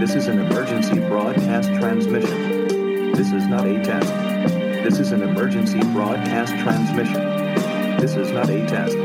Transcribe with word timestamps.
This 0.00 0.14
is 0.14 0.28
an 0.28 0.38
emergency 0.38 0.98
broadcast 0.98 1.68
transmission. 1.78 3.12
This 3.12 3.32
is 3.32 3.46
not 3.46 3.66
a 3.66 3.84
test. 3.84 4.08
This 4.82 4.98
is 4.98 5.12
an 5.12 5.20
emergency 5.20 5.78
broadcast 5.92 6.54
transmission. 6.60 7.22
This 7.98 8.14
is 8.14 8.30
not 8.30 8.48
a 8.48 8.66
test. 8.66 8.96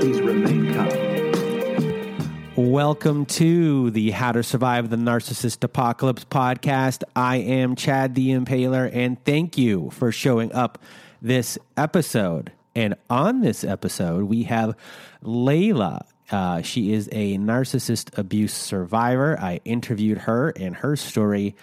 Please 0.00 0.20
remain 0.20 0.74
calm. 0.74 2.72
Welcome 2.72 3.24
to 3.26 3.92
the 3.92 4.10
How 4.10 4.32
to 4.32 4.42
Survive 4.42 4.90
the 4.90 4.96
Narcissist 4.96 5.62
Apocalypse 5.62 6.24
podcast. 6.24 7.04
I 7.14 7.36
am 7.36 7.76
Chad 7.76 8.16
the 8.16 8.30
Impaler, 8.30 8.90
and 8.92 9.24
thank 9.24 9.56
you 9.56 9.90
for 9.90 10.10
showing 10.10 10.52
up 10.52 10.82
this 11.22 11.56
episode. 11.76 12.50
And 12.74 12.96
on 13.08 13.42
this 13.42 13.62
episode, 13.62 14.24
we 14.24 14.42
have 14.42 14.74
Leyla. 15.22 16.04
Uh, 16.30 16.62
she 16.62 16.92
is 16.92 17.08
a 17.12 17.38
narcissist 17.38 18.16
abuse 18.18 18.54
survivor. 18.54 19.38
I 19.40 19.60
interviewed 19.64 20.18
her, 20.18 20.50
and 20.50 20.74
her 20.76 20.96
story 20.96 21.54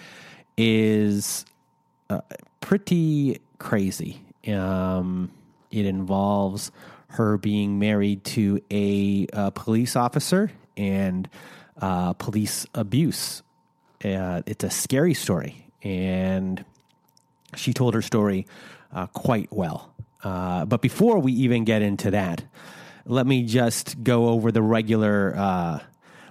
is 0.57 1.45
uh, 2.09 2.21
pretty 2.61 3.39
crazy. 3.57 4.21
Um, 4.47 5.31
it 5.71 5.85
involves 5.85 6.71
her 7.07 7.37
being 7.37 7.77
married 7.79 8.23
to 8.23 8.59
a, 8.71 9.27
uh 9.33 9.49
police 9.51 9.95
officer 9.95 10.51
and 10.75 11.29
uh, 11.81 12.13
police 12.13 12.65
abuse. 12.73 13.43
Uh, 14.03 14.41
it's 14.45 14.63
a 14.63 14.69
scary 14.69 15.13
story, 15.13 15.67
and 15.81 16.63
she 17.55 17.73
told 17.73 17.93
her 17.93 18.01
story 18.01 18.47
uh, 18.93 19.07
quite 19.07 19.51
well. 19.51 19.93
But 20.23 20.81
before 20.81 21.19
we 21.19 21.33
even 21.33 21.65
get 21.65 21.81
into 21.81 22.11
that, 22.11 22.43
let 23.05 23.27
me 23.27 23.43
just 23.43 24.03
go 24.03 24.27
over 24.29 24.51
the 24.51 24.61
regular 24.61 25.35
uh, 25.35 25.79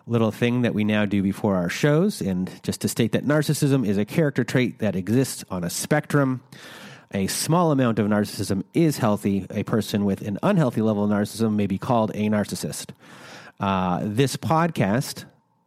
little 0.06 0.30
thing 0.30 0.62
that 0.62 0.74
we 0.74 0.84
now 0.84 1.04
do 1.04 1.22
before 1.22 1.56
our 1.56 1.68
shows. 1.68 2.20
And 2.20 2.50
just 2.62 2.80
to 2.82 2.88
state 2.88 3.12
that 3.12 3.24
narcissism 3.24 3.86
is 3.86 3.98
a 3.98 4.04
character 4.04 4.44
trait 4.44 4.78
that 4.78 4.96
exists 4.96 5.44
on 5.50 5.64
a 5.64 5.70
spectrum. 5.70 6.42
A 7.12 7.26
small 7.26 7.72
amount 7.72 7.98
of 7.98 8.06
narcissism 8.06 8.64
is 8.72 8.98
healthy. 8.98 9.46
A 9.50 9.64
person 9.64 10.04
with 10.04 10.22
an 10.22 10.38
unhealthy 10.42 10.80
level 10.80 11.04
of 11.04 11.10
narcissism 11.10 11.54
may 11.56 11.66
be 11.66 11.78
called 11.78 12.10
a 12.14 12.28
narcissist. 12.30 12.90
Uh, 13.60 14.00
this 14.02 14.36
podcast, 14.36 15.26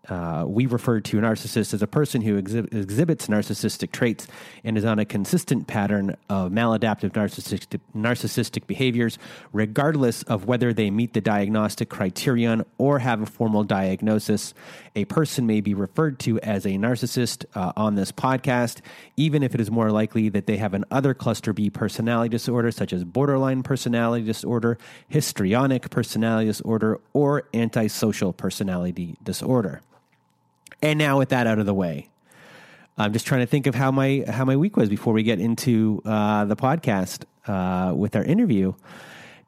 uh, 0.09 0.45
we 0.47 0.65
refer 0.65 0.99
to 0.99 1.19
a 1.19 1.21
narcissist 1.21 1.73
as 1.73 1.81
a 1.81 1.87
person 1.87 2.21
who 2.21 2.41
exhib- 2.41 2.73
exhibits 2.73 3.27
narcissistic 3.27 3.91
traits 3.91 4.27
and 4.63 4.77
is 4.77 4.85
on 4.85 4.99
a 4.99 5.05
consistent 5.05 5.67
pattern 5.67 6.15
of 6.29 6.51
maladaptive 6.51 7.11
narcissistic, 7.11 7.79
narcissistic 7.95 8.67
behaviors, 8.67 9.17
regardless 9.53 10.23
of 10.23 10.45
whether 10.45 10.73
they 10.73 10.89
meet 10.89 11.13
the 11.13 11.21
diagnostic 11.21 11.89
criterion 11.89 12.65
or 12.77 12.99
have 12.99 13.21
a 13.21 13.25
formal 13.25 13.63
diagnosis. 13.63 14.53
A 14.95 15.05
person 15.05 15.45
may 15.45 15.61
be 15.61 15.73
referred 15.73 16.19
to 16.19 16.39
as 16.39 16.65
a 16.65 16.69
narcissist 16.69 17.45
uh, 17.55 17.73
on 17.75 17.95
this 17.95 18.11
podcast, 18.11 18.79
even 19.17 19.43
if 19.43 19.53
it 19.53 19.61
is 19.61 19.69
more 19.69 19.91
likely 19.91 20.29
that 20.29 20.47
they 20.47 20.57
have 20.57 20.73
an 20.73 20.85
other 20.91 21.13
cluster 21.13 21.51
B 21.51 21.69
personality 21.69 22.29
disorder, 22.29 22.71
such 22.71 22.93
as 22.93 23.03
borderline 23.03 23.63
personality 23.63 24.25
disorder, 24.25 24.77
histrionic 25.09 25.89
personality 25.89 26.47
disorder, 26.47 26.99
or 27.13 27.43
antisocial 27.53 28.31
personality 28.31 29.17
disorder. 29.23 29.81
And 30.81 30.99
now, 30.99 31.17
with 31.17 31.29
that 31.29 31.47
out 31.47 31.59
of 31.59 31.65
the 31.65 31.73
way, 31.73 32.09
I'm 32.97 33.13
just 33.13 33.25
trying 33.25 33.41
to 33.41 33.47
think 33.47 33.67
of 33.67 33.75
how 33.75 33.91
my 33.91 34.23
how 34.27 34.45
my 34.45 34.55
week 34.55 34.77
was 34.77 34.89
before 34.89 35.13
we 35.13 35.23
get 35.23 35.39
into 35.39 36.01
uh, 36.05 36.45
the 36.45 36.55
podcast 36.55 37.23
uh, 37.47 37.93
with 37.93 38.15
our 38.15 38.23
interview. 38.23 38.73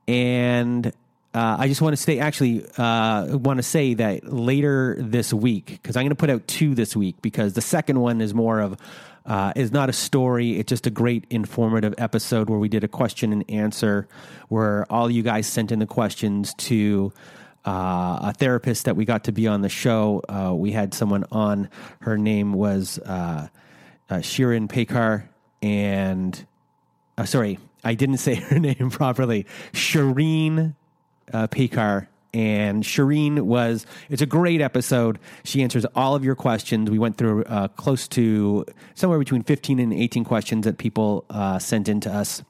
And 0.07 0.87
uh, 1.33 1.57
I 1.59 1.67
just 1.67 1.81
want 1.81 1.95
to 1.95 2.01
say, 2.01 2.19
actually, 2.19 2.65
uh, 2.77 3.37
want 3.37 3.57
to 3.57 3.63
say 3.63 3.93
that 3.93 4.31
later 4.31 4.97
this 4.99 5.33
week, 5.33 5.65
because 5.67 5.95
I'm 5.95 6.03
going 6.03 6.09
to 6.09 6.15
put 6.15 6.29
out 6.29 6.47
two 6.47 6.73
this 6.75 6.95
week, 6.95 7.21
because 7.21 7.53
the 7.53 7.61
second 7.61 7.99
one 7.99 8.21
is 8.21 8.33
more 8.33 8.59
of 8.59 8.77
uh, 9.25 9.53
is 9.55 9.71
not 9.71 9.89
a 9.89 9.93
story. 9.93 10.57
It's 10.57 10.69
just 10.69 10.87
a 10.87 10.89
great 10.89 11.25
informative 11.29 11.93
episode 11.97 12.49
where 12.49 12.59
we 12.59 12.69
did 12.69 12.83
a 12.83 12.87
question 12.87 13.33
and 13.33 13.49
answer, 13.49 14.07
where 14.47 14.91
all 14.91 15.11
you 15.11 15.21
guys 15.21 15.47
sent 15.47 15.71
in 15.71 15.79
the 15.79 15.85
questions 15.85 16.53
to 16.55 17.11
uh, 17.65 18.19
a 18.21 18.33
therapist 18.37 18.85
that 18.85 18.95
we 18.95 19.05
got 19.05 19.25
to 19.25 19.31
be 19.31 19.47
on 19.47 19.61
the 19.61 19.69
show. 19.69 20.21
Uh, 20.29 20.53
we 20.53 20.71
had 20.71 20.93
someone 20.93 21.25
on. 21.31 21.69
Her 22.01 22.17
name 22.17 22.53
was 22.53 22.99
uh, 22.99 23.47
uh, 24.09 24.15
Shirin 24.15 24.67
Pekar, 24.67 25.27
and 25.61 26.45
uh, 27.17 27.25
sorry, 27.25 27.59
I 27.83 27.93
didn't 27.93 28.17
say 28.27 28.35
her 28.35 28.59
name 28.59 28.89
properly. 28.89 29.45
Shireen 29.73 30.75
uh, 31.33 31.47
Pekar. 31.47 32.07
And 32.33 32.83
Shireen 32.83 33.41
was, 33.41 33.85
it's 34.09 34.21
a 34.21 34.27
great 34.27 34.61
episode. 34.61 35.17
She 35.43 35.63
answers 35.63 35.85
all 35.95 36.13
of 36.13 36.23
your 36.23 36.35
questions. 36.35 36.91
We 36.91 36.99
went 36.99 37.17
through 37.17 37.45
uh, 37.45 37.69
close 37.69 38.07
to 38.09 38.65
somewhere 38.93 39.17
between 39.17 39.41
15 39.43 39.79
and 39.79 39.93
18 39.93 40.23
questions 40.23 40.65
that 40.65 40.77
people 40.77 41.25
uh, 41.29 41.57
sent 41.57 41.87
in 41.87 41.99
to 42.01 42.13
us. 42.13 42.43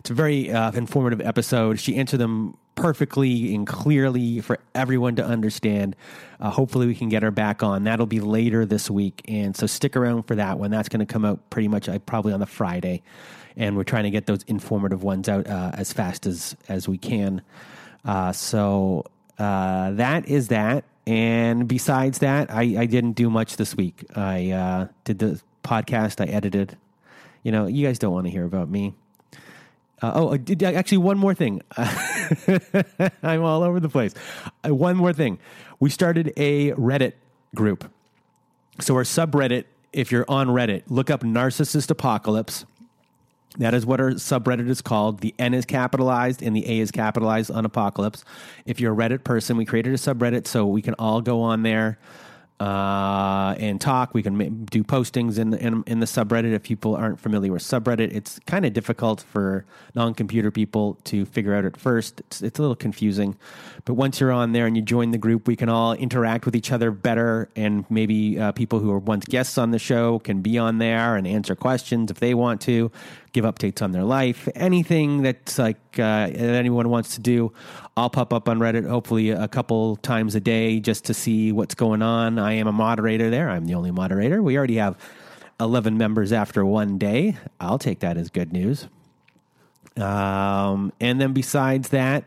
It's 0.00 0.10
a 0.10 0.14
very 0.14 0.50
uh, 0.50 0.72
informative 0.72 1.20
episode. 1.20 1.78
She 1.78 1.96
answered 1.96 2.18
them 2.18 2.56
perfectly 2.80 3.54
and 3.54 3.66
clearly 3.66 4.40
for 4.40 4.58
everyone 4.74 5.16
to 5.16 5.24
understand. 5.24 5.94
Uh, 6.40 6.50
hopefully, 6.50 6.86
we 6.86 6.94
can 6.94 7.08
get 7.08 7.22
her 7.22 7.30
back 7.30 7.62
on. 7.62 7.84
That'll 7.84 8.06
be 8.06 8.20
later 8.20 8.64
this 8.64 8.90
week, 8.90 9.22
and 9.28 9.56
so 9.56 9.66
stick 9.66 9.96
around 9.96 10.22
for 10.22 10.34
that 10.36 10.58
one. 10.58 10.70
That's 10.70 10.88
going 10.88 11.00
to 11.00 11.12
come 11.12 11.24
out 11.24 11.50
pretty 11.50 11.68
much 11.68 11.88
uh, 11.88 11.98
probably 12.00 12.32
on 12.32 12.40
the 12.40 12.46
Friday, 12.46 13.02
and 13.56 13.76
we're 13.76 13.84
trying 13.84 14.04
to 14.04 14.10
get 14.10 14.26
those 14.26 14.42
informative 14.44 15.02
ones 15.02 15.28
out 15.28 15.46
uh, 15.46 15.72
as 15.74 15.92
fast 15.92 16.26
as 16.26 16.56
as 16.68 16.88
we 16.88 16.98
can. 16.98 17.42
Uh, 18.04 18.32
so 18.32 19.04
uh, 19.38 19.90
that 19.92 20.28
is 20.28 20.48
that. 20.48 20.84
And 21.06 21.66
besides 21.66 22.18
that, 22.18 22.52
I, 22.52 22.62
I 22.78 22.86
didn't 22.86 23.12
do 23.12 23.30
much 23.30 23.56
this 23.56 23.74
week. 23.74 24.04
I 24.14 24.50
uh, 24.50 24.88
did 25.04 25.18
the 25.18 25.40
podcast. 25.64 26.20
I 26.20 26.30
edited. 26.30 26.76
You 27.42 27.52
know, 27.52 27.66
you 27.66 27.86
guys 27.86 27.98
don't 27.98 28.12
want 28.12 28.26
to 28.26 28.30
hear 28.30 28.44
about 28.44 28.68
me. 28.68 28.94
Uh, 30.02 30.12
oh, 30.14 30.36
did, 30.36 30.62
actually, 30.62 30.98
one 30.98 31.18
more 31.18 31.34
thing. 31.34 31.62
I'm 33.22 33.42
all 33.42 33.62
over 33.62 33.80
the 33.80 33.88
place. 33.88 34.14
Uh, 34.66 34.74
one 34.74 34.96
more 34.96 35.12
thing. 35.12 35.38
We 35.78 35.90
started 35.90 36.32
a 36.36 36.72
Reddit 36.72 37.12
group. 37.54 37.90
So, 38.80 38.94
our 38.96 39.02
subreddit, 39.02 39.64
if 39.92 40.10
you're 40.10 40.24
on 40.28 40.48
Reddit, 40.48 40.84
look 40.88 41.10
up 41.10 41.22
Narcissist 41.22 41.90
Apocalypse. 41.90 42.64
That 43.58 43.74
is 43.74 43.84
what 43.84 44.00
our 44.00 44.12
subreddit 44.12 44.68
is 44.68 44.80
called. 44.80 45.20
The 45.20 45.34
N 45.38 45.54
is 45.54 45.66
capitalized 45.66 46.40
and 46.40 46.54
the 46.54 46.66
A 46.70 46.78
is 46.78 46.90
capitalized 46.90 47.50
on 47.50 47.64
Apocalypse. 47.64 48.24
If 48.64 48.80
you're 48.80 48.92
a 48.92 48.96
Reddit 48.96 49.24
person, 49.24 49.56
we 49.56 49.64
created 49.64 49.92
a 49.92 49.96
subreddit 49.96 50.46
so 50.46 50.66
we 50.66 50.82
can 50.82 50.94
all 50.94 51.20
go 51.20 51.42
on 51.42 51.62
there 51.62 51.98
uh, 52.60 53.54
and 53.58 53.80
talk. 53.80 54.12
We 54.12 54.22
can 54.22 54.64
do 54.66 54.84
postings 54.84 55.38
in, 55.38 55.54
in 55.54 55.82
in 55.86 56.00
the 56.00 56.06
subreddit. 56.06 56.52
If 56.52 56.62
people 56.62 56.94
aren't 56.94 57.18
familiar 57.18 57.52
with 57.52 57.62
subreddit, 57.62 58.14
it's 58.14 58.38
kind 58.46 58.66
of 58.66 58.74
difficult 58.74 59.22
for 59.22 59.64
non-computer 59.94 60.50
people 60.50 60.98
to 61.04 61.24
figure 61.24 61.54
out 61.54 61.64
at 61.64 61.76
first. 61.76 62.20
It's, 62.20 62.42
it's 62.42 62.58
a 62.58 62.62
little 62.62 62.76
confusing, 62.76 63.36
but 63.86 63.94
once 63.94 64.20
you're 64.20 64.30
on 64.30 64.52
there 64.52 64.66
and 64.66 64.76
you 64.76 64.82
join 64.82 65.10
the 65.10 65.18
group, 65.18 65.48
we 65.48 65.56
can 65.56 65.70
all 65.70 65.94
interact 65.94 66.44
with 66.44 66.54
each 66.54 66.70
other 66.70 66.90
better. 66.90 67.48
And 67.56 67.84
maybe 67.90 68.38
uh, 68.38 68.52
people 68.52 68.78
who 68.78 68.88
were 68.88 68.98
once 68.98 69.24
guests 69.24 69.56
on 69.56 69.70
the 69.70 69.78
show 69.78 70.18
can 70.18 70.42
be 70.42 70.58
on 70.58 70.78
there 70.78 71.16
and 71.16 71.26
answer 71.26 71.56
questions 71.56 72.10
if 72.10 72.20
they 72.20 72.34
want 72.34 72.60
to, 72.62 72.92
give 73.32 73.44
updates 73.44 73.82
on 73.82 73.92
their 73.92 74.04
life, 74.04 74.48
anything 74.54 75.22
that's 75.22 75.58
like 75.58 75.78
uh, 75.94 76.26
that 76.26 76.36
anyone 76.36 76.88
wants 76.88 77.14
to 77.14 77.20
do. 77.20 77.52
I'll 77.96 78.10
pop 78.10 78.32
up 78.32 78.48
on 78.48 78.58
Reddit 78.58 78.88
hopefully 78.88 79.30
a 79.30 79.48
couple 79.48 79.96
times 79.96 80.34
a 80.34 80.40
day 80.40 80.80
just 80.80 81.04
to 81.06 81.14
see 81.14 81.52
what's 81.52 81.74
going 81.74 82.02
on. 82.02 82.38
I 82.38 82.54
am 82.54 82.66
a 82.66 82.72
moderator 82.72 83.30
there. 83.30 83.50
I'm 83.50 83.66
the 83.66 83.74
only 83.74 83.90
moderator. 83.90 84.42
We 84.42 84.56
already 84.56 84.76
have 84.76 84.96
11 85.60 85.98
members 85.98 86.32
after 86.32 86.64
one 86.64 86.98
day. 86.98 87.36
I'll 87.60 87.78
take 87.78 88.00
that 88.00 88.16
as 88.16 88.30
good 88.30 88.52
news. 88.52 88.88
Um, 89.96 90.92
and 91.00 91.20
then 91.20 91.32
besides 91.32 91.90
that, 91.90 92.24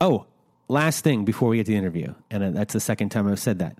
oh, 0.00 0.26
last 0.68 1.02
thing 1.02 1.24
before 1.24 1.48
we 1.48 1.56
get 1.56 1.66
to 1.66 1.72
the 1.72 1.78
interview, 1.78 2.14
and 2.30 2.56
that's 2.56 2.72
the 2.72 2.80
second 2.80 3.10
time 3.10 3.26
I've 3.26 3.40
said 3.40 3.58
that. 3.58 3.76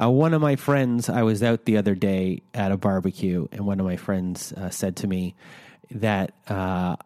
Uh, 0.00 0.10
one 0.10 0.32
of 0.32 0.40
my 0.40 0.54
friends, 0.54 1.08
I 1.08 1.22
was 1.22 1.42
out 1.42 1.64
the 1.64 1.76
other 1.76 1.94
day 1.94 2.42
at 2.54 2.70
a 2.70 2.76
barbecue, 2.76 3.48
and 3.50 3.66
one 3.66 3.80
of 3.80 3.86
my 3.86 3.96
friends 3.96 4.52
uh, 4.52 4.70
said 4.70 4.96
to 4.96 5.08
me 5.08 5.34
that 5.90 6.32
uh, 6.48 6.96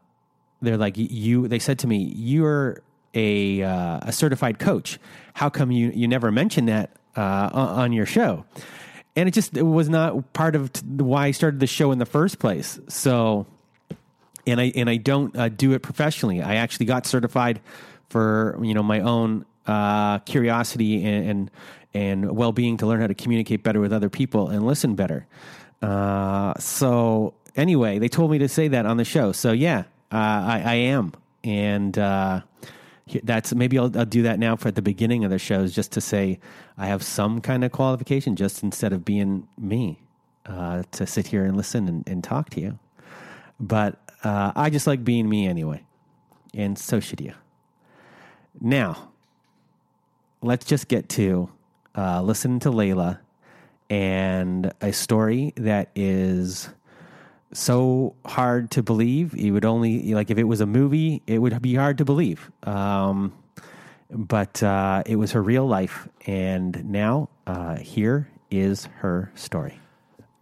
they're 0.61 0.77
like, 0.77 0.95
"You." 0.97 1.49
They 1.49 1.59
said 1.59 1.79
to 1.81 1.87
me, 1.87 1.99
"You're 2.17 2.83
a 3.15 3.63
uh, 3.63 4.01
a 4.03 4.13
certified 4.13 4.59
coach. 4.59 4.99
How 5.35 5.51
come 5.51 5.71
you 5.71 5.91
you 5.95 6.09
never 6.09 6.31
mentioned 6.31 6.69
that 6.69 6.91
uh, 7.17 7.51
on 7.53 7.93
your 7.93 8.07
show?" 8.07 8.45
And 9.15 9.29
it 9.29 9.33
just 9.33 9.57
it 9.57 9.63
was 9.63 9.89
not 9.89 10.33
part 10.33 10.57
of 10.57 10.73
t- 10.73 10.83
why 10.87 11.27
I 11.27 11.31
started 11.33 11.61
the 11.61 11.67
show 11.67 11.93
in 11.93 11.99
the 11.99 12.07
first 12.07 12.39
place. 12.39 12.81
So 12.89 13.47
and 14.47 14.61
I 14.61 14.73
and 14.75 14.89
I 14.89 14.97
don't 14.97 15.37
uh, 15.37 15.49
do 15.49 15.73
it 15.73 15.83
professionally. 15.83 16.43
I 16.43 16.57
actually 16.57 16.87
got 16.87 17.07
certified 17.07 17.61
for 18.09 18.59
you 18.63 18.75
know 18.75 18.83
my 18.83 19.01
own 19.01 19.45
uh, 19.67 20.19
curiosity 20.21 21.05
and 21.05 21.29
and, 21.29 21.51
and 21.95 22.37
well 22.37 22.53
being 22.53 22.77
to 22.79 22.87
learn 22.87 23.01
how 23.01 23.07
to 23.07 23.15
communicate 23.15 23.63
better 23.63 23.81
with 23.81 23.93
other 23.93 24.09
people 24.11 24.49
and 24.49 24.67
listen 24.67 24.95
better. 24.95 25.27
Uh, 25.81 26.55
so 26.59 27.35
anyway, 27.57 27.99
they 27.99 28.09
told 28.09 28.31
me 28.31 28.39
to 28.39 28.49
say 28.49 28.69
that 28.69 28.87
on 28.87 28.97
the 28.97 29.05
show. 29.05 29.33
So 29.33 29.53
yeah, 29.53 29.85
uh, 30.11 30.17
I, 30.17 30.63
I 30.65 30.75
am, 30.75 31.13
and 31.45 31.99
uh, 31.99 32.41
that's 33.23 33.55
maybe 33.55 33.79
I'll, 33.79 33.97
I'll 33.99 34.05
do 34.05 34.23
that 34.23 34.39
now 34.39 34.57
for 34.57 34.69
at 34.69 34.75
the 34.75 34.83
beginning 34.83 35.25
of 35.25 35.31
the 35.31 35.39
shows 35.39 35.75
just 35.75 35.93
to 35.93 36.01
say 36.01 36.39
I 36.77 36.87
have 36.87 37.03
some 37.03 37.41
kind 37.41 37.65
of 37.65 37.73
qualification 37.73 38.37
just 38.37 38.63
instead 38.63 38.93
of 38.93 39.05
being 39.05 39.49
me 39.59 40.01
uh, 40.47 40.83
to 40.93 41.07
sit 41.07 41.29
here 41.29 41.45
and 41.45 41.57
listen 41.57 41.89
and, 41.89 42.09
and 42.09 42.25
talk 42.25 42.51
to 42.51 42.61
you. 42.61 42.79
But 43.61 43.99
uh, 44.25 44.53
I 44.55 44.71
just 44.71 44.87
like 44.87 45.05
being 45.05 45.29
me 45.29 45.47
anyway, 45.47 45.85
and 46.55 46.79
so 46.79 47.01
should 47.01 47.21
you. 47.21 47.35
Now, 48.61 49.11
let's 50.43 50.65
just 50.65 50.89
get 50.89 51.09
to 51.11 51.51
uh, 51.97 52.23
listening 52.23 52.61
to 52.61 52.71
Leyla 52.71 53.19
and 53.91 54.73
a 54.81 54.93
story 54.93 55.53
that 55.57 55.91
is 55.95 56.69
so 57.53 58.15
hard 58.25 58.71
to 58.73 58.83
believe. 58.83 59.35
It 59.35 59.51
would 59.51 59.65
only 59.65 60.15
like 60.15 60.31
if 60.31 60.39
it 60.39 60.45
was 60.45 60.61
a 60.61 60.67
movie, 60.67 61.23
it 61.27 61.39
would 61.39 61.61
be 61.63 61.75
hard 61.75 61.99
to 61.99 62.05
believe. 62.05 62.51
Um, 62.65 63.33
but 64.11 64.63
uh, 64.63 65.03
it 65.07 65.17
was 65.17 65.33
her 65.33 65.43
real 65.43 65.67
life, 65.67 66.09
and 66.27 66.85
now 66.85 67.29
uh, 67.47 67.77
here 67.77 68.29
is 68.51 68.87
her 68.99 69.33
story. 69.35 69.79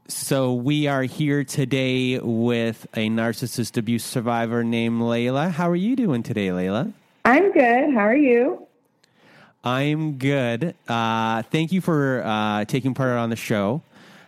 So 0.08 0.54
we 0.54 0.88
are 0.88 1.04
here 1.04 1.44
today 1.44 2.18
with 2.18 2.84
a 2.94 3.08
narcissist 3.08 3.76
abuse 3.76 4.04
survivor 4.04 4.64
named 4.64 5.00
Leyla. 5.00 5.52
How 5.52 5.70
are 5.70 5.76
you 5.76 5.94
doing 5.94 6.24
today, 6.24 6.48
Leyla? 6.48 6.92
I'm 7.24 7.52
good. 7.52 7.94
How 7.94 8.00
are 8.00 8.16
you? 8.16 8.66
I'm 9.62 10.14
good. 10.18 10.74
Uh, 10.88 11.42
thank 11.42 11.70
you 11.70 11.80
for 11.80 12.24
uh, 12.24 12.64
taking 12.64 12.94
part 12.94 13.10
on 13.18 13.30
the 13.30 13.36
show. 13.36 13.82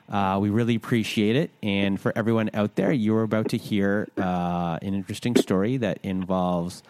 Uh, 0.08 0.38
we 0.40 0.50
really 0.50 0.74
appreciate 0.74 1.36
it. 1.36 1.50
And 1.62 2.00
for 2.00 2.12
everyone 2.16 2.50
out 2.54 2.76
there, 2.76 2.92
you're 2.92 3.22
about 3.22 3.50
to 3.50 3.56
hear 3.56 4.08
uh, 4.18 4.78
an 4.82 4.94
interesting 4.94 5.36
story 5.36 5.78
that 5.78 5.98
involves 6.02 6.82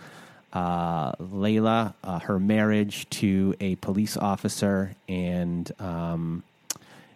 uh, 0.52 1.12
Leyla, 1.12 1.94
uh, 2.04 2.18
her 2.20 2.38
marriage 2.38 3.08
to 3.10 3.54
a 3.60 3.76
police 3.76 4.16
officer, 4.16 4.94
and 5.08 5.70
um, 5.80 6.42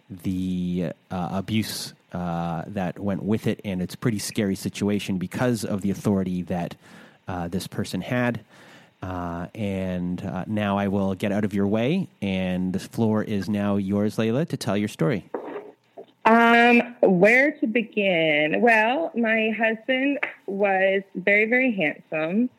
the 0.09 0.91
uh, 1.11 1.29
abuse 1.31 1.93
uh, 2.13 2.63
that 2.67 2.97
went 2.97 3.21
with 3.21 3.45
it. 3.45 3.61
And 3.63 3.81
it's 3.81 3.93
a 3.93 3.97
pretty 3.97 4.19
scary 4.19 4.55
situation 4.55 5.17
because 5.17 5.65
of 5.65 5.81
the 5.81 5.91
authority 5.91 6.43
that 6.43 6.75
this 7.49 7.67
person 7.67 8.01
had. 8.01 8.39
and 9.01 10.47
now 10.47 10.77
I 10.77 10.87
will 10.87 11.13
get 11.13 11.31
out 11.31 11.43
of 11.43 11.53
your 11.53 11.67
way, 11.67 12.07
and 12.21 12.73
the 12.73 12.79
floor 12.79 13.23
is 13.23 13.49
now 13.49 13.75
yours, 13.75 14.15
Leyla, 14.15 14.47
to 14.47 14.57
tell 14.57 14.77
your 14.77 14.87
story. 14.87 15.29
Um, 16.27 16.97
where 17.01 17.53
to 17.53 17.67
begin? 17.67 18.59
Well, 18.59 19.13
my 19.15 19.49
husband 19.57 20.19
was 20.45 21.01
very, 21.15 21.45
very 21.45 21.73
handsome. 21.73 22.49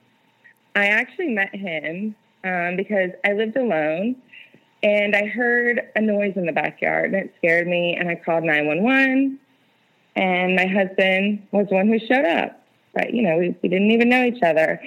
I 0.75 0.87
actually 0.87 1.35
met 1.35 1.55
him 1.55 2.17
um, 2.45 2.77
because 2.77 3.11
I 3.27 3.35
lived 3.35 3.59
alone 3.59 4.17
and 4.83 5.15
I 5.15 5.27
heard 5.27 5.83
a 5.95 6.01
noise 6.01 6.33
in 6.37 6.47
the 6.47 6.53
backyard 6.53 7.13
and 7.13 7.17
it 7.17 7.35
scared 7.37 7.67
me 7.67 7.95
and 7.95 8.09
I 8.09 8.15
called 8.15 8.45
911 8.45 9.39
and 10.17 10.57
my 10.57 10.67
husband 10.67 11.47
was 11.53 11.67
the 11.69 11.75
one 11.75 11.89
who 11.89 11.99
showed 11.99 12.25
up. 12.25 12.63
But, 12.95 13.13
you 13.13 13.21
know, 13.21 13.37
we, 13.37 13.55
we 13.63 13.69
didn't 13.69 13.91
even 13.91 14.09
know 14.09 14.25
each 14.25 14.43
other. 14.43 14.81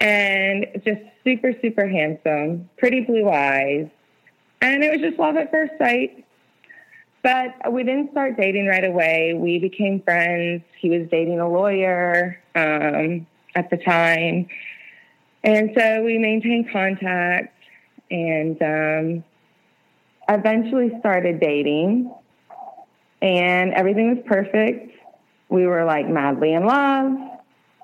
And 0.00 0.66
just 0.84 1.00
super, 1.24 1.52
super 1.60 1.88
handsome, 1.88 2.70
pretty 2.78 3.00
blue 3.00 3.28
eyes. 3.28 3.88
And 4.60 4.84
it 4.84 4.92
was 4.92 5.00
just 5.00 5.18
love 5.18 5.36
at 5.36 5.50
first 5.50 5.72
sight 5.78 6.24
but 7.22 7.72
we 7.72 7.84
didn't 7.84 8.10
start 8.12 8.36
dating 8.36 8.66
right 8.66 8.84
away. 8.84 9.34
We 9.34 9.58
became 9.58 10.00
friends. 10.02 10.62
He 10.78 10.90
was 10.90 11.08
dating 11.10 11.40
a 11.40 11.48
lawyer 11.48 12.40
um, 12.54 13.26
at 13.54 13.70
the 13.70 13.76
time. 13.76 14.48
And 15.42 15.70
so 15.76 16.02
we 16.02 16.18
maintained 16.18 16.70
contact 16.70 17.54
and 18.10 18.60
um, 18.62 19.24
eventually 20.28 20.92
started 21.00 21.40
dating. 21.40 22.12
And 23.22 23.72
everything 23.74 24.16
was 24.16 24.24
perfect. 24.26 24.92
We 25.50 25.66
were 25.66 25.84
like 25.84 26.08
madly 26.08 26.54
in 26.54 26.64
love. 26.64 27.12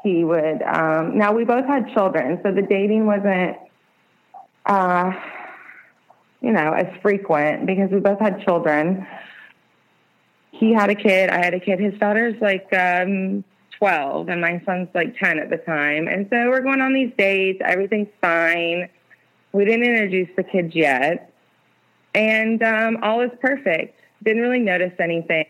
He 0.02 0.24
would, 0.24 0.62
um, 0.62 1.18
now 1.18 1.32
we 1.32 1.44
both 1.44 1.66
had 1.66 1.92
children, 1.92 2.38
so 2.44 2.52
the 2.52 2.62
dating 2.62 3.06
wasn't, 3.06 3.56
uh, 4.64 5.10
you 6.46 6.52
know, 6.52 6.72
as 6.72 6.86
frequent 7.02 7.66
because 7.66 7.90
we 7.90 8.00
both 8.00 8.20
had 8.20 8.40
children 8.40 9.06
he 10.58 10.72
had 10.72 10.90
a 10.90 10.94
kid, 10.94 11.30
I 11.30 11.44
had 11.44 11.54
a 11.54 11.60
kid. 11.60 11.80
His 11.80 11.94
daughter's 11.98 12.40
like 12.40 12.72
um, 12.72 13.44
12, 13.78 14.28
and 14.28 14.40
my 14.40 14.62
son's 14.64 14.88
like 14.94 15.16
10 15.18 15.38
at 15.38 15.50
the 15.50 15.58
time. 15.58 16.08
And 16.08 16.26
so 16.30 16.48
we're 16.48 16.62
going 16.62 16.80
on 16.80 16.94
these 16.94 17.12
dates. 17.18 17.60
Everything's 17.64 18.08
fine. 18.20 18.88
We 19.52 19.64
didn't 19.64 19.84
introduce 19.84 20.28
the 20.36 20.42
kids 20.42 20.74
yet. 20.74 21.32
And 22.14 22.62
um, 22.62 22.98
all 23.02 23.20
is 23.20 23.30
perfect. 23.40 24.00
Didn't 24.22 24.42
really 24.42 24.60
notice 24.60 24.92
anything. 24.98 25.44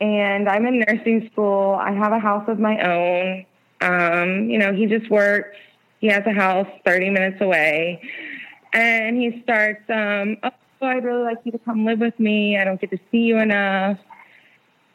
And 0.00 0.48
I'm 0.48 0.66
in 0.66 0.80
nursing 0.80 1.28
school. 1.32 1.74
I 1.74 1.92
have 1.92 2.12
a 2.12 2.18
house 2.18 2.48
of 2.48 2.58
my 2.58 2.80
own. 2.80 3.46
Um, 3.80 4.50
you 4.50 4.58
know, 4.58 4.72
he 4.72 4.86
just 4.86 5.08
works. 5.10 5.56
He 6.00 6.08
has 6.08 6.24
a 6.26 6.32
house 6.32 6.68
30 6.84 7.10
minutes 7.10 7.40
away. 7.40 8.02
And 8.72 9.16
he 9.16 9.40
starts, 9.42 9.82
um, 9.88 10.36
oh, 10.42 10.50
I'd 10.86 11.04
really 11.04 11.24
like 11.24 11.38
you 11.44 11.52
to 11.52 11.58
come 11.58 11.84
live 11.84 12.00
with 12.00 12.18
me. 12.20 12.58
I 12.58 12.64
don't 12.64 12.80
get 12.80 12.90
to 12.90 12.98
see 13.10 13.18
you 13.18 13.38
enough. 13.38 13.98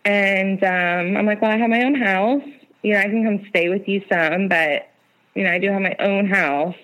And 0.06 0.64
um, 0.64 1.18
I'm 1.18 1.26
like, 1.26 1.42
well, 1.42 1.52
I 1.52 1.58
have 1.58 1.70
my 1.70 1.84
own 1.84 1.96
house. 1.96 2.44
You 2.82 2.94
know, 2.94 3.00
I 3.00 3.04
can 3.06 3.24
come 3.24 3.46
stay 3.50 3.70
with 3.70 3.88
you 3.88 4.04
some, 4.12 4.50
but 4.50 4.90
you 5.36 5.44
know, 5.44 5.52
I 5.52 5.60
do 5.60 5.72
have 5.72 5.82
my 5.82 5.96
own 6.00 6.28
house. 6.28 6.76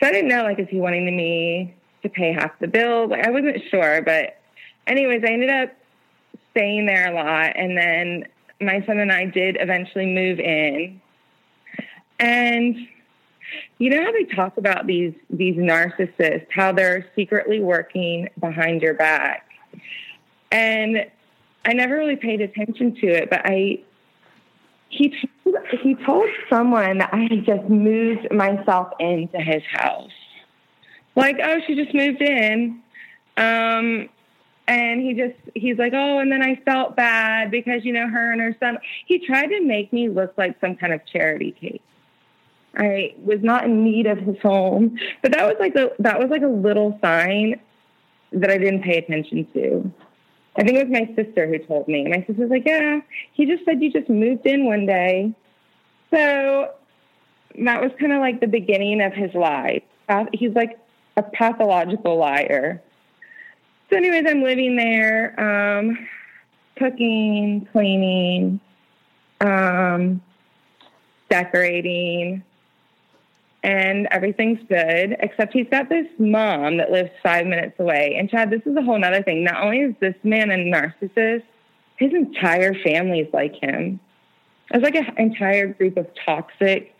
So 0.00 0.08
I 0.08 0.12
didn't 0.12 0.28
know, 0.28 0.42
like, 0.42 0.58
is 0.58 0.66
he 0.68 0.80
wanting 0.80 1.04
me 1.04 1.74
to 2.02 2.08
pay 2.08 2.32
half 2.32 2.58
the 2.58 2.66
bill? 2.66 3.08
Like, 3.08 3.26
I 3.26 3.30
wasn't 3.30 3.58
sure. 3.70 4.02
But, 4.02 4.38
anyways, 4.86 5.22
I 5.24 5.32
ended 5.32 5.50
up 5.50 5.70
staying 6.50 6.86
there 6.86 7.12
a 7.12 7.14
lot. 7.14 7.52
And 7.56 7.76
then 7.76 8.24
my 8.60 8.84
son 8.86 8.98
and 8.98 9.12
I 9.12 9.26
did 9.26 9.58
eventually 9.60 10.06
move 10.06 10.40
in. 10.40 11.00
And 12.18 12.76
you 13.78 13.90
know 13.90 14.02
how 14.02 14.12
they 14.12 14.24
talk 14.24 14.56
about 14.56 14.86
these 14.86 15.14
these 15.30 15.56
narcissists, 15.56 16.46
how 16.50 16.72
they're 16.72 17.06
secretly 17.14 17.60
working 17.60 18.28
behind 18.40 18.82
your 18.82 18.94
back, 18.94 19.48
and 20.50 21.06
I 21.64 21.72
never 21.72 21.96
really 21.96 22.16
paid 22.16 22.40
attention 22.40 22.94
to 22.96 23.06
it, 23.06 23.30
but 23.30 23.42
I 23.44 23.80
he 24.88 25.12
told, 25.44 25.56
he 25.82 25.94
told 26.06 26.28
someone 26.48 26.98
that 26.98 27.12
I 27.12 27.22
had 27.22 27.44
just 27.44 27.68
moved 27.68 28.30
myself 28.32 28.92
into 29.00 29.38
his 29.38 29.62
house, 29.72 30.12
like 31.16 31.36
oh 31.42 31.58
she 31.66 31.74
just 31.74 31.94
moved 31.94 32.22
in, 32.22 32.80
um, 33.36 34.08
and 34.68 35.00
he 35.00 35.14
just 35.14 35.34
he's 35.54 35.78
like 35.78 35.92
oh 35.94 36.18
and 36.18 36.30
then 36.30 36.42
I 36.42 36.56
felt 36.64 36.96
bad 36.96 37.50
because 37.50 37.84
you 37.84 37.92
know 37.92 38.08
her 38.08 38.32
and 38.32 38.40
her 38.40 38.56
son. 38.60 38.78
He 39.06 39.24
tried 39.26 39.48
to 39.48 39.60
make 39.60 39.92
me 39.92 40.08
look 40.08 40.34
like 40.36 40.60
some 40.60 40.76
kind 40.76 40.92
of 40.92 41.00
charity 41.06 41.52
case. 41.52 41.80
I 42.76 43.14
was 43.22 43.40
not 43.42 43.64
in 43.64 43.84
need 43.84 44.06
of 44.06 44.18
his 44.18 44.38
home. 44.40 44.98
But 45.22 45.32
that 45.32 45.46
was 45.46 45.56
like 45.60 45.74
a 45.76 45.90
that 46.00 46.18
was 46.18 46.30
like 46.30 46.42
a 46.42 46.48
little 46.48 46.98
sign 47.02 47.60
that 48.32 48.50
I 48.50 48.58
didn't 48.58 48.82
pay 48.82 48.98
attention 48.98 49.46
to. 49.54 49.92
I 50.56 50.62
think 50.62 50.78
it 50.78 50.88
was 50.88 50.92
my 50.92 51.14
sister 51.14 51.48
who 51.48 51.58
told 51.58 51.88
me. 51.88 52.06
My 52.08 52.24
sister's 52.26 52.50
like, 52.50 52.64
Yeah, 52.66 53.00
he 53.32 53.46
just 53.46 53.64
said 53.64 53.82
you 53.82 53.92
just 53.92 54.08
moved 54.08 54.46
in 54.46 54.64
one 54.64 54.86
day. 54.86 55.34
So 56.10 56.70
that 57.58 57.82
was 57.82 57.92
kind 57.98 58.12
of 58.12 58.20
like 58.20 58.40
the 58.40 58.46
beginning 58.46 59.00
of 59.00 59.12
his 59.12 59.32
lie. 59.34 59.82
He's 60.32 60.52
like 60.52 60.78
a 61.16 61.22
pathological 61.22 62.16
liar. 62.16 62.82
So, 63.90 63.96
anyways, 63.96 64.24
I'm 64.26 64.42
living 64.42 64.76
there, 64.76 65.38
um, 65.38 66.08
cooking, 66.76 67.68
cleaning, 67.72 68.60
um, 69.40 70.22
decorating, 71.28 72.42
and 73.64 74.06
everything's 74.10 74.60
good, 74.68 75.16
except 75.20 75.54
he's 75.54 75.66
got 75.70 75.88
this 75.88 76.06
mom 76.18 76.76
that 76.76 76.90
lives 76.92 77.10
five 77.22 77.46
minutes 77.46 77.74
away. 77.80 78.14
And 78.18 78.28
Chad, 78.28 78.50
this 78.50 78.60
is 78.66 78.76
a 78.76 78.82
whole 78.82 79.02
other 79.02 79.22
thing. 79.22 79.42
Not 79.42 79.62
only 79.62 79.80
is 79.80 79.94
this 80.00 80.14
man 80.22 80.50
a 80.50 80.56
narcissist, 80.56 81.44
his 81.96 82.12
entire 82.12 82.74
family 82.74 83.20
is 83.20 83.32
like 83.32 83.54
him. 83.54 83.98
It's 84.70 84.84
like 84.84 84.94
an 84.94 85.06
entire 85.16 85.68
group 85.68 85.96
of 85.96 86.06
toxic, 86.26 86.94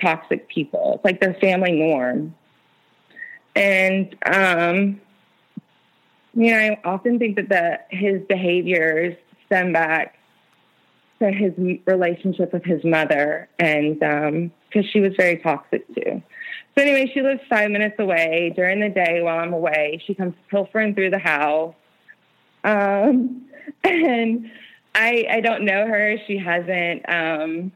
toxic 0.00 0.48
people. 0.48 0.94
It's 0.94 1.04
like 1.04 1.20
their 1.20 1.34
family 1.34 1.72
norm. 1.72 2.34
And 3.56 4.14
um, 4.26 5.00
you 6.34 6.50
know, 6.52 6.58
I 6.58 6.80
often 6.84 7.18
think 7.18 7.34
that 7.36 7.48
the 7.48 7.80
his 7.90 8.22
behaviors 8.28 9.16
stem 9.46 9.72
back 9.72 10.16
to 11.18 11.32
his 11.32 11.52
relationship 11.86 12.52
with 12.52 12.64
his 12.64 12.84
mother, 12.84 13.48
and 13.58 14.02
because 14.68 14.88
she 14.90 15.00
was 15.00 15.12
very 15.16 15.38
toxic 15.38 15.86
too. 15.94 16.22
So 16.76 16.82
anyway, 16.82 17.10
she 17.12 17.22
lives 17.22 17.40
five 17.48 17.70
minutes 17.70 17.96
away. 17.98 18.52
During 18.54 18.80
the 18.80 18.90
day, 18.90 19.22
while 19.22 19.38
I'm 19.38 19.52
away, 19.52 20.02
she 20.06 20.14
comes 20.14 20.34
pilfering 20.50 20.94
through 20.94 21.10
the 21.10 21.18
house, 21.18 21.74
um, 22.64 23.46
and 23.84 24.50
I 24.94 25.26
I 25.30 25.40
don't 25.40 25.64
know 25.64 25.86
her. 25.86 26.16
She 26.26 26.36
hasn't 26.36 27.08
um, 27.08 27.72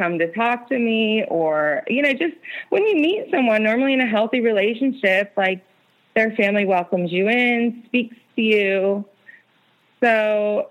come 0.00 0.18
to 0.18 0.32
talk 0.32 0.68
to 0.68 0.78
me 0.78 1.24
or, 1.28 1.82
you 1.86 2.02
know, 2.02 2.12
just 2.12 2.34
when 2.70 2.86
you 2.86 2.96
meet 2.96 3.26
someone, 3.30 3.62
normally 3.62 3.92
in 3.92 4.00
a 4.00 4.06
healthy 4.06 4.40
relationship, 4.40 5.32
like 5.36 5.64
their 6.14 6.30
family 6.32 6.64
welcomes 6.64 7.12
you 7.12 7.28
in, 7.28 7.82
speaks 7.86 8.16
to 8.36 8.42
you. 8.42 9.04
So 10.02 10.70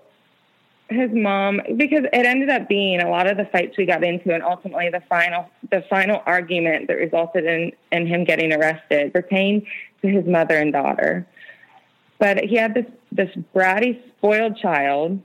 his 0.90 1.10
mom 1.12 1.60
because 1.76 2.04
it 2.12 2.26
ended 2.26 2.50
up 2.50 2.68
being 2.68 3.00
a 3.00 3.08
lot 3.08 3.30
of 3.30 3.36
the 3.36 3.44
fights 3.46 3.76
we 3.78 3.86
got 3.86 4.02
into 4.02 4.34
and 4.34 4.42
ultimately 4.42 4.88
the 4.90 5.02
final 5.08 5.48
the 5.70 5.84
final 5.88 6.20
argument 6.26 6.88
that 6.88 6.94
resulted 6.94 7.44
in 7.44 7.72
in 7.92 8.06
him 8.06 8.24
getting 8.24 8.52
arrested 8.52 9.12
pertained 9.12 9.64
to 10.02 10.08
his 10.08 10.26
mother 10.26 10.56
and 10.56 10.72
daughter. 10.72 11.26
But 12.18 12.44
he 12.44 12.56
had 12.56 12.74
this 12.74 12.86
this 13.12 13.30
bratty 13.54 14.00
spoiled 14.16 14.56
child. 14.58 15.20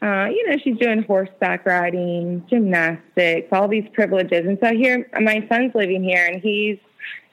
Uh, 0.00 0.26
you 0.26 0.48
know 0.48 0.56
she's 0.62 0.78
doing 0.78 1.02
horseback 1.02 1.66
riding 1.66 2.44
gymnastics 2.48 3.48
all 3.50 3.66
these 3.66 3.88
privileges. 3.94 4.46
And 4.46 4.58
so 4.62 4.72
here 4.72 5.10
my 5.20 5.44
son's 5.48 5.74
living 5.74 6.04
here 6.04 6.24
and 6.24 6.40
he's 6.40 6.78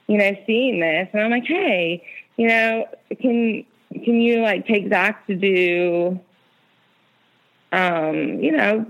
you 0.07 0.17
know 0.17 0.31
seeing 0.47 0.79
this. 0.79 1.09
And 1.13 1.21
i'm 1.21 1.31
like 1.31 1.45
hey 1.45 2.03
you 2.37 2.47
know 2.47 2.87
can 3.21 3.65
can 4.03 4.19
you 4.19 4.41
like 4.41 4.65
take 4.65 4.89
zach 4.89 5.27
to 5.27 5.35
do 5.35 6.19
um, 7.73 8.39
you 8.39 8.51
know, 8.51 8.85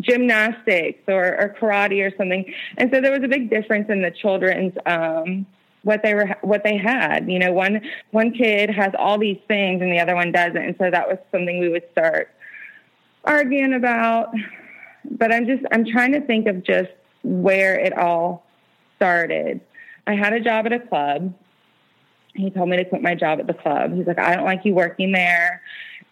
gymnastics 0.00 1.02
or, 1.08 1.40
or, 1.40 1.56
karate 1.60 2.06
or 2.06 2.14
something. 2.16 2.52
And 2.76 2.90
so 2.92 3.00
there 3.00 3.12
was 3.12 3.22
a 3.24 3.28
big 3.28 3.50
difference 3.50 3.90
in 3.90 4.02
the 4.02 4.10
children's 4.10 4.72
um, 4.86 5.46
what 5.82 6.02
they 6.02 6.14
were 6.14 6.36
what 6.42 6.62
they 6.62 6.76
had. 6.76 7.30
You 7.30 7.38
know, 7.38 7.52
one 7.52 7.80
one 8.10 8.32
kid 8.32 8.70
has 8.70 8.92
all 8.98 9.18
these 9.18 9.40
things 9.48 9.80
and 9.82 9.90
the 9.90 9.98
other 9.98 10.14
one 10.14 10.30
doesn't. 10.32 10.56
And 10.56 10.76
so 10.78 10.90
that 10.90 11.08
was 11.08 11.18
something 11.32 11.58
we 11.58 11.70
would 11.70 11.84
start 11.92 12.30
arguing 13.24 13.74
about. 13.74 14.32
But 15.10 15.32
I'm 15.32 15.46
just 15.46 15.64
I'm 15.72 15.86
trying 15.86 16.12
to 16.12 16.20
think 16.20 16.46
of 16.46 16.62
just 16.62 16.90
where 17.22 17.78
it 17.78 17.96
all 17.96 18.44
started. 18.96 19.60
I 20.06 20.14
had 20.14 20.34
a 20.34 20.40
job 20.40 20.66
at 20.66 20.72
a 20.72 20.80
club. 20.80 21.34
He 22.34 22.50
told 22.50 22.68
me 22.68 22.76
to 22.76 22.84
quit 22.84 23.02
my 23.02 23.14
job 23.14 23.40
at 23.40 23.46
the 23.46 23.54
club. 23.54 23.94
He's 23.94 24.06
like, 24.06 24.18
I 24.18 24.36
don't 24.36 24.44
like 24.44 24.64
you 24.64 24.74
working 24.74 25.12
there. 25.12 25.62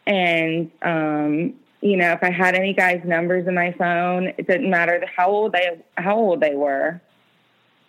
And 0.07 0.71
um, 0.83 1.55
you 1.81 1.97
know, 1.97 2.13
if 2.13 2.23
I 2.23 2.31
had 2.31 2.55
any 2.55 2.73
guys' 2.73 3.03
numbers 3.05 3.47
in 3.47 3.55
my 3.55 3.73
phone, 3.73 4.29
it 4.37 4.47
didn't 4.47 4.71
matter 4.71 5.05
how 5.15 5.31
old 5.31 5.53
they 5.53 5.81
how 5.97 6.17
old 6.17 6.41
they 6.41 6.55
were. 6.55 7.01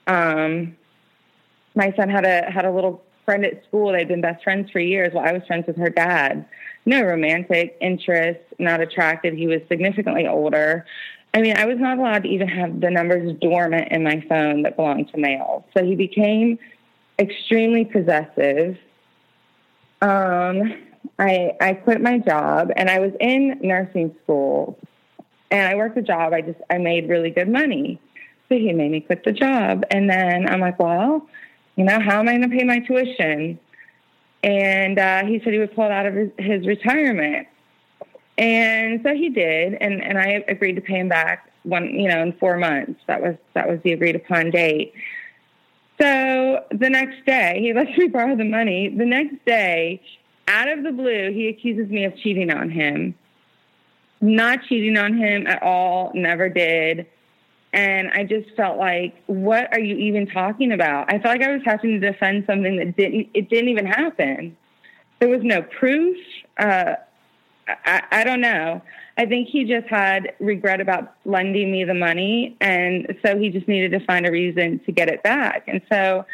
Um, 0.07 0.75
my 1.75 1.93
son 1.95 2.09
had 2.09 2.25
a 2.25 2.49
had 2.51 2.65
a 2.65 2.71
little 2.71 3.03
friend 3.25 3.45
at 3.45 3.63
school. 3.65 3.91
They'd 3.91 4.07
been 4.07 4.21
best 4.21 4.43
friends 4.43 4.69
for 4.71 4.79
years. 4.79 5.13
Well, 5.13 5.25
I 5.25 5.31
was 5.31 5.43
friends 5.47 5.65
with 5.67 5.77
her 5.77 5.89
dad. 5.89 6.45
No 6.85 7.01
romantic 7.01 7.77
interest, 7.81 8.39
not 8.57 8.81
attracted. 8.81 9.33
He 9.33 9.47
was 9.47 9.61
significantly 9.67 10.27
older. 10.27 10.85
I 11.33 11.41
mean, 11.41 11.55
I 11.57 11.65
was 11.65 11.77
not 11.77 11.99
allowed 11.99 12.23
to 12.23 12.29
even 12.29 12.47
have 12.47 12.81
the 12.81 12.89
numbers 12.89 13.35
dormant 13.39 13.91
in 13.91 14.03
my 14.03 14.23
phone 14.27 14.63
that 14.63 14.75
belonged 14.75 15.11
to 15.11 15.19
males. 15.19 15.63
So 15.77 15.83
he 15.83 15.95
became 15.95 16.57
extremely 17.19 17.85
possessive. 17.85 18.77
Um, 20.01 20.73
I 21.17 21.55
I 21.59 21.73
quit 21.73 22.01
my 22.01 22.17
job 22.17 22.71
and 22.75 22.89
I 22.89 22.99
was 22.99 23.11
in 23.19 23.59
nursing 23.61 24.15
school 24.23 24.77
and 25.51 25.67
I 25.67 25.75
worked 25.75 25.97
a 25.97 26.01
job. 26.01 26.33
I 26.33 26.41
just 26.41 26.59
I 26.69 26.77
made 26.77 27.09
really 27.09 27.29
good 27.29 27.49
money. 27.49 27.99
So 28.49 28.55
he 28.55 28.73
made 28.73 28.91
me 28.91 29.01
quit 29.01 29.23
the 29.23 29.31
job. 29.31 29.83
And 29.91 30.09
then 30.09 30.49
I'm 30.49 30.59
like, 30.59 30.79
well, 30.79 31.27
you 31.75 31.85
know, 31.85 31.99
how 31.99 32.19
am 32.19 32.27
I 32.27 32.37
going 32.37 32.49
to 32.49 32.57
pay 32.57 32.63
my 32.63 32.79
tuition? 32.79 33.59
And 34.43 34.97
uh, 34.97 35.25
he 35.25 35.39
said 35.43 35.53
he 35.53 35.59
would 35.59 35.75
pull 35.75 35.85
out 35.85 36.05
of 36.05 36.15
his, 36.15 36.29
his 36.37 36.65
retirement. 36.65 37.47
And 38.37 39.01
so 39.03 39.13
he 39.13 39.29
did, 39.29 39.73
and, 39.81 40.01
and 40.01 40.17
I 40.17 40.45
agreed 40.47 40.75
to 40.75 40.81
pay 40.81 40.99
him 40.99 41.09
back 41.09 41.51
one, 41.63 41.93
you 41.93 42.07
know, 42.07 42.21
in 42.21 42.31
four 42.33 42.57
months. 42.57 43.01
That 43.07 43.21
was 43.21 43.35
that 43.53 43.67
was 43.67 43.79
the 43.83 43.91
agreed 43.91 44.15
upon 44.15 44.49
date. 44.49 44.93
So 46.01 46.63
the 46.71 46.89
next 46.89 47.25
day, 47.25 47.59
he 47.61 47.73
lets 47.75 47.97
me 47.97 48.07
borrow 48.07 48.35
the 48.37 48.45
money. 48.45 48.87
The 48.87 49.05
next 49.05 49.43
day, 49.45 50.01
out 50.49 50.67
of 50.67 50.83
the 50.83 50.91
blue, 50.91 51.31
he 51.31 51.47
accuses 51.47 51.89
me 51.89 52.03
of 52.03 52.17
cheating 52.17 52.51
on 52.51 52.69
him. 52.69 53.15
Not 54.19 54.59
cheating 54.67 54.97
on 54.97 55.15
him 55.15 55.47
at 55.47 55.61
all, 55.63 56.11
never 56.13 56.49
did. 56.49 57.05
And 57.71 58.09
I 58.09 58.23
just 58.23 58.49
felt 58.57 58.77
like, 58.77 59.15
what 59.27 59.71
are 59.71 59.79
you 59.79 59.95
even 59.95 60.25
talking 60.27 60.71
about? 60.71 61.13
I 61.13 61.19
felt 61.19 61.39
like 61.39 61.47
I 61.47 61.53
was 61.53 61.61
having 61.63 62.01
to 62.01 62.11
defend 62.11 62.45
something 62.47 62.77
that 62.77 62.97
didn't, 62.97 63.29
it 63.33 63.49
didn't 63.49 63.69
even 63.69 63.85
happen. 63.85 64.57
There 65.19 65.29
was 65.29 65.41
no 65.43 65.61
proof. 65.61 66.17
Uh, 66.57 66.95
I, 67.85 68.01
I 68.11 68.23
don't 68.23 68.41
know. 68.41 68.81
I 69.17 69.25
think 69.25 69.49
he 69.49 69.65
just 69.65 69.87
had 69.87 70.33
regret 70.39 70.81
about 70.81 71.13
lending 71.25 71.71
me 71.71 71.83
the 71.83 71.93
money. 71.93 72.57
And 72.59 73.15
so 73.23 73.37
he 73.37 73.49
just 73.49 73.67
needed 73.67 73.91
to 73.91 74.03
find 74.05 74.25
a 74.25 74.31
reason 74.31 74.79
to 74.85 74.91
get 74.91 75.09
it 75.09 75.21
back. 75.21 75.65
And 75.67 75.81
so, 75.91 76.25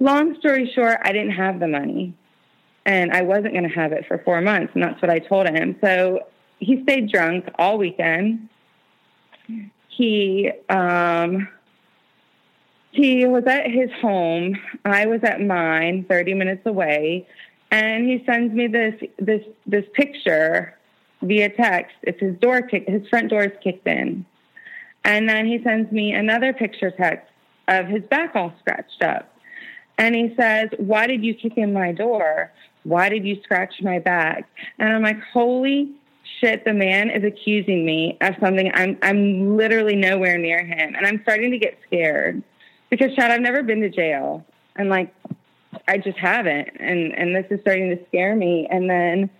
long 0.00 0.38
story 0.38 0.72
short, 0.74 0.96
I 1.04 1.12
didn't 1.12 1.32
have 1.32 1.60
the 1.60 1.68
money 1.68 2.14
and 2.88 3.12
I 3.12 3.20
wasn't 3.20 3.52
going 3.52 3.68
to 3.68 3.74
have 3.74 3.92
it 3.92 4.06
for 4.08 4.16
four 4.24 4.40
months. 4.40 4.72
And 4.72 4.82
that's 4.82 5.00
what 5.02 5.10
I 5.10 5.18
told 5.18 5.46
him. 5.46 5.76
So 5.82 6.20
he 6.58 6.82
stayed 6.84 7.12
drunk 7.12 7.44
all 7.58 7.76
weekend. 7.76 8.48
He, 9.88 10.50
um, 10.70 11.48
he 12.90 13.26
was 13.26 13.44
at 13.46 13.70
his 13.70 13.90
home. 14.00 14.58
I 14.86 15.04
was 15.04 15.20
at 15.22 15.42
mine, 15.42 16.06
30 16.08 16.32
minutes 16.32 16.64
away. 16.64 17.28
And 17.70 18.08
he 18.08 18.24
sends 18.24 18.54
me 18.54 18.68
this, 18.68 18.94
this, 19.18 19.44
this 19.66 19.84
picture 19.92 20.74
via 21.20 21.50
text. 21.50 21.94
It's 22.04 22.20
his 22.20 22.38
door, 22.38 22.62
kick, 22.62 22.88
his 22.88 23.06
front 23.08 23.28
door 23.28 23.44
is 23.44 23.52
kicked 23.62 23.86
in. 23.86 24.24
And 25.04 25.28
then 25.28 25.44
he 25.44 25.62
sends 25.62 25.92
me 25.92 26.14
another 26.14 26.54
picture 26.54 26.90
text 26.90 27.30
of 27.68 27.86
his 27.86 28.02
back 28.04 28.34
all 28.34 28.54
scratched 28.60 29.02
up. 29.02 29.30
And 29.98 30.14
he 30.14 30.32
says, 30.40 30.70
Why 30.78 31.06
did 31.06 31.22
you 31.22 31.34
kick 31.34 31.58
in 31.58 31.74
my 31.74 31.92
door? 31.92 32.50
Why 32.88 33.08
did 33.08 33.24
you 33.26 33.40
scratch 33.42 33.74
my 33.82 33.98
back? 33.98 34.48
And 34.78 34.92
I'm 34.92 35.02
like, 35.02 35.20
Holy 35.32 35.90
shit, 36.40 36.64
the 36.64 36.72
man 36.72 37.10
is 37.10 37.24
accusing 37.24 37.84
me 37.84 38.16
of 38.20 38.34
something 38.40 38.70
I'm 38.74 38.98
I'm 39.02 39.56
literally 39.56 39.96
nowhere 39.96 40.38
near 40.38 40.64
him. 40.64 40.94
And 40.94 41.06
I'm 41.06 41.20
starting 41.22 41.50
to 41.50 41.58
get 41.58 41.78
scared. 41.86 42.42
Because 42.90 43.14
Chad, 43.14 43.30
I've 43.30 43.42
never 43.42 43.62
been 43.62 43.80
to 43.82 43.90
jail. 43.90 44.44
And 44.76 44.88
like 44.88 45.14
I 45.86 45.98
just 45.98 46.18
haven't. 46.18 46.68
And 46.80 47.12
and 47.16 47.34
this 47.34 47.46
is 47.50 47.60
starting 47.60 47.90
to 47.96 48.04
scare 48.06 48.34
me. 48.34 48.66
And 48.70 48.88
then 48.88 49.30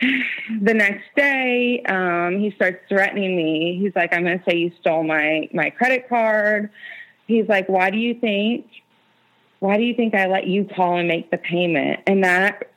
the 0.62 0.74
next 0.74 1.04
day, 1.16 1.82
um, 1.88 2.38
he 2.38 2.52
starts 2.56 2.78
threatening 2.88 3.36
me. 3.36 3.78
He's 3.80 3.94
like, 3.94 4.14
I'm 4.14 4.22
gonna 4.22 4.42
say 4.48 4.56
you 4.56 4.72
stole 4.80 5.02
my 5.02 5.48
my 5.52 5.70
credit 5.70 6.08
card. 6.08 6.70
He's 7.26 7.48
like, 7.48 7.68
Why 7.68 7.90
do 7.90 7.98
you 7.98 8.14
think 8.14 8.66
why 9.60 9.76
do 9.76 9.84
you 9.84 9.94
think 9.94 10.14
I 10.14 10.26
let 10.26 10.46
you 10.46 10.64
call 10.64 10.98
and 10.98 11.06
make 11.06 11.30
the 11.30 11.38
payment? 11.38 12.00
And 12.06 12.24
that 12.24 12.70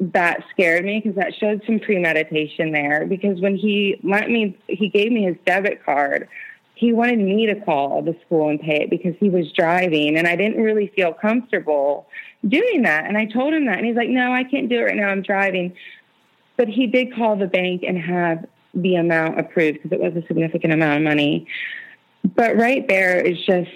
that 0.00 0.44
scared 0.52 0.84
me 0.84 1.00
because 1.00 1.16
that 1.16 1.34
showed 1.34 1.62
some 1.66 1.80
premeditation 1.80 2.70
there. 2.70 3.04
Because 3.04 3.40
when 3.40 3.56
he 3.56 4.00
let 4.02 4.30
me, 4.30 4.56
he 4.68 4.88
gave 4.88 5.12
me 5.12 5.24
his 5.24 5.36
debit 5.44 5.84
card. 5.84 6.28
He 6.74 6.92
wanted 6.92 7.18
me 7.18 7.46
to 7.46 7.56
call 7.62 8.02
the 8.02 8.16
school 8.24 8.48
and 8.48 8.60
pay 8.60 8.82
it 8.82 8.90
because 8.90 9.14
he 9.18 9.28
was 9.28 9.50
driving, 9.52 10.16
and 10.16 10.28
I 10.28 10.36
didn't 10.36 10.62
really 10.62 10.92
feel 10.94 11.12
comfortable 11.12 12.06
doing 12.46 12.82
that. 12.82 13.06
And 13.06 13.18
I 13.18 13.26
told 13.26 13.52
him 13.52 13.66
that, 13.66 13.78
and 13.78 13.86
he's 13.86 13.96
like, 13.96 14.08
"No, 14.08 14.32
I 14.32 14.44
can't 14.44 14.68
do 14.68 14.78
it 14.78 14.82
right 14.82 14.96
now. 14.96 15.08
I'm 15.08 15.22
driving." 15.22 15.74
But 16.56 16.68
he 16.68 16.86
did 16.86 17.12
call 17.14 17.34
the 17.34 17.48
bank 17.48 17.82
and 17.84 17.98
have 17.98 18.46
the 18.74 18.94
amount 18.94 19.40
approved 19.40 19.82
because 19.82 19.90
it 19.90 20.00
was 20.00 20.14
a 20.14 20.24
significant 20.28 20.72
amount 20.72 20.98
of 20.98 21.02
money. 21.02 21.48
But 22.36 22.56
right 22.56 22.86
there 22.86 23.20
is 23.20 23.44
just 23.44 23.70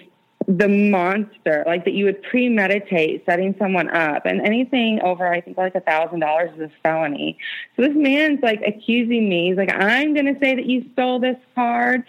the 0.49 0.69
monster, 0.69 1.63
like 1.67 1.85
that 1.85 1.95
you 1.95 2.05
would 2.05 2.23
premeditate 2.23 3.25
setting 3.27 3.55
someone 3.59 3.89
up, 3.91 4.27
and 4.27 4.41
anything 4.41 5.01
over, 5.03 5.27
I 5.27 5.41
think, 5.41 5.57
like 5.57 5.75
a 5.75 5.81
thousand 5.81 6.21
dollars 6.21 6.51
is 6.55 6.61
a 6.63 6.71
felony. 6.83 7.39
So 7.77 7.83
this 7.83 7.95
man's 7.95 8.41
like 8.43 8.61
accusing 8.67 9.29
me. 9.29 9.49
He's 9.49 9.57
like, 9.57 9.73
I'm 9.73 10.15
going 10.15 10.27
to 10.27 10.39
say 10.41 10.55
that 10.55 10.67
you 10.67 10.85
stole 10.93 11.21
this 11.21 11.37
card, 11.55 12.05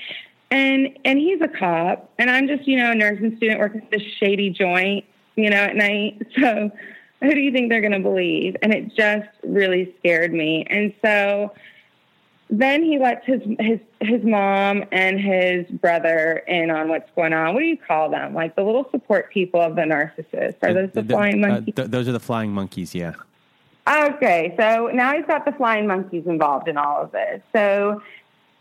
and 0.52 0.98
and 1.06 1.20
he's 1.20 1.42
a 1.42 1.48
cop, 1.48 2.12
and 2.18 2.30
I'm 2.30 2.48
just 2.48 2.68
you 2.68 2.78
know 2.78 2.92
a 2.92 2.96
nursing 2.96 3.36
student 3.38 3.60
working 3.60 3.82
at 3.82 3.92
this 3.92 4.04
shady 4.20 4.50
joint, 4.50 5.06
you 5.36 5.50
know, 5.50 5.58
at 5.58 5.76
night. 5.76 6.22
So 6.40 6.72
who 7.30 7.34
do 7.34 7.40
you 7.40 7.54
think 7.54 7.70
they're 7.70 7.80
going 7.80 7.94
to 7.94 8.02
believe? 8.02 8.58
And 8.62 8.74
it 8.74 8.94
just 8.94 9.30
really 9.44 9.96
scared 10.00 10.34
me, 10.34 10.66
and 10.70 10.94
so 11.04 11.54
then 12.60 12.84
he 12.84 13.00
lets 13.00 13.26
his 13.26 13.42
his 13.60 13.80
his 14.00 14.24
mom 14.24 14.84
and 14.92 15.20
his 15.20 15.66
brother 15.80 16.44
in 16.48 16.70
on 16.70 16.88
what's 16.88 17.10
going 17.16 17.34
on. 17.34 17.56
What 17.56 17.62
do 17.62 17.66
you 17.66 17.78
call 17.78 18.12
them? 18.12 18.36
Like 18.36 18.56
the 18.56 18.62
little 18.62 18.88
support 18.92 19.32
people 19.32 19.60
of 19.60 19.76
the 19.76 19.82
narcissist? 19.82 20.58
Are 20.62 20.72
those 20.72 20.92
the, 20.94 21.02
the 21.02 21.14
flying 21.14 21.44
uh, 21.44 21.48
monkeys? 21.48 21.74
Uh, 21.76 21.82
th- 21.82 21.92
those 21.92 22.08
are 22.08 22.12
the 22.12 22.20
flying 22.20 22.54
monkeys. 22.54 22.94
Yeah. 22.94 23.14
Okay, 23.90 24.54
so 24.58 24.92
now 24.94 25.14
he's 25.16 25.26
got 25.26 25.46
the 25.46 25.52
flying 25.54 25.88
monkeys 25.88 26.26
involved 26.28 26.68
in 26.68 26.78
all 26.78 27.02
of 27.02 27.12
this. 27.12 27.42
So 27.54 28.02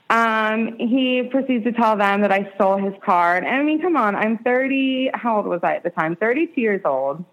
um, 0.08 0.78
he 0.78 1.24
proceeds 1.30 1.64
to 1.64 1.72
tell 1.72 1.96
them 1.96 2.22
that 2.22 2.32
I 2.32 2.50
stole 2.54 2.78
his 2.78 2.94
card. 3.04 3.44
And 3.44 3.54
I 3.54 3.62
mean, 3.62 3.80
come 3.80 3.96
on, 3.96 4.16
I'm 4.16 4.38
30. 4.38 5.10
How 5.14 5.36
old 5.36 5.46
was 5.46 5.60
I 5.62 5.76
at 5.76 5.82
the 5.82 5.90
time? 5.90 6.16
32 6.16 6.60
years 6.60 6.80
old. 6.84 7.24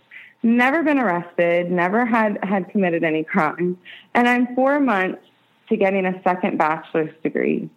Never 0.43 0.83
been 0.83 0.99
arrested. 0.99 1.71
Never 1.71 2.05
had 2.05 2.37
had 2.43 2.69
committed 2.69 3.03
any 3.03 3.23
crime. 3.23 3.77
And 4.13 4.27
I'm 4.27 4.53
four 4.55 4.79
months 4.79 5.21
to 5.69 5.77
getting 5.77 6.05
a 6.05 6.21
second 6.23 6.57
bachelor's 6.57 7.13
degree. 7.23 7.69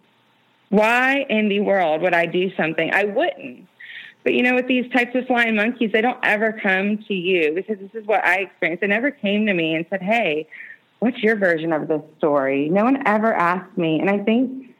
Why 0.69 1.25
in 1.29 1.49
the 1.49 1.59
world 1.59 2.01
would 2.01 2.13
I 2.13 2.25
do 2.25 2.53
something? 2.55 2.91
I 2.93 3.05
wouldn't. 3.05 3.67
But 4.23 4.33
you 4.33 4.41
know, 4.41 4.55
with 4.55 4.67
these 4.67 4.89
types 4.91 5.15
of 5.15 5.27
flying 5.27 5.55
monkeys, 5.55 5.91
they 5.91 6.01
don't 6.01 6.19
ever 6.23 6.53
come 6.53 6.97
to 7.07 7.13
you 7.13 7.53
because 7.53 7.77
this 7.77 7.91
is 7.93 8.07
what 8.07 8.23
I 8.23 8.39
experienced. 8.39 8.81
They 8.81 8.87
never 8.87 9.11
came 9.11 9.45
to 9.45 9.53
me 9.53 9.75
and 9.75 9.85
said, 9.89 10.01
Hey, 10.01 10.47
what's 10.99 11.21
your 11.21 11.35
version 11.35 11.73
of 11.73 11.87
this 11.87 12.01
story? 12.17 12.69
No 12.69 12.83
one 12.83 13.05
ever 13.05 13.33
asked 13.33 13.77
me. 13.77 13.99
And 13.99 14.09
I 14.09 14.19
think 14.19 14.73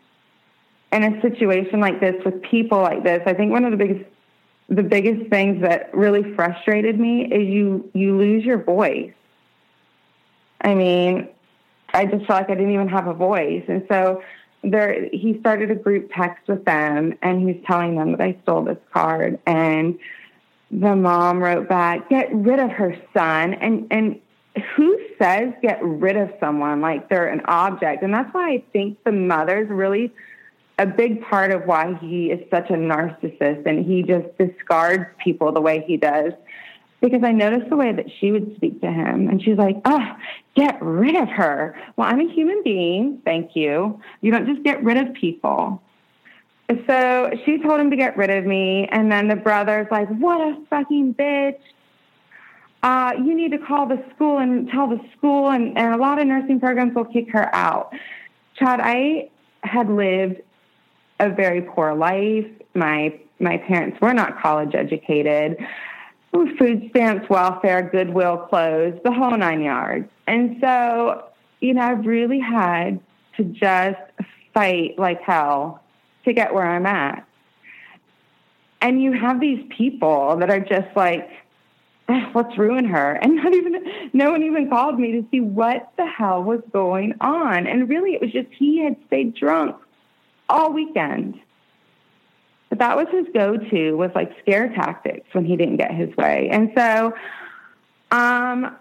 in 0.94 1.04
a 1.04 1.22
situation 1.22 1.80
like 1.80 2.00
this 2.00 2.16
with 2.24 2.42
people 2.44 2.82
like 2.82 3.04
this, 3.04 3.22
I 3.26 3.34
think 3.34 3.52
one 3.52 3.66
of 3.66 3.72
the 3.72 3.78
biggest 3.78 4.06
the 4.70 4.84
biggest 4.84 5.30
things 5.30 5.62
that 5.62 5.94
really 5.94 6.34
frustrated 6.36 7.00
me 7.00 7.26
is 7.26 7.48
you 7.48 7.90
you 7.94 8.18
lose 8.18 8.46
your 8.46 8.64
voice. 8.64 9.12
I 10.62 10.74
mean, 10.74 11.28
I 11.94 12.06
just 12.06 12.26
felt 12.26 12.42
like 12.42 12.50
I 12.50 12.56
didn't 12.56 12.74
even 12.74 12.88
have 12.90 13.08
a 13.08 13.14
voice. 13.14 13.64
And 13.68 13.86
so 13.90 14.24
there 14.64 15.10
he 15.12 15.38
started 15.40 15.70
a 15.72 15.76
group 15.76 16.10
text 16.16 16.48
with 16.48 16.64
them 16.66 17.14
and 17.22 17.40
he 17.40 17.46
was 17.54 17.64
telling 17.68 17.96
them 17.96 18.12
that 18.12 18.22
I 18.22 18.38
stole 18.44 18.64
this 18.64 18.78
card 18.94 19.40
and 19.46 20.00
the 20.72 20.96
mom 20.96 21.44
wrote 21.44 21.70
back, 21.70 22.10
get 22.10 22.34
rid 22.34 22.60
of 22.60 22.72
her 22.72 22.96
son 23.14 23.54
and 23.56 23.88
and 23.92 24.20
who 24.76 25.00
says 25.20 25.52
get 25.62 25.84
rid 25.84 26.16
of 26.16 26.32
someone 26.40 26.82
like 26.82 27.10
they're 27.10 27.28
an 27.28 27.42
object? 27.46 28.04
And 28.04 28.14
that's 28.14 28.34
why 28.34 28.52
I 28.52 28.64
think 28.72 29.04
the 29.04 29.12
mother's 29.12 29.70
really 29.70 30.12
a 30.80 30.86
big 30.86 31.22
part 31.22 31.52
of 31.52 31.66
why 31.66 31.98
he 32.02 32.32
is 32.32 32.40
such 32.50 32.70
a 32.70 32.74
narcissist 32.74 33.66
and 33.66 33.86
he 33.86 34.02
just 34.02 34.26
discards 34.38 35.06
people 35.24 35.52
the 35.52 35.62
way 35.62 35.84
he 35.86 35.98
does. 35.98 36.34
Because 37.04 37.22
I 37.22 37.34
noticed 37.34 37.70
the 37.70 37.76
way 37.76 37.92
that 37.92 38.06
she 38.20 38.32
would 38.32 38.56
speak 38.56 38.80
to 38.80 38.90
him, 38.90 39.28
and 39.28 39.44
she's 39.44 39.58
like, 39.58 39.76
"Oh, 39.84 40.16
get 40.56 40.82
rid 40.82 41.18
of 41.18 41.28
her." 41.28 41.76
Well, 41.98 42.08
I'm 42.08 42.22
a 42.22 42.32
human 42.32 42.62
being. 42.64 43.22
Thank 43.26 43.58
you. 43.58 44.00
You 44.22 44.32
don't 44.32 44.48
just 44.48 44.64
get 44.64 44.82
rid 44.82 44.96
of 44.96 45.14
people. 45.14 45.82
So 46.88 47.32
she 47.46 47.58
told 47.58 47.82
him 47.82 47.90
to 47.90 47.98
get 47.98 48.16
rid 48.16 48.30
of 48.30 48.46
me, 48.46 48.88
and 48.90 49.12
then 49.12 49.28
the 49.28 49.36
brother's 49.36 49.88
like, 49.92 50.08
"What 50.08 50.40
a 50.40 50.58
fucking 50.70 51.16
bitch!" 51.16 51.60
Uh, 52.84 53.12
you 53.18 53.36
need 53.36 53.52
to 53.52 53.58
call 53.58 53.86
the 53.86 54.02
school 54.16 54.38
and 54.38 54.70
tell 54.70 54.88
the 54.88 55.02
school, 55.18 55.50
and, 55.50 55.78
and 55.78 55.94
a 55.94 55.98
lot 55.98 56.20
of 56.20 56.28
nursing 56.28 56.60
programs 56.62 56.96
will 56.96 57.06
kick 57.06 57.30
her 57.32 57.54
out. 57.54 57.94
Chad, 58.56 58.80
I 58.82 59.30
had 59.64 59.90
lived 59.90 60.42
a 61.20 61.30
very 61.30 61.62
poor 61.62 61.94
life. 61.94 62.46
My 62.76 63.20
my 63.40 63.58
parents 63.58 64.00
were 64.00 64.14
not 64.14 64.40
college 64.42 64.74
educated. 64.74 65.58
Food 66.34 66.90
stamps, 66.90 67.30
welfare, 67.30 67.84
goodwill, 67.84 68.38
clothes, 68.38 69.00
the 69.04 69.12
whole 69.12 69.38
nine 69.38 69.62
yards. 69.62 70.10
And 70.26 70.58
so, 70.60 71.26
you 71.60 71.76
know, 71.76 71.82
I've 71.82 72.06
really 72.06 72.40
had 72.40 73.00
to 73.38 73.44
just 73.44 74.00
fight 74.54 74.98
like 74.98 75.22
hell 75.22 75.82
to 76.26 76.34
get 76.34 76.54
where 76.54 76.66
I'm 76.66 76.86
at. 76.86 77.26
And 78.82 79.02
you 79.02 79.14
have 79.14 79.40
these 79.40 79.64
people 79.70 80.38
that 80.38 80.50
are 80.50 80.60
just 80.60 80.96
like, 80.96 81.30
eh, 82.10 82.32
let's 82.34 82.58
ruin 82.58 82.86
her. 82.86 83.14
And 83.22 83.36
not 83.36 83.54
even, 83.54 84.10
no 84.14 84.32
one 84.32 84.44
even 84.44 84.70
called 84.70 85.00
me 85.00 85.12
to 85.14 85.28
see 85.32 85.40
what 85.40 85.92
the 85.98 86.06
hell 86.06 86.44
was 86.44 86.62
going 86.72 87.14
on. 87.22 87.68
And 87.68 87.88
really, 87.88 88.14
it 88.14 88.22
was 88.22 88.32
just 88.32 88.48
he 88.58 88.84
had 88.84 88.96
stayed 89.08 89.36
drunk 89.36 89.76
all 90.50 90.74
weekend. 90.74 91.40
But 92.74 92.80
that 92.80 92.98
was 92.98 93.06
his 93.12 93.28
go-to 93.36 93.92
was 93.94 94.10
like 94.16 94.32
scare 94.42 94.70
tactics 94.70 95.28
when 95.34 95.46
he 95.46 95.56
didn't 95.56 95.78
get 95.78 95.92
his 95.92 96.10
way. 96.18 96.50
And 96.52 96.72
so 96.76 97.14
um 98.10 98.76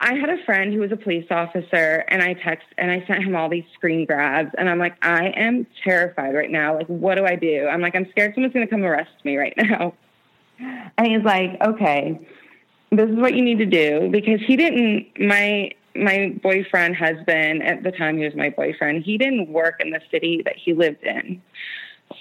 I 0.00 0.14
had 0.14 0.30
a 0.30 0.44
friend 0.44 0.74
who 0.74 0.80
was 0.80 0.90
a 0.90 0.96
police 0.96 1.26
officer 1.30 2.04
and 2.08 2.24
I 2.24 2.34
text 2.34 2.66
and 2.76 2.90
I 2.90 3.06
sent 3.06 3.22
him 3.22 3.36
all 3.36 3.48
these 3.48 3.62
screen 3.74 4.04
grabs 4.04 4.50
and 4.58 4.68
I'm 4.68 4.80
like, 4.80 4.96
I 5.00 5.28
am 5.36 5.64
terrified 5.84 6.34
right 6.34 6.50
now. 6.50 6.74
Like, 6.74 6.88
what 6.88 7.18
do 7.18 7.24
I 7.24 7.36
do? 7.36 7.68
I'm 7.68 7.80
like, 7.80 7.94
I'm 7.94 8.10
scared 8.10 8.34
someone's 8.34 8.52
gonna 8.52 8.66
come 8.66 8.82
arrest 8.82 9.12
me 9.24 9.36
right 9.36 9.54
now. 9.56 9.94
And 10.98 11.06
he's 11.06 11.22
like, 11.22 11.56
Okay, 11.64 12.20
this 12.90 13.08
is 13.08 13.16
what 13.16 13.34
you 13.34 13.44
need 13.44 13.58
to 13.58 13.66
do 13.66 14.10
because 14.10 14.40
he 14.44 14.56
didn't 14.56 15.06
my 15.20 15.70
my 15.94 16.36
boyfriend 16.42 16.96
husband 16.96 17.62
at 17.62 17.84
the 17.84 17.92
time 17.92 18.18
he 18.18 18.24
was 18.24 18.34
my 18.34 18.50
boyfriend 18.50 19.04
he 19.04 19.16
didn't 19.16 19.48
work 19.48 19.76
in 19.80 19.90
the 19.90 20.00
city 20.10 20.42
that 20.44 20.56
he 20.56 20.74
lived 20.74 21.04
in 21.04 21.40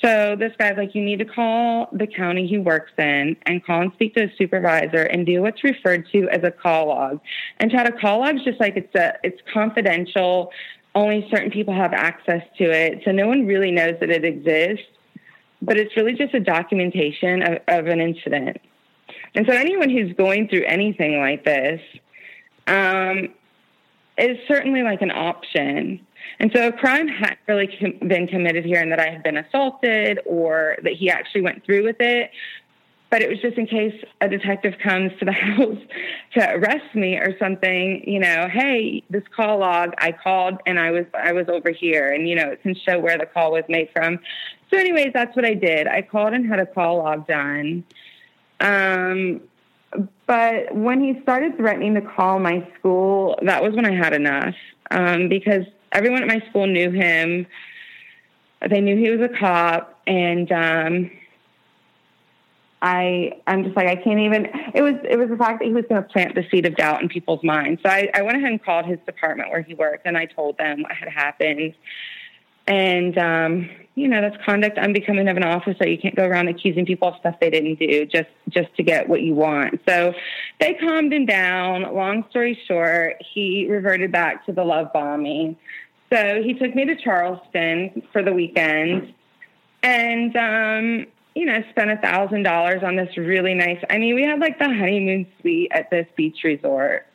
so 0.02 0.36
this 0.38 0.54
guy's 0.58 0.78
like 0.78 0.94
you 0.94 1.04
need 1.04 1.20
to 1.20 1.26
call 1.26 1.90
the 1.92 2.08
county 2.08 2.48
he 2.48 2.58
works 2.58 2.92
in 2.98 3.36
and 3.44 3.66
call 3.66 3.82
and 3.82 3.92
speak 3.94 4.14
to 4.16 4.26
a 4.26 4.34
supervisor 4.38 5.04
and 5.04 5.26
do 5.26 5.42
what's 5.42 5.64
referred 5.64 6.08
to 6.12 6.30
as 6.30 6.44
a 6.44 6.52
call 6.52 6.88
log. 6.88 7.20
And 7.60 7.72
Chad, 7.72 7.88
a 7.88 8.00
call 8.00 8.20
log 8.20 8.36
is 8.36 8.44
just 8.44 8.60
like 8.60 8.78
it's 8.78 8.94
a 8.96 9.14
it's 9.24 9.42
confidential. 9.52 10.52
Only 10.96 11.28
certain 11.32 11.52
people 11.52 11.74
have 11.74 11.94
access 11.94 12.44
to 12.58 12.64
it. 12.66 13.02
So 13.06 13.12
no 13.12 13.28
one 13.28 13.46
really 13.46 13.72
knows 13.72 13.96
that 14.00 14.10
it 14.10 14.26
exists 14.26 14.86
but 15.62 15.78
it's 15.78 15.96
really 15.96 16.14
just 16.14 16.34
a 16.34 16.40
documentation 16.40 17.42
of, 17.42 17.58
of 17.68 17.88
an 17.88 18.00
incident. 18.00 18.58
And 19.36 19.46
so 19.48 19.54
anyone 19.54 19.90
who's 19.90 20.14
going 20.14 20.48
through 20.48 20.64
anything 20.66 21.20
like 21.20 21.44
this 21.44 21.82
um, 22.68 23.30
is 24.18 24.38
certainly 24.48 24.84
like 24.84 25.02
an 25.02 25.12
option. 25.12 26.06
And 26.40 26.52
so 26.54 26.68
a 26.68 26.72
crime 26.72 27.08
hadn't 27.08 27.40
really 27.48 27.68
com- 27.68 28.08
been 28.08 28.28
committed 28.28 28.66
here 28.66 28.80
and 28.80 28.92
that 28.92 29.00
I 29.00 29.10
had 29.10 29.24
been 29.24 29.38
assaulted 29.38 30.20
or 30.26 30.78
that 30.84 30.94
he 30.94 31.10
actually 31.10 31.42
went 31.42 31.66
through 31.66 31.84
with 31.84 31.98
it. 32.00 32.32
But 33.10 33.24
it 33.24 33.30
was 33.30 33.40
just 33.40 33.58
in 33.58 33.66
case 33.66 33.96
a 34.22 34.30
detective 34.30 34.76
comes 34.84 35.12
to 35.20 35.26
the 35.26 35.32
house 35.34 35.80
to 36.36 36.54
arrest 36.54 36.94
me 36.94 37.16
or 37.16 37.36
something, 37.40 38.04
you 38.06 38.20
know, 38.20 38.48
hey, 38.52 39.04
this 39.10 39.24
call 39.36 39.60
log, 39.60 39.94
I 39.98 40.12
called 40.12 40.60
and 40.66 40.80
I 40.80 40.92
was 40.92 41.06
I 41.16 41.34
was 41.34 41.48
over 41.50 41.72
here 41.72 42.12
and 42.12 42.30
you 42.30 42.36
know, 42.36 42.50
it 42.50 42.62
can 42.62 42.76
show 42.76 43.00
where 43.00 43.18
the 43.18 43.26
call 43.26 43.52
was 43.54 43.64
made 43.68 43.90
from. 43.94 44.20
So 44.70 44.78
anyways, 44.78 45.12
that's 45.14 45.36
what 45.36 45.46
I 45.46 45.56
did. 45.56 45.88
I 45.88 46.04
called 46.04 46.34
and 46.34 46.48
had 46.48 46.60
a 46.60 46.68
call 46.68 46.98
log 46.98 47.28
done. 47.28 47.84
Um, 48.60 49.42
but 50.28 50.76
when 50.76 51.04
he 51.04 51.20
started 51.24 51.58
threatening 51.58 51.96
to 51.96 52.02
call 52.02 52.40
my 52.40 52.68
school, 52.78 53.40
that 53.42 53.64
was 53.64 53.74
when 53.74 53.86
I 53.86 53.96
had 53.96 54.14
enough 54.14 54.54
um, 54.92 55.30
because 55.30 55.66
everyone 55.92 56.22
at 56.22 56.28
my 56.28 56.42
school 56.50 56.68
knew 56.68 56.92
him. 56.92 57.48
They 58.68 58.82
knew 58.82 58.98
he 58.98 59.10
was 59.10 59.22
a 59.22 59.30
cop, 59.30 60.00
and 60.06 60.52
um, 60.52 61.12
I 62.82 63.34
I'm 63.48 63.64
just 63.64 63.76
like 63.76 63.88
I 63.88 63.96
can't 63.96 64.20
even. 64.20 64.48
It 64.74 64.82
was 64.82 64.96
it 65.10 65.18
was 65.18 65.30
the 65.30 65.38
fact 65.38 65.60
that 65.60 65.66
he 65.66 65.74
was 65.74 65.86
going 65.90 66.02
to 66.02 66.08
plant 66.10 66.36
the 66.36 66.46
seed 66.52 66.66
of 66.66 66.76
doubt 66.76 67.02
in 67.02 67.10
people's 67.10 67.44
minds. 67.44 67.82
So 67.84 67.90
I, 67.90 68.10
I 68.14 68.22
went 68.22 68.38
ahead 68.38 68.52
and 68.52 68.64
called 68.64 68.86
his 68.86 69.00
department 69.06 69.50
where 69.50 69.62
he 69.62 69.74
worked, 69.74 70.06
and 70.06 70.18
I 70.18 70.26
told 70.26 70.58
them 70.58 70.84
what 70.84 70.92
had 70.92 71.10
happened. 71.10 71.74
And 72.68 73.18
um, 73.18 73.70
you 74.00 74.08
know 74.08 74.22
that's 74.22 74.38
conduct 74.46 74.78
unbecoming 74.78 75.28
of 75.28 75.36
an 75.36 75.44
officer. 75.44 75.86
You 75.86 75.98
can't 75.98 76.16
go 76.16 76.26
around 76.26 76.48
accusing 76.48 76.86
people 76.86 77.10
of 77.10 77.16
stuff 77.20 77.36
they 77.42 77.50
didn't 77.50 77.80
do 77.80 78.06
just 78.06 78.30
just 78.48 78.74
to 78.78 78.84
get 78.84 79.10
what 79.10 79.22
you 79.22 79.34
want. 79.34 79.82
So 79.88 80.14
they 80.60 80.76
calmed 80.76 81.12
him 81.12 81.26
down. 81.26 81.82
Long 81.94 82.24
story 82.30 82.58
short, 82.68 83.18
he 83.34 83.68
reverted 83.70 84.12
back 84.12 84.46
to 84.46 84.54
the 84.54 84.64
love 84.64 84.94
bombing. 84.94 85.58
So 86.12 86.42
he 86.42 86.54
took 86.54 86.74
me 86.74 86.86
to 86.86 86.96
Charleston 86.96 88.02
for 88.14 88.24
the 88.24 88.32
weekend, 88.32 89.14
and 89.84 90.36
um, 90.38 91.06
you 91.36 91.46
know 91.46 91.62
spent 91.72 91.92
a 91.92 91.98
thousand 91.98 92.44
dollars 92.44 92.82
on 92.84 92.96
this 92.96 93.18
really 93.18 93.54
nice. 93.54 93.84
I 93.90 93.98
mean, 93.98 94.16
we 94.16 94.24
had 94.24 94.40
like 94.40 94.58
the 94.60 94.66
honeymoon 94.66 95.28
suite 95.42 95.72
at 95.72 95.90
this 95.90 96.08
beach 96.16 96.38
resort, 96.46 97.06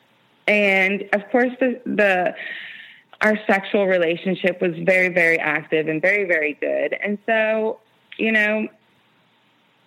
and 0.47 1.03
of 1.13 1.21
course 1.31 1.51
the 1.59 1.81
the 1.85 2.35
our 3.21 3.37
sexual 3.47 3.87
relationship 3.87 4.61
was 4.61 4.73
very, 4.83 5.09
very 5.09 5.39
active 5.39 5.87
and 5.87 6.01
very, 6.01 6.25
very 6.25 6.53
good. 6.53 6.93
And 6.93 7.17
so, 7.25 7.79
you 8.17 8.31
know, 8.31 8.67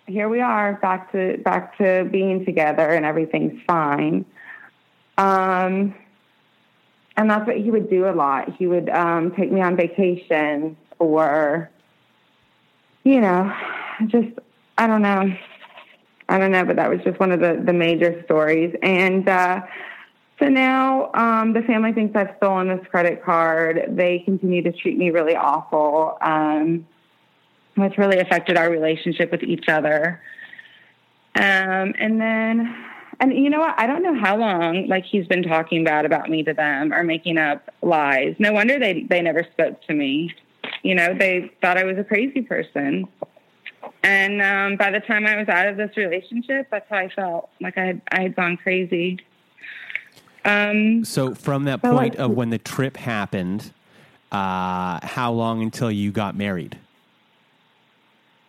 here 0.07 0.27
we 0.27 0.41
are 0.41 0.73
back 0.73 1.11
to 1.11 1.37
back 1.37 1.77
to 1.77 2.07
being 2.11 2.43
together 2.45 2.89
and 2.89 3.05
everything's 3.05 3.61
fine. 3.67 4.25
Um, 5.17 5.95
and 7.15 7.29
that's 7.29 7.45
what 7.45 7.57
he 7.57 7.69
would 7.69 7.89
do 7.89 8.07
a 8.07 8.15
lot. 8.15 8.55
He 8.57 8.65
would 8.65 8.89
um, 8.89 9.31
take 9.35 9.51
me 9.51 9.61
on 9.61 9.75
vacation 9.75 10.77
or, 10.97 11.69
you 13.03 13.21
know, 13.21 13.53
just 14.07 14.29
I 14.77 14.87
don't 14.87 15.01
know, 15.01 15.31
I 16.29 16.37
don't 16.37 16.51
know, 16.51 16.65
but 16.65 16.77
that 16.77 16.89
was 16.89 16.99
just 17.03 17.19
one 17.19 17.31
of 17.31 17.39
the 17.39 17.61
the 17.63 17.73
major 17.73 18.21
stories. 18.25 18.75
And 18.81 19.27
uh, 19.27 19.61
so 20.39 20.47
now 20.47 21.11
um, 21.13 21.53
the 21.53 21.61
family 21.61 21.91
thinks 21.91 22.15
I've 22.15 22.33
stolen 22.37 22.69
this 22.69 22.85
credit 22.87 23.23
card. 23.23 23.85
They 23.89 24.19
continue 24.19 24.63
to 24.63 24.71
treat 24.71 24.97
me 24.97 25.11
really 25.11 25.35
awful, 25.35 26.17
um, 26.21 26.87
which 27.75 27.97
really 27.97 28.19
affected 28.19 28.57
our 28.57 28.69
relationship 28.69 29.31
with 29.31 29.43
each 29.43 29.67
other. 29.67 30.21
Um, 31.35 31.93
and 31.99 32.19
then, 32.19 32.75
and 33.19 33.33
you 33.33 33.49
know 33.49 33.59
what? 33.59 33.75
I 33.77 33.85
don't 33.85 34.01
know 34.01 34.17
how 34.19 34.37
long 34.37 34.87
like 34.87 35.05
he's 35.05 35.27
been 35.27 35.43
talking 35.43 35.83
bad 35.83 36.05
about 36.05 36.29
me 36.29 36.43
to 36.43 36.53
them 36.53 36.93
or 36.93 37.03
making 37.03 37.37
up 37.37 37.69
lies. 37.81 38.35
No 38.39 38.53
wonder 38.53 38.79
they 38.79 39.03
they 39.09 39.21
never 39.21 39.45
spoke 39.51 39.81
to 39.83 39.93
me. 39.93 40.33
You 40.83 40.95
know, 40.95 41.13
they 41.13 41.51
thought 41.61 41.77
I 41.77 41.83
was 41.83 41.97
a 41.97 42.03
crazy 42.03 42.41
person. 42.41 43.07
And 44.03 44.41
um, 44.41 44.77
by 44.77 44.91
the 44.91 44.99
time 45.01 45.25
I 45.25 45.35
was 45.37 45.49
out 45.49 45.67
of 45.67 45.77
this 45.77 45.95
relationship, 45.97 46.67
that's 46.71 46.89
how 46.89 46.97
I 46.97 47.09
felt 47.09 47.49
like 47.59 47.77
I 47.77 47.85
had 47.85 48.01
I 48.11 48.21
had 48.21 48.35
gone 48.35 48.57
crazy. 48.57 49.19
Um, 50.49 51.05
so 51.05 51.35
from 51.35 51.65
that 51.65 51.81
point 51.81 52.15
of 52.15 52.31
when 52.31 52.49
the 52.49 52.57
trip 52.57 52.97
happened, 52.97 53.71
uh, 54.31 54.99
how 55.05 55.31
long 55.31 55.61
until 55.61 55.91
you 55.91 56.11
got 56.11 56.35
married? 56.35 56.77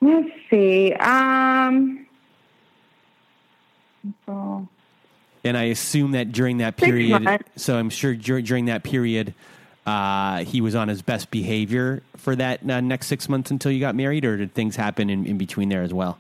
Let's 0.01 0.31
see. 0.49 0.93
Um. 0.95 2.07
And 5.43 5.57
I 5.57 5.65
assume 5.65 6.13
that 6.13 6.33
during 6.33 6.59
that 6.59 6.77
period, 6.77 7.45
so 7.57 7.77
I'm 7.77 7.91
sure 7.91 8.15
dur- 8.15 8.43
during 8.43 8.67
that 8.67 8.83
period, 8.83 9.35
uh, 9.87 10.45
he 10.45 10.61
was 10.61 10.75
on 10.75 10.89
his 10.89 11.03
best 11.03 11.31
behavior 11.31 12.03
for 12.17 12.37
that 12.37 12.69
uh, 12.69 12.81
next 12.81 13.07
six 13.07 13.29
months 13.29 13.51
until 13.51 13.73
you 13.73 13.81
got 13.81 13.95
married, 13.95 14.25
or 14.25 14.37
did 14.37 14.55
things 14.55 14.77
happen 14.77 15.09
in, 15.11 15.27
in 15.27 15.39
between 15.39 15.69
there 15.69 15.83
as 15.83 15.93
well? 15.93 16.19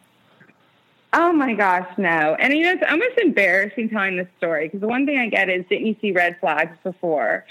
Oh 1.12 1.32
my 1.32 1.54
gosh, 1.54 1.88
no. 1.98 2.36
And 2.38 2.52
you 2.52 2.62
know, 2.62 2.72
it's 2.72 2.84
almost 2.88 3.18
embarrassing 3.18 3.90
telling 3.90 4.16
this 4.16 4.28
story 4.38 4.68
because 4.68 4.80
the 4.80 4.86
one 4.86 5.06
thing 5.06 5.18
I 5.18 5.28
get 5.28 5.48
is, 5.48 5.64
didn't 5.68 5.86
you 5.86 5.96
see 6.00 6.12
red 6.12 6.38
flags 6.40 6.76
before? 6.84 7.44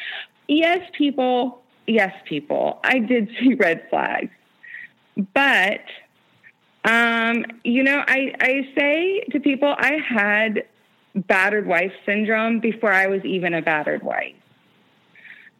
Yes, 0.47 0.89
people. 0.97 1.61
Yes, 1.85 2.13
people. 2.25 2.79
I 2.83 2.99
did 2.99 3.29
see 3.39 3.55
red 3.55 3.87
flags. 3.89 4.31
But, 5.33 5.83
um, 6.85 7.45
you 7.65 7.83
know, 7.83 8.03
I, 8.07 8.33
I 8.39 8.69
say 8.77 9.25
to 9.31 9.39
people, 9.41 9.75
I 9.77 9.99
had 10.07 10.63
battered 11.15 11.67
wife 11.67 11.91
syndrome 12.05 12.59
before 12.61 12.93
I 12.93 13.07
was 13.07 13.25
even 13.25 13.53
a 13.53 13.61
battered 13.61 14.03
wife. 14.03 14.35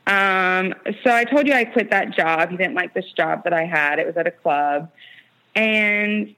Um, 0.08 0.74
so 1.04 1.14
I 1.14 1.26
told 1.26 1.48
you 1.48 1.54
I 1.54 1.66
quit 1.66 1.92
that 1.92 2.16
job. 2.16 2.50
He 2.50 2.58
didn't 2.58 2.76
like 2.76 2.94
this 2.94 3.12
job 3.16 3.44
that 3.44 3.54
I 3.54 3.66
had. 3.66 4.00
It 4.00 4.08
was 4.08 4.16
at 4.16 4.26
a 4.26 4.32
club. 4.32 4.90
And 5.56 6.36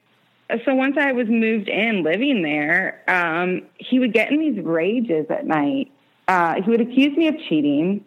so 0.64 0.74
once 0.74 0.96
I 0.98 1.12
was 1.12 1.28
moved 1.28 1.68
in 1.68 2.02
living 2.02 2.42
there, 2.42 3.02
um, 3.08 3.62
he 3.78 3.98
would 3.98 4.12
get 4.12 4.30
in 4.30 4.38
these 4.38 4.62
rages 4.64 5.26
at 5.30 5.46
night. 5.46 5.90
Uh, 6.28 6.62
he 6.62 6.70
would 6.70 6.80
accuse 6.80 7.16
me 7.16 7.28
of 7.28 7.36
cheating. 7.48 8.04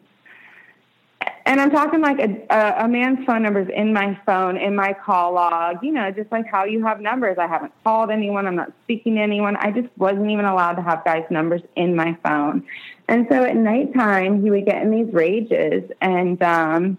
And 1.48 1.62
I'm 1.62 1.70
talking 1.70 2.02
like 2.02 2.18
a, 2.20 2.46
a, 2.50 2.86
a 2.86 2.88
man's 2.88 3.24
phone 3.26 3.44
number 3.44 3.62
is 3.62 3.70
in 3.76 3.94
my 3.94 4.20
phone, 4.26 4.58
in 4.58 4.76
my 4.76 4.94
call 4.94 5.34
log, 5.34 5.78
you 5.84 5.92
know, 5.92 6.10
just 6.12 6.32
like 6.32 6.46
how 6.48 6.64
you 6.64 6.84
have 6.84 7.00
numbers. 7.00 7.38
I 7.38 7.46
haven't 7.46 7.72
called 7.84 8.10
anyone. 8.10 8.48
I'm 8.48 8.56
not 8.56 8.72
speaking 8.84 9.16
to 9.16 9.22
anyone. 9.22 9.56
I 9.58 9.70
just 9.72 9.88
wasn't 9.98 10.32
even 10.32 10.46
allowed 10.46 10.74
to 10.74 10.82
have 10.82 11.06
guys' 11.06 11.26
numbers 11.30 11.62
in 11.76 11.96
my 11.96 12.18
phone. 12.24 12.66
And 13.08 13.28
so 13.30 13.44
at 13.44 13.56
nighttime, 13.56 14.42
he 14.42 14.50
would 14.50 14.66
get 14.66 14.82
in 14.82 14.90
these 14.90 15.14
rages. 15.14 15.84
And 16.02 16.42
um, 16.42 16.98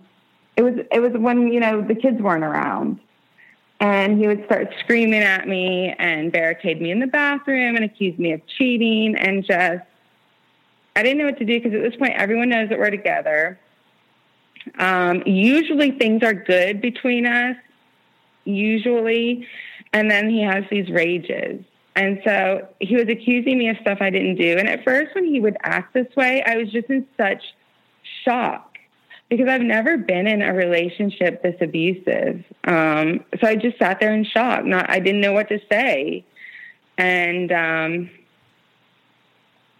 it 0.57 0.63
was 0.63 0.75
it 0.93 1.01
was 1.01 1.13
when, 1.15 1.53
you 1.53 1.59
know, 1.59 1.83
the 1.83 1.97
kids 1.97 2.21
weren't 2.21 2.45
around 2.45 3.01
and 3.81 4.19
he 4.19 4.27
would 4.27 4.45
start 4.47 4.73
screaming 4.81 5.23
at 5.23 5.47
me 5.47 5.95
and 5.99 6.33
barricade 6.33 6.81
me 6.81 6.91
in 6.91 6.99
the 6.99 7.07
bathroom 7.07 7.77
and 7.77 7.85
accuse 7.85 8.19
me 8.19 8.33
of 8.33 8.41
cheating 8.59 9.15
and 9.17 9.45
just 9.45 9.83
I 10.95 11.03
didn't 11.03 11.19
know 11.19 11.27
what 11.27 11.39
to 11.39 11.45
do 11.45 11.61
because 11.61 11.75
at 11.75 11.83
this 11.83 11.97
point 11.97 12.15
everyone 12.17 12.49
knows 12.49 12.71
that 12.71 12.79
we're 12.79 12.91
together. 12.91 13.59
Um, 14.79 15.23
usually 15.27 15.93
things 15.93 16.23
are 16.23 16.33
good 16.33 16.81
between 16.81 17.27
us, 17.27 17.57
usually, 18.45 19.47
and 19.93 20.11
then 20.11 20.31
he 20.31 20.43
has 20.43 20.65
these 20.71 20.89
rages. 20.91 21.63
And 21.97 22.21
so 22.25 22.69
he 22.81 22.97
was 22.97 23.09
accusing 23.09 23.59
me 23.59 23.69
of 23.69 23.77
stuff 23.83 23.99
I 24.01 24.11
didn't 24.11 24.37
do. 24.37 24.57
And 24.59 24.69
at 24.69 24.85
first, 24.85 25.15
when 25.15 25.27
he 25.27 25.39
would 25.39 25.57
act 25.63 25.95
this 25.95 26.09
way, 26.17 26.43
I 26.45 26.57
was 26.57 26.71
just 26.73 26.89
in 26.89 27.07
such 27.17 27.43
shock 28.25 28.66
because 29.29 29.49
I've 29.49 29.63
never 29.63 29.97
been 29.97 30.27
in 30.27 30.43
a 30.43 30.53
relationship 30.53 31.43
this 31.43 31.57
abusive. 31.61 32.45
Um, 32.65 33.25
so 33.41 33.47
I 33.47 33.57
just 33.57 33.79
sat 33.79 33.99
there 34.01 34.15
in 34.15 34.25
shock. 34.25 34.65
Not, 34.65 34.89
I 34.89 35.01
didn't 35.01 35.21
know 35.21 35.33
what 35.33 35.49
to 35.49 35.59
say, 35.71 36.25
and 36.97 37.53
um, 37.53 38.11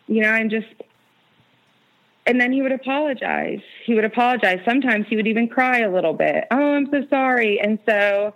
you 0.07 0.23
know, 0.23 0.31
I'm 0.31 0.51
just. 0.51 0.67
And 2.29 2.41
then 2.41 2.53
he 2.53 2.61
would 2.61 2.73
apologize. 2.73 3.61
He 3.85 3.95
would 3.95 4.05
apologize. 4.05 4.59
Sometimes 4.65 5.07
he 5.09 5.15
would 5.15 5.29
even 5.29 5.47
cry 5.47 5.83
a 5.83 5.93
little 5.93 6.13
bit. 6.13 6.45
Oh, 6.51 6.75
I'm 6.75 6.91
so 6.91 7.07
sorry. 7.09 7.61
And 7.61 7.79
so, 7.87 8.35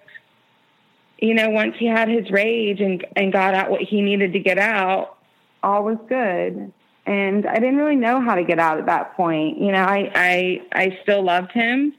you 1.18 1.34
know, 1.34 1.50
once 1.50 1.74
he 1.76 1.86
had 1.86 2.08
his 2.08 2.30
rage 2.30 2.80
and 2.80 3.04
and 3.16 3.32
got 3.32 3.54
out 3.54 3.68
what 3.68 3.80
he 3.80 4.00
needed 4.00 4.32
to 4.34 4.38
get 4.38 4.58
out, 4.58 5.16
all 5.64 5.82
was 5.82 5.98
good 6.08 6.72
and 7.06 7.46
I 7.46 7.54
didn't 7.54 7.76
really 7.76 7.96
know 7.96 8.20
how 8.20 8.34
to 8.34 8.44
get 8.44 8.58
out 8.58 8.78
at 8.78 8.86
that 8.86 9.16
point. 9.16 9.58
You 9.58 9.72
know, 9.72 9.82
I 9.82 10.10
I, 10.14 10.62
I 10.72 10.98
still 11.02 11.22
loved 11.22 11.52
him. 11.52 11.94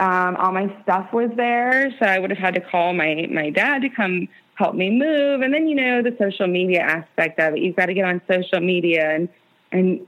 Um, 0.00 0.36
all 0.36 0.52
my 0.52 0.74
stuff 0.82 1.12
was 1.12 1.30
there, 1.36 1.90
so 1.98 2.06
I 2.06 2.18
would 2.18 2.30
have 2.30 2.38
had 2.38 2.54
to 2.54 2.60
call 2.60 2.92
my 2.92 3.26
my 3.32 3.50
dad 3.50 3.82
to 3.82 3.88
come 3.88 4.28
help 4.54 4.74
me 4.74 4.90
move. 4.90 5.40
And 5.40 5.52
then 5.52 5.68
you 5.68 5.74
know 5.74 6.02
the 6.02 6.16
social 6.18 6.46
media 6.46 6.80
aspect 6.80 7.38
of 7.40 7.54
it. 7.54 7.60
You've 7.60 7.76
got 7.76 7.86
to 7.86 7.94
get 7.94 8.04
on 8.04 8.20
social 8.28 8.60
media 8.60 9.14
and 9.14 9.28
and 9.72 10.06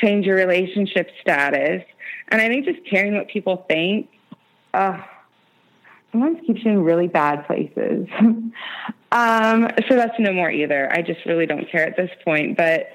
change 0.00 0.26
your 0.26 0.36
relationship 0.36 1.10
status. 1.20 1.82
And 2.28 2.40
I 2.40 2.48
think 2.48 2.64
just 2.64 2.80
caring 2.88 3.14
what 3.14 3.28
people 3.28 3.64
think. 3.68 4.08
Sometimes 6.14 6.38
keeps 6.46 6.64
you 6.64 6.70
in 6.70 6.82
really 6.84 7.08
bad 7.08 7.46
places. 7.46 8.06
um, 9.12 9.68
so 9.88 9.96
that's 9.96 10.18
no 10.18 10.32
more 10.32 10.50
either. 10.50 10.90
I 10.92 11.02
just 11.02 11.26
really 11.26 11.46
don't 11.46 11.68
care 11.70 11.86
at 11.86 11.96
this 11.96 12.10
point. 12.24 12.56
But 12.56 12.88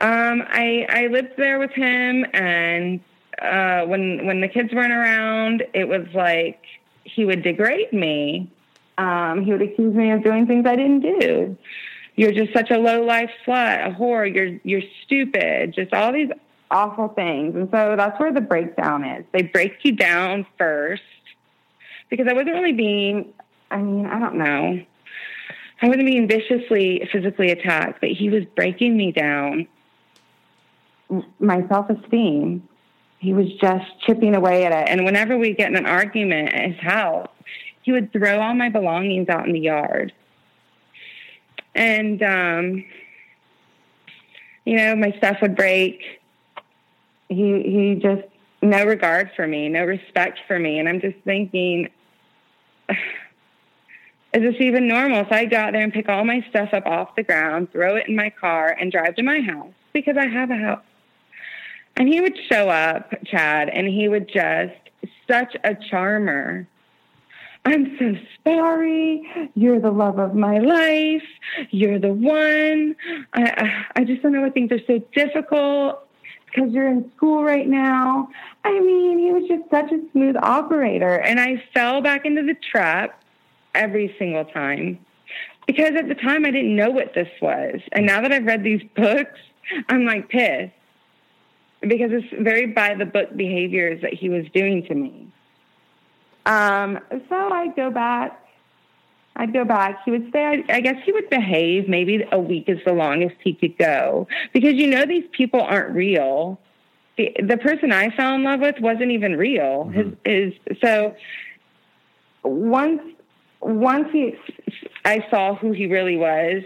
um, 0.00 0.42
I 0.48 0.86
I 0.88 1.06
lived 1.08 1.34
there 1.36 1.58
with 1.58 1.72
him, 1.72 2.24
and 2.32 3.00
uh, 3.40 3.82
when 3.82 4.26
when 4.26 4.40
the 4.40 4.48
kids 4.48 4.72
weren't 4.72 4.92
around, 4.92 5.62
it 5.74 5.86
was 5.86 6.06
like 6.14 6.62
he 7.04 7.24
would 7.24 7.42
degrade 7.42 7.92
me. 7.92 8.50
Um, 8.98 9.44
he 9.44 9.52
would 9.52 9.62
accuse 9.62 9.94
me 9.94 10.10
of 10.10 10.24
doing 10.24 10.46
things 10.46 10.66
I 10.66 10.76
didn't 10.76 11.00
do. 11.00 11.56
You're 12.16 12.32
just 12.32 12.52
such 12.52 12.70
a 12.70 12.78
low 12.78 13.02
life 13.02 13.30
slut, 13.46 13.86
a 13.86 13.94
whore. 13.94 14.32
You're 14.34 14.58
you're 14.64 14.88
stupid. 15.04 15.74
Just 15.74 15.92
all 15.92 16.12
these 16.12 16.30
awful 16.70 17.08
things. 17.08 17.54
And 17.56 17.68
so 17.70 17.94
that's 17.96 18.18
where 18.18 18.32
the 18.32 18.40
breakdown 18.40 19.04
is. 19.04 19.24
They 19.32 19.42
break 19.42 19.78
you 19.82 19.92
down 19.92 20.46
first 20.56 21.02
because 22.10 22.26
I 22.28 22.32
wasn't 22.34 22.54
really 22.54 22.72
being, 22.72 23.32
I 23.70 23.78
mean, 23.78 24.06
I 24.06 24.18
don't 24.18 24.34
know. 24.34 24.84
I 25.82 25.88
wasn't 25.88 26.06
being 26.06 26.28
viciously 26.28 27.08
physically 27.10 27.50
attacked, 27.50 28.00
but 28.00 28.10
he 28.10 28.28
was 28.28 28.44
breaking 28.54 28.96
me 28.96 29.12
down. 29.12 29.66
My 31.38 31.66
self 31.68 31.88
esteem. 31.88 32.68
He 33.18 33.34
was 33.34 33.46
just 33.60 33.84
chipping 34.06 34.34
away 34.34 34.64
at 34.64 34.72
it. 34.72 34.88
And 34.88 35.04
whenever 35.04 35.36
we 35.36 35.54
get 35.54 35.68
in 35.68 35.76
an 35.76 35.84
argument 35.84 36.54
at 36.54 36.70
his 36.70 36.80
house, 36.80 37.28
he 37.82 37.92
would 37.92 38.12
throw 38.12 38.40
all 38.40 38.54
my 38.54 38.70
belongings 38.70 39.28
out 39.28 39.46
in 39.46 39.52
the 39.52 39.60
yard. 39.60 40.12
And, 41.74 42.22
um, 42.22 42.84
you 44.64 44.76
know, 44.76 44.96
my 44.96 45.12
stuff 45.18 45.36
would 45.42 45.54
break. 45.54 46.00
He, 47.28 47.36
he 47.62 48.00
just, 48.02 48.26
no 48.62 48.84
regard 48.84 49.30
for 49.36 49.46
me, 49.46 49.68
no 49.68 49.84
respect 49.84 50.38
for 50.46 50.58
me. 50.58 50.78
And 50.78 50.88
I'm 50.88 51.00
just 51.00 51.18
thinking, 51.24 51.90
is 54.34 54.42
this 54.42 54.54
even 54.60 54.88
normal? 54.88 55.24
So 55.28 55.34
I 55.34 55.44
go 55.44 55.56
out 55.56 55.72
there 55.72 55.82
and 55.82 55.92
pick 55.92 56.08
all 56.08 56.24
my 56.24 56.44
stuff 56.50 56.70
up 56.72 56.86
off 56.86 57.16
the 57.16 57.22
ground, 57.22 57.72
throw 57.72 57.96
it 57.96 58.08
in 58.08 58.16
my 58.16 58.30
car, 58.30 58.76
and 58.78 58.92
drive 58.92 59.16
to 59.16 59.22
my 59.22 59.40
house 59.40 59.72
because 59.92 60.16
I 60.16 60.26
have 60.26 60.50
a 60.50 60.56
house. 60.56 60.84
And 61.96 62.08
he 62.08 62.20
would 62.20 62.38
show 62.50 62.68
up, 62.68 63.12
Chad, 63.24 63.68
and 63.68 63.86
he 63.86 64.08
would 64.08 64.28
just, 64.28 64.74
such 65.28 65.56
a 65.64 65.74
charmer. 65.90 66.66
I'm 67.64 67.96
so 67.98 68.14
sorry. 68.44 69.50
You're 69.54 69.80
the 69.80 69.90
love 69.90 70.18
of 70.18 70.34
my 70.34 70.58
life. 70.58 71.22
You're 71.70 71.98
the 71.98 72.12
one. 72.12 72.96
I, 73.34 73.42
I, 73.42 74.00
I 74.00 74.04
just 74.04 74.22
don't 74.22 74.32
know 74.32 74.40
why 74.40 74.50
things 74.50 74.72
are 74.72 74.80
so 74.86 75.00
difficult 75.14 76.08
because 76.52 76.72
you're 76.72 76.88
in 76.88 77.10
school 77.16 77.42
right 77.42 77.66
now. 77.66 78.28
I 78.64 78.78
mean, 78.80 79.18
he 79.18 79.32
was 79.32 79.48
just 79.48 79.70
such 79.70 79.90
a 79.92 80.00
smooth 80.12 80.36
operator. 80.36 81.14
And 81.14 81.40
I 81.40 81.62
fell 81.72 82.00
back 82.00 82.24
into 82.26 82.42
the 82.42 82.54
trap 82.54 83.22
every 83.74 84.14
single 84.18 84.44
time 84.44 84.98
because 85.66 85.92
at 85.96 86.08
the 86.08 86.14
time 86.14 86.44
I 86.44 86.50
didn't 86.50 86.74
know 86.74 86.90
what 86.90 87.14
this 87.14 87.28
was. 87.40 87.80
And 87.92 88.06
now 88.06 88.20
that 88.20 88.32
I've 88.32 88.44
read 88.44 88.62
these 88.64 88.82
books, 88.96 89.38
I'm 89.88 90.04
like 90.04 90.28
pissed 90.28 90.72
because 91.80 92.10
it's 92.12 92.26
very 92.42 92.66
by 92.66 92.94
the 92.94 93.06
book 93.06 93.34
behaviors 93.36 94.02
that 94.02 94.12
he 94.12 94.28
was 94.28 94.44
doing 94.52 94.84
to 94.86 94.94
me. 94.94 95.28
Um, 96.46 96.98
so 97.28 97.52
I'd 97.52 97.74
go 97.76 97.90
back. 97.90 98.44
I'd 99.36 99.52
go 99.52 99.64
back. 99.64 100.00
He 100.04 100.10
would 100.10 100.30
say, 100.32 100.44
I, 100.44 100.76
I 100.76 100.80
guess 100.80 100.96
he 101.04 101.12
would 101.12 101.30
behave. 101.30 101.88
Maybe 101.88 102.24
a 102.30 102.38
week 102.38 102.64
is 102.68 102.78
the 102.84 102.92
longest 102.92 103.36
he 103.42 103.54
could 103.54 103.78
go 103.78 104.28
because 104.52 104.74
you 104.74 104.86
know 104.86 105.06
these 105.06 105.24
people 105.32 105.60
aren't 105.60 105.94
real. 105.94 106.60
The 107.16 107.34
the 107.42 107.56
person 107.56 107.92
I 107.92 108.10
fell 108.10 108.34
in 108.34 108.44
love 108.44 108.60
with 108.60 108.76
wasn't 108.80 109.12
even 109.12 109.36
real. 109.36 109.86
Mm-hmm. 109.86 110.30
His 110.30 110.54
is 110.72 110.78
so 110.82 111.14
once 112.42 113.02
once 113.60 114.08
he 114.12 114.34
I 115.04 115.24
saw 115.30 115.54
who 115.54 115.72
he 115.72 115.86
really 115.86 116.16
was, 116.16 116.62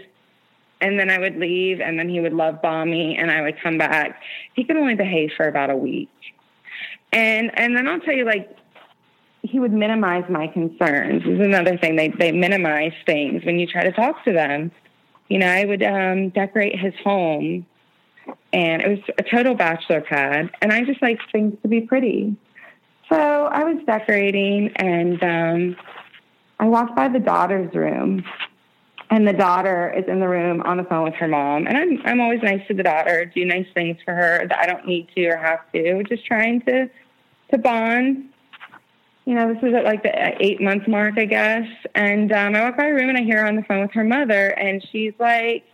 and 0.81 0.99
then 0.99 1.09
I 1.09 1.19
would 1.19 1.37
leave, 1.37 1.79
and 1.81 1.99
then 1.99 2.09
he 2.09 2.19
would 2.19 2.33
love 2.33 2.61
bomb 2.61 2.89
me, 2.89 3.15
and 3.17 3.31
I 3.31 3.41
would 3.41 3.61
come 3.61 3.77
back. 3.77 4.21
He 4.53 4.63
could 4.63 4.77
only 4.77 4.95
behave 4.95 5.31
for 5.37 5.47
about 5.47 5.69
a 5.69 5.77
week, 5.77 6.09
and 7.11 7.57
and 7.57 7.75
then 7.75 7.87
I'll 7.87 7.99
tell 7.99 8.15
you 8.15 8.25
like 8.25 8.55
he 9.55 9.59
would 9.61 9.71
minimize 9.71 10.25
my 10.29 10.47
concerns. 10.47 11.23
This 11.23 11.35
is 11.35 11.39
another 11.39 11.77
thing. 11.77 11.95
They 11.95 12.09
they 12.09 12.33
minimize 12.33 12.91
things 13.05 13.45
when 13.45 13.57
you 13.57 13.65
try 13.65 13.85
to 13.85 13.91
talk 13.93 14.21
to 14.25 14.33
them. 14.33 14.69
You 15.29 15.39
know, 15.39 15.47
I 15.47 15.63
would 15.63 15.81
um, 15.81 16.27
decorate 16.27 16.77
his 16.77 16.93
home, 17.01 17.65
and 18.51 18.81
it 18.81 18.89
was 18.89 18.99
a 19.17 19.23
total 19.23 19.55
bachelor 19.55 20.01
pad, 20.01 20.51
and 20.61 20.73
I 20.73 20.83
just 20.83 21.01
like 21.01 21.19
things 21.31 21.53
to 21.61 21.69
be 21.69 21.79
pretty. 21.79 22.35
So 23.09 23.15
I 23.15 23.63
was 23.63 23.81
decorating, 23.85 24.73
and 24.75 25.23
um, 25.23 25.77
I 26.59 26.65
walked 26.65 26.93
by 26.97 27.07
the 27.07 27.19
daughter's 27.19 27.73
room 27.73 28.25
and 29.09 29.25
the 29.25 29.33
daughter 29.33 29.93
is 29.95 30.03
in 30.09 30.19
the 30.19 30.27
room 30.27 30.63
on 30.63 30.75
the 30.75 30.83
phone 30.83 31.03
with 31.05 31.13
her 31.13 31.29
mom. 31.29 31.67
And 31.67 31.77
I'm 31.77 32.01
I'm 32.03 32.19
always 32.19 32.41
nice 32.43 32.67
to 32.67 32.73
the 32.73 32.83
daughter, 32.83 33.23
do 33.33 33.45
nice 33.45 33.67
things 33.73 33.97
for 34.03 34.13
her 34.13 34.47
that 34.49 34.59
I 34.59 34.65
don't 34.65 34.85
need 34.85 35.07
to 35.15 35.27
or 35.27 35.37
have 35.37 35.59
to. 35.73 36.03
Just 36.03 36.25
trying 36.25 36.59
to 36.63 36.89
to 37.51 37.57
bond. 37.57 38.31
You 39.25 39.33
know, 39.33 39.53
this 39.53 39.61
was 39.61 39.73
at 39.73 39.83
like 39.83 40.03
the 40.03 40.13
eight 40.39 40.61
month 40.61 40.87
mark, 40.87 41.15
I 41.17 41.25
guess. 41.25 41.67
And 41.95 42.31
um, 42.31 42.55
I 42.55 42.63
walk 42.63 42.77
by 42.77 42.85
her 42.85 42.93
room 42.93 43.09
and 43.09 43.17
I 43.17 43.23
hear 43.23 43.41
her 43.41 43.47
on 43.47 43.55
the 43.55 43.63
phone 43.63 43.81
with 43.81 43.91
her 43.91 44.03
mother, 44.03 44.49
and 44.49 44.85
she's 44.91 45.13
like, 45.19 45.65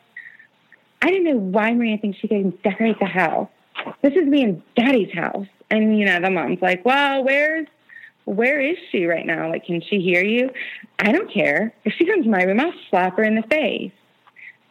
"I 1.01 1.07
didn't 1.07 1.25
know 1.25 1.37
why 1.37 1.73
Maria 1.73 1.97
thinks 1.97 2.19
she 2.19 2.27
can 2.27 2.51
decorate 2.63 2.99
the 2.99 3.05
house. 3.05 3.49
This 4.01 4.13
is 4.13 4.27
me 4.27 4.43
and 4.43 4.61
Daddy's 4.75 5.13
house." 5.13 5.47
And 5.69 5.97
you 5.97 6.05
know, 6.05 6.19
the 6.21 6.29
mom's 6.29 6.61
like, 6.61 6.85
"Well, 6.85 7.23
where's 7.23 7.67
where 8.25 8.59
is 8.59 8.77
she 8.91 9.05
right 9.05 9.25
now? 9.25 9.49
Like, 9.49 9.65
can 9.65 9.81
she 9.81 9.99
hear 9.99 10.23
you? 10.23 10.51
I 10.99 11.11
don't 11.11 11.31
care. 11.31 11.73
If 11.83 11.93
she 11.93 12.05
comes 12.05 12.25
to 12.25 12.29
my 12.29 12.43
room, 12.43 12.59
I'll 12.59 12.73
slap 12.89 13.17
her 13.17 13.23
in 13.23 13.35
the 13.35 13.43
face. 13.43 13.91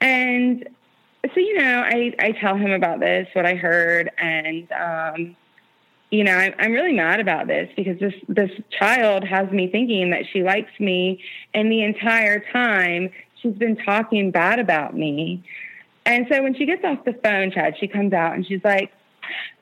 And 0.01 0.69
so, 1.35 1.41
you 1.41 1.59
know, 1.59 1.83
I, 1.85 2.15
I 2.19 2.33
tell 2.33 2.57
him 2.57 2.71
about 2.71 3.01
this, 3.01 3.29
what 3.35 3.45
I 3.45 3.55
heard, 3.55 4.11
and, 4.17 4.71
um, 4.73 5.37
you 6.11 6.25
know, 6.25 6.37
I, 6.37 6.55
I'm 6.59 6.73
really 6.73 6.93
mad 6.93 7.21
about 7.21 7.47
this 7.47 7.71
because 7.77 7.99
this, 7.99 8.15
this 8.29 8.51
child 8.79 9.25
has 9.25 9.51
me 9.51 9.69
thinking 9.69 10.11
that 10.11 10.25
she 10.33 10.43
likes 10.43 10.73
me, 10.81 11.23
and 11.55 11.71
the 11.71 11.83
entire 11.83 12.43
time 12.53 13.11
she's 13.41 13.55
been 13.55 13.77
talking 13.77 14.31
bad 14.31 14.59
about 14.59 14.97
me. 14.97 15.45
And 16.05 16.27
so 16.31 16.43
when 16.43 16.55
she 16.55 16.67
gets 16.67 16.85
off 16.85 17.05
the 17.05 17.13
phone, 17.23 17.53
Chad, 17.53 17.75
she 17.79 17.87
comes 17.87 18.13
out 18.13 18.35
and 18.35 18.47
she's 18.47 18.65
like, 18.65 18.93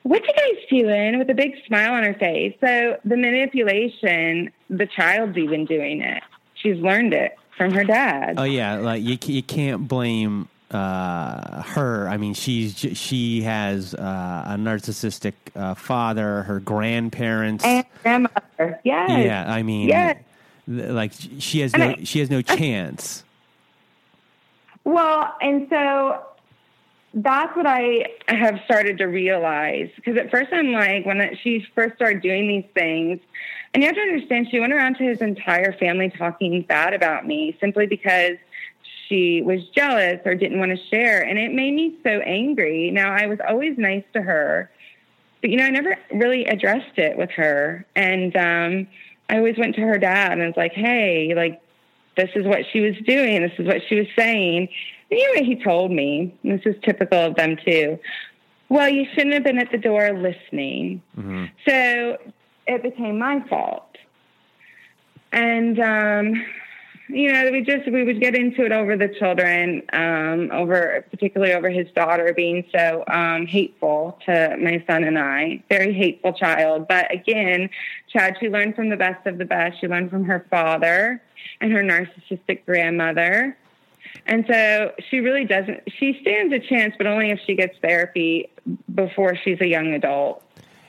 what 0.02 0.22
you 0.26 0.32
guys 0.34 0.64
doing 0.70 1.18
with 1.18 1.28
a 1.28 1.34
big 1.34 1.52
smile 1.66 1.92
on 1.92 2.04
her 2.04 2.14
face? 2.14 2.54
So 2.60 2.96
the 3.04 3.16
manipulation, 3.16 4.50
the 4.70 4.86
child's 4.86 5.36
even 5.36 5.66
doing 5.66 6.00
it. 6.00 6.22
She's 6.54 6.78
learned 6.78 7.12
it 7.12 7.36
from 7.56 7.72
her 7.72 7.84
dad. 7.84 8.34
Oh 8.38 8.44
yeah, 8.44 8.76
like 8.76 9.02
you 9.02 9.18
you 9.26 9.42
can't 9.42 9.86
blame 9.86 10.48
uh, 10.70 11.62
her. 11.62 12.08
I 12.08 12.16
mean, 12.16 12.34
she's 12.34 12.76
she 12.76 13.42
has 13.42 13.94
uh, 13.94 14.44
a 14.48 14.54
narcissistic 14.56 15.34
uh, 15.56 15.74
father, 15.74 16.42
her 16.42 16.60
grandparents, 16.60 17.64
and 17.64 17.84
grandmother. 18.02 18.80
Yes. 18.84 19.10
Yeah, 19.10 19.44
I 19.50 19.62
mean, 19.62 19.88
yes. 19.88 20.18
like 20.66 21.12
she 21.38 21.60
has 21.60 21.72
and 21.74 21.82
no 21.82 21.88
I, 21.90 22.04
she 22.04 22.20
has 22.20 22.30
no 22.30 22.42
chance. 22.42 23.24
Well, 24.84 25.34
and 25.40 25.66
so 25.68 26.22
that's 27.14 27.54
what 27.56 27.66
I 27.66 28.06
have 28.28 28.60
started 28.64 28.98
to 28.98 29.06
realize. 29.06 29.90
Because 29.96 30.16
at 30.16 30.30
first 30.30 30.52
I'm 30.52 30.72
like, 30.72 31.06
when 31.06 31.36
she 31.42 31.66
first 31.74 31.96
started 31.96 32.22
doing 32.22 32.48
these 32.48 32.70
things, 32.74 33.20
and 33.72 33.82
you 33.82 33.86
have 33.86 33.96
to 33.96 34.02
understand, 34.02 34.48
she 34.50 34.60
went 34.60 34.72
around 34.72 34.96
to 34.96 35.04
his 35.04 35.20
entire 35.20 35.72
family 35.72 36.10
talking 36.10 36.62
bad 36.62 36.94
about 36.94 37.26
me 37.26 37.56
simply 37.60 37.86
because 37.86 38.36
she 39.08 39.42
was 39.42 39.60
jealous 39.74 40.20
or 40.24 40.34
didn't 40.34 40.58
want 40.58 40.70
to 40.70 40.86
share. 40.88 41.22
And 41.22 41.38
it 41.38 41.52
made 41.52 41.74
me 41.74 41.96
so 42.02 42.20
angry. 42.20 42.90
Now, 42.90 43.12
I 43.12 43.26
was 43.26 43.38
always 43.48 43.78
nice 43.78 44.04
to 44.12 44.22
her, 44.22 44.70
but, 45.40 45.50
you 45.50 45.56
know, 45.56 45.64
I 45.64 45.70
never 45.70 45.96
really 46.12 46.44
addressed 46.44 46.98
it 46.98 47.16
with 47.16 47.30
her. 47.30 47.86
And 47.96 48.36
um, 48.36 48.88
I 49.30 49.38
always 49.38 49.56
went 49.56 49.74
to 49.76 49.82
her 49.82 49.98
dad 49.98 50.32
and 50.32 50.42
was 50.42 50.56
like, 50.56 50.72
hey, 50.72 51.32
like, 51.34 51.60
this 52.16 52.30
is 52.34 52.44
what 52.44 52.60
she 52.72 52.80
was 52.80 52.96
doing. 53.06 53.42
This 53.42 53.52
is 53.58 53.66
what 53.66 53.80
she 53.88 53.94
was 53.94 54.08
saying. 54.16 54.68
Anyway, 55.10 55.44
he 55.44 55.62
told 55.62 55.90
me, 55.90 56.34
this 56.44 56.60
is 56.66 56.74
typical 56.82 57.18
of 57.18 57.36
them 57.36 57.56
too. 57.64 57.98
Well, 58.68 58.88
you 58.88 59.06
shouldn't 59.14 59.32
have 59.34 59.44
been 59.44 59.58
at 59.58 59.70
the 59.70 59.78
door 59.78 60.12
listening. 60.12 61.00
Mm-hmm. 61.16 61.44
So 61.66 62.18
it 62.66 62.82
became 62.82 63.18
my 63.18 63.40
fault. 63.48 63.96
And, 65.32 65.78
um, 65.78 66.44
you 67.08 67.32
know, 67.32 67.50
we 67.50 67.62
just, 67.62 67.90
we 67.90 68.04
would 68.04 68.20
get 68.20 68.34
into 68.34 68.64
it 68.64 68.72
over 68.72 68.96
the 68.96 69.08
children, 69.08 69.82
um, 69.92 70.50
over, 70.52 71.06
particularly 71.10 71.54
over 71.54 71.70
his 71.70 71.86
daughter 71.94 72.32
being 72.34 72.64
so, 72.74 73.04
um, 73.08 73.46
hateful 73.46 74.18
to 74.26 74.56
my 74.60 74.82
son 74.86 75.04
and 75.04 75.18
I. 75.18 75.62
Very 75.70 75.94
hateful 75.94 76.34
child. 76.34 76.86
But 76.86 77.12
again, 77.12 77.70
Chad, 78.12 78.36
she 78.40 78.48
learned 78.48 78.74
from 78.74 78.90
the 78.90 78.96
best 78.96 79.26
of 79.26 79.38
the 79.38 79.44
best. 79.44 79.80
She 79.80 79.88
learned 79.88 80.10
from 80.10 80.24
her 80.24 80.46
father 80.50 81.22
and 81.60 81.72
her 81.72 81.82
narcissistic 81.82 82.66
grandmother. 82.66 83.56
And 84.26 84.44
so 84.50 84.92
she 85.10 85.20
really 85.20 85.44
doesn't, 85.44 85.80
she 85.98 86.18
stands 86.20 86.52
a 86.52 86.58
chance, 86.58 86.94
but 86.98 87.06
only 87.06 87.30
if 87.30 87.40
she 87.46 87.54
gets 87.54 87.76
therapy 87.80 88.50
before 88.94 89.34
she's 89.36 89.60
a 89.60 89.66
young 89.66 89.94
adult. 89.94 90.42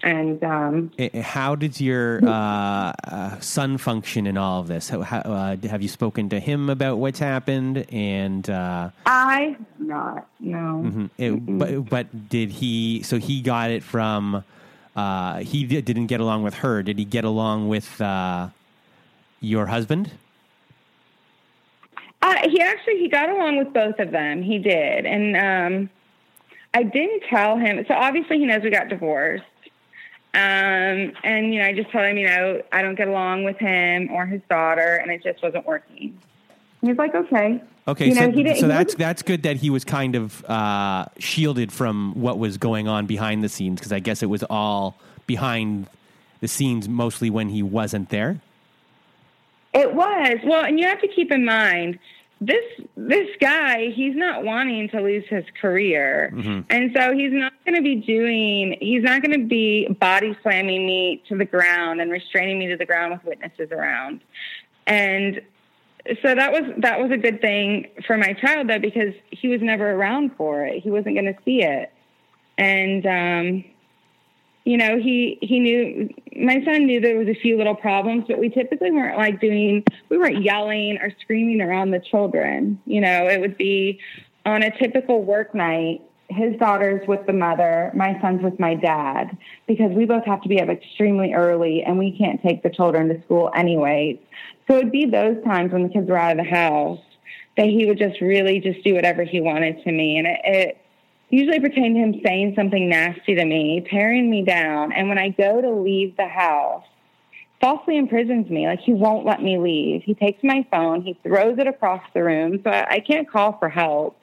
And 0.04 0.44
um, 0.44 0.92
how 1.22 1.56
did 1.56 1.80
your 1.80 2.24
uh, 2.26 2.94
uh, 3.04 3.40
son 3.40 3.78
function 3.78 4.28
in 4.28 4.38
all 4.38 4.62
of 4.62 4.68
this? 4.68 4.90
How, 4.90 5.02
how, 5.02 5.20
uh, 5.20 5.58
have 5.68 5.82
you 5.82 5.88
spoken 5.88 6.30
to 6.30 6.40
him 6.40 6.70
about 6.70 6.98
what's 6.98 7.20
happened? 7.20 7.86
And 7.92 8.50
uh, 8.50 8.92
I 9.06 9.58
not 9.78 10.28
no. 10.40 10.84
Mm-hmm. 10.86 11.06
It, 11.18 11.58
but 11.58 11.90
but 11.90 12.30
did 12.30 12.50
he? 12.52 13.04
So 13.04 13.18
he 13.18 13.42
got 13.42 13.72
it 13.72 13.84
from. 13.84 14.44
Uh, 14.96 15.40
he 15.40 15.66
didn't 15.66 16.08
get 16.08 16.20
along 16.20 16.44
with 16.44 16.56
her. 16.56 16.84
Did 16.84 16.98
he 16.98 17.06
get 17.06 17.24
along 17.24 17.70
with 17.70 18.02
uh, 18.02 18.50
your 19.40 19.68
husband? 19.68 20.12
Uh, 22.22 22.50
he 22.50 22.60
actually 22.62 23.00
he 23.00 23.08
got 23.08 23.30
along 23.30 23.58
with 23.58 23.74
both 23.74 24.00
of 24.00 24.12
them. 24.12 24.44
He 24.44 24.60
did, 24.60 25.06
and 25.06 25.36
um, 25.38 25.90
I 26.74 26.84
didn't 26.84 27.24
tell 27.30 27.58
him. 27.58 27.84
So 27.88 27.94
obviously 27.94 28.40
he 28.40 28.46
knows 28.46 28.62
we 28.62 28.70
got 28.70 28.90
divorced. 28.90 29.44
Um, 30.34 31.14
and 31.24 31.54
you 31.54 31.60
know, 31.60 31.66
I 31.66 31.74
just 31.74 31.92
told 31.92 32.06
him, 32.06 32.18
you 32.18 32.28
know, 32.28 32.62
I 32.72 32.82
don't 32.82 32.96
get 32.96 33.08
along 33.08 33.46
with 33.46 33.58
him 33.58 34.12
or 34.12 34.26
his 34.26 34.42
daughter, 34.50 34.96
and 34.98 35.12
it 35.12 35.24
just 35.24 35.42
wasn't 35.42 35.66
working. 35.66 36.20
He's 36.82 36.98
like, 36.98 37.16
okay. 37.16 37.62
Okay, 37.88 38.10
you 38.10 38.16
so, 38.16 38.30
know, 38.30 38.54
so 38.54 38.68
that's 38.68 38.94
that's 38.94 39.24
good 39.24 39.42
that 39.44 39.58
he 39.58 39.72
was 39.72 39.84
kind 39.84 40.16
of 40.16 40.46
uh, 40.46 41.06
shielded 41.18 41.72
from 41.72 42.14
what 42.14 42.38
was 42.38 42.60
going 42.60 42.88
on 42.88 43.08
behind 43.08 43.44
the 43.44 43.50
scenes 43.50 43.80
because 43.80 43.92
I 43.92 44.00
guess 44.00 44.22
it 44.22 44.28
was 44.28 44.44
all 44.44 44.96
behind 45.26 45.88
the 46.40 46.48
scenes 46.48 46.88
mostly 46.88 47.32
when 47.32 47.50
he 47.50 47.64
wasn't 47.64 48.10
there. 48.10 48.40
It 49.74 49.94
was. 49.96 50.38
Well, 50.44 50.64
and 50.64 50.80
you 50.80 50.86
have 50.88 51.02
to 51.02 51.08
keep 51.08 51.32
in 51.32 51.46
mind 51.46 51.98
this 52.42 52.64
this 52.96 53.28
guy, 53.42 53.90
he's 53.90 54.16
not 54.16 54.44
wanting 54.44 54.90
to 54.90 55.02
lose 55.02 55.26
his 55.28 55.44
career. 55.60 56.32
Mm-hmm. 56.34 56.62
And 56.70 56.92
so 56.96 57.14
he's 57.14 57.34
not 57.34 57.54
going 57.66 57.76
to 57.76 57.82
be 57.82 57.96
doing 57.96 58.78
he's 58.80 59.04
not 59.04 59.22
going 59.22 59.40
to 59.40 59.46
be 59.46 59.88
body 60.00 60.38
slamming 60.42 60.86
me 60.86 61.22
to 61.28 61.38
the 61.38 61.46
ground 61.46 62.00
and 62.00 62.12
restraining 62.12 62.60
me 62.60 62.68
to 62.68 62.78
the 62.78 62.86
ground 62.86 63.14
with 63.14 63.24
witnesses 63.26 63.72
around. 63.72 64.22
And 64.88 65.42
so 66.22 66.34
that 66.34 66.52
was 66.52 66.64
that 66.78 67.00
was 67.02 67.12
a 67.12 67.18
good 67.18 67.42
thing 67.42 67.88
for 68.08 68.18
my 68.18 68.34
child 68.34 68.70
though 68.70 68.80
because 68.80 69.14
he 69.32 69.50
was 69.50 69.62
never 69.62 69.92
around 69.92 70.32
for 70.38 70.66
it. 70.66 70.82
He 70.82 70.90
wasn't 70.90 71.16
going 71.16 71.34
to 71.34 71.38
see 71.44 71.62
it. 71.62 71.92
And 72.58 73.06
um 73.06 73.66
you 74.66 74.78
know, 74.78 74.98
he 74.98 75.38
he 75.42 75.60
knew 75.60 76.10
my 76.36 76.64
son 76.64 76.86
knew 76.86 77.00
there 77.00 77.18
was 77.18 77.28
a 77.28 77.40
few 77.40 77.58
little 77.58 77.76
problems, 77.76 78.26
but 78.28 78.38
we 78.38 78.50
typically 78.50 78.92
weren't 78.92 79.18
like 79.18 79.40
doing 79.42 79.84
we 80.10 80.18
weren't 80.18 80.44
yelling 80.44 80.98
or 81.02 81.12
screaming 81.22 81.62
around 81.62 81.92
the 81.92 82.00
children. 82.00 82.80
You 82.86 83.02
know, 83.02 83.28
it 83.28 83.40
would 83.40 83.58
be 83.58 84.00
on 84.46 84.64
a 84.64 84.78
typical 84.78 85.24
work 85.24 85.54
night, 85.56 86.02
his 86.30 86.56
daughter's 86.58 87.08
with 87.08 87.26
the 87.26 87.34
mother, 87.34 87.92
my 87.96 88.20
son's 88.22 88.42
with 88.44 88.60
my 88.60 88.76
dad, 88.76 89.36
because 89.68 89.92
we 89.92 90.06
both 90.06 90.26
have 90.26 90.42
to 90.44 90.50
be 90.50 90.62
up 90.62 90.70
extremely 90.70 91.34
early 91.34 91.84
and 91.84 91.98
we 91.98 92.16
can't 92.18 92.42
take 92.42 92.62
the 92.64 92.70
children 92.70 93.10
to 93.10 93.22
school 93.24 93.52
anyways. 93.56 94.18
So 94.68 94.78
it'd 94.78 94.92
be 94.92 95.06
those 95.06 95.44
times 95.44 95.72
when 95.72 95.84
the 95.84 95.90
kids 95.90 96.08
were 96.10 96.18
out 96.18 96.38
of 96.38 96.46
the 96.46 96.50
house 96.50 97.00
that 97.58 97.66
he 97.66 97.86
would 97.86 97.98
just 97.98 98.22
really 98.22 98.60
just 98.60 98.84
do 98.84 98.94
whatever 98.94 99.24
he 99.24 99.42
wanted 99.42 99.84
to 99.84 99.92
me. 99.92 100.18
And 100.18 100.28
it, 100.28 100.40
it 100.44 100.78
usually 101.30 101.60
pertain 101.60 101.94
to 101.94 102.00
him 102.00 102.22
saying 102.26 102.54
something 102.56 102.90
nasty 102.90 103.36
to 103.36 103.46
me, 103.46 103.86
tearing 103.90 104.30
me 104.30 104.44
down. 104.44 104.92
And 104.92 105.10
when 105.10 105.18
I 105.18 105.30
go 105.30 105.62
to 105.62 105.72
leave 105.72 106.18
the 106.18 106.28
house, 106.28 106.84
falsely 107.62 107.98
imprisons 107.98 108.50
me. 108.50 108.68
Like 108.68 108.80
he 108.80 108.94
won't 108.94 109.26
let 109.26 109.42
me 109.42 109.58
leave. 109.58 110.04
He 110.04 110.14
takes 110.14 110.44
my 110.44 110.66
phone, 110.72 111.02
he 111.02 111.18
throws 111.24 111.58
it 111.60 111.68
across 111.68 112.02
the 112.14 112.24
room, 112.24 112.62
so 112.64 112.72
I, 112.72 113.00
can't 113.00 113.30
call 113.30 113.58
for 113.60 113.70
help. 113.70 114.18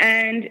And 0.00 0.50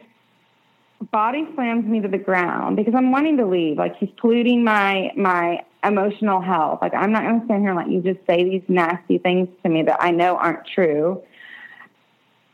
body 1.12 1.48
slams 1.56 1.86
me 1.86 2.02
to 2.02 2.08
the 2.08 2.18
ground 2.18 2.76
because 2.76 2.94
I'm 2.96 3.12
wanting 3.12 3.38
to 3.38 3.46
leave. 3.46 3.78
Like 3.78 3.98
he's 3.98 4.10
polluting 4.18 4.64
my 4.64 5.12
my 5.16 5.64
emotional 5.84 6.42
health. 6.42 6.80
Like 6.82 6.94
I'm 6.94 7.12
not 7.12 7.24
going 7.24 7.40
to 7.42 7.46
stand 7.46 7.62
here 7.62 7.72
and 7.72 7.78
let 7.78 7.90
you 7.90 8.02
just 8.02 8.26
say 8.26 8.44
these 8.44 8.64
nasty 8.68 9.18
things 9.18 9.50
to 9.64 9.70
me 9.70 9.84
that 9.84 9.98
I 10.02 10.12
know 10.12 10.38
aren't 10.38 10.66
true. 10.68 11.22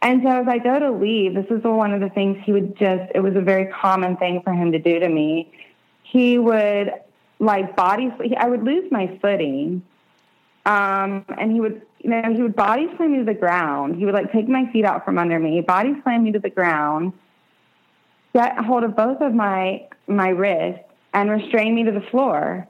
And 0.02 0.22
so 0.24 0.30
as 0.30 0.48
I 0.48 0.60
go 0.60 0.80
to 0.80 0.92
leave, 0.92 1.34
this 1.34 1.48
is 1.50 1.64
one 1.64 1.94
of 1.94 2.00
the 2.00 2.10
things 2.10 2.38
he 2.46 2.54
would 2.54 2.78
just, 2.78 3.12
it 3.14 3.20
was 3.20 3.36
a 3.36 3.42
very 3.42 3.66
common 3.68 4.16
thing 4.18 4.42
for 4.44 4.54
him 4.54 4.72
to 4.72 4.80
do 4.80 5.00
to 5.00 5.10
me. 5.10 5.52
He 6.04 6.38
would 6.38 6.94
like 7.40 7.76
body, 7.76 8.12
I 8.38 8.48
would 8.48 8.64
lose 8.64 8.90
my 8.92 9.18
footing. 9.22 9.84
Um, 10.66 11.26
and 11.38 11.52
he 11.52 11.60
would, 11.60 11.82
you 12.00 12.10
know, 12.10 12.34
he 12.34 12.42
would 12.42 12.56
body 12.56 12.88
slam 12.96 13.12
me 13.12 13.20
to 13.20 13.26
the 13.26 13.34
ground. 13.34 13.98
He 13.98 14.06
would 14.06 14.14
like 14.14 14.32
take 14.32 14.48
my 14.48 14.72
feet 14.72 14.86
out 14.86 15.04
from 15.04 15.18
under 15.18 15.40
me, 15.40 15.62
body 15.62 15.94
slam 16.04 16.24
me 16.24 16.32
to 16.32 16.40
the 16.40 16.50
ground, 16.50 17.14
get 18.34 18.58
hold 18.58 18.84
of 18.84 18.96
both 18.96 19.22
of 19.22 19.34
my, 19.34 19.88
my 20.08 20.30
wrists 20.30 20.84
and 21.14 21.30
restrain 21.30 21.76
me 21.76 21.84
to 21.84 21.92
the 21.92 22.02
floor. 22.10 22.68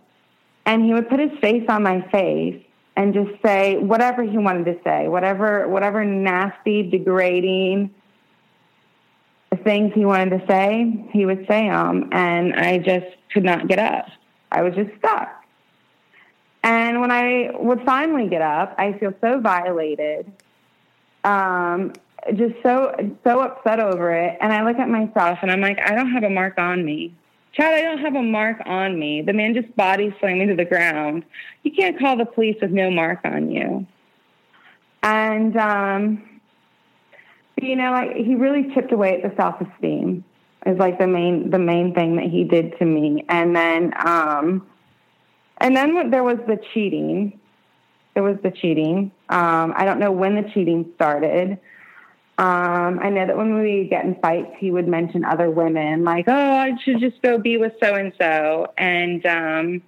And 0.65 0.83
he 0.83 0.93
would 0.93 1.09
put 1.09 1.19
his 1.19 1.37
face 1.39 1.65
on 1.69 1.83
my 1.83 2.01
face 2.09 2.63
and 2.99 3.13
just 3.13 3.31
say 3.41 3.77
whatever 3.77 4.23
he 4.23 4.37
wanted 4.37 4.65
to 4.65 4.77
say, 4.83 5.07
whatever 5.07 5.69
whatever 5.69 6.03
nasty, 6.03 6.83
degrading 6.83 7.89
things 9.63 9.93
he 9.95 10.03
wanted 10.03 10.37
to 10.37 10.45
say, 10.47 11.07
he 11.13 11.25
would 11.25 11.47
say 11.47 11.69
them, 11.69 12.09
and 12.11 12.53
I 12.55 12.77
just 12.77 13.05
could 13.31 13.45
not 13.45 13.69
get 13.69 13.79
up. 13.79 14.07
I 14.51 14.63
was 14.63 14.75
just 14.75 14.89
stuck. 14.97 15.29
And 16.61 16.99
when 16.99 17.09
I 17.09 17.51
would 17.57 17.83
finally 17.85 18.27
get 18.27 18.41
up, 18.41 18.75
I 18.77 18.91
feel 18.99 19.13
so 19.21 19.39
violated, 19.39 20.29
um, 21.23 21.93
just 22.35 22.55
so 22.63 22.93
so 23.23 23.39
upset 23.39 23.79
over 23.79 24.11
it. 24.11 24.37
And 24.41 24.51
I 24.51 24.65
look 24.65 24.77
at 24.77 24.89
myself 24.89 25.39
and 25.41 25.49
I'm 25.49 25.61
like, 25.61 25.79
I 25.79 25.95
don't 25.95 26.11
have 26.11 26.23
a 26.23 26.29
mark 26.29 26.57
on 26.57 26.83
me. 26.83 27.15
Chad, 27.53 27.73
I 27.73 27.81
don't 27.81 27.99
have 27.99 28.15
a 28.15 28.21
mark 28.21 28.61
on 28.65 28.99
me. 28.99 29.21
The 29.21 29.33
man 29.33 29.53
just 29.53 29.75
body 29.75 30.15
slammed 30.19 30.39
me 30.39 30.45
to 30.47 30.55
the 30.55 30.65
ground. 30.65 31.23
You 31.63 31.71
can't 31.71 31.97
call 31.97 32.17
the 32.17 32.25
police 32.25 32.57
with 32.61 32.71
no 32.71 32.91
mark 32.91 33.19
on 33.23 33.51
you. 33.51 33.87
And 35.01 35.57
um, 35.57 36.29
you 37.61 37.75
know, 37.75 38.11
he 38.15 38.35
really 38.35 38.71
chipped 38.73 38.91
away 38.91 39.21
at 39.21 39.29
the 39.29 39.35
self 39.35 39.55
esteem 39.61 40.23
is 40.65 40.77
like 40.77 40.99
the 40.99 41.07
main 41.07 41.49
the 41.49 41.59
main 41.59 41.93
thing 41.93 42.15
that 42.17 42.25
he 42.25 42.43
did 42.43 42.77
to 42.79 42.85
me. 42.85 43.25
And 43.29 43.55
then 43.55 43.93
um, 44.05 44.67
and 45.57 45.75
then 45.75 46.09
there 46.11 46.23
was 46.23 46.37
the 46.47 46.59
cheating. 46.73 47.39
There 48.13 48.23
was 48.23 48.37
the 48.43 48.51
cheating. 48.51 49.11
Um, 49.29 49.73
I 49.75 49.85
don't 49.85 49.99
know 49.99 50.11
when 50.11 50.35
the 50.35 50.49
cheating 50.53 50.91
started. 50.95 51.59
Um, 52.39 52.99
I 53.03 53.09
know 53.09 53.27
that 53.27 53.35
when 53.35 53.59
we 53.59 53.85
get 53.89 54.05
in 54.05 54.15
fights, 54.21 54.55
he 54.59 54.71
would 54.71 54.87
mention 54.87 55.25
other 55.25 55.51
women, 55.51 56.05
like, 56.05 56.23
"Oh, 56.29 56.33
I 56.33 56.71
should 56.81 57.01
just 57.01 57.21
go 57.21 57.37
be 57.37 57.57
with 57.57 57.73
so 57.83 57.95
and 57.95 58.13
so." 58.17 58.67
And 58.77 59.25
um, 59.25 59.81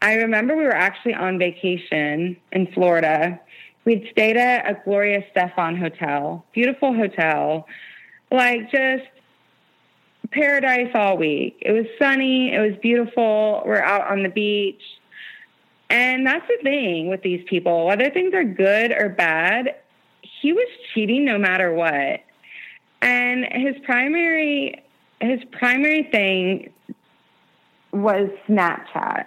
I 0.00 0.14
remember 0.14 0.56
we 0.56 0.64
were 0.64 0.74
actually 0.74 1.12
on 1.12 1.38
vacation 1.38 2.38
in 2.52 2.66
Florida. 2.72 3.38
We'd 3.84 4.08
stayed 4.10 4.38
at 4.38 4.66
a 4.66 4.80
Gloria 4.84 5.22
Estefan 5.22 5.78
hotel, 5.78 6.46
beautiful 6.54 6.94
hotel, 6.94 7.66
like 8.30 8.70
just 8.70 9.04
paradise 10.30 10.92
all 10.94 11.18
week. 11.18 11.58
It 11.60 11.72
was 11.72 11.84
sunny, 11.98 12.54
it 12.54 12.58
was 12.58 12.78
beautiful. 12.80 13.62
We're 13.66 13.82
out 13.82 14.10
on 14.10 14.22
the 14.22 14.30
beach. 14.30 14.82
And 15.90 16.26
that's 16.26 16.46
the 16.48 16.56
thing 16.62 17.08
with 17.08 17.20
these 17.20 17.44
people, 17.46 17.84
whether 17.84 18.08
things 18.08 18.32
are 18.32 18.44
good 18.44 18.92
or 18.92 19.10
bad, 19.10 19.74
he 20.42 20.52
was 20.52 20.66
cheating 20.92 21.24
no 21.24 21.38
matter 21.38 21.72
what. 21.72 22.20
And 23.00 23.46
his 23.50 23.76
primary 23.84 24.82
his 25.20 25.40
primary 25.52 26.02
thing 26.10 26.72
was 27.92 28.28
Snapchat. 28.48 29.26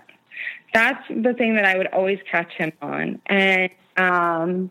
That's 0.74 1.02
the 1.08 1.34
thing 1.34 1.56
that 1.56 1.64
I 1.64 1.78
would 1.78 1.88
always 1.88 2.20
catch 2.30 2.52
him 2.52 2.74
on. 2.82 3.22
And 3.28 3.70
um 3.98 4.70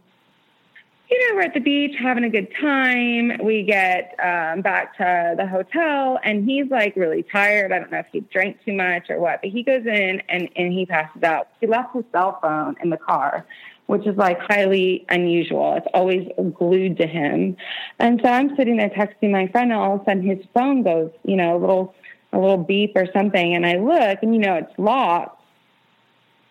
you 1.11 1.29
know, 1.29 1.37
we're 1.37 1.43
at 1.43 1.55
the 1.55 1.61
beach 1.61 1.95
having 2.01 2.25
a 2.25 2.31
good 2.31 2.49
time. 2.61 3.39
We 3.45 3.63
get 3.63 4.17
um, 4.23 4.63
back 4.63 4.97
to 4.97 5.35
the 5.37 5.47
hotel, 5.47 6.19
and 6.25 6.49
he's 6.49 6.71
like 6.71 6.97
really 6.97 7.23
tired. 7.23 7.73
I 7.73 7.79
don't 7.79 7.93
know 7.93 7.99
if 7.99 8.07
he 8.11 8.21
drank 8.21 8.65
too 8.65 8.73
much 8.73 9.11
or 9.11 9.21
what, 9.21 9.43
but 9.43 9.51
he 9.51 9.63
goes 9.63 9.85
in 9.87 10.23
and, 10.29 10.49
and 10.57 10.73
he 10.73 10.87
passes 10.87 11.23
out. 11.23 11.49
He 11.61 11.67
left 11.67 11.95
his 11.95 12.05
cell 12.11 12.39
phone 12.41 12.77
in 12.83 12.89
the 12.89 12.97
car, 12.97 13.47
which 13.87 14.07
is 14.07 14.17
like 14.17 14.39
highly 14.41 15.05
unusual. 15.09 15.75
It's 15.77 15.87
always 15.93 16.29
glued 16.55 16.97
to 16.99 17.07
him. 17.07 17.57
And 17.99 18.21
so 18.23 18.31
I'm 18.31 18.57
sitting 18.57 18.77
there 18.77 18.91
texting 18.91 19.31
my 19.31 19.49
friend, 19.49 19.73
and 19.73 19.81
all 19.81 19.97
of 19.97 20.03
a 20.03 20.05
sudden 20.05 20.23
his 20.23 20.45
phone 20.55 20.83
goes, 20.83 21.11
you 21.25 21.37
know, 21.37 21.57
a 21.57 21.59
little 21.59 21.95
a 22.33 22.39
little 22.39 22.59
beep 22.59 22.93
or 22.97 23.07
something, 23.13 23.55
and 23.55 23.65
I 23.65 23.77
look, 23.77 24.19
and 24.23 24.35
you 24.35 24.41
know, 24.41 24.57
it's 24.57 24.79
locked. 24.79 25.41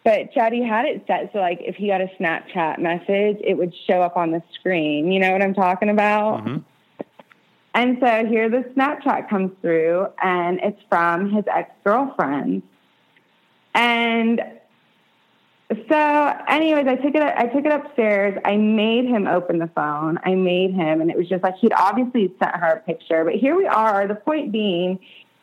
But 0.04 0.34
Chatty 0.34 0.64
had 0.64 0.86
it 0.86 1.04
set 1.08 1.32
so 1.32 1.40
like 1.40 1.60
if 1.62 1.76
he 1.76 1.88
got 1.88 2.02
a 2.02 2.10
Snapchat 2.20 2.80
message, 2.80 3.38
it 3.42 3.58
would 3.58 3.74
show 3.88 4.02
up 4.02 4.18
on 4.18 4.32
the 4.32 4.44
screen. 4.54 5.12
You 5.12 5.20
know 5.20 5.32
what 5.32 5.42
I'm 5.42 5.54
talking 5.54 5.90
about? 5.90 6.44
Mm-hmm. 6.44 6.58
And 7.76 7.98
so 8.02 8.26
here 8.26 8.50
the 8.50 8.70
Snapchat 8.76 9.30
comes 9.30 9.52
through 9.62 10.08
and 10.22 10.60
it's 10.62 10.80
from 10.90 11.32
his 11.32 11.46
ex 11.48 11.72
girlfriend. 11.84 12.64
And 13.74 14.42
so 15.90 16.36
anyways, 16.48 16.88
I 16.88 16.96
took 16.96 17.16
it 17.16 17.22
I 17.22 17.48
took 17.48 17.66
it 17.66 17.72
upstairs. 17.72 18.40
I 18.46 18.58
made 18.58 19.06
him 19.06 19.28
open 19.28 19.60
the 19.60 19.70
phone. 19.76 20.20
I 20.24 20.36
made 20.36 20.74
him 20.74 21.02
and 21.02 21.10
it 21.10 21.18
was 21.18 21.30
just 21.30 21.44
like 21.44 21.56
he'd 21.58 21.74
obviously 21.74 22.34
sent 22.40 22.56
her 22.56 22.74
a 22.74 22.80
picture. 22.80 23.24
But 23.24 23.36
here 23.36 23.56
we 23.56 23.68
are, 23.68 24.08
the 24.08 24.16
point 24.16 24.52
being, 24.52 25.00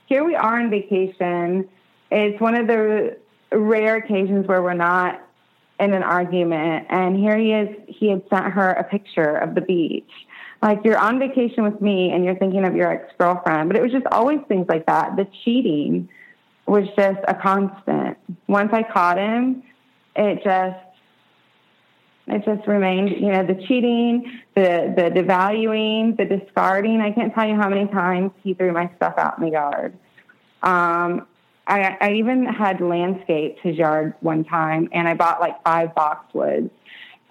here 0.06 0.24
we 0.24 0.34
are 0.34 0.60
on 0.60 0.70
vacation. 0.70 1.68
It's 2.10 2.40
one 2.40 2.54
of 2.54 2.66
the 2.66 3.16
rare 3.52 3.96
occasions 3.96 4.46
where 4.46 4.62
we're 4.62 4.74
not 4.74 5.20
in 5.78 5.94
an 5.94 6.02
argument. 6.02 6.86
And 6.90 7.16
here 7.16 7.38
he 7.38 7.52
is, 7.52 7.68
he 7.88 8.08
had 8.08 8.22
sent 8.28 8.52
her 8.52 8.70
a 8.70 8.84
picture 8.84 9.36
of 9.36 9.54
the 9.54 9.60
beach. 9.60 10.10
Like 10.62 10.80
you're 10.84 10.98
on 10.98 11.18
vacation 11.18 11.64
with 11.64 11.80
me 11.80 12.12
and 12.12 12.24
you're 12.24 12.36
thinking 12.36 12.64
of 12.64 12.76
your 12.76 12.90
ex 12.92 13.10
girlfriend. 13.18 13.68
But 13.68 13.76
it 13.76 13.82
was 13.82 13.92
just 13.92 14.06
always 14.12 14.40
things 14.48 14.66
like 14.68 14.86
that. 14.86 15.16
The 15.16 15.26
cheating 15.42 16.08
was 16.66 16.84
just 16.96 17.18
a 17.26 17.34
constant. 17.34 18.18
Once 18.46 18.70
I 18.72 18.82
caught 18.82 19.16
him, 19.16 19.62
it 20.20 20.44
just 20.44 20.76
it 22.26 22.44
just 22.44 22.68
remained, 22.68 23.10
you 23.10 23.32
know, 23.32 23.44
the 23.44 23.54
cheating, 23.66 24.40
the 24.54 24.92
the 24.96 25.10
devaluing, 25.10 26.16
the 26.16 26.24
discarding. 26.24 27.00
I 27.00 27.10
can't 27.10 27.34
tell 27.34 27.48
you 27.48 27.56
how 27.56 27.68
many 27.68 27.86
times 27.88 28.30
he 28.42 28.54
threw 28.54 28.72
my 28.72 28.90
stuff 28.96 29.14
out 29.16 29.38
in 29.38 29.44
the 29.44 29.50
yard. 29.50 29.94
Um, 30.62 31.26
I, 31.66 31.96
I 32.00 32.12
even 32.14 32.44
had 32.44 32.80
landscaped 32.80 33.60
his 33.60 33.76
yard 33.76 34.14
one 34.20 34.44
time, 34.44 34.88
and 34.92 35.08
I 35.08 35.14
bought 35.14 35.40
like 35.40 35.62
five 35.64 35.90
boxwoods. 35.94 36.70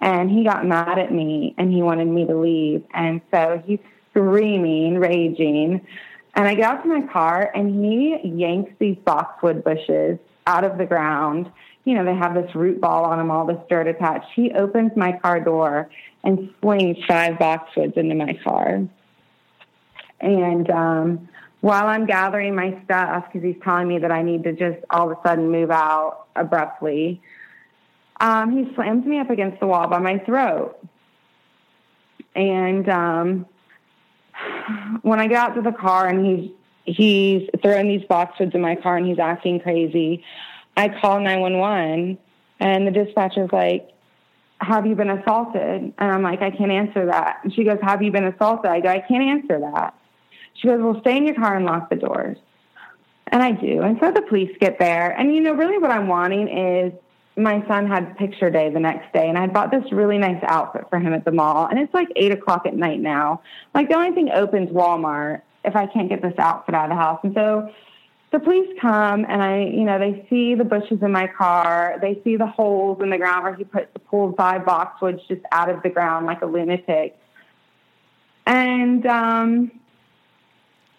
And 0.02 0.30
he 0.30 0.44
got 0.44 0.66
mad 0.66 0.98
at 0.98 1.12
me, 1.12 1.54
and 1.58 1.70
he 1.70 1.82
wanted 1.82 2.06
me 2.06 2.26
to 2.26 2.34
leave. 2.34 2.82
And 2.94 3.20
so 3.30 3.62
he's 3.66 3.80
screaming, 4.10 4.98
raging. 4.98 5.86
And 6.34 6.48
I 6.48 6.54
get 6.54 6.64
out 6.64 6.82
to 6.82 6.88
my 6.88 7.06
car, 7.12 7.50
and 7.54 7.84
he 7.84 8.18
yanks 8.24 8.72
these 8.78 8.96
boxwood 9.04 9.62
bushes 9.62 10.18
out 10.46 10.64
of 10.64 10.78
the 10.78 10.86
ground. 10.86 11.52
You 11.84 11.94
know, 11.94 12.04
they 12.04 12.14
have 12.14 12.34
this 12.34 12.54
root 12.54 12.80
ball 12.80 13.04
on 13.04 13.18
them, 13.18 13.30
all 13.30 13.46
this 13.46 13.58
dirt 13.68 13.86
attached. 13.86 14.26
He 14.34 14.52
opens 14.52 14.92
my 14.96 15.12
car 15.18 15.40
door 15.40 15.90
and 16.24 16.52
slings 16.60 16.98
five 17.08 17.34
boxwoods 17.34 17.96
into 17.96 18.14
my 18.14 18.38
car. 18.44 18.82
And 20.20 20.70
um, 20.70 21.28
while 21.60 21.86
I'm 21.86 22.06
gathering 22.06 22.54
my 22.54 22.78
stuff, 22.84 23.26
because 23.26 23.42
he's 23.42 23.60
telling 23.62 23.88
me 23.88 23.98
that 23.98 24.12
I 24.12 24.22
need 24.22 24.44
to 24.44 24.52
just 24.52 24.84
all 24.90 25.10
of 25.10 25.18
a 25.18 25.28
sudden 25.28 25.50
move 25.50 25.70
out 25.70 26.26
abruptly, 26.36 27.22
um, 28.20 28.52
he 28.52 28.72
slams 28.74 29.06
me 29.06 29.18
up 29.18 29.30
against 29.30 29.60
the 29.60 29.66
wall 29.66 29.88
by 29.88 29.98
my 29.98 30.18
throat. 30.18 30.78
And 32.34 32.88
um, 32.88 33.46
when 35.02 35.18
I 35.20 35.26
get 35.26 35.36
out 35.38 35.54
to 35.54 35.62
the 35.62 35.72
car 35.72 36.06
and 36.06 36.24
he's 36.26 36.50
he's 36.84 37.48
throwing 37.62 37.88
these 37.88 38.02
boxwoods 38.02 38.54
in 38.54 38.60
my 38.60 38.74
car 38.74 38.96
and 38.96 39.06
he's 39.06 39.18
acting 39.18 39.60
crazy, 39.60 40.24
I 40.76 40.88
call 40.88 41.20
911 41.20 42.18
and 42.60 42.86
the 42.86 42.90
dispatcher's 42.90 43.50
like, 43.52 43.90
have 44.60 44.86
you 44.86 44.94
been 44.94 45.10
assaulted? 45.10 45.62
And 45.62 45.94
I'm 45.98 46.22
like, 46.22 46.42
I 46.42 46.50
can't 46.50 46.70
answer 46.70 47.06
that. 47.06 47.40
And 47.42 47.54
she 47.54 47.64
goes, 47.64 47.78
have 47.82 48.02
you 48.02 48.12
been 48.12 48.24
assaulted? 48.24 48.70
I 48.70 48.80
go, 48.80 48.88
I 48.88 49.00
can't 49.00 49.22
answer 49.22 49.58
that. 49.60 49.94
She 50.54 50.68
goes, 50.68 50.80
Well, 50.80 51.00
stay 51.00 51.16
in 51.16 51.26
your 51.26 51.34
car 51.34 51.56
and 51.56 51.64
lock 51.64 51.90
the 51.90 51.96
doors. 51.96 52.36
And 53.28 53.42
I 53.42 53.52
do. 53.52 53.82
And 53.82 53.98
so 54.00 54.10
the 54.10 54.22
police 54.22 54.54
get 54.60 54.78
there. 54.78 55.10
And, 55.10 55.34
you 55.34 55.40
know, 55.40 55.52
really 55.52 55.78
what 55.78 55.90
I'm 55.90 56.08
wanting 56.08 56.48
is 56.48 56.92
my 57.36 57.64
son 57.68 57.86
had 57.86 58.16
picture 58.18 58.50
day 58.50 58.70
the 58.70 58.80
next 58.80 59.12
day, 59.12 59.28
and 59.28 59.38
I 59.38 59.46
bought 59.46 59.70
this 59.70 59.84
really 59.92 60.18
nice 60.18 60.42
outfit 60.42 60.86
for 60.90 60.98
him 60.98 61.14
at 61.14 61.24
the 61.24 61.30
mall. 61.30 61.66
And 61.66 61.78
it's 61.78 61.94
like 61.94 62.08
eight 62.16 62.32
o'clock 62.32 62.66
at 62.66 62.74
night 62.74 63.00
now. 63.00 63.40
Like 63.74 63.88
the 63.88 63.94
only 63.94 64.12
thing 64.14 64.30
opens 64.30 64.70
Walmart 64.70 65.42
if 65.64 65.76
I 65.76 65.86
can't 65.86 66.08
get 66.08 66.22
this 66.22 66.34
outfit 66.38 66.74
out 66.74 66.86
of 66.86 66.90
the 66.90 66.96
house. 66.96 67.20
And 67.22 67.32
so 67.34 67.70
the 68.32 68.38
police 68.38 68.68
come 68.80 69.24
and 69.28 69.42
I, 69.42 69.64
you 69.64 69.84
know, 69.84 69.98
they 69.98 70.24
see 70.30 70.54
the 70.54 70.64
bushes 70.64 71.02
in 71.02 71.10
my 71.10 71.26
car. 71.26 71.96
They 72.00 72.20
see 72.22 72.36
the 72.36 72.46
holes 72.46 73.00
in 73.02 73.10
the 73.10 73.18
ground 73.18 73.42
where 73.42 73.54
he 73.54 73.64
put 73.64 73.88
pulled 74.06 74.36
five 74.36 74.62
boxwoods 74.62 75.26
just 75.26 75.42
out 75.50 75.68
of 75.68 75.82
the 75.82 75.90
ground 75.90 76.26
like 76.26 76.42
a 76.42 76.46
lunatic. 76.46 77.18
And 78.46 79.04
um, 79.06 79.72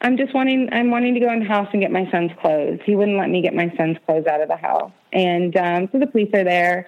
I'm 0.01 0.17
just 0.17 0.33
wanting 0.33 0.69
I'm 0.73 0.91
wanting 0.91 1.13
to 1.13 1.19
go 1.21 1.31
in 1.31 1.39
the 1.39 1.45
house 1.45 1.69
and 1.71 1.81
get 1.81 1.91
my 1.91 2.09
son's 2.11 2.31
clothes. 2.41 2.79
He 2.85 2.95
wouldn't 2.95 3.17
let 3.17 3.29
me 3.29 3.41
get 3.41 3.53
my 3.53 3.73
son's 3.77 3.97
clothes 4.05 4.25
out 4.27 4.41
of 4.41 4.49
the 4.49 4.57
house. 4.57 4.91
And 5.13 5.55
um, 5.55 5.89
so 5.91 5.99
the 5.99 6.07
police 6.07 6.29
are 6.33 6.43
there. 6.43 6.85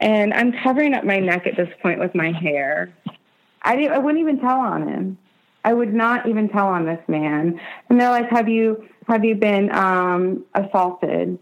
And 0.00 0.32
I'm 0.34 0.52
covering 0.64 0.94
up 0.94 1.04
my 1.04 1.18
neck 1.18 1.46
at 1.46 1.56
this 1.56 1.68
point 1.80 2.00
with 2.00 2.14
my 2.14 2.32
hair. 2.32 2.92
I 3.62 3.76
didn't 3.76 3.92
I 3.92 3.98
wouldn't 3.98 4.20
even 4.20 4.40
tell 4.40 4.58
on 4.58 4.88
him. 4.88 5.18
I 5.64 5.72
would 5.72 5.92
not 5.92 6.28
even 6.28 6.48
tell 6.48 6.68
on 6.68 6.86
this 6.86 7.00
man. 7.08 7.60
And 7.88 8.00
they're 8.00 8.10
like, 8.10 8.30
Have 8.30 8.48
you 8.48 8.84
have 9.06 9.24
you 9.24 9.34
been 9.34 9.70
um, 9.74 10.44
assaulted? 10.54 11.38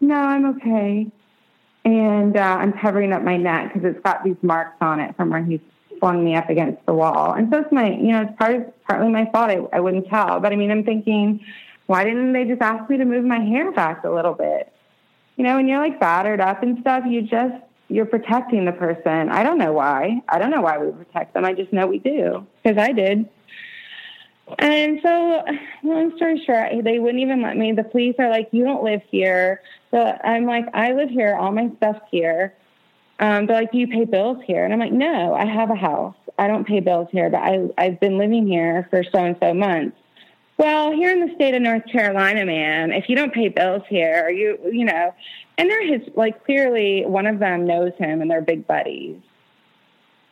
No, 0.00 0.14
I'm 0.14 0.46
okay. 0.56 1.06
And 1.84 2.36
uh, 2.36 2.40
I'm 2.40 2.72
covering 2.72 3.12
up 3.12 3.22
my 3.22 3.36
neck 3.36 3.72
because 3.72 3.88
it's 3.90 4.02
got 4.04 4.22
these 4.22 4.36
marks 4.42 4.76
on 4.80 5.00
it 5.00 5.16
from 5.16 5.30
where 5.30 5.44
he's 5.44 5.60
flung 5.98 6.24
me 6.24 6.36
up 6.36 6.48
against 6.48 6.84
the 6.86 6.94
wall. 6.94 7.32
And 7.32 7.48
so 7.52 7.60
it's 7.60 7.72
my, 7.72 7.90
you 7.90 8.12
know, 8.12 8.22
it's 8.22 8.38
part 8.38 8.54
of, 8.54 8.84
partly 8.84 9.08
my 9.08 9.28
fault. 9.32 9.50
I, 9.50 9.76
I 9.76 9.80
wouldn't 9.80 10.08
tell. 10.08 10.38
But 10.38 10.52
I 10.52 10.56
mean, 10.56 10.70
I'm 10.70 10.84
thinking, 10.84 11.44
why 11.86 12.04
didn't 12.04 12.32
they 12.32 12.44
just 12.44 12.62
ask 12.62 12.88
me 12.88 12.98
to 12.98 13.04
move 13.04 13.24
my 13.24 13.40
hair 13.40 13.72
back 13.72 14.04
a 14.04 14.10
little 14.10 14.34
bit? 14.34 14.72
you 15.36 15.44
know, 15.44 15.56
when 15.56 15.66
you're 15.66 15.80
like 15.80 15.98
battered 15.98 16.40
up 16.40 16.62
and 16.62 16.78
stuff, 16.80 17.04
you 17.06 17.22
just 17.22 17.54
you're 17.88 18.06
protecting 18.06 18.64
the 18.64 18.72
person. 18.72 19.28
I 19.28 19.42
don't 19.42 19.58
know 19.58 19.72
why. 19.72 20.22
I 20.28 20.38
don't 20.38 20.50
know 20.50 20.60
why 20.60 20.78
we 20.78 20.90
protect 20.92 21.34
them. 21.34 21.44
I 21.44 21.52
just 21.52 21.72
know 21.72 21.86
we 21.86 21.98
do 21.98 22.46
because 22.62 22.78
I 22.78 22.92
did. 22.92 23.28
And 24.58 25.00
so, 25.02 25.44
long 25.82 26.14
story 26.16 26.42
short, 26.44 26.84
they 26.84 26.98
wouldn't 26.98 27.22
even 27.22 27.42
let 27.42 27.56
me. 27.56 27.72
The 27.72 27.84
police 27.84 28.16
are 28.18 28.28
like, 28.28 28.48
"You 28.50 28.64
don't 28.64 28.82
live 28.82 29.02
here." 29.10 29.60
So 29.90 30.18
I'm 30.24 30.46
like, 30.46 30.66
"I 30.74 30.92
live 30.92 31.10
here. 31.10 31.36
All 31.36 31.52
my 31.52 31.70
stuff's 31.76 32.00
here." 32.10 32.52
Um, 33.20 33.46
they're 33.46 33.56
like, 33.56 33.72
"Do 33.72 33.78
you 33.78 33.86
pay 33.86 34.04
bills 34.04 34.38
here?" 34.44 34.64
And 34.64 34.72
I'm 34.72 34.80
like, 34.80 34.92
"No, 34.92 35.34
I 35.34 35.46
have 35.46 35.70
a 35.70 35.76
house. 35.76 36.16
I 36.38 36.48
don't 36.48 36.66
pay 36.66 36.80
bills 36.80 37.08
here, 37.12 37.30
but 37.30 37.38
I 37.38 37.68
I've 37.78 38.00
been 38.00 38.18
living 38.18 38.46
here 38.46 38.86
for 38.90 39.04
so 39.04 39.18
and 39.24 39.36
so 39.40 39.54
months." 39.54 39.96
Well, 40.58 40.92
here 40.92 41.10
in 41.10 41.26
the 41.26 41.34
state 41.34 41.54
of 41.54 41.62
North 41.62 41.86
Carolina, 41.90 42.44
man, 42.44 42.92
if 42.92 43.08
you 43.08 43.16
don't 43.16 43.32
pay 43.32 43.48
bills 43.48 43.82
here, 43.88 44.28
you 44.28 44.58
you 44.70 44.84
know, 44.84 45.14
and 45.56 45.70
they're 45.70 45.86
his 45.86 46.02
like 46.14 46.44
clearly 46.44 47.04
one 47.06 47.26
of 47.26 47.38
them 47.38 47.64
knows 47.66 47.92
him 47.98 48.20
and 48.20 48.30
they're 48.30 48.42
big 48.42 48.66
buddies. 48.66 49.16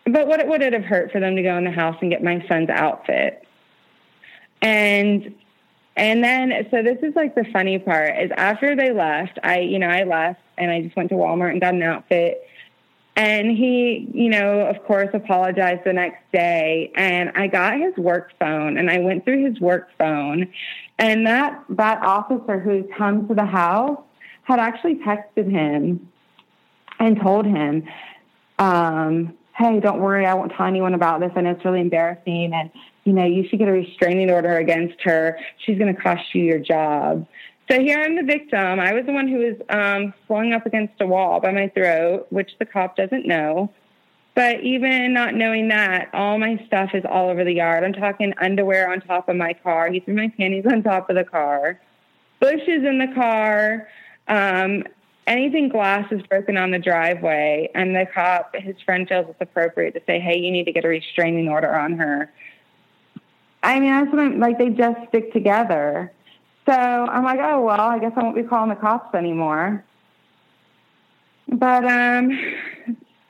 But 0.05 0.27
what 0.27 0.47
would 0.47 0.63
it 0.63 0.73
have 0.73 0.85
hurt 0.85 1.13
for 1.13 1.21
them 1.21 1.37
to 1.37 1.43
go 1.43 1.57
in 1.57 1.65
the 1.65 1.71
house 1.71 1.97
and 2.01 2.11
get 2.11 2.23
my 2.23 2.45
son's 2.49 2.71
outfit? 2.71 3.47
And 4.63 5.35
and 5.97 6.23
then 6.23 6.67
so 6.71 6.83
this 6.83 6.99
is 7.03 7.15
like 7.15 7.35
the 7.35 7.45
funny 7.53 7.79
part 7.79 8.23
is 8.23 8.31
after 8.37 8.77
they 8.77 8.93
left, 8.93 9.39
I 9.43 9.61
you 9.61 9.79
know, 9.79 9.89
I 9.89 10.05
left 10.05 10.41
and 10.59 10.71
I 10.71 10.83
just 10.83 10.97
went 10.97 11.09
to 11.11 11.15
Walmart 11.15 11.53
and 11.53 11.61
got 11.61 11.75
an 11.75 11.83
outfit. 11.83 12.47
And 13.17 13.51
he, 13.51 14.09
you 14.15 14.31
know, 14.31 14.61
of 14.67 14.83
course 14.85 15.11
apologized 15.13 15.83
the 15.85 15.93
next 15.93 16.23
day 16.33 16.93
and 16.95 17.33
I 17.35 17.49
got 17.49 17.79
his 17.79 17.95
work 17.97 18.33
phone 18.39 18.79
and 18.79 18.91
I 18.91 18.99
went 18.99 19.25
through 19.25 19.45
his 19.45 19.61
work 19.61 19.89
phone 19.99 20.53
and 20.99 21.27
that 21.27 21.65
that 21.71 22.03
officer 22.03 22.59
who's 22.59 22.85
come 22.97 23.27
to 23.29 23.35
the 23.35 23.45
house 23.45 24.01
had 24.45 24.59
actually 24.59 24.97
texted 24.97 25.51
him 25.51 26.09
and 26.99 27.21
told 27.21 27.47
him 27.47 27.87
um, 28.59 29.35
hey, 29.61 29.81
don't 29.81 30.01
worry, 30.01 30.27
I 30.27 30.35
won't 30.35 30.53
tell 30.53 30.67
anyone 30.67 30.95
about 30.95 31.21
this. 31.21 31.33
And 31.37 31.47
it's 31.47 31.65
really 31.65 31.81
embarrassing. 31.81 32.53
And, 32.55 32.71
you 33.11 33.17
know, 33.17 33.25
you 33.25 33.45
should 33.49 33.59
get 33.59 33.67
a 33.67 33.73
restraining 33.73 34.31
order 34.31 34.59
against 34.59 35.01
her. 35.03 35.37
She's 35.67 35.77
going 35.77 35.93
to 35.93 36.01
cost 36.01 36.33
you 36.33 36.45
your 36.45 36.61
job. 36.61 37.27
So 37.69 37.81
here 37.81 38.01
I'm 38.01 38.15
the 38.15 38.23
victim. 38.23 38.79
I 38.79 38.93
was 38.93 39.05
the 39.05 39.13
one 39.13 39.27
who 39.27 39.39
was 39.39 39.57
um, 39.69 40.15
flung 40.29 40.53
up 40.53 40.65
against 40.65 40.95
a 41.01 41.07
wall 41.09 41.41
by 41.41 41.51
my 41.51 41.67
throat, 41.71 42.29
which 42.31 42.53
the 42.61 42.67
cop 42.67 42.95
doesn't 42.95 43.27
know. 43.27 43.73
But 44.37 44.61
even 44.61 45.13
not 45.13 45.35
knowing 45.35 45.67
that, 45.69 46.11
all 46.15 46.39
my 46.39 46.63
stuff 46.69 46.91
is 46.95 47.03
all 47.05 47.31
over 47.31 47.43
the 47.43 47.55
yard. 47.55 47.83
I'm 47.83 47.93
talking 47.93 48.33
underwear 48.41 48.93
on 48.93 49.01
top 49.01 49.29
of 49.29 49.35
my 49.35 49.55
car. 49.55 49.91
He 49.91 49.99
threw 49.99 50.15
my 50.15 50.29
panties 50.29 50.67
on 50.71 50.85
top 50.85 51.11
of 51.11 51.17
the 51.17 51.25
car, 51.25 51.81
bushes 52.39 52.85
in 52.85 52.99
the 52.99 53.13
car. 53.13 53.89
Um, 54.29 54.85
anything 55.27 55.69
glass 55.69 56.07
is 56.13 56.23
broken 56.23 56.57
on 56.57 56.71
the 56.71 56.79
driveway, 56.79 57.71
and 57.75 57.93
the 57.93 58.07
cop, 58.15 58.55
his 58.55 58.77
friend 58.85 59.09
feels 59.09 59.27
it's 59.29 59.41
appropriate 59.41 59.95
to 59.95 60.01
say, 60.07 60.21
"Hey, 60.21 60.39
you 60.39 60.53
need 60.53 60.67
to 60.67 60.73
get 60.73 60.85
a 60.85 60.89
restraining 60.89 61.49
order 61.49 61.75
on 61.75 61.99
her." 61.99 62.31
I 63.63 63.79
mean, 63.79 63.91
that's 63.91 64.11
what 64.11 64.21
I'm 64.21 64.41
like. 64.41 64.59
They 64.59 64.71
just 64.71 65.09
stick 65.09 65.33
together. 65.33 66.13
So 66.67 66.73
I'm 66.73 67.25
like, 67.25 67.41
oh 67.43 67.63
well, 67.63 67.81
I 67.81 67.99
guess 67.99 68.13
I 68.17 68.23
won't 68.23 68.37
be 68.37 68.43
calling 68.43 68.71
the 68.71 68.77
cops 68.77 69.15
anymore. 69.15 69.85
But 71.49 71.85
um, 71.85 72.39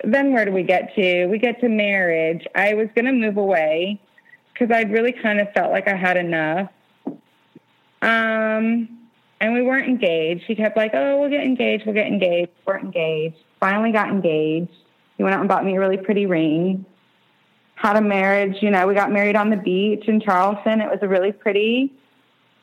then 0.05 0.33
where 0.33 0.45
do 0.45 0.53
we 0.53 0.62
get 0.62 0.95
to? 0.95 1.26
We 1.26 1.39
get 1.39 1.61
to 1.61 1.68
marriage. 1.68 2.47
I 2.55 2.74
was 2.74 2.89
going 2.95 3.07
to 3.07 3.12
move 3.12 3.37
away 3.37 4.01
because 4.53 4.74
I'd 4.74 4.93
really 4.93 5.12
kind 5.12 5.41
of 5.41 5.51
felt 5.53 5.72
like 5.72 5.89
I 5.89 5.97
had 5.97 6.16
enough. 6.16 6.70
Um, 8.03 9.01
and 9.41 9.55
we 9.55 9.62
weren't 9.62 9.89
engaged. 9.89 10.45
He 10.47 10.55
kept 10.55 10.76
like, 10.76 10.93
oh, 10.95 11.18
we'll 11.18 11.31
get 11.31 11.45
engaged, 11.45 11.87
we'll 11.87 11.95
get 11.95 12.07
engaged. 12.07 12.51
We 12.66 12.72
weren't 12.72 12.85
engaged. 12.85 13.37
Finally 13.59 13.93
got 13.93 14.09
engaged. 14.11 14.72
He 15.16 15.22
went 15.22 15.35
out 15.35 15.41
and 15.41 15.49
bought 15.49 15.64
me 15.64 15.76
a 15.76 15.81
really 15.81 15.97
pretty 15.97 16.26
ring. 16.26 16.85
Had 17.81 17.97
a 17.97 18.01
marriage, 18.03 18.57
you 18.61 18.70
know, 18.70 18.87
we 18.87 18.95
got 18.95 19.11
married 19.11 19.37
on 19.37 19.51
the 19.51 19.57
beach 19.57 20.05
in 20.07 20.20
Charleston. 20.20 20.81
It 20.81 20.91
was 20.91 20.99
a 21.03 21.09
really 21.09 21.33
pretty. 21.33 21.93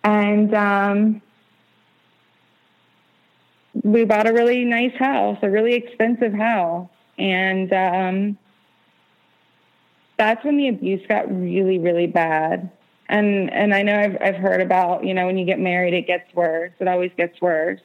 And 0.03 0.53
um, 0.53 1.21
we 3.83 4.05
bought 4.05 4.27
a 4.27 4.33
really 4.33 4.63
nice 4.63 4.95
house, 4.95 5.39
a 5.41 5.49
really 5.49 5.73
expensive 5.73 6.33
house. 6.33 6.89
And 7.17 7.73
um, 7.73 8.37
that's 10.17 10.43
when 10.45 10.57
the 10.57 10.67
abuse 10.67 11.01
got 11.07 11.27
really, 11.29 11.79
really 11.79 12.07
bad 12.07 12.71
and 13.09 13.51
and 13.51 13.73
I 13.73 13.83
know 13.83 13.97
I've 13.97 14.17
I've 14.21 14.35
heard 14.35 14.61
about 14.61 15.05
you 15.05 15.13
know 15.13 15.25
when 15.25 15.37
you 15.37 15.45
get 15.45 15.59
married 15.59 15.93
it 15.93 16.07
gets 16.07 16.33
worse. 16.33 16.71
It 16.79 16.87
always 16.87 17.11
gets 17.17 17.39
worse. 17.41 17.79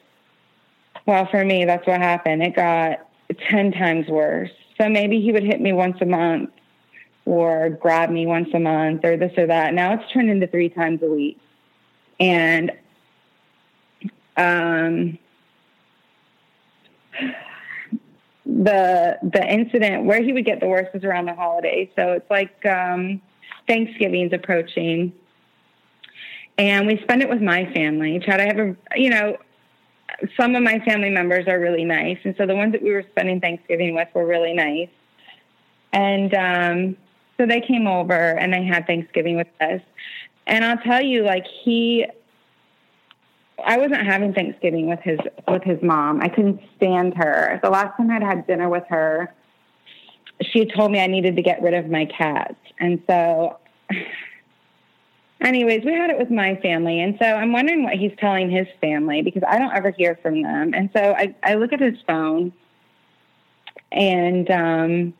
Well, 1.05 1.27
for 1.29 1.43
me, 1.43 1.65
that's 1.65 1.85
what 1.85 1.99
happened. 1.99 2.43
It 2.43 2.55
got 2.55 3.07
ten 3.49 3.71
times 3.71 4.07
worse. 4.07 4.51
So 4.79 4.89
maybe 4.89 5.21
he 5.21 5.31
would 5.31 5.43
hit 5.43 5.61
me 5.61 5.71
once 5.71 5.97
a 6.01 6.05
month, 6.05 6.49
or 7.25 7.69
grab 7.69 8.09
me 8.09 8.25
once 8.25 8.49
a 8.53 8.59
month, 8.59 9.03
or 9.03 9.17
this 9.17 9.31
or 9.37 9.47
that. 9.47 9.73
Now 9.73 9.93
it's 9.93 10.11
turned 10.11 10.29
into 10.29 10.47
three 10.47 10.69
times 10.69 11.01
a 11.01 11.07
week, 11.07 11.39
and 12.19 12.71
um. 14.37 15.17
The 18.45 19.17
the 19.23 19.45
incident 19.47 20.03
where 20.03 20.21
he 20.21 20.33
would 20.33 20.45
get 20.45 20.59
the 20.59 20.67
worst 20.67 20.89
is 20.93 21.03
around 21.03 21.27
the 21.27 21.33
holidays. 21.33 21.89
So 21.95 22.11
it's 22.11 22.29
like 22.29 22.65
um, 22.65 23.21
Thanksgiving's 23.67 24.33
approaching, 24.33 25.13
and 26.57 26.85
we 26.85 26.99
spend 27.03 27.21
it 27.21 27.29
with 27.29 27.41
my 27.41 27.71
family. 27.73 28.19
Try 28.19 28.37
to 28.37 28.43
have 28.43 28.59
a, 28.59 28.75
you 28.95 29.09
know, 29.11 29.37
some 30.35 30.55
of 30.55 30.63
my 30.63 30.79
family 30.79 31.09
members 31.09 31.47
are 31.47 31.59
really 31.59 31.85
nice, 31.85 32.17
and 32.25 32.35
so 32.37 32.45
the 32.45 32.55
ones 32.55 32.73
that 32.73 32.83
we 32.83 32.91
were 32.91 33.05
spending 33.11 33.39
Thanksgiving 33.39 33.95
with 33.95 34.09
were 34.13 34.25
really 34.25 34.53
nice. 34.53 34.89
And 35.93 36.33
um, 36.33 36.97
so 37.37 37.45
they 37.45 37.61
came 37.61 37.87
over 37.87 38.13
and 38.13 38.53
they 38.53 38.63
had 38.63 38.85
Thanksgiving 38.85 39.37
with 39.37 39.47
us. 39.59 39.81
And 40.45 40.63
I'll 40.63 40.77
tell 40.77 41.01
you, 41.01 41.23
like 41.23 41.45
he, 41.63 42.05
I 43.65 43.77
wasn't 43.77 44.05
having 44.05 44.33
Thanksgiving 44.33 44.87
with 44.87 44.99
his 44.99 45.19
with 45.47 45.63
his 45.63 45.81
mom. 45.81 46.21
I 46.21 46.27
couldn't 46.27 46.61
stand 46.77 47.15
her. 47.15 47.59
The 47.63 47.69
last 47.69 47.97
time 47.97 48.11
I'd 48.11 48.23
had 48.23 48.45
dinner 48.45 48.69
with 48.69 48.83
her, 48.89 49.33
she 50.41 50.65
told 50.65 50.91
me 50.91 50.99
I 50.99 51.07
needed 51.07 51.35
to 51.37 51.41
get 51.41 51.61
rid 51.61 51.73
of 51.73 51.89
my 51.89 52.05
cats. 52.05 52.55
And 52.79 53.01
so, 53.07 53.57
anyways, 55.41 55.85
we 55.85 55.93
had 55.93 56.09
it 56.09 56.17
with 56.17 56.29
my 56.29 56.55
family. 56.57 56.99
And 56.99 57.17
so 57.21 57.25
I'm 57.25 57.53
wondering 57.53 57.83
what 57.83 57.93
he's 57.93 58.13
telling 58.19 58.51
his 58.51 58.67
family 58.81 59.21
because 59.21 59.43
I 59.47 59.57
don't 59.57 59.73
ever 59.73 59.91
hear 59.91 60.19
from 60.21 60.41
them. 60.41 60.73
And 60.73 60.89
so 60.95 61.13
I, 61.17 61.35
I 61.43 61.55
look 61.55 61.71
at 61.71 61.79
his 61.79 61.97
phone 62.05 62.51
and 63.91 64.49
um, 64.51 65.13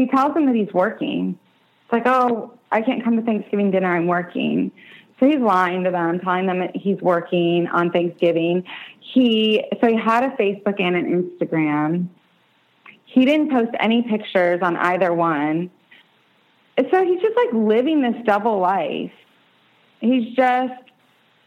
he 0.00 0.06
tells 0.06 0.34
them 0.34 0.46
that 0.46 0.54
he's 0.54 0.72
working. 0.72 1.38
It's 1.84 1.92
like, 1.92 2.06
oh, 2.06 2.54
I 2.70 2.80
can't 2.82 3.02
come 3.02 3.16
to 3.16 3.22
Thanksgiving 3.22 3.70
dinner. 3.70 3.94
I'm 3.94 4.06
working. 4.06 4.70
So 5.18 5.26
he's 5.26 5.40
lying 5.40 5.84
to 5.84 5.90
them, 5.90 6.20
telling 6.20 6.46
them 6.46 6.60
that 6.60 6.74
he's 6.74 7.00
working 7.00 7.66
on 7.68 7.90
Thanksgiving. 7.90 8.64
He 9.00 9.64
so 9.80 9.88
he 9.88 9.96
had 9.96 10.24
a 10.24 10.30
Facebook 10.30 10.80
and 10.80 10.96
an 10.96 11.22
Instagram 11.22 12.08
he 13.12 13.24
didn't 13.24 13.50
post 13.50 13.70
any 13.80 14.02
pictures 14.02 14.60
on 14.62 14.76
either 14.76 15.12
one. 15.12 15.70
So 16.78 17.04
he's 17.04 17.20
just 17.20 17.36
like 17.36 17.52
living 17.52 18.02
this 18.02 18.14
double 18.24 18.58
life. 18.60 19.12
He's 20.00 20.34
just, 20.34 20.72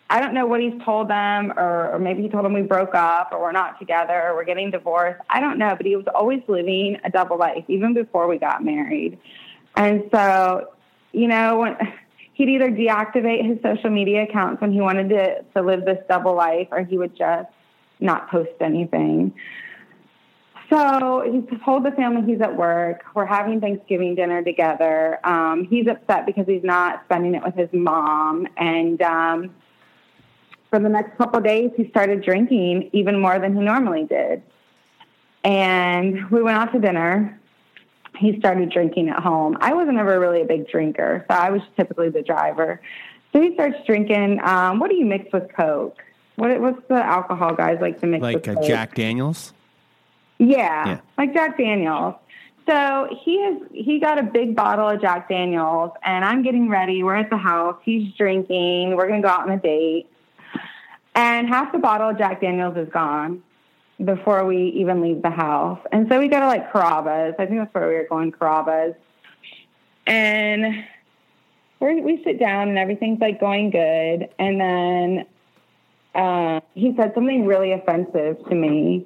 I 0.09 0.19
don't 0.19 0.33
know 0.33 0.45
what 0.45 0.61
he's 0.61 0.79
told 0.83 1.09
them, 1.09 1.53
or, 1.57 1.91
or 1.91 1.99
maybe 1.99 2.21
he 2.21 2.29
told 2.29 2.45
them 2.45 2.53
we 2.53 2.61
broke 2.61 2.93
up, 2.93 3.29
or 3.31 3.41
we're 3.41 3.51
not 3.51 3.79
together, 3.79 4.29
or 4.29 4.35
we're 4.35 4.43
getting 4.43 4.69
divorced. 4.69 5.21
I 5.29 5.39
don't 5.39 5.57
know, 5.57 5.75
but 5.75 5.85
he 5.85 5.95
was 5.95 6.05
always 6.13 6.41
living 6.47 6.97
a 7.03 7.09
double 7.09 7.37
life, 7.37 7.63
even 7.67 7.93
before 7.93 8.27
we 8.27 8.37
got 8.37 8.63
married. 8.63 9.17
And 9.75 10.03
so, 10.13 10.73
you 11.13 11.27
know, 11.27 11.59
when, 11.59 11.77
he'd 12.33 12.49
either 12.49 12.69
deactivate 12.69 13.45
his 13.47 13.57
social 13.63 13.89
media 13.89 14.23
accounts 14.23 14.61
when 14.61 14.71
he 14.71 14.81
wanted 14.81 15.09
to, 15.09 15.41
to 15.55 15.61
live 15.61 15.85
this 15.85 15.99
double 16.07 16.35
life, 16.35 16.67
or 16.71 16.83
he 16.83 16.97
would 16.97 17.15
just 17.15 17.49
not 17.99 18.29
post 18.29 18.51
anything. 18.59 19.33
So 20.69 21.21
he 21.31 21.57
told 21.57 21.85
the 21.85 21.91
family 21.91 22.31
he's 22.31 22.41
at 22.41 22.55
work. 22.55 23.03
We're 23.13 23.25
having 23.25 23.61
Thanksgiving 23.61 24.15
dinner 24.15 24.43
together. 24.43 25.19
Um, 25.23 25.65
he's 25.65 25.87
upset 25.87 26.25
because 26.25 26.47
he's 26.47 26.63
not 26.63 27.03
spending 27.05 27.35
it 27.35 27.43
with 27.43 27.55
his 27.55 27.69
mom. 27.71 28.47
And 28.57 29.01
um, 29.01 29.55
for 30.73 30.79
the 30.79 30.89
next 30.89 31.15
couple 31.19 31.37
of 31.37 31.43
days, 31.45 31.69
he 31.77 31.87
started 31.89 32.23
drinking 32.23 32.89
even 32.93 33.19
more 33.21 33.37
than 33.37 33.55
he 33.55 33.61
normally 33.61 34.05
did. 34.05 34.41
And 35.43 36.31
we 36.31 36.41
went 36.41 36.57
out 36.57 36.73
to 36.73 36.79
dinner. 36.79 37.39
He 38.17 38.39
started 38.39 38.71
drinking 38.71 39.09
at 39.09 39.19
home. 39.21 39.55
I 39.61 39.75
wasn't 39.75 39.99
ever 39.99 40.19
really 40.19 40.41
a 40.41 40.45
big 40.45 40.67
drinker, 40.67 41.25
so 41.29 41.37
I 41.37 41.51
was 41.51 41.61
typically 41.77 42.09
the 42.09 42.23
driver. 42.23 42.81
So 43.33 43.41
he 43.41 43.53
starts 43.53 43.75
drinking. 43.85 44.39
Um, 44.43 44.79
what 44.79 44.89
do 44.89 44.95
you 44.95 45.05
mix 45.05 45.31
with 45.31 45.43
Coke? 45.55 45.97
What, 46.37 46.59
what's 46.59 46.81
the 46.87 46.95
alcohol 46.95 47.53
guys 47.53 47.77
like 47.79 47.99
to 48.01 48.07
mix 48.07 48.23
like 48.23 48.43
with? 48.43 48.63
Jack 48.63 48.95
Daniels? 48.95 49.53
Yeah, 50.39 50.87
Yeah. 50.87 50.99
like 51.19 51.35
Jack 51.35 51.55
Daniels. 51.59 52.15
So 52.67 53.09
he 53.23 53.39
has 53.43 53.57
he 53.71 53.99
got 53.99 54.17
a 54.17 54.23
big 54.23 54.55
bottle 54.55 54.89
of 54.89 54.99
Jack 55.01 55.29
Daniels, 55.29 55.91
and 56.03 56.25
I'm 56.25 56.41
getting 56.41 56.67
ready. 56.67 57.03
We're 57.03 57.15
at 57.17 57.29
the 57.29 57.37
house. 57.37 57.77
He's 57.83 58.11
drinking. 58.15 58.95
We're 58.95 59.07
gonna 59.07 59.21
go 59.21 59.27
out 59.27 59.41
on 59.41 59.51
a 59.51 59.59
date. 59.59 60.07
And 61.15 61.47
half 61.47 61.71
the 61.71 61.77
bottle 61.77 62.09
of 62.09 62.17
Jack 62.17 62.41
Daniels 62.41 62.75
is 62.77 62.89
gone 62.91 63.43
before 64.03 64.45
we 64.45 64.69
even 64.75 65.01
leave 65.01 65.21
the 65.21 65.29
house. 65.29 65.79
And 65.91 66.07
so 66.09 66.19
we 66.19 66.27
go 66.27 66.39
to 66.39 66.47
like 66.47 66.71
Carrabba's. 66.71 67.35
I 67.37 67.45
think 67.45 67.59
that's 67.59 67.73
where 67.73 67.87
we 67.87 67.95
were 67.95 68.07
going, 68.09 68.31
Carrabba's. 68.31 68.95
And 70.07 70.83
we 71.79 72.21
sit 72.23 72.39
down 72.39 72.69
and 72.69 72.77
everything's 72.77 73.19
like 73.19 73.39
going 73.39 73.69
good. 73.69 74.29
And 74.39 74.59
then 74.59 75.25
uh, 76.15 76.61
he 76.73 76.95
said 76.97 77.13
something 77.13 77.45
really 77.45 77.73
offensive 77.73 78.43
to 78.49 78.55
me. 78.55 79.05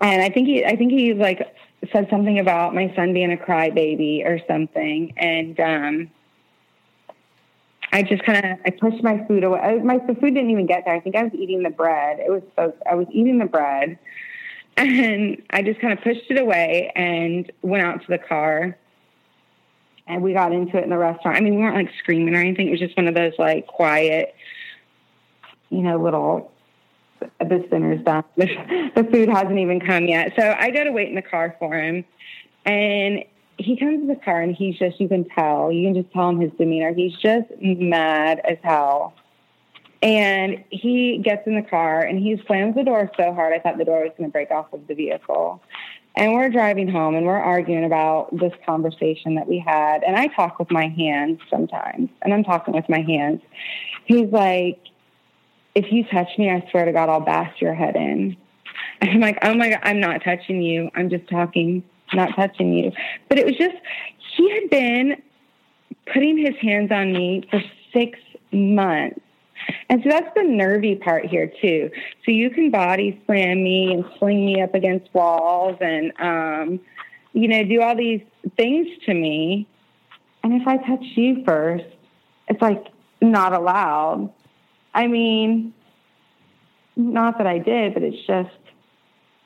And 0.00 0.22
I 0.22 0.30
think 0.30 0.46
he, 0.46 0.64
I 0.64 0.76
think 0.76 0.92
he 0.92 1.12
like 1.12 1.54
said 1.92 2.08
something 2.08 2.38
about 2.38 2.74
my 2.74 2.92
son 2.96 3.12
being 3.12 3.32
a 3.32 3.36
crybaby 3.36 4.24
or 4.24 4.40
something. 4.48 5.12
And, 5.16 5.60
um, 5.60 6.10
I 7.92 8.02
just 8.02 8.22
kind 8.24 8.44
of 8.44 8.58
I 8.66 8.70
pushed 8.70 9.02
my 9.02 9.24
food 9.26 9.44
away. 9.44 9.80
My 9.82 9.98
the 9.98 10.14
food 10.14 10.34
didn't 10.34 10.50
even 10.50 10.66
get 10.66 10.84
there. 10.84 10.94
I 10.94 11.00
think 11.00 11.16
I 11.16 11.22
was 11.22 11.32
eating 11.34 11.62
the 11.62 11.70
bread. 11.70 12.18
It 12.20 12.30
was 12.30 12.42
so 12.56 12.74
I 12.88 12.94
was 12.94 13.06
eating 13.10 13.38
the 13.38 13.46
bread, 13.46 13.98
and 14.76 15.42
I 15.50 15.62
just 15.62 15.80
kind 15.80 15.92
of 15.92 16.04
pushed 16.04 16.30
it 16.30 16.38
away 16.38 16.92
and 16.94 17.50
went 17.62 17.84
out 17.84 18.00
to 18.02 18.06
the 18.08 18.18
car. 18.18 18.76
And 20.06 20.22
we 20.22 20.32
got 20.32 20.52
into 20.52 20.78
it 20.78 20.84
in 20.84 20.90
the 20.90 20.96
restaurant. 20.96 21.36
I 21.36 21.40
mean, 21.40 21.56
we 21.56 21.60
weren't 21.60 21.76
like 21.76 21.90
screaming 21.98 22.34
or 22.34 22.38
anything. 22.38 22.68
It 22.68 22.70
was 22.70 22.80
just 22.80 22.96
one 22.96 23.08
of 23.08 23.14
those 23.14 23.34
like 23.38 23.66
quiet, 23.66 24.34
you 25.70 25.82
know, 25.82 26.02
little. 26.02 26.52
The 27.40 27.66
dinner's 27.70 28.02
done. 28.04 28.24
The 28.36 29.06
food 29.12 29.28
hasn't 29.28 29.58
even 29.58 29.80
come 29.80 30.06
yet. 30.06 30.32
So 30.38 30.54
I 30.58 30.70
go 30.70 30.84
to 30.84 30.92
wait 30.92 31.08
in 31.08 31.14
the 31.14 31.22
car 31.22 31.56
for 31.58 31.74
him, 31.74 32.04
and 32.64 33.24
he 33.58 33.76
comes 33.76 34.00
to 34.00 34.06
the 34.06 34.20
car 34.20 34.40
and 34.40 34.54
he's 34.54 34.78
just, 34.78 35.00
you 35.00 35.08
can 35.08 35.24
tell, 35.24 35.70
you 35.72 35.88
can 35.88 36.00
just 36.00 36.12
tell 36.14 36.28
him 36.28 36.40
his 36.40 36.52
demeanor. 36.52 36.94
He's 36.94 37.14
just 37.14 37.48
mad 37.60 38.40
as 38.44 38.56
hell. 38.62 39.14
And 40.00 40.64
he 40.70 41.18
gets 41.18 41.44
in 41.46 41.56
the 41.56 41.68
car 41.68 42.00
and 42.02 42.20
he 42.20 42.40
slams 42.46 42.76
the 42.76 42.84
door 42.84 43.10
so 43.16 43.34
hard, 43.34 43.52
I 43.52 43.58
thought 43.58 43.76
the 43.76 43.84
door 43.84 44.02
was 44.02 44.12
going 44.16 44.30
to 44.30 44.32
break 44.32 44.52
off 44.52 44.72
of 44.72 44.86
the 44.86 44.94
vehicle. 44.94 45.60
And 46.14 46.34
we're 46.34 46.48
driving 46.48 46.88
home 46.88 47.16
and 47.16 47.26
we're 47.26 47.36
arguing 47.36 47.84
about 47.84 48.36
this 48.36 48.52
conversation 48.64 49.34
that 49.34 49.48
we 49.48 49.58
had. 49.58 50.04
And 50.04 50.16
I 50.16 50.28
talk 50.28 50.58
with 50.60 50.70
my 50.70 50.88
hands 50.88 51.40
sometimes, 51.50 52.10
and 52.22 52.32
I'm 52.32 52.44
talking 52.44 52.74
with 52.74 52.88
my 52.88 53.00
hands. 53.00 53.40
He's 54.04 54.30
like, 54.30 54.80
if 55.74 55.92
you 55.92 56.04
touch 56.04 56.28
me, 56.38 56.50
I 56.50 56.66
swear 56.70 56.84
to 56.84 56.92
God, 56.92 57.08
I'll 57.08 57.20
bash 57.20 57.60
your 57.60 57.74
head 57.74 57.96
in. 57.96 58.36
And 59.00 59.10
I'm 59.10 59.20
like, 59.20 59.38
oh 59.42 59.54
my 59.54 59.70
God, 59.70 59.80
I'm 59.82 60.00
not 60.00 60.22
touching 60.24 60.62
you. 60.62 60.90
I'm 60.94 61.10
just 61.10 61.28
talking 61.28 61.82
not 62.14 62.34
touching 62.36 62.72
you. 62.72 62.92
But 63.28 63.38
it 63.38 63.46
was 63.46 63.56
just, 63.56 63.76
he 64.36 64.50
had 64.50 64.70
been 64.70 65.22
putting 66.12 66.38
his 66.38 66.56
hands 66.60 66.90
on 66.90 67.12
me 67.12 67.46
for 67.50 67.60
six 67.92 68.18
months. 68.52 69.20
And 69.90 70.02
so 70.02 70.10
that's 70.10 70.34
the 70.34 70.44
nervy 70.44 70.94
part 70.94 71.26
here 71.26 71.50
too. 71.60 71.90
So 72.24 72.30
you 72.30 72.50
can 72.50 72.70
body 72.70 73.20
slam 73.26 73.62
me 73.62 73.92
and 73.92 74.04
sling 74.18 74.46
me 74.46 74.62
up 74.62 74.74
against 74.74 75.12
walls 75.12 75.76
and, 75.80 76.12
um, 76.20 76.80
you 77.32 77.48
know, 77.48 77.64
do 77.64 77.82
all 77.82 77.96
these 77.96 78.22
things 78.56 78.86
to 79.06 79.14
me. 79.14 79.66
And 80.42 80.60
if 80.60 80.66
I 80.66 80.76
touch 80.78 81.04
you 81.16 81.42
first, 81.44 81.84
it's 82.48 82.62
like 82.62 82.86
not 83.20 83.52
allowed. 83.52 84.32
I 84.94 85.06
mean, 85.06 85.74
not 86.96 87.38
that 87.38 87.46
I 87.46 87.58
did, 87.58 87.94
but 87.94 88.02
it's 88.02 88.26
just, 88.26 88.56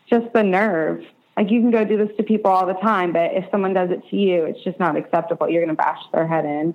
just 0.08 0.32
the 0.32 0.42
nerve 0.42 1.04
like 1.36 1.50
you 1.50 1.60
can 1.60 1.70
go 1.70 1.84
do 1.84 1.96
this 1.96 2.14
to 2.16 2.22
people 2.22 2.50
all 2.50 2.66
the 2.66 2.74
time, 2.74 3.12
but 3.12 3.32
if 3.32 3.44
someone 3.50 3.72
does 3.72 3.90
it 3.90 4.02
to 4.10 4.16
you, 4.16 4.44
it's 4.44 4.62
just 4.64 4.78
not 4.78 4.96
acceptable. 4.96 5.48
You're 5.48 5.64
going 5.64 5.74
to 5.74 5.82
bash 5.82 6.00
their 6.12 6.26
head 6.26 6.44
in. 6.44 6.74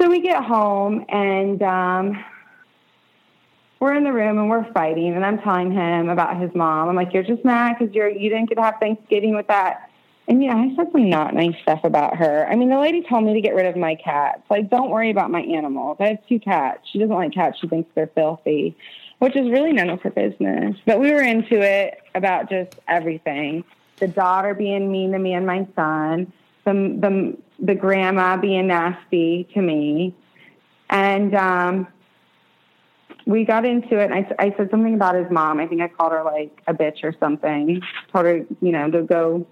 So 0.00 0.08
we 0.08 0.20
get 0.20 0.44
home 0.44 1.04
and 1.08 1.62
um, 1.62 2.24
we're 3.80 3.94
in 3.94 4.04
the 4.04 4.12
room 4.12 4.38
and 4.38 4.48
we're 4.48 4.70
fighting, 4.72 5.14
and 5.14 5.24
I'm 5.24 5.38
telling 5.38 5.70
him 5.70 6.08
about 6.08 6.40
his 6.40 6.50
mom. 6.54 6.88
I'm 6.88 6.96
like, 6.96 7.12
"You're 7.12 7.22
just 7.22 7.44
mad 7.44 7.76
because 7.78 7.94
you're 7.94 8.08
you 8.08 8.30
didn't 8.30 8.48
get 8.48 8.56
to 8.56 8.62
have 8.62 8.76
Thanksgiving 8.80 9.34
with 9.34 9.46
that." 9.48 9.90
And 10.28 10.42
yeah, 10.42 10.56
I 10.56 10.74
said 10.74 10.88
some 10.92 11.08
not 11.08 11.34
nice 11.34 11.54
stuff 11.62 11.80
about 11.84 12.16
her. 12.16 12.48
I 12.50 12.56
mean, 12.56 12.68
the 12.68 12.80
lady 12.80 13.02
told 13.08 13.24
me 13.24 13.34
to 13.34 13.40
get 13.40 13.54
rid 13.54 13.66
of 13.66 13.76
my 13.76 13.94
cats. 13.94 14.42
Like, 14.50 14.68
don't 14.70 14.90
worry 14.90 15.10
about 15.10 15.30
my 15.30 15.40
animals. 15.40 15.98
I 16.00 16.08
have 16.08 16.26
two 16.28 16.40
cats. 16.40 16.80
She 16.90 16.98
doesn't 16.98 17.14
like 17.14 17.32
cats. 17.32 17.58
She 17.60 17.68
thinks 17.68 17.88
they're 17.94 18.08
filthy 18.08 18.76
which 19.18 19.36
is 19.36 19.50
really 19.50 19.72
none 19.72 19.90
of 19.90 20.02
her 20.02 20.10
business. 20.10 20.76
But 20.86 21.00
we 21.00 21.12
were 21.12 21.22
into 21.22 21.60
it 21.60 22.00
about 22.14 22.50
just 22.50 22.78
everything. 22.88 23.64
The 23.98 24.08
daughter 24.08 24.54
being 24.54 24.90
mean 24.92 25.12
to 25.12 25.18
me 25.18 25.32
and 25.32 25.46
my 25.46 25.66
son, 25.74 26.32
the 26.64 26.72
the 26.72 27.36
the 27.58 27.74
grandma 27.74 28.36
being 28.36 28.66
nasty 28.66 29.48
to 29.54 29.62
me, 29.62 30.14
and 30.90 31.34
um, 31.34 31.88
we 33.26 33.44
got 33.44 33.64
into 33.64 33.98
it. 33.98 34.12
I, 34.12 34.26
I 34.38 34.54
said 34.56 34.70
something 34.70 34.94
about 34.94 35.14
his 35.14 35.30
mom. 35.30 35.58
I 35.58 35.66
think 35.66 35.80
I 35.80 35.88
called 35.88 36.12
her 36.12 36.22
like 36.22 36.62
a 36.66 36.74
bitch 36.74 37.02
or 37.02 37.14
something. 37.18 37.82
Told 38.12 38.26
her, 38.26 38.46
you 38.60 38.72
know, 38.72 38.90
to 38.90 39.02
go, 39.02 39.46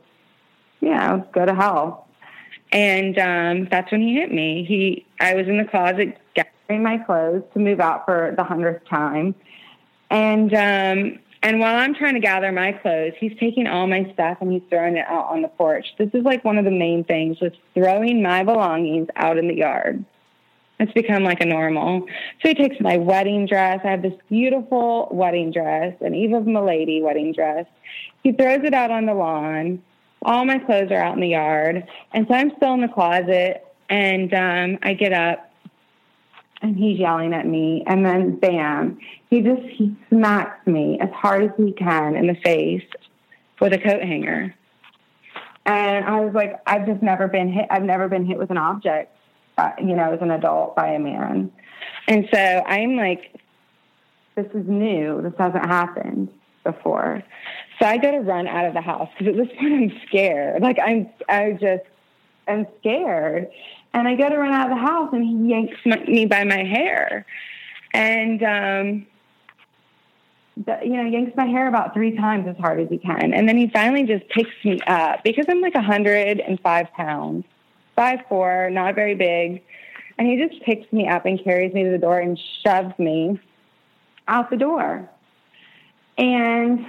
you 0.81 0.91
know, 0.91 1.27
go 1.33 1.47
to 1.47 1.55
hell. 1.55 2.07
And 2.71 3.19
um, 3.19 3.69
that's 3.71 3.91
when 3.91 4.01
he 4.01 4.15
hit 4.15 4.33
me. 4.33 4.65
He, 4.65 5.07
I 5.21 5.35
was 5.35 5.49
in 5.49 5.59
the 5.59 5.65
closet 5.65 6.19
gathering 6.35 6.83
my 6.83 6.99
clothes 6.99 7.43
to 7.53 7.59
move 7.59 7.81
out 7.81 8.05
for 8.05 8.35
the 8.37 8.45
hundredth 8.45 8.87
time 8.89 9.35
and 10.15 10.55
um, 10.55 11.19
and 11.43 11.61
while 11.61 11.77
I'm 11.77 11.95
trying 11.95 12.15
to 12.15 12.21
gather 12.21 12.53
my 12.53 12.73
clothes, 12.73 13.13
he's 13.19 13.37
taking 13.39 13.67
all 13.67 13.87
my 13.87 14.11
stuff 14.15 14.39
and 14.41 14.51
he's 14.51 14.63
throwing 14.71 14.97
it 14.97 15.07
out 15.07 15.27
on 15.27 15.43
the 15.43 15.49
porch. 15.49 15.87
This 15.99 16.09
is 16.15 16.25
like 16.25 16.45
one 16.45 16.57
of 16.57 16.65
the 16.65 16.71
main 16.71 17.05
things 17.05 17.39
was 17.41 17.53
throwing 17.75 18.23
my 18.23 18.45
belongings 18.45 19.09
out 19.17 19.37
in 19.37 19.49
the 19.49 19.55
yard. 19.55 20.05
It's 20.81 20.93
become 20.93 21.23
like 21.23 21.41
a 21.41 21.45
normal. 21.45 22.07
So 22.43 22.49
he 22.49 22.55
takes 22.55 22.81
my 22.81 22.97
wedding 22.97 23.47
dress. 23.47 23.81
I 23.85 23.89
have 23.89 24.03
this 24.03 24.15
beautiful 24.29 25.09
wedding 25.11 25.53
dress, 25.53 25.95
an 26.01 26.15
Eve 26.15 26.33
of 26.33 26.47
Milady 26.47 27.03
wedding 27.03 27.33
dress. 27.33 27.67
He 28.23 28.33
throws 28.33 28.61
it 28.65 28.73
out 28.73 28.91
on 28.91 29.07
the 29.07 29.15
lawn. 29.15 29.83
All 30.23 30.45
my 30.45 30.59
clothes 30.59 30.91
are 30.91 31.03
out 31.03 31.15
in 31.15 31.21
the 31.21 31.29
yard. 31.29 31.87
And 32.13 32.27
so 32.27 32.35
I'm 32.35 32.53
still 32.57 32.73
in 32.75 32.81
the 32.81 32.89
closet 32.89 33.67
and 33.91 34.33
um, 34.33 34.79
I 34.83 34.95
get 34.95 35.13
up 35.13 35.54
and 36.65 36.77
he's 36.77 36.99
yelling 36.99 37.35
at 37.35 37.47
me 37.47 37.85
and 37.87 38.07
then 38.07 38.37
bam 38.37 38.99
he 39.29 39.43
just 39.43 39.61
he 39.63 39.95
smacks 40.09 40.67
me 40.67 40.99
as 40.99 41.11
hard 41.11 41.45
as 41.45 41.51
he 41.59 41.73
can 41.73 42.17
in 42.17 42.27
the 42.27 42.35
face 42.43 42.85
with 43.61 43.73
a 43.73 43.79
coat 43.79 44.03
hanger. 44.03 44.55
And 45.67 46.05
i 46.07 46.21
was 46.21 46.35
like 46.35 46.61
i've 46.67 46.87
just 46.87 47.03
never 47.03 47.29
been 47.29 47.53
hit 47.53 47.67
i've 47.71 47.83
never 47.83 48.09
been 48.09 48.25
hit 48.25 48.39
with 48.39 48.51
an 48.51 48.57
object 48.57 49.15
uh, 49.59 49.73
you 49.79 49.95
know 49.95 50.13
as 50.13 50.23
an 50.23 50.31
adult 50.31 50.75
by 50.75 50.89
a 50.89 50.99
man. 50.99 51.53
And 52.09 52.27
so 52.33 52.39
i'm 52.39 52.97
like 52.97 53.39
this 54.35 54.47
is 54.55 54.67
new 54.67 55.21
this 55.23 55.35
hasn't 55.39 55.67
happened 55.67 56.31
before. 56.65 57.23
So 57.79 57.87
i 57.87 57.99
go 57.99 58.11
to 58.11 58.21
run 58.21 58.49
out 58.49 58.65
of 58.65 58.73
the 58.73 58.81
house 58.81 59.11
because 59.19 59.39
at 59.39 59.47
this 59.49 59.57
point 59.59 59.75
i'm 59.75 60.01
scared. 60.09 60.63
Like 60.63 60.79
i'm 60.79 61.11
i 61.29 61.53
just 61.53 61.85
I'm 62.49 62.67
scared 62.81 63.49
and 63.95 64.09
I 64.09 64.17
go 64.17 64.29
to 64.29 64.37
run 64.37 64.53
out 64.53 64.71
of 64.71 64.77
the 64.77 64.83
house 64.83 65.11
and 65.13 65.25
he 65.25 65.51
yanks 65.51 65.77
me 65.87 66.27
by 66.27 66.45
my 66.45 66.65
hair. 66.65 67.25
And, 67.95 68.43
um, 68.43 69.07
the, 70.57 70.79
you 70.83 70.97
know, 70.97 71.05
yanks 71.05 71.33
my 71.37 71.47
hair 71.47 71.69
about 71.69 71.95
three 71.95 72.17
times 72.17 72.47
as 72.49 72.57
hard 72.57 72.81
as 72.81 72.89
he 72.89 72.99
can. 72.99 73.33
And 73.33 73.49
then 73.49 73.57
he 73.57 73.69
finally 73.69 74.05
just 74.05 74.29
picks 74.29 74.53
me 74.65 74.81
up 74.87 75.25
because 75.25 75.47
I'm 75.49 75.61
like 75.61 75.75
105 75.75 76.93
pounds, 76.93 77.45
five 77.97 78.21
four, 78.29 78.69
not 78.71 78.95
very 78.95 79.15
big. 79.15 79.63
And 80.19 80.29
he 80.29 80.37
just 80.37 80.63
picks 80.63 80.93
me 80.93 81.09
up 81.09 81.27
and 81.27 81.43
carries 81.43 81.73
me 81.73 81.85
to 81.85 81.91
the 81.91 81.99
door 81.99 82.21
and 82.21 82.39
shoves 82.65 82.97
me 82.99 83.41
out 84.29 84.51
the 84.51 84.57
door. 84.57 85.09
And 86.19 86.87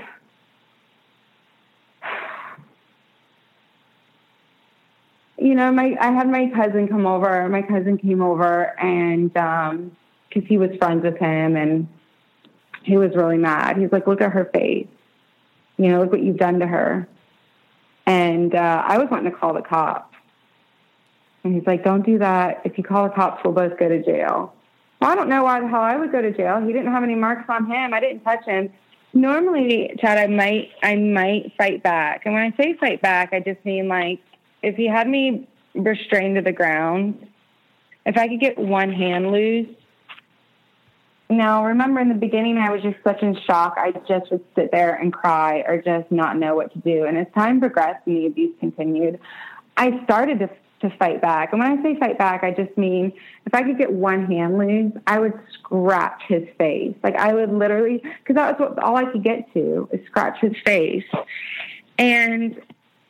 you 5.45 5.53
know, 5.53 5.71
my 5.71 5.95
I 6.01 6.11
had 6.11 6.27
my 6.27 6.49
cousin 6.55 6.87
come 6.87 7.05
over. 7.05 7.47
My 7.49 7.61
cousin 7.61 7.99
came 7.99 8.19
over, 8.19 8.77
and 8.79 9.35
um, 9.37 9.95
because 10.27 10.47
he 10.49 10.57
was 10.57 10.71
friends 10.79 11.03
with 11.03 11.17
him, 11.19 11.55
and 11.55 11.87
he 12.81 12.97
was 12.97 13.15
really 13.15 13.37
mad. 13.37 13.77
He's 13.77 13.91
like, 13.91 14.07
"Look 14.07 14.21
at 14.21 14.31
her 14.31 14.45
face. 14.45 14.87
You 15.77 15.89
know, 15.89 15.99
look 15.99 16.11
what 16.11 16.23
you've 16.23 16.37
done 16.37 16.59
to 16.61 16.67
her." 16.67 17.07
And 18.07 18.55
uh, 18.55 18.83
I 18.87 18.97
was 18.97 19.07
wanting 19.11 19.31
to 19.31 19.37
call 19.37 19.53
the 19.53 19.61
cops, 19.61 20.15
and 21.43 21.53
he's 21.53 21.67
like, 21.67 21.83
"Don't 21.83 22.03
do 22.03 22.17
that. 22.17 22.61
If 22.65 22.79
you 22.79 22.83
call 22.83 23.03
the 23.03 23.13
cops, 23.13 23.43
we'll 23.43 23.53
both 23.53 23.77
go 23.77 23.87
to 23.87 24.01
jail." 24.03 24.51
Well, 24.99 25.11
I 25.11 25.15
don't 25.15 25.29
know 25.29 25.43
why 25.43 25.59
the 25.59 25.67
hell 25.67 25.81
I 25.81 25.95
would 25.95 26.11
go 26.11 26.23
to 26.23 26.31
jail. 26.31 26.59
He 26.59 26.73
didn't 26.73 26.91
have 26.91 27.03
any 27.03 27.15
marks 27.15 27.47
on 27.49 27.67
him. 27.67 27.93
I 27.93 27.99
didn't 27.99 28.21
touch 28.21 28.45
him. 28.45 28.73
Normally, 29.13 29.95
Chad, 29.99 30.17
I 30.17 30.25
might 30.25 30.71
I 30.81 30.95
might 30.95 31.53
fight 31.55 31.83
back, 31.83 32.23
and 32.25 32.33
when 32.33 32.51
I 32.51 32.57
say 32.57 32.73
fight 32.73 32.99
back, 33.03 33.31
I 33.31 33.41
just 33.41 33.63
mean 33.63 33.87
like 33.87 34.21
if 34.65 34.75
he 34.75 34.87
had 34.87 35.07
me 35.07 35.47
restrained 35.73 36.35
to 36.35 36.41
the 36.41 36.51
ground, 36.51 37.27
if 38.05 38.17
I 38.17 38.27
could 38.27 38.39
get 38.39 38.57
one 38.57 38.91
hand 38.91 39.31
loose. 39.31 39.67
Now, 41.27 41.65
remember 41.65 41.99
in 41.99 42.09
the 42.09 42.15
beginning, 42.15 42.57
I 42.59 42.69
was 42.69 42.83
just 42.83 42.97
such 43.03 43.21
in 43.23 43.35
shock. 43.47 43.75
I 43.77 43.91
just 44.07 44.31
would 44.31 44.43
sit 44.53 44.71
there 44.71 44.93
and 44.93 45.11
cry 45.11 45.63
or 45.67 45.81
just 45.81 46.11
not 46.11 46.37
know 46.37 46.55
what 46.55 46.71
to 46.73 46.79
do. 46.79 47.05
And 47.05 47.17
as 47.17 47.25
time 47.33 47.59
progressed 47.59 48.05
and 48.05 48.15
the 48.15 48.27
abuse 48.27 48.53
continued, 48.59 49.19
I 49.75 50.03
started 50.03 50.39
to 50.39 50.49
to 50.81 50.89
fight 50.97 51.21
back. 51.21 51.51
And 51.51 51.59
when 51.59 51.79
I 51.79 51.81
say 51.81 51.97
fight 51.99 52.17
back, 52.17 52.43
I 52.43 52.51
just 52.51 52.77
mean 52.77 53.13
if 53.45 53.53
I 53.53 53.63
could 53.63 53.77
get 53.77 53.91
one 53.91 54.25
hand 54.25 54.57
loose, 54.57 54.91
I 55.07 55.19
would 55.19 55.33
scratch 55.53 56.21
his 56.27 56.43
face. 56.57 56.95
Like 57.03 57.15
I 57.15 57.33
would 57.33 57.51
literally, 57.51 58.01
because 58.19 58.35
that 58.35 58.59
was 58.59 58.69
what, 58.69 58.83
all 58.83 58.97
I 58.97 59.05
could 59.05 59.23
get 59.23 59.51
to 59.53 59.89
is 59.91 60.05
scratch 60.05 60.39
his 60.41 60.53
face. 60.65 61.05
And 61.97 62.61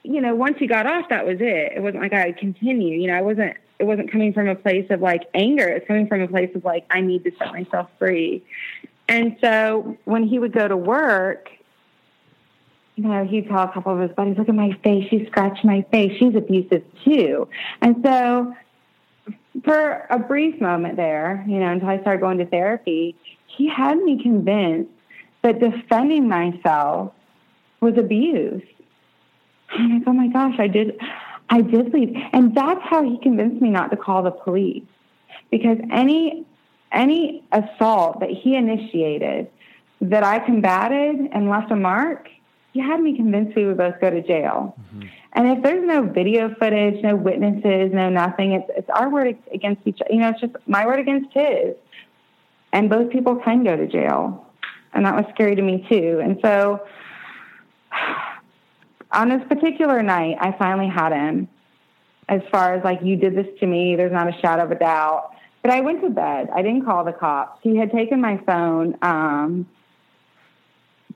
you 0.05 0.21
know, 0.21 0.35
once 0.35 0.57
he 0.59 0.67
got 0.67 0.85
off, 0.85 1.09
that 1.09 1.25
was 1.25 1.37
it. 1.39 1.73
It 1.75 1.81
wasn't 1.81 2.03
like 2.03 2.13
I 2.13 2.27
would 2.27 2.37
continue. 2.37 2.99
You 2.99 3.07
know, 3.07 3.15
I 3.15 3.21
wasn't. 3.21 3.57
It 3.77 3.83
wasn't 3.83 4.11
coming 4.11 4.31
from 4.31 4.47
a 4.47 4.55
place 4.55 4.87
of 4.89 5.01
like 5.01 5.23
anger. 5.33 5.67
It's 5.67 5.85
coming 5.87 6.07
from 6.07 6.21
a 6.21 6.27
place 6.27 6.49
of 6.55 6.63
like 6.63 6.85
I 6.89 7.01
need 7.01 7.23
to 7.25 7.31
set 7.37 7.51
myself 7.51 7.89
free. 7.99 8.43
And 9.09 9.35
so 9.41 9.97
when 10.05 10.23
he 10.23 10.39
would 10.39 10.53
go 10.53 10.67
to 10.67 10.77
work, 10.77 11.49
you 12.95 13.03
know, 13.03 13.25
he'd 13.25 13.49
tell 13.49 13.63
a 13.63 13.71
couple 13.71 13.93
of 13.93 13.99
his 13.99 14.11
buddies, 14.15 14.37
"Look 14.37 14.47
at 14.47 14.55
my 14.55 14.71
face. 14.83 15.09
She 15.09 15.25
scratched 15.25 15.65
my 15.65 15.85
face. 15.91 16.17
She's 16.17 16.35
abusive 16.35 16.83
too." 17.03 17.47
And 17.81 17.97
so, 18.05 18.55
for 19.63 20.07
a 20.09 20.19
brief 20.19 20.61
moment 20.61 20.95
there, 20.95 21.43
you 21.47 21.59
know, 21.59 21.71
until 21.71 21.89
I 21.89 21.99
started 21.99 22.21
going 22.21 22.37
to 22.37 22.45
therapy, 22.45 23.15
he 23.47 23.67
had 23.67 23.97
me 23.97 24.21
convinced 24.21 24.91
that 25.41 25.59
defending 25.59 26.27
myself 26.27 27.11
was 27.81 27.97
abuse. 27.97 28.63
I'm 29.69 29.93
like, 29.93 30.03
oh 30.07 30.13
my 30.13 30.27
gosh, 30.27 30.55
I 30.59 30.67
did, 30.67 30.99
I 31.49 31.61
did 31.61 31.93
leave, 31.93 32.15
and 32.33 32.55
that's 32.55 32.81
how 32.83 33.03
he 33.03 33.17
convinced 33.19 33.61
me 33.61 33.69
not 33.69 33.91
to 33.91 33.97
call 33.97 34.23
the 34.23 34.31
police, 34.31 34.83
because 35.51 35.77
any 35.91 36.45
any 36.91 37.43
assault 37.51 38.19
that 38.21 38.29
he 38.29 38.55
initiated 38.55 39.49
that 40.01 40.23
I 40.23 40.39
combated 40.39 41.29
and 41.33 41.49
left 41.49 41.71
a 41.71 41.75
mark, 41.75 42.29
he 42.73 42.79
had 42.79 43.01
me 43.01 43.15
convinced 43.15 43.55
we 43.55 43.65
would 43.65 43.77
both 43.77 43.99
go 43.99 44.09
to 44.09 44.21
jail. 44.21 44.75
Mm-hmm. 44.79 45.07
And 45.33 45.57
if 45.57 45.63
there's 45.63 45.85
no 45.85 46.03
video 46.03 46.53
footage, 46.55 47.03
no 47.03 47.15
witnesses, 47.15 47.91
no 47.93 48.09
nothing, 48.09 48.53
it's 48.53 48.69
it's 48.77 48.89
our 48.89 49.09
word 49.09 49.37
against 49.51 49.81
each. 49.85 49.99
other. 50.01 50.13
You 50.13 50.19
know, 50.21 50.29
it's 50.29 50.39
just 50.39 50.53
my 50.67 50.85
word 50.85 50.99
against 50.99 51.33
his, 51.33 51.75
and 52.71 52.89
both 52.89 53.11
people 53.11 53.35
can 53.37 53.63
go 53.63 53.75
to 53.75 53.87
jail, 53.87 54.47
and 54.93 55.05
that 55.05 55.15
was 55.15 55.25
scary 55.33 55.55
to 55.55 55.61
me 55.61 55.85
too. 55.89 56.21
And 56.23 56.39
so 56.41 56.85
on 59.15 59.29
this 59.29 59.41
particular 59.47 60.03
night, 60.03 60.37
I 60.39 60.51
finally 60.57 60.89
had 60.89 61.11
him. 61.13 61.47
As 62.27 62.41
far 62.51 62.73
as 62.73 62.83
like, 62.83 63.01
you 63.01 63.15
did 63.15 63.35
this 63.35 63.47
to 63.59 63.67
me, 63.67 63.95
there's 63.95 64.11
not 64.11 64.27
a 64.27 64.39
shadow 64.39 64.63
of 64.63 64.71
a 64.71 64.75
doubt. 64.75 65.31
But 65.61 65.71
I 65.71 65.81
went 65.81 66.01
to 66.01 66.09
bed. 66.09 66.49
I 66.53 66.61
didn't 66.61 66.85
call 66.85 67.03
the 67.03 67.13
cops. 67.13 67.59
He 67.63 67.75
had 67.75 67.91
taken 67.91 68.21
my 68.21 68.37
phone 68.45 68.95
um, 69.01 69.67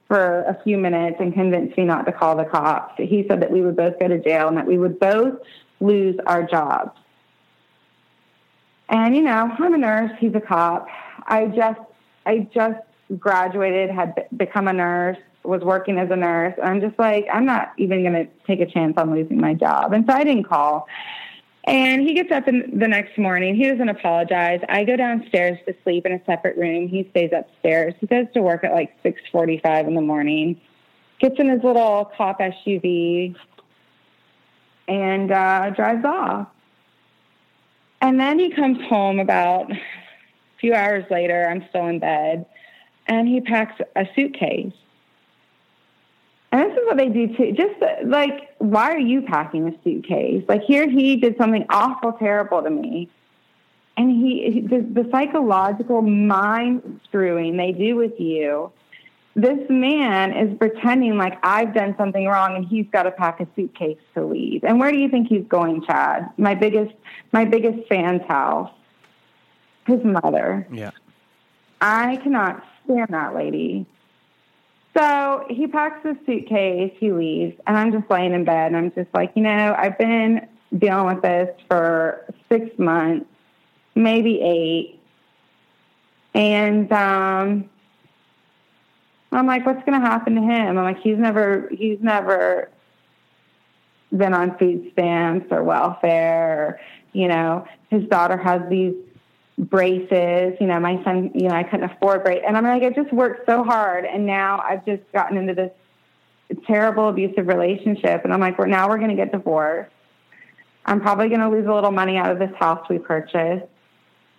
for 0.07 0.43
a 0.43 0.59
few 0.63 0.77
minutes 0.77 1.17
and 1.19 1.33
convinced 1.33 1.77
me 1.77 1.83
not 1.83 2.05
to 2.05 2.11
call 2.11 2.35
the 2.35 2.45
cops. 2.45 2.95
He 2.97 3.25
said 3.27 3.41
that 3.41 3.51
we 3.51 3.61
would 3.61 3.75
both 3.75 3.99
go 3.99 4.07
to 4.07 4.19
jail 4.19 4.47
and 4.47 4.57
that 4.57 4.65
we 4.65 4.77
would 4.77 4.99
both 4.99 5.39
lose 5.79 6.15
our 6.25 6.43
jobs. 6.43 6.97
And 8.89 9.15
you 9.15 9.21
know, 9.21 9.55
I'm 9.59 9.73
a 9.73 9.77
nurse. 9.77 10.11
He's 10.19 10.33
a 10.33 10.41
cop. 10.41 10.87
I 11.27 11.45
just, 11.45 11.79
I 12.25 12.47
just 12.53 12.79
graduated, 13.19 13.91
had 13.91 14.27
become 14.35 14.67
a 14.67 14.73
nurse 14.73 15.17
was 15.49 15.61
working 15.61 15.97
as 15.97 16.09
a 16.11 16.15
nurse. 16.15 16.53
And 16.57 16.69
I'm 16.69 16.81
just 16.81 16.97
like, 16.99 17.27
I'm 17.33 17.45
not 17.45 17.73
even 17.77 18.03
going 18.03 18.13
to 18.13 18.27
take 18.45 18.61
a 18.61 18.65
chance 18.65 18.93
on 18.97 19.11
losing 19.11 19.41
my 19.41 19.53
job. 19.53 19.93
And 19.93 20.05
so 20.07 20.13
I 20.13 20.23
didn't 20.23 20.45
call. 20.45 20.87
And 21.65 22.01
he 22.01 22.13
gets 22.13 22.31
up 22.31 22.47
in 22.47 22.79
the 22.79 22.87
next 22.87 23.17
morning. 23.17 23.55
He 23.55 23.67
doesn't 23.67 23.89
apologize. 23.89 24.61
I 24.69 24.85
go 24.85 24.95
downstairs 24.95 25.57
to 25.67 25.75
sleep 25.83 26.05
in 26.05 26.13
a 26.13 26.21
separate 26.25 26.57
room. 26.57 26.87
He 26.87 27.07
stays 27.11 27.31
upstairs. 27.35 27.93
He 27.99 28.07
goes 28.07 28.27
to 28.33 28.41
work 28.41 28.63
at 28.63 28.71
like 28.71 28.95
6:45 29.03 29.87
in 29.87 29.95
the 29.95 30.01
morning. 30.01 30.59
Gets 31.19 31.35
in 31.37 31.49
his 31.49 31.63
little 31.63 32.11
cop 32.15 32.39
SUV 32.39 33.35
and 34.87 35.31
uh, 35.31 35.71
drives 35.71 36.05
off. 36.05 36.47
And 38.01 38.19
then 38.19 38.39
he 38.39 38.49
comes 38.51 38.79
home 38.87 39.19
about 39.19 39.69
a 39.69 39.77
few 40.59 40.73
hours 40.73 41.03
later. 41.11 41.47
I'm 41.47 41.65
still 41.69 41.87
in 41.87 41.99
bed, 41.99 42.45
and 43.05 43.27
he 43.27 43.41
packs 43.41 43.81
a 43.95 44.07
suitcase 44.15 44.73
and 46.51 46.61
this 46.61 46.77
is 46.77 46.79
what 46.85 46.97
they 46.97 47.09
do 47.09 47.35
too. 47.35 47.51
Just 47.51 47.75
like, 48.05 48.55
why 48.57 48.91
are 48.91 48.99
you 48.99 49.21
packing 49.21 49.67
a 49.67 49.83
suitcase? 49.83 50.43
Like 50.47 50.63
here, 50.63 50.89
he 50.89 51.15
did 51.15 51.37
something 51.37 51.65
awful, 51.69 52.13
terrible 52.13 52.63
to 52.63 52.69
me, 52.69 53.09
and 53.97 54.09
he 54.09 54.61
the, 54.61 54.79
the 54.79 55.09
psychological 55.11 56.01
mind 56.01 57.01
screwing 57.05 57.57
they 57.57 57.71
do 57.71 57.95
with 57.95 58.19
you. 58.19 58.71
This 59.35 59.59
man 59.69 60.35
is 60.35 60.57
pretending 60.57 61.17
like 61.17 61.37
I've 61.43 61.73
done 61.73 61.95
something 61.97 62.25
wrong, 62.25 62.55
and 62.55 62.65
he's 62.65 62.87
got 62.91 63.03
to 63.03 63.11
pack 63.11 63.39
a 63.39 63.47
suitcase 63.55 63.99
to 64.15 64.25
leave. 64.25 64.63
And 64.63 64.79
where 64.79 64.91
do 64.91 64.97
you 64.97 65.07
think 65.07 65.27
he's 65.27 65.45
going, 65.47 65.83
Chad? 65.85 66.29
My 66.37 66.55
biggest, 66.55 66.93
my 67.31 67.45
biggest 67.45 67.87
fan's 67.87 68.23
house. 68.27 68.71
His 69.85 70.03
mother. 70.03 70.67
Yeah. 70.71 70.91
I 71.81 72.17
cannot 72.17 72.63
stand 72.83 73.07
that 73.09 73.33
lady. 73.33 73.85
So 74.97 75.45
he 75.49 75.67
packs 75.67 76.05
his 76.05 76.17
suitcase, 76.25 76.93
he 76.99 77.11
leaves, 77.11 77.59
and 77.67 77.77
I'm 77.77 77.91
just 77.91 78.09
laying 78.09 78.33
in 78.33 78.43
bed 78.43 78.67
and 78.67 78.77
I'm 78.77 78.91
just 78.91 79.13
like, 79.13 79.31
you 79.35 79.43
know, 79.43 79.75
I've 79.77 79.97
been 79.97 80.47
dealing 80.77 81.05
with 81.05 81.21
this 81.21 81.49
for 81.69 82.25
six 82.49 82.77
months, 82.77 83.25
maybe 83.95 84.41
eight. 84.41 84.99
And 86.33 86.91
um 86.91 87.69
I'm 89.31 89.45
like, 89.45 89.65
what's 89.65 89.83
gonna 89.85 89.99
happen 89.99 90.35
to 90.35 90.41
him? 90.41 90.77
I'm 90.77 90.83
like, 90.83 90.99
he's 90.99 91.17
never 91.17 91.69
he's 91.71 91.99
never 92.01 92.69
been 94.15 94.33
on 94.33 94.57
food 94.57 94.89
stamps 94.93 95.47
or 95.51 95.63
welfare 95.63 96.65
or, 96.67 96.79
you 97.13 97.27
know, 97.27 97.67
his 97.89 98.03
daughter 98.05 98.37
has 98.37 98.61
these 98.69 98.95
braces. 99.59 100.53
You 100.59 100.67
know, 100.67 100.79
my 100.79 101.03
son, 101.03 101.31
you 101.33 101.49
know, 101.49 101.55
I 101.55 101.63
couldn't 101.63 101.91
afford 101.91 102.23
braces. 102.23 102.43
And 102.47 102.57
I'm 102.57 102.63
like, 102.63 102.83
I 102.83 102.89
just 102.89 103.13
worked 103.13 103.45
so 103.45 103.63
hard. 103.63 104.05
And 104.05 104.25
now 104.25 104.59
I've 104.59 104.85
just 104.85 105.03
gotten 105.13 105.37
into 105.37 105.53
this 105.53 105.71
terrible 106.65 107.09
abusive 107.09 107.47
relationship. 107.47 108.23
And 108.23 108.33
I'm 108.33 108.39
like, 108.39 108.57
we're 108.57 108.67
now 108.67 108.89
we're 108.89 108.97
going 108.97 109.09
to 109.09 109.15
get 109.15 109.31
divorced. 109.31 109.91
I'm 110.85 111.01
probably 111.01 111.27
going 111.27 111.41
to 111.41 111.49
lose 111.49 111.67
a 111.67 111.73
little 111.73 111.91
money 111.91 112.17
out 112.17 112.31
of 112.31 112.39
this 112.39 112.55
house 112.57 112.87
we 112.89 112.97
purchased. 112.97 113.65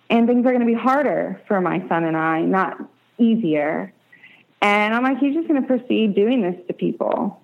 And 0.09 0.27
things 0.27 0.45
are 0.45 0.51
going 0.51 0.59
to 0.59 0.65
be 0.65 0.73
harder 0.73 1.41
for 1.47 1.61
my 1.61 1.87
son 1.87 2.03
and 2.03 2.17
I, 2.17 2.41
not 2.41 2.77
easier. 3.17 3.93
And 4.61 4.93
I'm 4.93 5.03
like, 5.03 5.19
he's 5.19 5.33
just 5.33 5.47
going 5.47 5.61
to 5.61 5.67
proceed 5.67 6.13
doing 6.15 6.41
this 6.41 6.55
to 6.67 6.73
people 6.73 7.40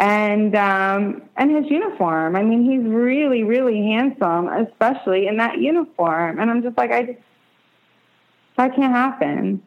and 0.00 0.56
um, 0.56 1.22
and 1.36 1.54
his 1.54 1.70
uniform. 1.70 2.34
I 2.34 2.42
mean, 2.42 2.68
he's 2.68 2.90
really, 2.90 3.44
really 3.44 3.82
handsome, 3.82 4.48
especially 4.48 5.26
in 5.26 5.36
that 5.36 5.58
uniform. 5.58 6.40
And 6.40 6.50
I'm 6.50 6.62
just 6.62 6.76
like, 6.76 6.90
I 6.90 7.02
just 7.02 7.18
that 8.56 8.74
can't 8.74 8.92
happen. 8.92 9.62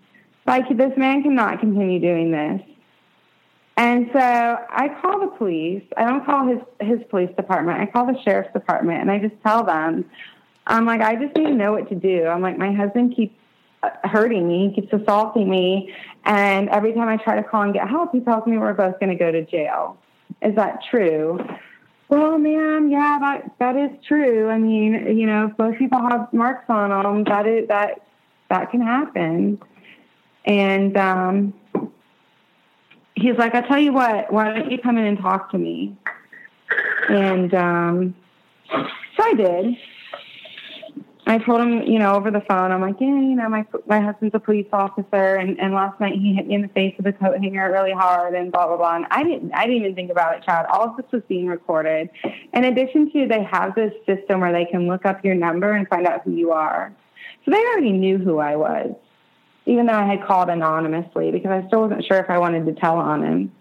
Like 0.46 0.68
this 0.76 0.92
man 0.98 1.24
cannot 1.24 1.60
continue 1.60 2.00
doing 2.00 2.32
this. 2.32 2.62
And 3.78 4.10
so 4.12 4.20
I 4.20 4.90
call 5.02 5.20
the 5.20 5.36
police. 5.38 5.84
I 5.98 6.06
don't 6.06 6.26
call 6.26 6.48
his 6.48 6.60
his 6.80 7.00
police 7.10 7.34
department. 7.36 7.80
I 7.80 7.86
call 7.86 8.08
the 8.08 8.20
sheriff's 8.24 8.54
department, 8.54 9.02
and 9.02 9.12
I 9.12 9.20
just 9.20 9.36
tell 9.44 9.64
them, 9.64 10.04
I'm 10.66 10.86
like, 10.86 11.02
I 11.02 11.16
just 11.16 11.36
need 11.38 11.46
to 11.46 11.54
know 11.54 11.74
what 11.74 11.90
to 11.90 11.96
do. 11.96 12.26
I'm 12.26 12.42
like, 12.42 12.58
my 12.58 12.72
husband 12.72 13.16
keeps 13.16 13.36
uh, 13.84 13.90
hurting 14.04 14.48
me. 14.48 14.70
He 14.70 14.82
keeps 14.82 14.94
assaulting 14.94 15.48
me, 15.48 15.94
and 16.26 16.70
every 16.70 16.94
time 16.94 17.08
I 17.08 17.18
try 17.18 17.36
to 17.36 17.44
call 17.44 17.62
and 17.62 17.74
get 17.74 17.88
help, 17.88 18.12
he 18.12 18.20
tells 18.20 18.48
me 18.48 18.58
we're 18.58 18.74
both 18.74 19.00
going 19.00 19.10
to 19.10 19.16
go 19.16 19.32
to 19.32 19.46
jail. 19.46 19.98
Is 20.42 20.56
that 20.56 20.80
true? 20.90 21.40
Well, 22.10 22.38
ma'am, 22.38 22.92
yeah, 22.92 23.18
that 23.20 23.52
that 23.60 23.76
is 23.76 23.90
true. 24.08 24.50
I 24.50 24.58
mean, 24.58 25.18
you 25.18 25.26
know, 25.26 25.48
if 25.48 25.58
both 25.58 25.78
people 25.78 26.00
have 26.00 26.32
marks 26.34 26.66
on 26.70 26.90
them, 26.90 27.24
that 27.24 27.48
is 27.48 27.68
that 27.70 28.02
that 28.50 28.70
can 28.72 28.82
happen. 28.82 29.60
And 30.46 30.98
um, 30.98 31.54
he's 33.16 33.38
like, 33.38 33.56
I 33.56 33.62
tell 33.62 33.80
you 33.80 33.94
what, 33.94 34.32
why 34.32 34.54
don't 34.54 34.70
you 34.70 34.78
come 34.78 34.98
in 34.98 35.06
and 35.06 35.18
talk 35.18 35.52
to 35.52 35.58
me? 35.58 35.96
And 37.10 37.54
um, 37.54 38.16
so 38.70 39.24
I 39.24 39.34
did. 39.34 39.78
I 41.26 41.38
told 41.38 41.62
him, 41.62 41.84
you 41.84 42.00
know, 42.00 42.16
over 42.16 42.32
the 42.32 42.42
phone, 42.42 42.72
I'm 42.72 42.82
like, 42.82 43.00
yeah, 43.00 43.08
you 43.08 43.36
know, 43.36 43.48
my 43.48 43.66
my 43.88 44.02
husband's 44.02 44.36
a 44.36 44.40
police 44.40 44.68
officer, 44.74 45.36
and, 45.36 45.58
and 45.58 45.74
last 45.74 46.00
night 46.02 46.14
he 46.14 46.34
hit 46.34 46.48
me 46.48 46.56
in 46.56 46.62
the 46.62 46.68
face 46.70 46.94
with 46.98 47.08
a 47.08 47.14
coat 47.14 47.40
hanger 47.40 47.72
really 47.72 47.94
hard, 47.94 48.34
and 48.36 48.52
blah 48.52 48.68
blah 48.68 48.76
blah. 48.76 48.98
And 48.98 49.06
I 49.10 49.24
didn't, 49.24 49.54
I 49.54 49.66
didn't 49.66 49.84
even 49.84 49.96
think 49.96 50.12
about 50.12 50.36
it, 50.36 50.44
Chad. 50.44 50.66
All 50.66 50.90
of 50.90 50.98
this 50.98 51.06
was 51.14 51.22
being 51.30 51.48
recorded. 51.48 52.10
In 52.54 52.66
addition 52.66 53.10
to, 53.14 53.28
they 53.28 53.42
have 53.44 53.74
this 53.74 53.94
system 54.06 54.42
where 54.42 54.52
they 54.52 54.66
can 54.66 54.88
look 54.88 55.06
up 55.06 55.24
your 55.24 55.36
number 55.36 55.72
and 55.72 55.88
find 55.88 56.06
out 56.06 56.24
who 56.24 56.32
you 56.32 56.52
are. 56.52 56.94
So 57.46 57.52
they 57.52 57.58
already 57.58 57.94
knew 57.94 58.18
who 58.18 58.40
I 58.40 58.58
was, 58.58 58.94
even 59.66 59.86
though 59.86 59.94
I 59.94 60.06
had 60.06 60.26
called 60.26 60.50
anonymously 60.50 61.32
because 61.32 61.52
I 61.52 61.66
still 61.68 61.82
wasn't 61.82 62.04
sure 62.06 62.18
if 62.18 62.30
I 62.30 62.38
wanted 62.38 62.66
to 62.66 62.74
tell 62.74 62.98
on 62.98 63.24
him. 63.24 63.52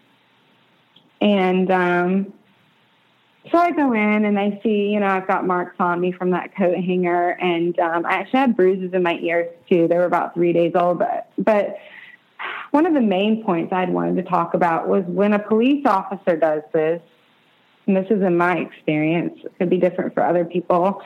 And 1.21 1.71
um, 1.71 2.33
so 3.51 3.59
I 3.59 3.73
go 3.73 3.93
in 3.93 4.25
and 4.25 4.39
I 4.39 4.61
see, 4.63 4.91
you 4.93 5.01
know, 5.01 5.09
I've 5.09 5.27
got 5.27 5.47
marks 5.47 5.77
on 5.81 6.01
me 6.01 6.13
from 6.13 6.31
that 6.31 6.55
coat 6.57 6.77
hanger, 6.77 7.31
and 7.31 7.77
um, 7.81 8.07
I 8.07 8.13
actually 8.13 8.39
had 8.39 8.57
bruises 8.57 8.93
in 8.93 9.03
my 9.03 9.19
ears 9.19 9.53
too. 9.69 9.89
They 9.89 9.97
were 9.97 10.05
about 10.05 10.35
three 10.35 10.53
days 10.53 10.73
old, 10.75 11.01
but 11.01 11.31
but 11.39 11.77
one 12.71 12.87
of 12.87 12.95
the 12.95 13.01
main 13.01 13.45
points 13.45 13.73
I'd 13.73 13.91
wanted 13.91 14.23
to 14.23 14.31
talk 14.31 14.55
about 14.55 14.89
was 14.89 15.05
when 15.07 15.33
a 15.33 15.39
police 15.39 15.85
officer 15.87 16.37
does 16.37 16.63
this, 16.73 17.03
and 17.87 17.97
this 17.97 18.07
is 18.11 18.23
in 18.23 18.37
my 18.37 18.59
experience, 18.59 19.39
it 19.45 19.53
could 19.59 19.71
be 19.71 19.79
different 19.79 20.15
for 20.15 20.25
other 20.25 20.45
people. 20.45 21.03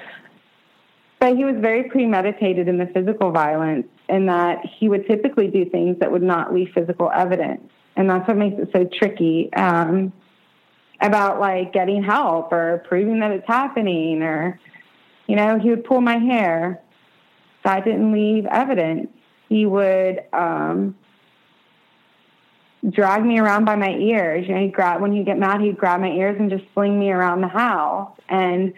But 1.19 1.37
he 1.37 1.45
was 1.45 1.57
very 1.59 1.85
premeditated 1.85 2.69
in 2.69 2.77
the 2.77 2.87
physical 2.87 3.31
violence, 3.31 3.87
in 4.11 4.27
that 4.27 4.59
he 4.79 4.91
would 4.91 5.07
typically 5.07 5.49
do 5.49 5.65
things 5.71 5.99
that 6.01 6.13
would 6.13 6.23
not 6.23 6.53
leave 6.53 6.69
physical 6.75 7.11
evidence. 7.11 7.63
And 7.97 8.11
that's 8.11 8.29
what 8.29 8.37
makes 8.37 8.61
it 8.61 8.69
so 8.75 8.85
tricky 8.85 9.51
um, 9.55 10.13
about 11.01 11.41
like 11.41 11.73
getting 11.73 12.03
help 12.03 12.53
or 12.53 12.83
proving 12.89 13.21
that 13.21 13.31
it's 13.31 13.47
happening, 13.47 14.23
or, 14.23 14.59
you 15.27 15.37
know, 15.37 15.59
he 15.59 15.71
would 15.71 15.85
pull 15.85 16.01
my 16.01 16.19
hair. 16.19 16.81
That 17.65 17.85
didn't 17.85 18.13
leave 18.13 18.47
evidence. 18.47 19.09
He 19.49 19.67
would, 19.67 20.23
um, 20.33 20.97
drag 22.91 23.25
me 23.25 23.39
around 23.39 23.65
by 23.65 23.77
my 23.77 23.91
ears. 23.91 24.47
You 24.47 24.55
know, 24.55 24.61
he'd 24.61 24.73
grab 24.73 25.01
when 25.01 25.13
he'd 25.13 25.27
get 25.27 25.39
mad, 25.39 25.61
he'd 25.61 25.77
grab 25.77 26.01
my 26.01 26.11
ears 26.11 26.37
and 26.39 26.51
just 26.51 26.65
fling 26.73 26.99
me 26.99 27.11
around 27.11 27.41
the 27.41 27.49
house. 27.49 28.11
And 28.29 28.73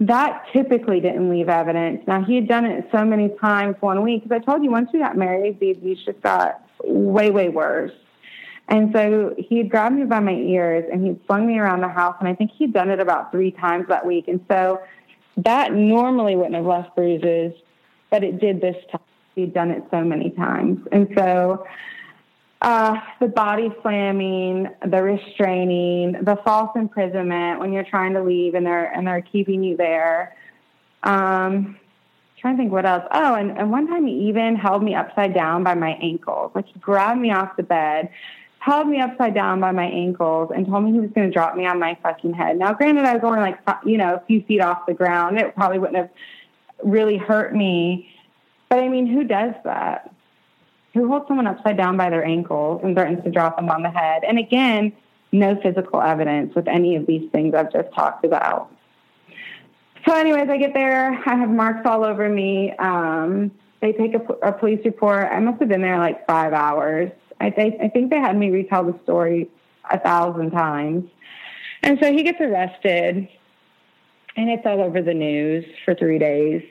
that 0.00 0.44
typically 0.52 1.00
didn't 1.00 1.28
leave 1.28 1.48
evidence. 1.48 2.02
Now 2.06 2.24
he 2.24 2.36
had 2.36 2.48
done 2.48 2.64
it 2.64 2.88
so 2.92 3.04
many 3.04 3.30
times 3.40 3.76
one 3.80 4.02
week 4.02 4.24
because 4.24 4.40
I 4.40 4.44
told 4.44 4.62
you 4.62 4.70
once 4.70 4.90
we 4.92 5.00
got 5.00 5.16
married, 5.16 5.58
the 5.60 5.72
abuse 5.72 6.04
just 6.04 6.20
got 6.20 6.62
way, 6.84 7.30
way 7.30 7.48
worse. 7.48 7.92
And 8.68 8.92
so 8.94 9.34
he'd 9.38 9.70
grab 9.70 9.92
me 9.92 10.04
by 10.04 10.20
my 10.20 10.34
ears 10.34 10.84
and 10.92 11.04
he'd 11.04 11.20
flung 11.26 11.46
me 11.46 11.58
around 11.58 11.80
the 11.80 11.88
house. 11.88 12.16
And 12.20 12.28
I 12.28 12.34
think 12.34 12.50
he'd 12.52 12.72
done 12.72 12.90
it 12.90 13.00
about 13.00 13.32
three 13.32 13.50
times 13.50 13.86
that 13.88 14.04
week. 14.04 14.28
And 14.28 14.44
so 14.48 14.82
that 15.38 15.72
normally 15.72 16.36
wouldn't 16.36 16.54
have 16.54 16.66
left 16.66 16.94
bruises, 16.94 17.54
but 18.10 18.22
it 18.22 18.40
did 18.40 18.60
this 18.60 18.76
time. 18.90 19.00
He'd 19.34 19.54
done 19.54 19.70
it 19.70 19.84
so 19.90 20.02
many 20.02 20.30
times. 20.30 20.86
And 20.90 21.08
so 21.16 21.64
uh, 22.60 22.96
the 23.20 23.28
body 23.28 23.70
slamming, 23.82 24.68
the 24.84 25.02
restraining, 25.02 26.12
the 26.24 26.36
false 26.44 26.70
imprisonment 26.74 27.60
when 27.60 27.72
you're 27.72 27.84
trying 27.84 28.14
to 28.14 28.22
leave 28.22 28.54
and 28.54 28.66
they're 28.66 28.92
and 28.92 29.06
they're 29.06 29.22
keeping 29.22 29.62
you 29.62 29.76
there. 29.76 30.36
Um, 31.04 31.78
trying 32.40 32.56
to 32.56 32.62
think 32.62 32.72
what 32.72 32.84
else. 32.84 33.04
Oh, 33.12 33.34
and, 33.34 33.56
and 33.56 33.70
one 33.70 33.86
time 33.86 34.06
he 34.06 34.28
even 34.28 34.56
held 34.56 34.82
me 34.82 34.94
upside 34.94 35.34
down 35.34 35.62
by 35.62 35.74
my 35.74 35.90
ankles. 36.02 36.52
Like 36.54 36.66
he 36.66 36.78
grabbed 36.80 37.20
me 37.20 37.32
off 37.32 37.56
the 37.56 37.62
bed, 37.62 38.10
held 38.58 38.88
me 38.88 39.00
upside 39.00 39.34
down 39.34 39.60
by 39.60 39.72
my 39.72 39.86
ankles, 39.86 40.50
and 40.54 40.66
told 40.66 40.84
me 40.84 40.92
he 40.92 41.00
was 41.00 41.10
going 41.10 41.26
to 41.26 41.32
drop 41.32 41.56
me 41.56 41.66
on 41.66 41.78
my 41.78 41.96
fucking 42.02 42.34
head. 42.34 42.58
Now, 42.58 42.74
granted, 42.74 43.04
I 43.04 43.14
was 43.14 43.22
only 43.24 43.40
like 43.40 43.58
you 43.84 43.98
know 43.98 44.14
a 44.14 44.22
few 44.26 44.42
feet 44.42 44.60
off 44.60 44.86
the 44.86 44.94
ground. 44.94 45.38
It 45.38 45.54
probably 45.54 45.78
wouldn't 45.78 45.96
have 45.96 46.10
really 46.82 47.16
hurt 47.16 47.54
me, 47.54 48.10
but 48.68 48.78
I 48.78 48.88
mean, 48.88 49.06
who 49.06 49.24
does 49.24 49.54
that? 49.64 50.12
who 50.98 51.08
holds 51.08 51.28
someone 51.28 51.46
upside 51.46 51.76
down 51.76 51.96
by 51.96 52.10
their 52.10 52.24
ankles 52.24 52.80
and 52.82 52.94
threatens 52.94 53.22
to 53.24 53.30
drop 53.30 53.56
them 53.56 53.70
on 53.70 53.82
the 53.82 53.90
head. 53.90 54.24
And 54.24 54.38
again, 54.38 54.92
no 55.32 55.60
physical 55.62 56.00
evidence 56.00 56.54
with 56.54 56.68
any 56.68 56.96
of 56.96 57.06
these 57.06 57.30
things 57.30 57.54
I've 57.54 57.72
just 57.72 57.92
talked 57.94 58.24
about. 58.24 58.72
So, 60.06 60.14
anyways, 60.14 60.48
I 60.48 60.56
get 60.56 60.74
there. 60.74 61.12
I 61.26 61.36
have 61.36 61.50
marks 61.50 61.86
all 61.86 62.04
over 62.04 62.28
me. 62.28 62.72
Um, 62.78 63.50
they 63.80 63.92
take 63.92 64.14
a, 64.14 64.20
a, 64.42 64.52
police 64.52 64.80
report. 64.84 65.28
I 65.30 65.38
must 65.38 65.60
have 65.60 65.68
been 65.68 65.82
there 65.82 65.98
like 65.98 66.26
five 66.26 66.52
hours. 66.52 67.10
I, 67.40 67.50
th- 67.50 67.74
I 67.80 67.88
think 67.88 68.10
they 68.10 68.18
had 68.18 68.36
me 68.36 68.50
retell 68.50 68.84
the 68.84 68.98
story 69.02 69.48
a 69.90 69.98
thousand 69.98 70.50
times. 70.50 71.08
And 71.82 71.98
so 72.02 72.12
he 72.12 72.22
gets 72.22 72.40
arrested, 72.40 73.28
and 74.36 74.50
it's 74.50 74.66
all 74.66 74.80
over 74.80 75.00
the 75.00 75.14
news 75.14 75.64
for 75.84 75.94
three 75.94 76.18
days. 76.18 76.62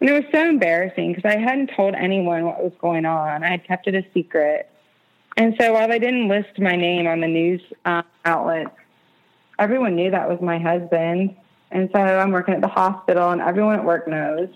And 0.00 0.10
it 0.10 0.12
was 0.12 0.24
so 0.32 0.48
embarrassing 0.48 1.14
because 1.14 1.30
I 1.30 1.38
hadn't 1.38 1.70
told 1.76 1.94
anyone 1.94 2.44
what 2.44 2.62
was 2.62 2.72
going 2.80 3.06
on. 3.06 3.44
I 3.44 3.50
had 3.50 3.64
kept 3.64 3.86
it 3.86 3.94
a 3.94 4.04
secret. 4.12 4.68
And 5.36 5.54
so 5.60 5.72
while 5.72 5.88
they 5.88 6.00
didn't 6.00 6.28
list 6.28 6.58
my 6.58 6.74
name 6.74 7.06
on 7.06 7.20
the 7.20 7.28
news 7.28 7.62
uh, 7.84 8.02
outlets, 8.24 8.70
everyone 9.58 9.94
knew 9.94 10.10
that 10.10 10.28
was 10.28 10.40
my 10.40 10.58
husband. 10.58 11.36
And 11.70 11.88
so 11.92 12.00
I'm 12.00 12.32
working 12.32 12.54
at 12.54 12.60
the 12.60 12.68
hospital, 12.68 13.30
and 13.30 13.40
everyone 13.40 13.76
at 13.76 13.84
work 13.84 14.08
knows. 14.08 14.48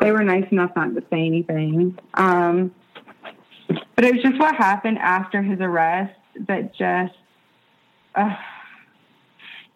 They 0.00 0.10
were 0.10 0.24
nice 0.24 0.50
enough 0.50 0.72
not 0.74 0.94
to 0.94 1.02
say 1.10 1.24
anything. 1.24 1.98
Um, 2.14 2.74
but 3.68 4.04
it 4.04 4.14
was 4.14 4.22
just 4.22 4.38
what 4.38 4.54
happened 4.54 4.98
after 4.98 5.42
his 5.42 5.60
arrest 5.60 6.14
that 6.46 6.74
just 6.74 7.14
uh, 8.14 8.34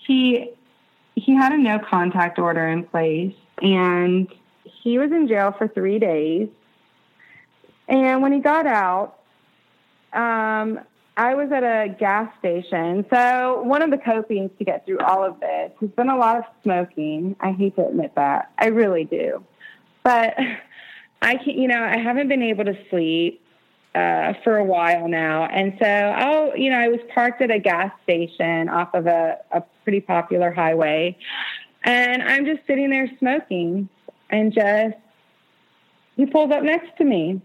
he 0.07 0.51
he 1.14 1.34
had 1.34 1.53
a 1.53 1.59
no 1.59 1.78
contact 1.78 2.38
order 2.38 2.66
in 2.68 2.84
place, 2.84 3.34
and 3.61 4.28
he 4.64 4.99
was 4.99 5.11
in 5.12 5.28
jail 5.28 5.55
for 5.57 5.68
three 5.68 5.99
days. 5.99 6.49
And 7.88 8.22
when 8.22 8.32
he 8.32 8.38
got 8.38 8.66
out, 8.66 9.18
um, 10.12 10.80
I 11.16 11.34
was 11.34 11.51
at 11.53 11.64
a 11.64 11.95
gas 11.99 12.32
station. 12.38 13.05
So 13.12 13.62
one 13.62 13.82
of 13.82 13.91
the 13.91 13.99
copings 13.99 14.51
to 14.59 14.64
get 14.64 14.86
through 14.86 15.01
all 15.01 15.24
of 15.24 15.41
this 15.41 15.72
has 15.80 15.91
been 15.91 16.09
a 16.09 16.16
lot 16.16 16.38
of 16.38 16.45
smoking. 16.62 17.36
I 17.41 17.51
hate 17.51 17.76
to 17.76 17.86
admit 17.86 18.14
that. 18.14 18.53
I 18.59 18.66
really 18.66 19.05
do. 19.05 19.45
But 20.03 20.34
I 21.22 21.34
can't, 21.34 21.59
you 21.59 21.68
know, 21.68 21.82
I 21.82 21.99
haven't 21.99 22.28
been 22.28 22.43
able 22.43 22.64
to 22.64 22.78
sleep 22.88 23.45
uh, 23.95 24.34
for 24.45 24.57
a 24.57 24.64
while 24.64 25.09
now. 25.09 25.45
And 25.47 25.76
so 25.80 25.86
I'll, 25.86 26.57
you 26.57 26.70
know, 26.70 26.78
I 26.78 26.88
was 26.88 27.01
parked 27.14 27.43
at 27.43 27.51
a 27.51 27.59
gas 27.59 27.93
station 28.05 28.68
off 28.68 28.95
of 28.95 29.07
a, 29.07 29.38
a 29.51 29.62
pretty 29.84 30.01
popular 30.01 30.53
highway. 30.53 31.16
And 31.84 32.22
I'm 32.22 32.45
just 32.45 32.66
sitting 32.66 32.91
there 32.91 33.11
smoking 33.18 33.88
and 34.28 34.53
just 34.53 34.97
he 36.16 36.26
pulled 36.26 36.53
up 36.53 36.62
next 36.62 36.97
to 36.99 37.05
me. 37.05 37.41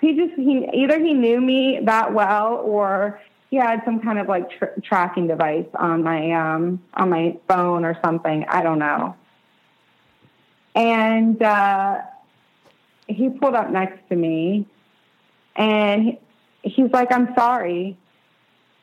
He 0.00 0.14
just 0.14 0.34
he 0.38 0.68
either 0.74 0.98
he 0.98 1.14
knew 1.14 1.40
me 1.40 1.80
that 1.84 2.12
well 2.12 2.56
or 2.56 3.20
he 3.50 3.56
had 3.56 3.82
some 3.84 4.00
kind 4.00 4.18
of 4.18 4.28
like 4.28 4.50
tr- 4.50 4.78
tracking 4.82 5.26
device 5.26 5.66
on 5.74 6.02
my 6.02 6.32
um 6.32 6.82
on 6.94 7.08
my 7.08 7.38
phone 7.48 7.84
or 7.84 7.98
something. 8.04 8.44
I 8.48 8.62
don't 8.62 8.78
know. 8.78 9.16
And 10.74 11.42
uh, 11.42 12.02
he 13.08 13.30
pulled 13.30 13.54
up 13.54 13.70
next 13.70 14.06
to 14.10 14.14
me, 14.14 14.66
and 15.56 16.04
he, 16.04 16.18
he's 16.62 16.90
like, 16.90 17.12
"I'm 17.12 17.34
sorry." 17.34 17.96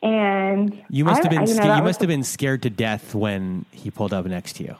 And 0.01 0.83
you 0.89 1.05
must 1.05 1.23
have 1.23 1.29
been 1.29 1.39
I, 1.39 1.45
you, 1.45 1.55
know, 1.55 1.75
you 1.77 1.83
must 1.83 2.01
have 2.01 2.09
been 2.09 2.23
scared 2.23 2.61
to 2.63 2.69
death 2.69 3.15
when 3.15 3.65
he 3.71 3.89
pulled 3.89 4.13
up 4.13 4.25
next 4.25 4.57
to 4.57 4.63
you. 4.63 4.75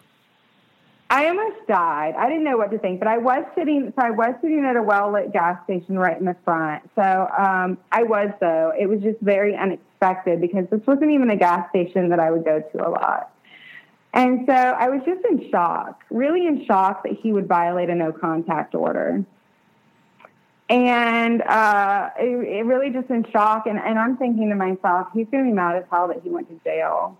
I 1.10 1.28
almost 1.28 1.68
died. 1.68 2.16
I 2.18 2.28
didn't 2.28 2.44
know 2.44 2.58
what 2.58 2.72
to 2.72 2.80
think, 2.80 3.00
but 3.00 3.08
I 3.08 3.20
was 3.20 3.46
sitting. 3.56 3.94
So 3.96 4.06
I 4.06 4.10
was 4.10 4.34
sitting 4.42 4.66
at 4.66 4.76
a 4.76 4.82
well 4.82 5.14
lit 5.14 5.32
gas 5.32 5.64
station 5.64 5.98
right 5.98 6.18
in 6.18 6.26
the 6.26 6.36
front. 6.44 6.90
So 6.96 7.02
um, 7.38 7.78
I 7.92 8.04
was 8.04 8.32
though. 8.42 8.74
It 8.78 8.88
was 8.88 9.00
just 9.02 9.20
very 9.22 9.56
unexpected 9.56 10.42
because 10.42 10.66
this 10.72 10.82
wasn't 10.86 11.12
even 11.12 11.30
a 11.30 11.38
gas 11.38 11.70
station 11.70 12.10
that 12.10 12.20
I 12.20 12.32
would 12.32 12.44
go 12.44 12.62
to 12.62 12.88
a 12.88 12.90
lot. 12.90 13.32
And 14.14 14.46
so 14.48 14.54
I 14.54 14.90
was 14.90 15.02
just 15.06 15.24
in 15.26 15.50
shock, 15.50 16.04
really 16.10 16.48
in 16.48 16.66
shock 16.66 17.04
that 17.04 17.14
he 17.14 17.32
would 17.32 17.48
violate 17.48 17.90
a 17.90 17.96
no 17.96 18.12
contact 18.12 18.76
order. 18.76 19.24
And 20.70 21.42
uh, 21.42 22.10
it, 22.18 22.60
it 22.60 22.66
really 22.66 22.90
just 22.90 23.10
in 23.10 23.26
shock. 23.32 23.68
And, 23.68 23.78
and 23.78 24.00
I'm 24.00 24.18
thinking 24.18 24.50
to 24.50 24.56
myself, 24.56 25.08
he's 25.14 25.28
going 25.30 25.44
to 25.44 25.50
be 25.50 25.56
mad 25.56 25.76
as 25.76 25.84
hell 25.92 26.08
that 26.08 26.22
he 26.24 26.30
went 26.30 26.50
to 26.50 26.60
jail. 26.64 27.18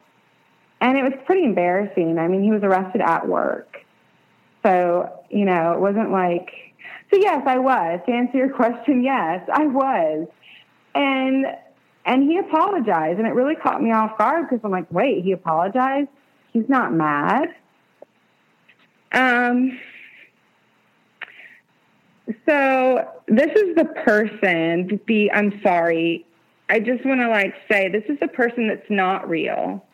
And 0.82 0.98
it 0.98 1.04
was 1.04 1.14
pretty 1.26 1.44
embarrassing. 1.44 2.18
I 2.18 2.28
mean, 2.28 2.44
he 2.44 2.52
was 2.52 2.64
arrested 2.64 3.02
at 3.02 3.28
work. 3.28 3.78
So, 4.64 5.12
you 5.30 5.46
know, 5.46 5.74
it 5.74 5.80
wasn't 5.80 6.12
like, 6.12 6.52
so 7.12 7.18
yes, 7.18 7.44
I 7.46 7.58
was. 7.58 8.00
To 8.06 8.12
answer 8.12 8.38
your 8.38 8.50
question, 8.56 9.04
yes, 9.04 9.48
I 9.52 9.66
was. 9.68 10.28
And 10.96 11.46
and 12.06 12.24
he 12.24 12.38
apologized 12.38 13.18
and 13.18 13.28
it 13.28 13.34
really 13.34 13.56
caught 13.56 13.82
me 13.82 13.92
off 13.92 14.18
guard 14.18 14.50
because 14.50 14.64
I'm 14.64 14.72
like, 14.72 14.92
wait, 14.92 15.24
he 15.24 15.32
apologized? 15.32 16.10
He's 16.52 16.68
not 16.68 16.94
mad. 16.94 17.56
Um 19.12 19.80
so 22.48 23.08
this 23.28 23.52
is 23.52 23.76
the 23.76 23.86
person, 24.06 25.00
the 25.08 25.32
I'm 25.32 25.60
sorry. 25.62 26.26
I 26.70 26.80
just 26.80 27.06
want 27.06 27.20
to 27.20 27.30
like 27.30 27.54
say 27.70 27.90
this 27.90 28.04
is 28.08 28.20
the 28.20 28.28
person 28.28 28.68
that's 28.68 28.90
not 28.90 29.30
real. 29.30 29.86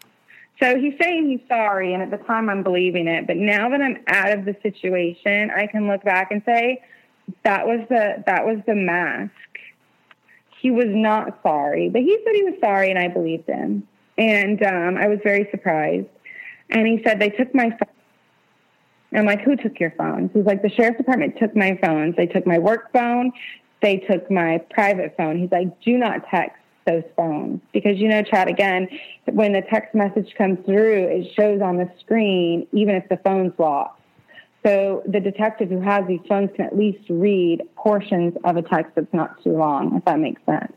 So 0.61 0.77
he's 0.77 0.93
saying 1.01 1.29
he's 1.29 1.47
sorry, 1.47 1.93
and 1.93 2.03
at 2.03 2.11
the 2.11 2.23
time 2.25 2.49
I'm 2.49 2.63
believing 2.63 3.07
it. 3.07 3.25
But 3.25 3.37
now 3.37 3.69
that 3.69 3.81
I'm 3.81 3.97
out 4.07 4.37
of 4.37 4.45
the 4.45 4.55
situation, 4.61 5.51
I 5.51 5.67
can 5.67 5.87
look 5.87 6.03
back 6.03 6.31
and 6.31 6.41
say 6.45 6.83
that 7.43 7.65
was 7.65 7.79
the 7.89 8.23
that 8.27 8.45
was 8.45 8.59
the 8.67 8.75
mask. 8.75 9.31
He 10.61 10.71
was 10.71 10.87
not 10.89 11.39
sorry, 11.41 11.89
but 11.89 12.01
he 12.01 12.19
said 12.23 12.35
he 12.35 12.43
was 12.43 12.55
sorry, 12.59 12.89
and 12.89 12.99
I 12.99 13.07
believed 13.07 13.47
him. 13.47 13.87
And 14.17 14.61
um, 14.61 14.97
I 14.97 15.07
was 15.07 15.19
very 15.23 15.47
surprised. 15.49 16.07
And 16.69 16.85
he 16.85 17.01
said 17.03 17.19
they 17.19 17.29
took 17.29 17.55
my 17.55 17.69
phone. 17.69 17.98
I'm 19.13 19.25
like, 19.25 19.41
who 19.41 19.55
took 19.55 19.79
your 19.79 19.91
phones? 19.97 20.29
He's 20.33 20.45
like, 20.45 20.61
the 20.61 20.69
sheriff's 20.69 20.97
department 20.97 21.37
took 21.39 21.55
my 21.55 21.77
phones. 21.81 22.15
They 22.15 22.27
took 22.27 22.45
my 22.45 22.59
work 22.59 22.91
phone. 22.93 23.31
They 23.81 23.97
took 23.97 24.29
my 24.29 24.59
private 24.69 25.15
phone. 25.17 25.39
He's 25.39 25.51
like, 25.51 25.81
do 25.81 25.97
not 25.97 26.25
text 26.29 26.57
those 26.85 27.03
phones 27.15 27.61
because 27.71 27.97
you 27.97 28.07
know 28.07 28.23
Chad 28.23 28.47
again 28.47 28.87
when 29.25 29.53
the 29.53 29.61
text 29.61 29.93
message 29.93 30.33
comes 30.37 30.57
through 30.65 31.03
it 31.03 31.27
shows 31.35 31.61
on 31.61 31.77
the 31.77 31.89
screen 31.99 32.67
even 32.71 32.95
if 32.95 33.07
the 33.09 33.17
phone's 33.17 33.53
locked 33.59 34.01
so 34.65 35.03
the 35.05 35.19
detective 35.19 35.69
who 35.69 35.81
has 35.81 36.05
these 36.07 36.21
phones 36.27 36.49
can 36.55 36.65
at 36.65 36.75
least 36.75 37.07
read 37.09 37.61
portions 37.75 38.33
of 38.43 38.57
a 38.57 38.61
text 38.61 38.93
that's 38.95 39.13
not 39.13 39.41
too 39.43 39.51
long 39.51 39.97
if 39.97 40.05
that 40.05 40.19
makes 40.19 40.41
sense 40.45 40.73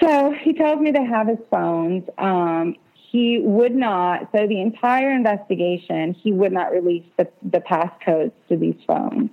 so 0.00 0.32
he 0.40 0.52
tells 0.52 0.80
me 0.80 0.92
to 0.92 1.02
have 1.02 1.26
his 1.26 1.38
phones 1.50 2.04
um, 2.18 2.76
he 3.14 3.38
would 3.38 3.76
not. 3.76 4.28
So 4.32 4.44
the 4.48 4.60
entire 4.60 5.12
investigation, 5.12 6.14
he 6.14 6.32
would 6.32 6.50
not 6.50 6.72
release 6.72 7.04
the 7.16 7.28
the 7.44 7.60
passcodes 7.60 8.32
to 8.48 8.56
these 8.56 8.74
phones. 8.88 9.30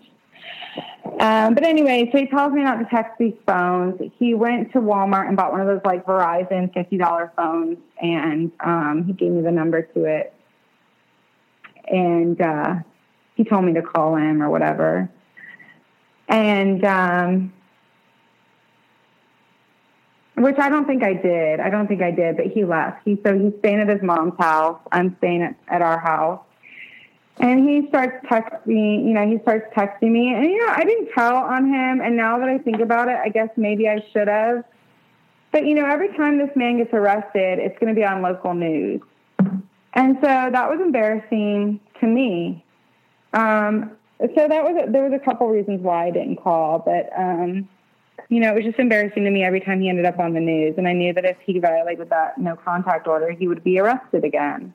Um, 1.19 1.55
but 1.55 1.63
anyway, 1.63 2.07
so 2.11 2.19
he 2.19 2.27
tells 2.27 2.53
me 2.53 2.61
not 2.61 2.77
to 2.77 2.85
text 2.85 3.13
these 3.17 3.33
phones. 3.47 3.99
He 4.19 4.35
went 4.35 4.71
to 4.73 4.79
Walmart 4.79 5.27
and 5.27 5.35
bought 5.35 5.51
one 5.51 5.61
of 5.61 5.67
those 5.67 5.81
like 5.83 6.05
Verizon 6.05 6.71
fifty 6.75 6.97
dollar 6.99 7.33
phones, 7.35 7.79
and 7.99 8.51
um, 8.59 9.03
he 9.07 9.13
gave 9.13 9.31
me 9.31 9.41
the 9.41 9.51
number 9.51 9.81
to 9.81 10.05
it. 10.05 10.31
And 11.87 12.39
uh, 12.39 12.75
he 13.33 13.43
told 13.43 13.65
me 13.65 13.73
to 13.73 13.81
call 13.81 14.15
him 14.15 14.43
or 14.43 14.51
whatever. 14.51 15.09
And 16.27 16.85
um, 16.85 17.51
which 20.41 20.57
I 20.57 20.69
don't 20.69 20.85
think 20.85 21.03
I 21.03 21.13
did. 21.13 21.59
I 21.59 21.69
don't 21.69 21.87
think 21.87 22.01
I 22.01 22.11
did, 22.11 22.37
but 22.37 22.47
he 22.47 22.63
left. 22.65 23.01
He 23.05 23.19
so 23.25 23.37
he's 23.37 23.53
staying 23.59 23.79
at 23.79 23.89
his 23.89 24.01
mom's 24.01 24.37
house. 24.37 24.79
I'm 24.91 25.15
staying 25.17 25.41
at, 25.41 25.55
at 25.67 25.81
our 25.81 25.99
house. 25.99 26.41
And 27.39 27.67
he 27.67 27.87
starts 27.87 28.23
texting, 28.27 29.07
you 29.07 29.13
know, 29.13 29.27
he 29.27 29.39
starts 29.41 29.65
texting 29.75 30.11
me. 30.11 30.33
And, 30.33 30.45
you 30.45 30.57
know, 30.59 30.73
I 30.73 30.83
didn't 30.83 31.09
tell 31.13 31.37
on 31.37 31.65
him. 31.65 32.01
And 32.01 32.15
now 32.15 32.37
that 32.37 32.47
I 32.47 32.59
think 32.59 32.79
about 32.79 33.07
it, 33.07 33.17
I 33.23 33.29
guess 33.29 33.49
maybe 33.55 33.89
I 33.89 34.03
should 34.13 34.27
have. 34.27 34.63
But, 35.51 35.65
you 35.65 35.73
know, 35.73 35.85
every 35.85 36.09
time 36.15 36.37
this 36.37 36.51
man 36.55 36.77
gets 36.77 36.93
arrested, 36.93 37.57
it's 37.59 37.77
going 37.79 37.93
to 37.93 37.99
be 37.99 38.05
on 38.05 38.21
local 38.21 38.53
news. 38.53 39.01
And 39.93 40.17
so 40.21 40.27
that 40.27 40.69
was 40.69 40.79
embarrassing 40.79 41.79
to 41.99 42.05
me. 42.07 42.63
Um, 43.33 43.91
so 44.19 44.47
that 44.47 44.63
was, 44.63 44.89
there 44.89 45.03
was 45.09 45.19
a 45.19 45.23
couple 45.23 45.49
reasons 45.49 45.81
why 45.81 46.07
I 46.07 46.11
didn't 46.11 46.37
call, 46.37 46.79
but, 46.79 47.09
um, 47.17 47.67
you 48.29 48.39
know, 48.39 48.51
it 48.51 48.55
was 48.55 48.63
just 48.65 48.79
embarrassing 48.79 49.23
to 49.23 49.31
me 49.31 49.43
every 49.43 49.59
time 49.59 49.81
he 49.81 49.89
ended 49.89 50.05
up 50.05 50.19
on 50.19 50.33
the 50.33 50.39
news. 50.39 50.75
And 50.77 50.87
I 50.87 50.93
knew 50.93 51.13
that 51.13 51.25
if 51.25 51.37
he 51.45 51.59
violated 51.59 52.09
that 52.09 52.37
no 52.37 52.55
contact 52.55 53.07
order, 53.07 53.31
he 53.31 53.47
would 53.47 53.63
be 53.63 53.79
arrested 53.79 54.23
again. 54.23 54.73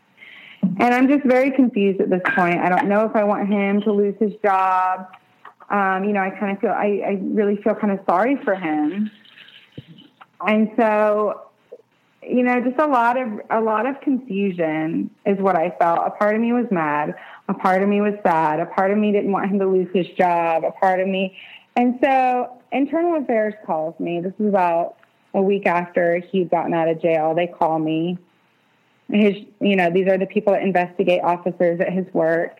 And 0.63 0.95
I'm 0.95 1.09
just 1.09 1.25
very 1.25 1.51
confused 1.51 2.01
at 2.01 2.11
this 2.11 2.23
point. 2.35 2.59
I 2.59 2.69
don't 2.69 2.89
know 2.89 3.05
if 3.05 3.15
I 3.15 3.25
want 3.25 3.49
him 3.49 3.81
to 3.83 3.93
lose 3.93 4.15
his 4.19 4.33
job. 4.43 5.07
Um, 5.71 6.05
you 6.05 6.13
know, 6.13 6.21
I 6.21 6.31
kind 6.31 6.53
of 6.53 6.61
feel, 6.61 6.71
I, 6.71 7.03
I 7.07 7.19
really 7.23 7.57
feel 7.57 7.75
kind 7.75 7.93
of 7.93 8.01
sorry 8.09 8.37
for 8.45 8.55
him. 8.55 9.11
And 10.47 10.71
so, 10.77 11.43
you 12.23 12.43
know, 12.43 12.61
just 12.61 12.79
a 12.79 12.87
lot 12.87 13.17
of, 13.17 13.41
a 13.51 13.61
lot 13.61 13.87
of 13.87 14.01
confusion 14.01 15.11
is 15.25 15.39
what 15.39 15.57
I 15.57 15.71
felt. 15.79 16.01
A 16.05 16.11
part 16.11 16.35
of 16.35 16.41
me 16.41 16.53
was 16.53 16.67
mad. 16.71 17.15
A 17.49 17.55
part 17.55 17.83
of 17.83 17.89
me 17.89 18.01
was 18.01 18.15
sad. 18.23 18.61
A 18.61 18.67
part 18.67 18.91
of 18.91 18.99
me 18.99 19.13
didn't 19.13 19.33
want 19.33 19.51
him 19.51 19.59
to 19.61 19.67
lose 19.67 19.89
his 19.95 20.07
job. 20.19 20.65
A 20.65 20.73
part 20.73 21.01
of 21.01 21.09
me. 21.09 21.37
And 21.77 21.99
so 22.03 22.56
internal 22.73 23.23
affairs 23.23 23.55
calls 23.64 23.99
me. 23.99 24.21
This 24.21 24.35
is 24.39 24.49
about 24.49 24.97
a 25.35 25.43
week 25.43 25.67
after 25.67 26.19
he'd 26.19 26.51
gotten 26.51 26.75
out 26.75 26.89
of 26.89 27.01
jail. 27.01 27.35
They 27.35 27.47
call 27.47 27.79
me 27.79 28.19
his, 29.09 29.37
you 29.61 29.77
know, 29.77 29.91
these 29.91 30.09
are 30.09 30.19
the 30.19 30.27
people 30.27 30.53
that 30.53 30.62
investigate 30.62 31.23
officers 31.23 31.81
at 31.81 31.93
his 31.93 32.07
work. 32.12 32.59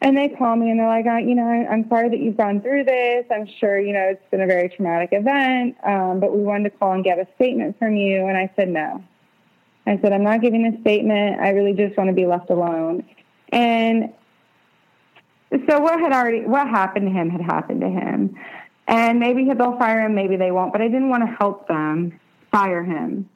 And 0.00 0.16
they 0.16 0.28
call 0.28 0.56
me 0.56 0.68
and 0.70 0.80
they're 0.80 0.88
like, 0.88 1.04
you 1.04 1.36
know, 1.36 1.46
I'm 1.46 1.88
sorry 1.88 2.08
that 2.08 2.18
you've 2.18 2.36
gone 2.36 2.60
through 2.60 2.84
this. 2.84 3.24
I'm 3.30 3.46
sure, 3.60 3.78
you 3.78 3.92
know, 3.92 4.08
it's 4.10 4.30
been 4.32 4.40
a 4.40 4.46
very 4.48 4.68
traumatic 4.68 5.10
event, 5.12 5.76
um, 5.84 6.18
but 6.18 6.36
we 6.36 6.42
wanted 6.42 6.70
to 6.70 6.76
call 6.76 6.92
and 6.92 7.04
get 7.04 7.20
a 7.20 7.28
statement 7.36 7.78
from 7.78 7.94
you. 7.94 8.26
And 8.26 8.36
I 8.36 8.50
said, 8.56 8.68
no. 8.68 9.04
I 9.86 9.98
said, 10.00 10.12
I'm 10.12 10.24
not 10.24 10.40
giving 10.40 10.66
a 10.66 10.80
statement. 10.80 11.40
I 11.40 11.50
really 11.50 11.72
just 11.72 11.96
want 11.96 12.08
to 12.08 12.14
be 12.14 12.26
left 12.26 12.50
alone. 12.50 13.04
And 13.50 14.12
so 15.68 15.80
what 15.80 16.00
had 16.00 16.12
already, 16.12 16.46
what 16.46 16.68
happened 16.68 17.06
to 17.06 17.12
him 17.12 17.30
had 17.30 17.40
happened 17.40 17.80
to 17.82 17.88
him. 17.88 18.36
And 18.88 19.20
maybe 19.20 19.44
they'll 19.44 19.78
fire 19.78 20.04
him, 20.04 20.14
maybe 20.14 20.36
they 20.36 20.50
won't, 20.50 20.72
but 20.72 20.82
I 20.82 20.88
didn't 20.88 21.08
want 21.08 21.24
to 21.24 21.36
help 21.38 21.68
them 21.68 22.18
fire 22.50 22.82
him. 22.82 23.28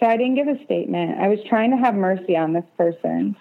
So 0.00 0.06
I 0.06 0.16
didn't 0.16 0.34
give 0.34 0.48
a 0.48 0.62
statement. 0.64 1.18
I 1.20 1.28
was 1.28 1.38
trying 1.46 1.70
to 1.72 1.76
have 1.76 1.94
mercy 1.94 2.36
on 2.36 2.54
this 2.54 2.64
person. 2.76 3.36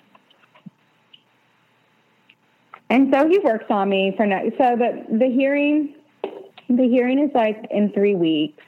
And 2.89 3.13
so 3.13 3.27
he 3.27 3.39
works 3.39 3.65
on 3.69 3.89
me 3.89 4.13
for 4.17 4.25
next. 4.25 4.57
So 4.57 4.75
the 4.75 5.05
the 5.17 5.27
hearing, 5.27 5.95
the 6.67 6.83
hearing 6.83 7.19
is 7.19 7.31
like 7.33 7.65
in 7.69 7.91
three 7.93 8.15
weeks, 8.15 8.63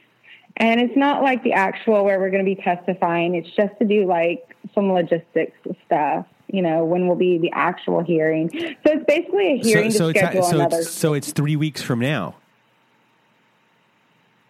and 0.56 0.80
it's 0.80 0.96
not 0.96 1.22
like 1.22 1.42
the 1.42 1.52
actual 1.52 2.04
where 2.04 2.18
we're 2.20 2.30
going 2.30 2.44
to 2.44 2.54
be 2.54 2.60
testifying. 2.60 3.34
It's 3.34 3.50
just 3.56 3.76
to 3.80 3.84
do 3.84 4.06
like 4.06 4.56
some 4.74 4.92
logistics 4.92 5.56
stuff. 5.86 6.26
You 6.52 6.62
know, 6.62 6.84
when 6.84 7.08
will 7.08 7.16
be 7.16 7.38
the 7.38 7.50
actual 7.52 8.04
hearing? 8.04 8.50
So 8.52 8.92
it's 8.92 9.04
basically 9.06 9.54
a 9.54 9.58
hearing 9.58 9.90
so, 9.90 9.98
so 9.98 10.12
to 10.12 10.18
schedule 10.18 10.42
so 10.42 10.56
another. 10.56 10.78
It's, 10.80 10.90
so 10.90 11.14
it's 11.14 11.32
three 11.32 11.56
weeks 11.56 11.82
from 11.82 11.98
now. 11.98 12.36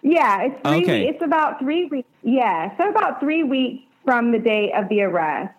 Yeah, 0.02 0.42
it's 0.42 0.60
three. 0.68 0.82
Okay. 0.82 1.08
It's 1.08 1.22
about 1.22 1.60
three 1.60 1.86
weeks. 1.86 2.08
Yeah, 2.22 2.76
so 2.76 2.90
about 2.90 3.20
three 3.20 3.44
weeks 3.44 3.84
from 4.04 4.32
the 4.32 4.38
date 4.38 4.72
of 4.74 4.88
the 4.88 5.02
arrest. 5.02 5.54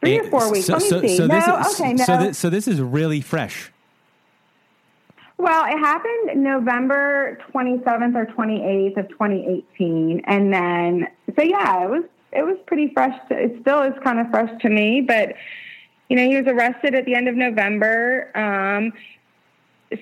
Three 0.00 0.18
eh, 0.18 0.20
or 0.20 0.30
four 0.30 0.52
weeks. 0.52 0.66
So, 0.66 0.74
Let 0.74 0.82
me 0.82 0.88
so, 0.88 1.00
see. 1.00 1.16
So 1.16 1.26
no, 1.26 1.36
is, 1.36 1.80
okay, 1.80 1.92
no. 1.92 2.04
So 2.04 2.18
this, 2.18 2.38
so 2.38 2.50
this 2.50 2.68
is 2.68 2.80
really 2.80 3.20
fresh. 3.20 3.72
Well, 5.38 5.64
it 5.64 5.78
happened 5.78 6.42
November 6.42 7.38
27th 7.52 8.14
or 8.14 8.26
28th 8.26 8.96
of 8.96 9.08
2018, 9.08 10.22
and 10.24 10.52
then 10.52 11.08
so 11.34 11.42
yeah, 11.42 11.84
it 11.84 11.90
was 11.90 12.04
it 12.36 12.44
was 12.44 12.56
pretty 12.66 12.92
fresh. 12.92 13.18
To, 13.28 13.38
it 13.38 13.58
still 13.60 13.82
is 13.82 13.94
kind 14.04 14.18
of 14.18 14.30
fresh 14.30 14.50
to 14.62 14.68
me, 14.68 15.00
but 15.00 15.34
you 16.08 16.16
know, 16.16 16.24
he 16.24 16.36
was 16.36 16.46
arrested 16.46 16.94
at 16.94 17.04
the 17.04 17.14
end 17.14 17.28
of 17.28 17.34
November. 17.34 18.30
Um, 18.36 18.92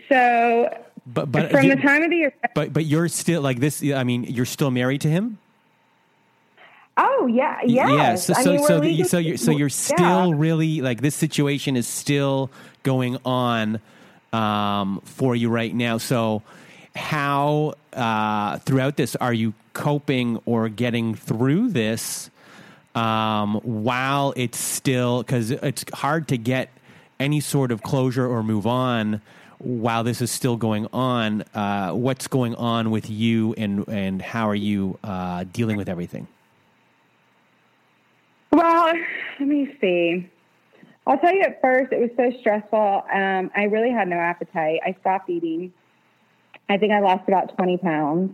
so 0.08 0.84
but 1.06 1.30
but 1.30 1.50
from 1.50 1.64
you, 1.64 1.76
the 1.76 1.82
time 1.82 2.02
of 2.02 2.10
the 2.10 2.24
arrest, 2.24 2.36
But 2.54 2.72
but 2.72 2.84
you're 2.86 3.08
still 3.08 3.42
like 3.42 3.60
this. 3.60 3.82
I 3.82 4.04
mean, 4.04 4.24
you're 4.24 4.46
still 4.46 4.70
married 4.70 5.02
to 5.02 5.08
him. 5.08 5.38
Oh 6.96 7.26
yeah, 7.26 7.58
yes. 7.64 7.90
yeah. 7.90 8.14
So 8.14 8.32
so 8.34 8.50
mean, 8.52 8.64
so, 8.64 8.80
the, 8.80 9.04
so 9.04 9.18
you're 9.18 9.36
so 9.36 9.50
you're 9.50 9.68
still 9.68 10.28
yeah. 10.28 10.34
really 10.36 10.80
like 10.80 11.00
this 11.00 11.14
situation 11.14 11.76
is 11.76 11.86
still 11.86 12.50
going 12.84 13.18
on 13.24 13.80
um, 14.32 15.00
for 15.04 15.34
you 15.34 15.50
right 15.50 15.74
now. 15.74 15.98
So 15.98 16.42
how 16.94 17.74
uh, 17.92 18.58
throughout 18.58 18.96
this 18.96 19.16
are 19.16 19.32
you 19.32 19.54
coping 19.72 20.40
or 20.46 20.68
getting 20.68 21.14
through 21.14 21.70
this 21.70 22.30
um, 22.94 23.54
while 23.62 24.32
it's 24.36 24.58
still 24.58 25.22
because 25.22 25.50
it's 25.50 25.84
hard 25.92 26.28
to 26.28 26.38
get 26.38 26.70
any 27.18 27.40
sort 27.40 27.72
of 27.72 27.82
closure 27.82 28.26
or 28.26 28.42
move 28.42 28.66
on 28.66 29.20
while 29.58 30.04
this 30.04 30.20
is 30.20 30.30
still 30.30 30.56
going 30.56 30.86
on, 30.92 31.42
uh, 31.54 31.90
what's 31.92 32.28
going 32.28 32.54
on 32.56 32.90
with 32.90 33.08
you 33.08 33.54
and 33.54 33.86
and 33.88 34.20
how 34.20 34.48
are 34.48 34.54
you 34.54 34.98
uh, 35.02 35.44
dealing 35.52 35.76
with 35.76 35.88
everything? 35.88 36.26
Well, 38.52 38.92
let 39.40 39.48
me 39.48 39.74
see. 39.80 40.28
I'll 41.06 41.18
tell 41.18 41.34
you 41.34 41.42
at 41.42 41.60
first, 41.60 41.92
it 41.92 42.00
was 42.00 42.10
so 42.16 42.38
stressful. 42.40 43.04
Um, 43.12 43.50
I 43.54 43.64
really 43.64 43.90
had 43.90 44.08
no 44.08 44.16
appetite. 44.16 44.80
I 44.84 44.96
stopped 45.00 45.28
eating. 45.28 45.72
I 46.68 46.78
think 46.78 46.92
I 46.92 47.00
lost 47.00 47.28
about 47.28 47.56
20 47.56 47.78
pounds. 47.78 48.32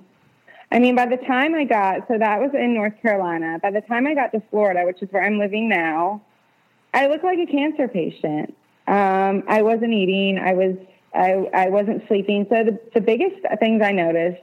I 0.73 0.79
mean, 0.79 0.95
by 0.95 1.07
the 1.07 1.17
time 1.17 1.55
I 1.55 1.65
got, 1.65 2.07
so 2.07 2.17
that 2.17 2.41
was 2.41 2.51
in 2.55 2.75
North 2.75 2.95
Carolina. 3.03 3.59
By 3.61 3.73
the 3.73 3.81
time 3.81 4.07
I 4.07 4.15
got 4.15 4.33
to 4.33 4.43
Florida, 4.51 4.83
which 4.85 5.03
is 5.03 5.09
where 5.11 5.25
I'm 5.25 5.39
living 5.39 5.69
now, 5.69 6.23
I 6.95 7.09
looked 7.09 7.25
like 7.25 7.39
a 7.39 7.47
cancer 7.47 7.89
patient. 7.89 8.57
Um, 8.87 9.43
I 9.49 9.63
wasn't 9.63 9.93
eating. 9.93 10.39
I 10.39 10.53
was 10.55 10.77
I, 11.15 11.49
I 11.53 11.69
wasn't 11.71 12.07
sleeping. 12.07 12.47
So 12.49 12.65
the, 12.65 12.81
the 12.95 13.01
biggest 13.01 13.37
things 13.59 13.83
I 13.83 13.93
noticed 13.93 14.43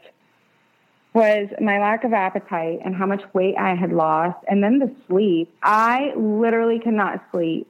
was 1.13 1.47
my 1.61 1.79
lack 1.79 2.03
of 2.03 2.13
appetite 2.13 2.79
and 2.83 2.93
how 2.95 3.05
much 3.05 3.21
weight 3.33 3.55
I 3.57 3.73
had 3.75 3.91
lost, 3.91 4.37
and 4.47 4.63
then 4.63 4.79
the 4.79 4.93
sleep. 5.07 5.53
I 5.63 6.13
literally 6.15 6.79
could 6.79 6.93
not 6.93 7.23
sleep. 7.31 7.67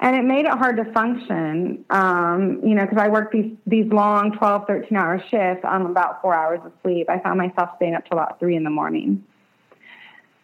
And 0.00 0.16
it 0.16 0.24
made 0.24 0.44
it 0.44 0.52
hard 0.52 0.76
to 0.78 0.92
function, 0.92 1.84
um, 1.88 2.60
you 2.62 2.74
know, 2.74 2.82
because 2.82 2.98
I 2.98 3.08
worked 3.08 3.32
these, 3.32 3.52
these 3.66 3.86
long 3.92 4.32
12, 4.32 4.66
13 4.66 4.98
hour 4.98 5.22
shifts 5.30 5.64
on 5.64 5.86
about 5.86 6.20
four 6.20 6.34
hours 6.34 6.60
of 6.64 6.72
sleep. 6.82 7.08
I 7.08 7.20
found 7.20 7.38
myself 7.38 7.70
staying 7.76 7.94
up 7.94 8.04
till 8.06 8.18
about 8.18 8.38
three 8.40 8.56
in 8.56 8.64
the 8.64 8.70
morning. 8.70 9.24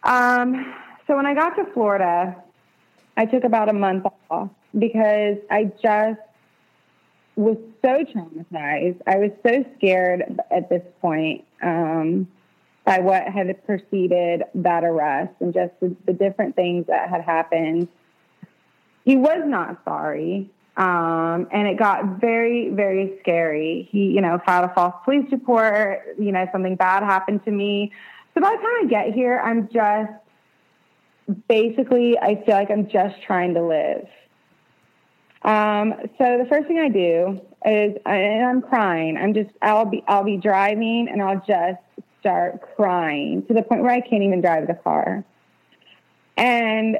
Um, 0.03 0.73
so 1.05 1.15
when 1.15 1.25
I 1.25 1.33
got 1.33 1.55
to 1.57 1.65
Florida, 1.73 2.35
I 3.17 3.25
took 3.25 3.43
about 3.43 3.69
a 3.69 3.73
month 3.73 4.05
off 4.29 4.49
because 4.77 5.37
I 5.49 5.65
just 5.81 6.19
was 7.35 7.57
so 7.81 8.03
traumatized. 8.03 9.01
I 9.07 9.17
was 9.17 9.31
so 9.45 9.65
scared 9.77 10.39
at 10.49 10.69
this 10.69 10.83
point 11.01 11.45
um, 11.61 12.27
by 12.85 12.99
what 12.99 13.27
had 13.27 13.65
preceded 13.65 14.43
that 14.55 14.83
arrest 14.83 15.33
and 15.39 15.53
just 15.53 15.73
the, 15.79 15.95
the, 16.05 16.13
different 16.13 16.55
things 16.55 16.87
that 16.87 17.09
had 17.09 17.21
happened. 17.21 17.87
He 19.03 19.15
was 19.15 19.41
not 19.45 19.81
sorry. 19.83 20.49
Um, 20.77 21.47
and 21.51 21.67
it 21.67 21.77
got 21.77 22.19
very, 22.19 22.69
very 22.69 23.17
scary. 23.21 23.89
He, 23.91 24.05
you 24.05 24.21
know, 24.21 24.39
filed 24.45 24.69
a 24.69 24.73
false 24.73 24.95
police 25.03 25.29
report. 25.31 26.15
You 26.17 26.31
know, 26.31 26.47
something 26.51 26.75
bad 26.75 27.03
happened 27.03 27.43
to 27.45 27.51
me. 27.51 27.91
So 28.33 28.41
by 28.41 28.51
the 28.51 28.57
time 28.57 28.65
I 28.65 28.85
get 28.89 29.13
here, 29.13 29.39
I'm 29.43 29.67
just 29.67 30.11
basically, 31.47 32.17
I 32.17 32.41
feel 32.45 32.55
like 32.55 32.71
I'm 32.71 32.89
just 32.89 33.21
trying 33.23 33.53
to 33.55 33.63
live. 33.63 34.07
Um, 35.43 35.93
so 36.17 36.37
the 36.37 36.45
first 36.49 36.67
thing 36.67 36.79
I 36.79 36.89
do 36.89 37.41
is, 37.65 37.97
and 38.05 38.45
I'm 38.45 38.61
crying. 38.61 39.17
I'm 39.17 39.33
just, 39.33 39.49
I'll 39.61 39.85
be, 39.85 40.03
I'll 40.07 40.23
be 40.23 40.37
driving 40.37 41.09
and 41.11 41.21
I'll 41.21 41.43
just 41.45 41.81
start 42.19 42.75
crying 42.75 43.45
to 43.47 43.53
the 43.53 43.63
point 43.63 43.81
where 43.81 43.91
I 43.91 44.01
can't 44.01 44.23
even 44.23 44.41
drive 44.41 44.67
the 44.67 44.75
car. 44.75 45.23
And 46.37 46.97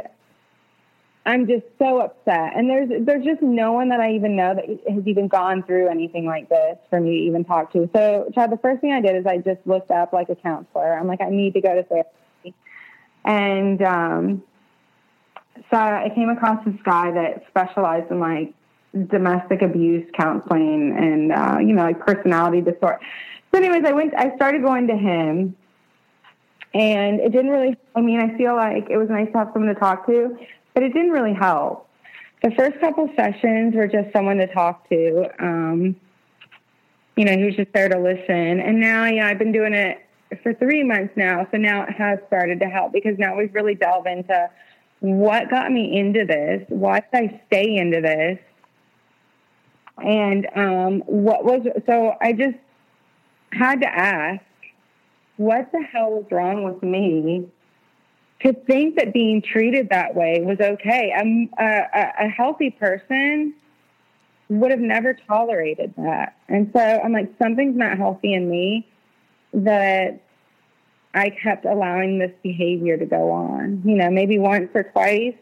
I'm 1.25 1.47
just 1.47 1.65
so 1.77 1.99
upset. 2.01 2.53
And 2.55 2.69
there's 2.69 2.89
there's 3.05 3.23
just 3.23 3.41
no 3.41 3.73
one 3.73 3.89
that 3.89 3.99
I 3.99 4.13
even 4.13 4.35
know 4.35 4.55
that 4.55 4.65
has 4.91 5.05
even 5.05 5.27
gone 5.27 5.61
through 5.63 5.87
anything 5.87 6.25
like 6.25 6.49
this 6.49 6.77
for 6.89 6.99
me 6.99 7.11
to 7.11 7.23
even 7.25 7.45
talk 7.45 7.71
to. 7.73 7.89
So, 7.95 8.29
Chad, 8.33 8.51
the 8.51 8.57
first 8.57 8.81
thing 8.81 8.91
I 8.91 9.01
did 9.01 9.15
is 9.15 9.25
I 9.25 9.37
just 9.37 9.65
looked 9.65 9.91
up 9.91 10.13
like 10.13 10.29
a 10.29 10.35
counselor. 10.35 10.97
I'm 10.97 11.07
like, 11.07 11.21
I 11.21 11.29
need 11.29 11.53
to 11.53 11.61
go 11.61 11.75
to 11.75 11.83
therapy. 11.83 12.55
And 13.23 13.81
um, 13.83 14.43
so 15.69 15.77
I 15.77 16.11
came 16.15 16.29
across 16.29 16.63
this 16.65 16.75
guy 16.83 17.11
that 17.11 17.43
specialized 17.49 18.09
in 18.09 18.19
like 18.19 18.53
domestic 19.07 19.61
abuse 19.61 20.09
counseling 20.17 20.95
and 20.97 21.31
uh, 21.31 21.59
you 21.59 21.73
know 21.73 21.83
like 21.83 21.99
personality 21.99 22.61
disorder. 22.61 22.99
So, 23.51 23.59
anyways, 23.59 23.83
I 23.85 23.91
went. 23.91 24.13
I 24.15 24.35
started 24.37 24.63
going 24.63 24.87
to 24.87 24.95
him, 24.95 25.55
and 26.73 27.19
it 27.19 27.31
didn't 27.31 27.51
really. 27.51 27.77
I 27.95 28.01
mean, 28.01 28.19
I 28.21 28.35
feel 28.37 28.55
like 28.55 28.89
it 28.89 28.97
was 28.97 29.09
nice 29.09 29.31
to 29.33 29.37
have 29.37 29.49
someone 29.53 29.73
to 29.73 29.79
talk 29.79 30.07
to, 30.07 30.37
but 30.73 30.83
it 30.83 30.93
didn't 30.93 31.11
really 31.11 31.33
help. 31.33 31.87
The 32.43 32.51
first 32.51 32.79
couple 32.79 33.09
sessions 33.15 33.75
were 33.75 33.87
just 33.87 34.11
someone 34.13 34.37
to 34.37 34.47
talk 34.47 34.89
to. 34.89 35.29
Um, 35.39 35.95
you 37.15 37.25
know, 37.25 37.37
he 37.37 37.45
was 37.45 37.55
just 37.55 37.71
there 37.73 37.89
to 37.89 37.99
listen. 37.99 38.59
And 38.59 38.79
now, 38.79 39.05
yeah, 39.05 39.27
I've 39.27 39.37
been 39.37 39.51
doing 39.51 39.73
it 39.73 39.99
for 40.41 40.53
three 40.53 40.83
months 40.83 41.13
now. 41.15 41.47
So 41.51 41.57
now 41.57 41.83
it 41.83 41.91
has 41.91 42.19
started 42.27 42.59
to 42.61 42.65
help 42.65 42.93
because 42.93 43.17
now 43.19 43.37
we've 43.37 43.53
really 43.53 43.75
delved 43.75 44.07
into 44.07 44.49
what 45.01 45.49
got 45.49 45.71
me 45.71 45.97
into 45.97 46.25
this? 46.25 46.63
Why 46.69 46.99
did 46.99 47.31
I 47.31 47.41
stay 47.47 47.75
into 47.75 48.01
this? 48.01 48.39
And 49.97 50.47
um, 50.55 50.99
what 51.05 51.43
was 51.43 51.67
so 51.85 52.15
I 52.21 52.33
just 52.33 52.57
had 53.51 53.81
to 53.81 53.87
ask, 53.87 54.41
what 55.37 55.71
the 55.71 55.81
hell 55.81 56.11
was 56.11 56.25
wrong 56.31 56.63
with 56.63 56.81
me 56.81 57.47
to 58.43 58.53
think 58.53 58.95
that 58.95 59.13
being 59.13 59.41
treated 59.41 59.89
that 59.89 60.15
way 60.15 60.41
was 60.41 60.59
okay? 60.59 61.13
A, 61.59 62.25
a 62.25 62.27
healthy 62.29 62.71
person 62.71 63.53
would 64.49 64.71
have 64.71 64.79
never 64.79 65.13
tolerated 65.13 65.93
that. 65.97 66.35
And 66.49 66.69
so 66.73 66.79
I'm 66.79 67.13
like, 67.13 67.31
something's 67.39 67.77
not 67.77 67.97
healthy 67.97 68.33
in 68.33 68.49
me 68.49 68.87
that 69.53 70.21
I 71.13 71.29
kept 71.29 71.65
allowing 71.65 72.19
this 72.19 72.31
behavior 72.43 72.97
to 72.97 73.05
go 73.05 73.31
on. 73.31 73.81
You 73.85 73.95
know, 73.95 74.09
maybe 74.09 74.39
once 74.39 74.69
or 74.73 74.83
twice. 74.83 75.35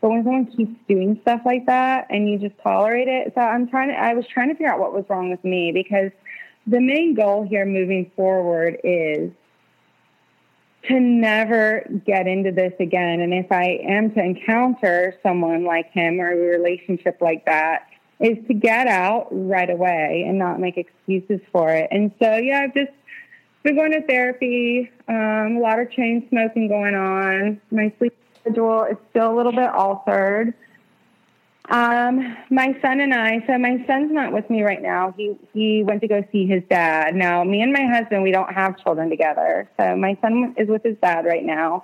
But 0.00 0.10
when 0.10 0.24
someone 0.24 0.46
keeps 0.46 0.74
doing 0.88 1.18
stuff 1.22 1.42
like 1.46 1.66
that 1.66 2.08
and 2.10 2.28
you 2.28 2.38
just 2.38 2.60
tolerate 2.60 3.08
it, 3.08 3.32
so 3.34 3.40
I'm 3.40 3.68
trying 3.68 3.88
to, 3.88 3.94
I 3.94 4.14
was 4.14 4.26
trying 4.26 4.48
to 4.48 4.54
figure 4.54 4.72
out 4.72 4.80
what 4.80 4.92
was 4.92 5.04
wrong 5.08 5.30
with 5.30 5.42
me 5.44 5.70
because 5.70 6.10
the 6.66 6.80
main 6.80 7.14
goal 7.14 7.44
here 7.44 7.64
moving 7.64 8.10
forward 8.16 8.78
is 8.82 9.30
to 10.88 10.98
never 10.98 11.86
get 12.04 12.26
into 12.26 12.50
this 12.50 12.72
again. 12.80 13.20
And 13.20 13.32
if 13.32 13.50
I 13.52 13.80
am 13.86 14.12
to 14.14 14.20
encounter 14.20 15.14
someone 15.22 15.64
like 15.64 15.90
him 15.92 16.20
or 16.20 16.32
a 16.32 16.36
relationship 16.36 17.18
like 17.20 17.44
that, 17.46 17.86
is 18.20 18.38
to 18.46 18.54
get 18.54 18.86
out 18.86 19.26
right 19.30 19.68
away 19.68 20.24
and 20.26 20.38
not 20.38 20.60
make 20.60 20.76
excuses 20.76 21.40
for 21.50 21.70
it. 21.70 21.88
And 21.90 22.12
so, 22.20 22.36
yeah, 22.36 22.60
I've 22.60 22.74
just 22.74 22.92
been 23.64 23.74
going 23.74 23.92
to 23.92 24.02
therapy, 24.02 24.90
um, 25.08 25.56
a 25.56 25.60
lot 25.60 25.80
of 25.80 25.90
chain 25.90 26.26
smoking 26.28 26.68
going 26.68 26.94
on. 26.94 27.60
My 27.70 27.92
sleep 27.98 28.16
schedule 28.40 28.84
is 28.84 28.96
still 29.10 29.32
a 29.32 29.36
little 29.36 29.52
bit 29.52 29.68
altered. 29.68 30.54
Um, 31.72 32.36
my 32.50 32.76
son 32.82 33.00
and 33.00 33.14
I, 33.14 33.42
so 33.46 33.56
my 33.56 33.82
son's 33.86 34.12
not 34.12 34.30
with 34.30 34.48
me 34.50 34.62
right 34.62 34.82
now. 34.82 35.14
He 35.16 35.34
he 35.54 35.82
went 35.82 36.02
to 36.02 36.06
go 36.06 36.22
see 36.30 36.46
his 36.46 36.62
dad. 36.68 37.14
Now, 37.14 37.42
me 37.44 37.62
and 37.62 37.72
my 37.72 37.86
husband, 37.86 38.22
we 38.22 38.30
don't 38.30 38.52
have 38.52 38.76
children 38.84 39.08
together. 39.08 39.70
So 39.80 39.96
my 39.96 40.18
son 40.20 40.54
is 40.58 40.68
with 40.68 40.82
his 40.82 40.98
dad 41.02 41.24
right 41.24 41.42
now. 41.42 41.82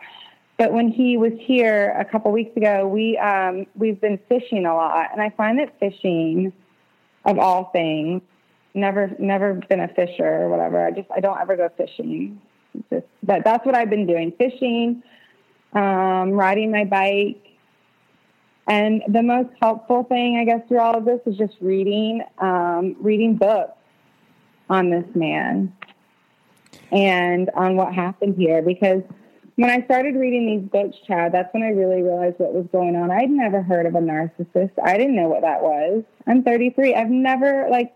But 0.59 0.74
when 0.74 0.89
he 0.91 1.16
was 1.16 1.32
here 1.39 1.97
a 1.99 2.05
couple 2.05 2.30
weeks 2.32 2.55
ago, 2.55 2.86
we 2.86 3.16
um, 3.16 3.64
we've 3.76 3.99
been 3.99 4.18
fishing 4.28 4.66
a 4.66 4.74
lot, 4.74 5.09
and 5.11 5.22
I 5.22 5.30
find 5.30 5.59
that 5.59 5.80
fishing, 5.80 6.53
of 7.24 7.39
all 7.39 7.70
things, 7.72 8.20
never 8.74 9.11
never 9.18 9.55
been 9.55 9.80
a 9.80 9.89
fisher 9.89 10.43
or 10.43 10.51
whatever. 10.51 10.84
I 10.84 10.91
just 10.91 11.09
I 11.11 11.20
don't 11.20 11.41
ever 11.41 11.57
go 11.57 11.70
fishing. 11.78 12.43
Just 12.91 13.07
but 13.22 13.43
that's 13.43 13.64
what 13.64 13.74
I've 13.74 13.89
been 13.89 14.07
doing: 14.07 14.32
fishing, 14.36 15.03
um, 15.72 16.32
riding 16.32 16.70
my 16.70 16.84
bike, 16.84 17.47
and 18.68 19.02
the 19.08 19.22
most 19.22 19.50
helpful 19.60 20.04
thing 20.04 20.36
I 20.36 20.44
guess 20.44 20.66
through 20.68 20.80
all 20.80 20.96
of 20.96 21.04
this 21.04 21.20
is 21.26 21.36
just 21.36 21.54
reading 21.60 22.22
um, 22.38 22.96
reading 23.00 23.36
books 23.36 23.72
on 24.70 24.90
this 24.90 25.06
man 25.14 25.74
and 26.92 27.50
on 27.54 27.76
what 27.76 27.92
happened 27.92 28.36
here 28.36 28.62
because 28.62 29.02
when 29.56 29.70
I 29.70 29.84
started 29.86 30.14
reading 30.14 30.46
these 30.46 30.70
books, 30.70 30.96
Chad, 31.04 31.32
that's 31.32 31.52
when 31.52 31.64
I 31.64 31.70
really 31.70 32.00
realized 32.00 32.38
what 32.38 32.54
was 32.54 32.66
going 32.70 32.94
on. 32.94 33.10
I'd 33.10 33.28
never 33.28 33.60
heard 33.60 33.86
of 33.86 33.96
a 33.96 33.98
narcissist. 33.98 34.70
I 34.80 34.96
didn't 34.96 35.16
know 35.16 35.28
what 35.28 35.40
that 35.40 35.62
was. 35.62 36.04
I'm 36.28 36.44
33. 36.44 36.94
I've 36.94 37.10
never 37.10 37.66
like 37.68 37.92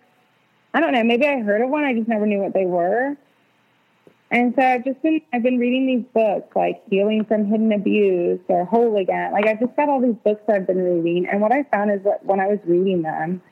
I 0.74 0.80
don't 0.80 0.92
know, 0.92 1.04
maybe 1.04 1.26
I 1.26 1.40
heard 1.40 1.60
of 1.60 1.68
one, 1.68 1.84
I 1.84 1.94
just 1.94 2.08
never 2.08 2.26
knew 2.26 2.38
what 2.38 2.54
they 2.54 2.64
were. 2.66 3.16
And 4.32 4.54
so 4.56 4.62
I've 4.62 4.82
just 4.82 5.00
been 5.02 5.20
I've 5.34 5.42
been 5.42 5.58
reading 5.58 5.86
these 5.86 6.06
books 6.14 6.56
like 6.56 6.82
Healing 6.88 7.26
from 7.26 7.44
Hidden 7.44 7.70
Abuse 7.70 8.40
or 8.48 8.64
Whole 8.64 8.96
Again. 8.96 9.30
Like 9.30 9.46
I've 9.46 9.60
just 9.60 9.76
got 9.76 9.90
all 9.90 10.00
these 10.00 10.16
books 10.24 10.40
I've 10.48 10.66
been 10.66 10.82
reading. 10.82 11.28
And 11.30 11.42
what 11.42 11.52
I 11.52 11.64
found 11.64 11.90
is 11.90 12.02
that 12.04 12.24
when 12.24 12.40
I 12.40 12.46
was 12.46 12.58
reading 12.64 13.02
them, 13.02 13.42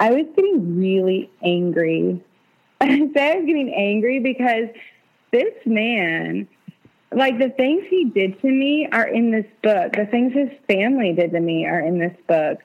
I 0.00 0.10
was 0.10 0.26
getting 0.34 0.76
really 0.76 1.30
angry. 1.40 2.20
I 2.80 2.88
say 3.14 3.32
I 3.32 3.36
was 3.36 3.46
getting 3.46 3.72
angry 3.72 4.18
because 4.18 4.66
this 5.30 5.54
man, 5.64 6.48
like 7.12 7.38
the 7.38 7.50
things 7.50 7.84
he 7.88 8.06
did 8.06 8.40
to 8.42 8.48
me 8.48 8.88
are 8.90 9.06
in 9.06 9.30
this 9.30 9.46
book. 9.62 9.92
The 9.92 10.06
things 10.06 10.32
his 10.32 10.50
family 10.66 11.12
did 11.12 11.30
to 11.30 11.40
me 11.40 11.64
are 11.64 11.80
in 11.80 12.00
this 12.00 12.16
book 12.26 12.58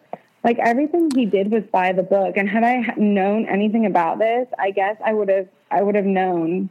like 0.44 0.60
everything 0.60 1.10
he 1.16 1.26
did 1.26 1.52
was 1.52 1.64
by 1.72 1.94
the 1.94 2.04
book 2.04 2.36
and 2.36 2.50
had 2.50 2.66
i 2.66 2.94
known 2.98 3.46
anything 3.46 3.86
about 3.86 4.20
this 4.20 4.46
i 4.60 4.72
guess 4.72 4.98
i 5.06 5.14
would 5.14 5.30
have 5.30 5.48
i 5.72 5.82
would 5.82 5.96
have 5.96 6.04
known 6.04 6.70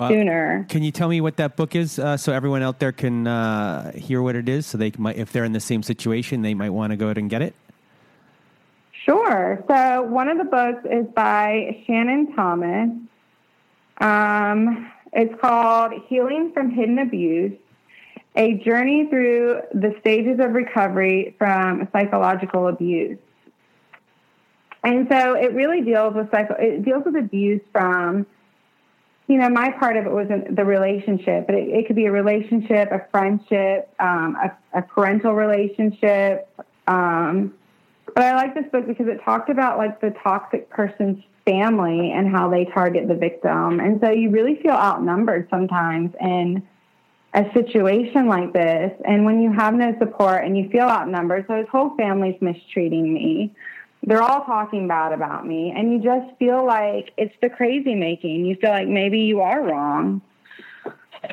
uh, 0.00 0.08
sooner. 0.08 0.66
can 0.68 0.82
you 0.82 0.90
tell 0.90 1.08
me 1.08 1.20
what 1.20 1.36
that 1.36 1.56
book 1.56 1.74
is 1.74 1.98
uh, 1.98 2.16
so 2.16 2.32
everyone 2.32 2.62
out 2.62 2.78
there 2.78 2.92
can 2.92 3.26
uh, 3.26 3.92
hear 3.92 4.22
what 4.22 4.36
it 4.36 4.48
is 4.48 4.66
so 4.66 4.78
they 4.78 4.92
might 4.98 5.16
if 5.16 5.32
they're 5.32 5.44
in 5.44 5.52
the 5.52 5.60
same 5.60 5.82
situation 5.82 6.42
they 6.42 6.54
might 6.54 6.70
want 6.70 6.90
to 6.90 6.96
go 6.96 7.06
ahead 7.06 7.18
and 7.18 7.30
get 7.30 7.42
it? 7.42 7.54
Sure. 9.04 9.62
So 9.68 10.02
one 10.02 10.28
of 10.28 10.38
the 10.38 10.44
books 10.44 10.86
is 10.90 11.06
by 11.14 11.82
shannon 11.86 12.34
thomas. 12.34 12.90
Um, 13.98 14.90
it's 15.12 15.40
called 15.40 15.92
healing 16.08 16.52
from 16.52 16.70
hidden 16.70 16.98
abuse 16.98 17.52
a 18.36 18.54
journey 18.54 19.06
through 19.08 19.60
the 19.72 19.94
stages 20.00 20.40
of 20.40 20.52
recovery 20.52 21.34
from 21.38 21.88
psychological 21.92 22.66
abuse. 22.68 23.18
And 24.82 25.06
so 25.10 25.34
it 25.34 25.54
really 25.54 25.80
deals 25.80 26.14
with 26.14 26.30
psycho, 26.30 26.54
it 26.58 26.84
deals 26.84 27.04
with 27.06 27.16
abuse 27.16 27.62
from, 27.72 28.26
you 29.26 29.38
know, 29.38 29.48
my 29.48 29.70
part 29.70 29.96
of 29.96 30.06
it 30.06 30.12
was 30.12 30.28
the 30.28 30.64
relationship, 30.64 31.46
but 31.46 31.54
it, 31.54 31.68
it 31.68 31.86
could 31.86 31.96
be 31.96 32.06
a 32.06 32.12
relationship, 32.12 32.92
a 32.92 33.06
friendship, 33.10 33.92
um, 33.98 34.36
a, 34.36 34.78
a, 34.78 34.82
parental 34.82 35.32
relationship. 35.32 36.48
Um, 36.86 37.54
but 38.14 38.22
I 38.22 38.34
like 38.36 38.54
this 38.54 38.66
book 38.70 38.86
because 38.86 39.08
it 39.08 39.22
talked 39.24 39.48
about 39.48 39.78
like 39.78 40.00
the 40.00 40.14
toxic 40.22 40.68
person's 40.68 41.22
family 41.46 42.12
and 42.12 42.30
how 42.30 42.50
they 42.50 42.66
target 42.66 43.08
the 43.08 43.14
victim. 43.14 43.80
And 43.80 43.98
so 44.00 44.10
you 44.10 44.30
really 44.30 44.56
feel 44.56 44.72
outnumbered 44.72 45.48
sometimes. 45.50 46.14
in 46.20 46.62
a 47.34 47.52
situation 47.52 48.28
like 48.28 48.52
this 48.52 48.92
and 49.04 49.24
when 49.24 49.42
you 49.42 49.52
have 49.52 49.74
no 49.74 49.92
support 49.98 50.44
and 50.44 50.56
you 50.56 50.68
feel 50.70 50.86
outnumbered 50.86 51.44
so 51.48 51.56
his 51.56 51.66
whole 51.68 51.90
family's 51.96 52.40
mistreating 52.40 53.12
me 53.12 53.52
they're 54.06 54.22
all 54.22 54.44
talking 54.44 54.86
bad 54.86 55.12
about 55.12 55.46
me 55.46 55.72
and 55.74 55.92
you 55.92 56.02
just 56.02 56.36
feel 56.38 56.64
like 56.64 57.12
it's 57.16 57.34
the 57.40 57.48
crazy 57.48 57.94
making. 57.94 58.44
You 58.44 58.56
feel 58.56 58.70
like 58.70 58.88
maybe 58.88 59.20
you 59.20 59.40
are 59.40 59.62
wrong. 59.62 60.20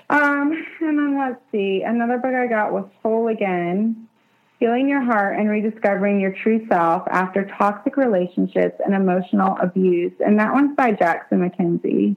Um 0.09 0.65
and 0.79 0.97
then 0.97 1.19
let's 1.19 1.41
see. 1.51 1.83
Another 1.83 2.17
book 2.17 2.33
i 2.33 2.47
got 2.47 2.71
was 2.71 2.89
whole 3.01 3.27
again 3.27 4.07
healing 4.61 4.87
your 4.87 5.01
heart 5.01 5.39
and 5.39 5.49
rediscovering 5.49 6.21
your 6.21 6.31
true 6.31 6.63
self 6.69 7.01
after 7.09 7.45
toxic 7.57 7.97
relationships 7.97 8.79
and 8.85 8.93
emotional 8.93 9.57
abuse. 9.59 10.13
And 10.23 10.39
that 10.39 10.53
one's 10.53 10.75
by 10.75 10.91
Jackson 10.91 11.39
MacKenzie. 11.39 12.15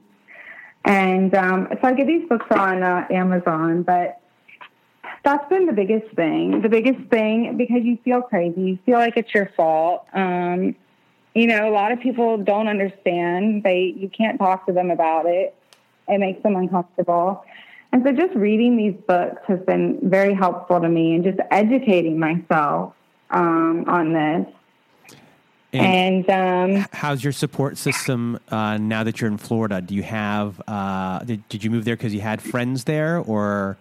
And 0.85 1.33
um, 1.33 1.67
so 1.71 1.87
I 1.87 1.93
get 1.93 2.05
these 2.05 2.29
books 2.29 2.45
on 2.51 2.83
uh, 2.83 3.07
Amazon, 3.09 3.81
but 3.81 4.21
that's 5.25 5.49
been 5.49 5.65
the 5.65 5.73
biggest 5.73 6.15
thing. 6.15 6.61
The 6.61 6.69
biggest 6.69 7.09
thing 7.09 7.57
because 7.57 7.83
you 7.83 7.97
feel 8.05 8.21
crazy, 8.21 8.61
you 8.61 8.79
feel 8.85 8.99
like 8.99 9.17
it's 9.17 9.33
your 9.33 9.51
fault. 9.57 10.05
Um, 10.13 10.75
you 11.33 11.47
know, 11.47 11.67
a 11.67 11.73
lot 11.73 11.91
of 11.91 11.99
people 11.99 12.37
don't 12.37 12.67
understand. 12.67 13.63
They 13.63 13.93
you 13.97 14.07
can't 14.07 14.37
talk 14.37 14.67
to 14.67 14.71
them 14.71 14.91
about 14.91 15.25
it. 15.25 15.55
It 16.07 16.19
makes 16.19 16.41
them 16.43 16.55
uncomfortable. 16.55 17.43
And 17.91 18.03
so 18.03 18.11
just 18.11 18.35
reading 18.35 18.77
these 18.77 18.93
books 19.07 19.41
has 19.47 19.59
been 19.61 19.99
very 20.03 20.33
helpful 20.33 20.79
to 20.79 20.87
me 20.87 21.15
and 21.15 21.23
just 21.23 21.39
educating 21.49 22.19
myself 22.19 22.93
um, 23.31 23.85
on 23.87 24.13
this. 24.13 24.47
And, 25.73 26.29
and 26.29 26.75
um, 26.77 26.85
how's 26.93 27.23
your 27.23 27.33
support 27.33 27.77
system 27.77 28.39
uh, 28.49 28.77
now 28.77 29.03
that 29.03 29.19
you're 29.19 29.29
in 29.29 29.37
Florida? 29.37 29.81
Do 29.81 29.95
you 29.95 30.03
have? 30.03 30.61
Uh, 30.67 31.19
did, 31.19 31.47
did 31.49 31.63
you 31.63 31.71
move 31.71 31.83
there 31.83 31.95
because 31.95 32.13
you 32.13 32.21
had 32.21 32.41
friends 32.41 32.83
there, 32.83 33.17
or 33.17 33.77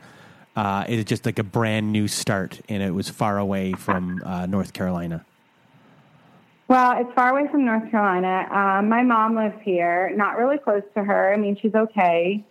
uh, 0.57 0.85
is 0.89 1.01
it 1.01 1.07
just 1.07 1.27
like 1.27 1.39
a 1.39 1.45
brand 1.45 1.93
new 1.93 2.09
start 2.09 2.61
and 2.69 2.83
it 2.83 2.93
was 2.93 3.09
far 3.09 3.39
away 3.39 3.73
from 3.73 4.23
uh, 4.25 4.47
North 4.47 4.73
Carolina? 4.73 5.25
Well, 6.69 6.99
it's 6.99 7.13
far 7.15 7.37
away 7.37 7.51
from 7.51 7.65
North 7.65 7.91
Carolina. 7.91 8.49
Um, 8.51 8.89
my 8.89 9.03
mom 9.03 9.37
lives 9.37 9.61
here, 9.63 10.13
not 10.17 10.39
really 10.39 10.59
close 10.59 10.83
to 10.95 11.05
her. 11.05 11.33
I 11.33 11.37
mean, 11.37 11.59
she's 11.61 11.75
okay. 11.75 12.45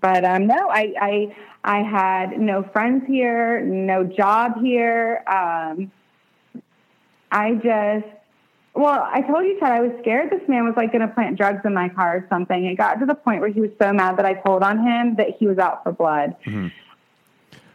But 0.00 0.24
um, 0.24 0.46
no, 0.46 0.68
I, 0.68 0.92
I 1.00 1.36
I 1.64 1.82
had 1.82 2.38
no 2.38 2.62
friends 2.62 3.04
here, 3.06 3.60
no 3.62 4.04
job 4.04 4.62
here. 4.62 5.24
Um, 5.26 5.90
I 7.32 7.54
just 7.54 8.06
well, 8.74 9.08
I 9.10 9.22
told 9.22 9.44
you, 9.44 9.58
Ted, 9.58 9.72
I 9.72 9.80
was 9.80 9.90
scared 10.00 10.30
this 10.30 10.46
man 10.48 10.64
was 10.64 10.74
like 10.76 10.92
going 10.92 11.00
to 11.00 11.12
plant 11.12 11.36
drugs 11.36 11.62
in 11.64 11.74
my 11.74 11.88
car 11.88 12.18
or 12.18 12.26
something. 12.28 12.64
It 12.64 12.76
got 12.76 13.00
to 13.00 13.06
the 13.06 13.14
point 13.14 13.40
where 13.40 13.50
he 13.50 13.60
was 13.60 13.70
so 13.80 13.92
mad 13.92 14.18
that 14.18 14.26
I 14.26 14.34
told 14.34 14.62
on 14.62 14.78
him 14.78 15.16
that 15.16 15.30
he 15.38 15.48
was 15.48 15.58
out 15.58 15.82
for 15.82 15.90
blood. 15.90 16.36
Mm-hmm. 16.46 16.68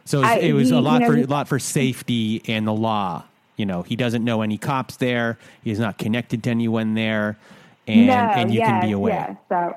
So 0.04 0.18
it 0.18 0.22
was, 0.22 0.30
I, 0.30 0.36
it 0.36 0.52
was 0.52 0.68
he, 0.70 0.76
a 0.76 0.80
lot 0.80 1.00
you 1.00 1.08
know, 1.08 1.14
for 1.14 1.18
a 1.18 1.24
lot 1.24 1.48
for 1.48 1.58
safety 1.58 2.42
and 2.46 2.66
the 2.66 2.72
law. 2.72 3.24
You 3.56 3.66
know, 3.66 3.82
he 3.82 3.96
doesn't 3.96 4.24
know 4.24 4.42
any 4.42 4.58
cops 4.58 4.96
there. 4.96 5.38
He's 5.62 5.78
not 5.78 5.96
connected 5.96 6.42
to 6.44 6.50
anyone 6.50 6.94
there, 6.94 7.36
and 7.86 8.08
no, 8.08 8.14
and 8.14 8.52
you 8.52 8.58
yes, 8.58 8.68
can 8.68 8.86
be 8.86 8.92
away. 8.92 9.12
Yes, 9.12 9.36
so 9.48 9.76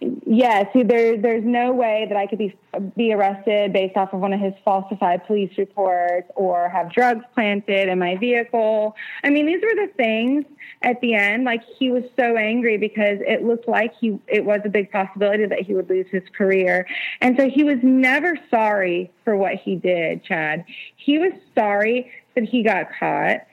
Yes, 0.00 0.66
there, 0.74 1.18
there's 1.18 1.44
no 1.44 1.72
way 1.72 2.06
that 2.08 2.16
I 2.16 2.26
could 2.26 2.38
be 2.38 2.56
be 2.96 3.12
arrested 3.12 3.72
based 3.72 3.96
off 3.96 4.14
of 4.14 4.20
one 4.20 4.32
of 4.32 4.40
his 4.40 4.54
falsified 4.64 5.26
police 5.26 5.50
reports 5.58 6.30
or 6.36 6.70
have 6.70 6.90
drugs 6.90 7.24
planted 7.34 7.88
in 7.88 7.98
my 7.98 8.16
vehicle. 8.16 8.94
I 9.24 9.30
mean, 9.30 9.44
these 9.44 9.60
were 9.60 9.86
the 9.86 9.92
things 9.96 10.44
at 10.82 11.00
the 11.02 11.14
end. 11.14 11.44
Like 11.44 11.62
he 11.78 11.90
was 11.90 12.04
so 12.18 12.36
angry 12.36 12.78
because 12.78 13.18
it 13.20 13.44
looked 13.44 13.68
like 13.68 13.92
he 14.00 14.18
it 14.26 14.44
was 14.44 14.60
a 14.64 14.70
big 14.70 14.90
possibility 14.90 15.44
that 15.44 15.60
he 15.60 15.74
would 15.74 15.90
lose 15.90 16.06
his 16.10 16.22
career, 16.34 16.86
and 17.20 17.36
so 17.36 17.50
he 17.50 17.62
was 17.62 17.78
never 17.82 18.38
sorry 18.50 19.10
for 19.24 19.36
what 19.36 19.56
he 19.56 19.76
did. 19.76 20.24
Chad, 20.24 20.64
he 20.96 21.18
was 21.18 21.32
sorry 21.54 22.10
that 22.34 22.44
he 22.44 22.62
got 22.62 22.86
caught. 22.98 23.46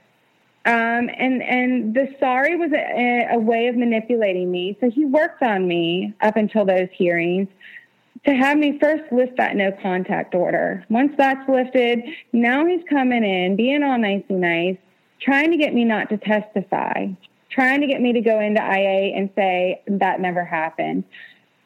Um, 0.67 1.09
and 1.17 1.41
and 1.41 1.93
the 1.93 2.13
sorry 2.19 2.57
was 2.57 2.73
a, 2.73 3.35
a 3.35 3.39
way 3.39 3.67
of 3.67 3.77
manipulating 3.77 4.51
me. 4.51 4.77
So 4.81 4.89
he 4.89 5.05
worked 5.05 5.41
on 5.41 5.65
me 5.65 6.13
up 6.19 6.35
until 6.35 6.65
those 6.65 6.89
hearings 6.91 7.47
to 8.25 8.33
have 8.33 8.57
me 8.57 8.77
first 8.77 9.09
lift 9.13 9.37
that 9.37 9.55
no 9.55 9.71
contact 9.81 10.35
order. 10.35 10.83
Once 10.89 11.13
that's 11.17 11.47
lifted, 11.47 12.03
now 12.33 12.65
he's 12.65 12.83
coming 12.89 13.23
in, 13.23 13.55
being 13.55 13.81
all 13.81 13.97
nicey 13.97 14.33
nice, 14.33 14.75
trying 15.21 15.51
to 15.51 15.57
get 15.57 15.73
me 15.73 15.85
not 15.85 16.09
to 16.09 16.17
testify, 16.17 17.07
trying 17.49 17.79
to 17.79 17.87
get 17.87 18.01
me 18.01 18.11
to 18.11 18.19
go 18.19 18.41
into 18.41 18.59
IA 18.59 19.15
and 19.15 19.29
say 19.37 19.81
that 19.87 20.19
never 20.19 20.43
happened. 20.43 21.05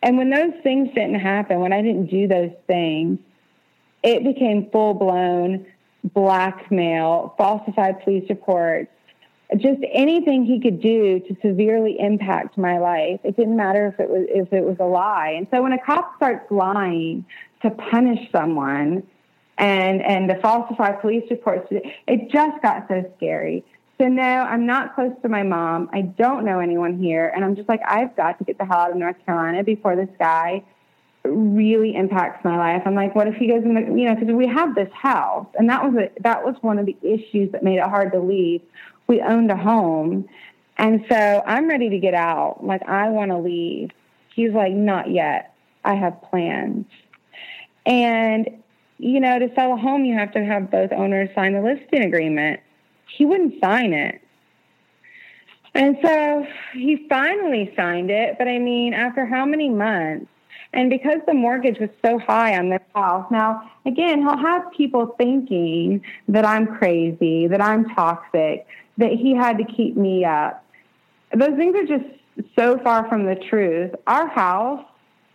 And 0.03 0.15
when 0.19 0.29
those 0.29 0.53
things 0.61 0.89
didn't 0.89 1.19
happen, 1.19 1.59
when 1.59 1.73
I 1.73 1.81
didn't 1.81 2.11
do 2.11 2.27
those 2.27 2.53
things, 2.67 3.17
it 4.03 4.23
became 4.23 4.69
full 4.69 4.93
blown 4.93 5.65
blackmail, 6.03 7.33
falsified 7.37 8.03
police 8.03 8.27
reports, 8.29 8.91
just 9.57 9.81
anything 9.91 10.45
he 10.45 10.59
could 10.59 10.81
do 10.81 11.19
to 11.19 11.35
severely 11.41 11.97
impact 11.99 12.57
my 12.57 12.79
life. 12.79 13.19
It 13.23 13.35
didn't 13.35 13.57
matter 13.57 13.87
if 13.87 13.99
it 13.99 14.09
was 14.09 14.25
if 14.29 14.53
it 14.53 14.63
was 14.63 14.77
a 14.79 14.85
lie. 14.85 15.35
And 15.37 15.47
so 15.51 15.61
when 15.61 15.73
a 15.73 15.83
cop 15.83 16.15
starts 16.15 16.49
lying 16.51 17.25
to 17.61 17.69
punish 17.69 18.31
someone 18.31 19.03
and 19.57 20.01
and 20.01 20.29
to 20.29 20.39
falsify 20.39 20.93
police 20.93 21.29
reports, 21.29 21.67
it 21.71 22.31
just 22.31 22.61
got 22.61 22.87
so 22.87 23.11
scary. 23.17 23.65
So 23.99 24.07
no, 24.07 24.23
I'm 24.23 24.65
not 24.65 24.95
close 24.95 25.11
to 25.21 25.29
my 25.29 25.43
mom. 25.43 25.89
I 25.93 26.01
don't 26.01 26.45
know 26.45 26.59
anyone 26.59 26.97
here, 26.97 27.31
and 27.35 27.43
I'm 27.43 27.55
just 27.55 27.67
like 27.67 27.81
I've 27.85 28.15
got 28.15 28.39
to 28.39 28.45
get 28.45 28.57
the 28.57 28.65
hell 28.65 28.79
out 28.79 28.91
of 28.91 28.97
North 28.97 29.17
Carolina 29.25 29.63
before 29.63 29.95
this 29.95 30.09
guy 30.17 30.63
really 31.23 31.95
impacts 31.95 32.43
my 32.43 32.57
life. 32.57 32.83
I'm 32.85 32.95
like, 32.95 33.15
what 33.15 33.27
if 33.27 33.35
he 33.35 33.47
goes 33.47 33.63
in 33.63 33.73
the, 33.73 33.81
you 33.81 34.07
know, 34.07 34.15
because 34.15 34.33
we 34.33 34.47
have 34.47 34.75
this 34.75 34.91
house, 34.93 35.47
and 35.55 35.69
that 35.69 35.83
was 35.83 35.95
a, 35.95 36.21
that 36.21 36.43
was 36.43 36.55
one 36.61 36.79
of 36.79 36.85
the 36.85 36.97
issues 37.01 37.51
that 37.51 37.63
made 37.63 37.77
it 37.77 37.83
hard 37.83 38.11
to 38.13 38.19
leave. 38.19 38.61
We 39.07 39.21
owned 39.21 39.51
a 39.51 39.57
home, 39.57 40.27
and 40.77 41.05
so 41.09 41.43
I'm 41.45 41.67
ready 41.69 41.89
to 41.89 41.99
get 41.99 42.13
out. 42.13 42.63
Like 42.63 42.81
I 42.87 43.09
want 43.09 43.31
to 43.31 43.37
leave. 43.37 43.91
He's 44.33 44.51
like, 44.51 44.73
not 44.73 45.11
yet. 45.11 45.53
I 45.83 45.95
have 45.95 46.21
plans, 46.23 46.85
and 47.85 48.49
you 48.97 49.19
know, 49.19 49.39
to 49.39 49.51
sell 49.55 49.73
a 49.73 49.77
home, 49.77 50.05
you 50.05 50.15
have 50.15 50.31
to 50.33 50.45
have 50.45 50.69
both 50.69 50.91
owners 50.91 51.29
sign 51.33 51.53
the 51.53 51.61
listing 51.61 52.03
agreement. 52.03 52.59
He 53.07 53.25
wouldn't 53.25 53.55
sign 53.61 53.93
it. 53.93 54.21
And 55.73 55.97
so 56.03 56.45
he 56.73 57.07
finally 57.09 57.73
signed 57.75 58.11
it, 58.11 58.35
but 58.37 58.47
I 58.47 58.59
mean, 58.59 58.93
after 58.93 59.25
how 59.25 59.45
many 59.45 59.69
months? 59.69 60.27
And 60.73 60.89
because 60.89 61.19
the 61.27 61.33
mortgage 61.33 61.79
was 61.79 61.89
so 62.03 62.17
high 62.19 62.57
on 62.57 62.69
this 62.69 62.81
house, 62.95 63.29
now 63.29 63.69
again, 63.85 64.21
he'll 64.21 64.37
have 64.37 64.71
people 64.71 65.15
thinking 65.17 66.01
that 66.29 66.45
I'm 66.45 66.65
crazy, 66.65 67.47
that 67.47 67.61
I'm 67.61 67.89
toxic, 67.89 68.65
that 68.97 69.11
he 69.11 69.35
had 69.35 69.57
to 69.57 69.65
keep 69.65 69.97
me 69.97 70.23
up. 70.23 70.65
Those 71.35 71.55
things 71.57 71.75
are 71.75 71.85
just 71.85 72.05
so 72.57 72.77
far 72.79 73.07
from 73.09 73.25
the 73.25 73.35
truth. 73.35 73.91
Our 74.07 74.27
house, 74.27 74.85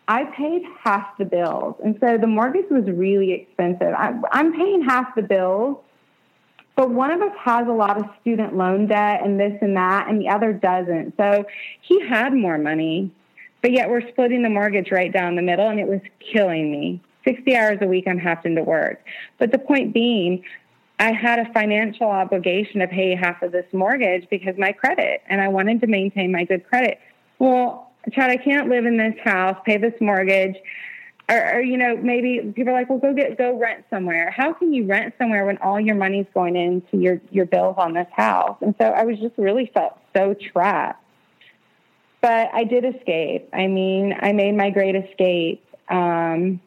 I 0.09 0.25
paid 0.25 0.63
half 0.83 1.19
the 1.19 1.25
bills. 1.25 1.75
And 1.85 1.99
so 2.01 2.17
the 2.17 2.27
mortgage 2.27 2.71
was 2.71 2.85
really 2.87 3.33
expensive. 3.33 3.93
I, 3.97 4.15
I'm 4.33 4.53
paying 4.53 4.83
half 4.83 5.15
the 5.15 5.23
bills, 5.23 5.79
but 6.77 6.91
one 6.91 7.11
of 7.11 7.21
us 7.21 7.33
has 7.39 7.67
a 7.67 7.73
lot 7.73 7.99
of 7.99 8.05
student 8.21 8.57
loan 8.57 8.87
debt 8.87 9.23
and 9.25 9.39
this 9.41 9.59
and 9.61 9.77
that, 9.77 10.09
and 10.09 10.21
the 10.21 10.29
other 10.29 10.53
doesn't. 10.53 11.15
So 11.17 11.45
he 11.81 12.07
had 12.07 12.33
more 12.33 12.59
money 12.59 13.11
but 13.63 13.73
yet 13.73 13.89
we're 13.89 14.07
splitting 14.09 14.43
the 14.43 14.51
mortgage 14.51 14.91
right 14.91 15.13
down 15.13 15.37
the 15.37 15.43
middle, 15.43 15.69
and 15.69 15.81
it 15.81 15.87
was 15.87 16.01
killing 16.33 16.71
me. 16.71 17.01
60 17.25 17.57
hours 17.57 17.79
a 17.81 17.87
week 17.87 18.05
I'm 18.07 18.19
having 18.19 18.55
to 18.55 18.63
work. 18.63 19.05
But 19.39 19.51
the 19.51 19.59
point 19.59 19.93
being, 19.93 20.45
I 20.99 21.13
had 21.13 21.39
a 21.39 21.53
financial 21.53 22.07
obligation 22.07 22.81
to 22.81 22.87
pay 22.87 23.15
half 23.15 23.43
of 23.43 23.53
this 23.53 23.67
mortgage 23.73 24.29
because 24.31 24.55
my 24.57 24.73
credit, 24.73 25.23
and 25.29 25.41
I 25.41 25.49
wanted 25.49 25.81
to 25.81 25.87
maintain 25.87 26.33
my 26.33 26.45
good 26.45 26.67
credit. 26.69 27.01
Well, 27.39 27.91
Chad, 28.13 28.31
I 28.31 28.37
can't 28.37 28.69
live 28.69 28.87
in 28.87 28.97
this 28.97 29.15
house, 29.25 29.57
pay 29.67 29.79
this 29.79 29.95
mortgage, 30.01 30.57
or, 31.29 31.55
or, 31.55 31.61
you 31.61 31.77
know, 31.77 31.97
maybe 31.97 32.53
people 32.55 32.73
are 32.73 32.79
like, 32.79 32.89
well, 32.89 33.01
go 33.01 33.13
get 33.13 33.37
go 33.37 33.59
rent 33.59 33.85
somewhere. 33.91 34.31
How 34.31 34.53
can 34.53 34.73
you 34.73 34.87
rent 34.87 35.13
somewhere 35.19 35.45
when 35.45 35.59
all 35.59 35.81
your 35.81 35.97
money's 35.97 36.27
going 36.33 36.55
into 36.55 36.99
your 36.99 37.21
your 37.31 37.47
bills 37.47 37.75
on 37.79 37.95
this 37.95 38.07
house? 38.13 38.57
And 38.61 38.77
so 38.81 38.87
I 38.87 39.05
was 39.05 39.19
just 39.19 39.37
really 39.37 39.71
felt 39.75 39.99
so 40.17 40.35
trapped. 40.35 41.03
But 42.21 42.51
I 42.53 42.65
did 42.65 42.85
escape. 42.85 43.49
I 43.53 43.67
mean, 43.67 44.15
I 44.21 44.33
made 44.33 44.57
my 44.57 44.71
great 44.71 44.97
escape. 44.97 45.65
Um, 45.89 46.61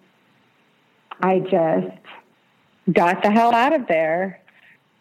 I 1.22 1.40
just 1.40 2.94
got 2.94 3.22
the 3.24 3.32
hell 3.32 3.54
out 3.54 3.74
of 3.74 3.88
there. 3.88 4.42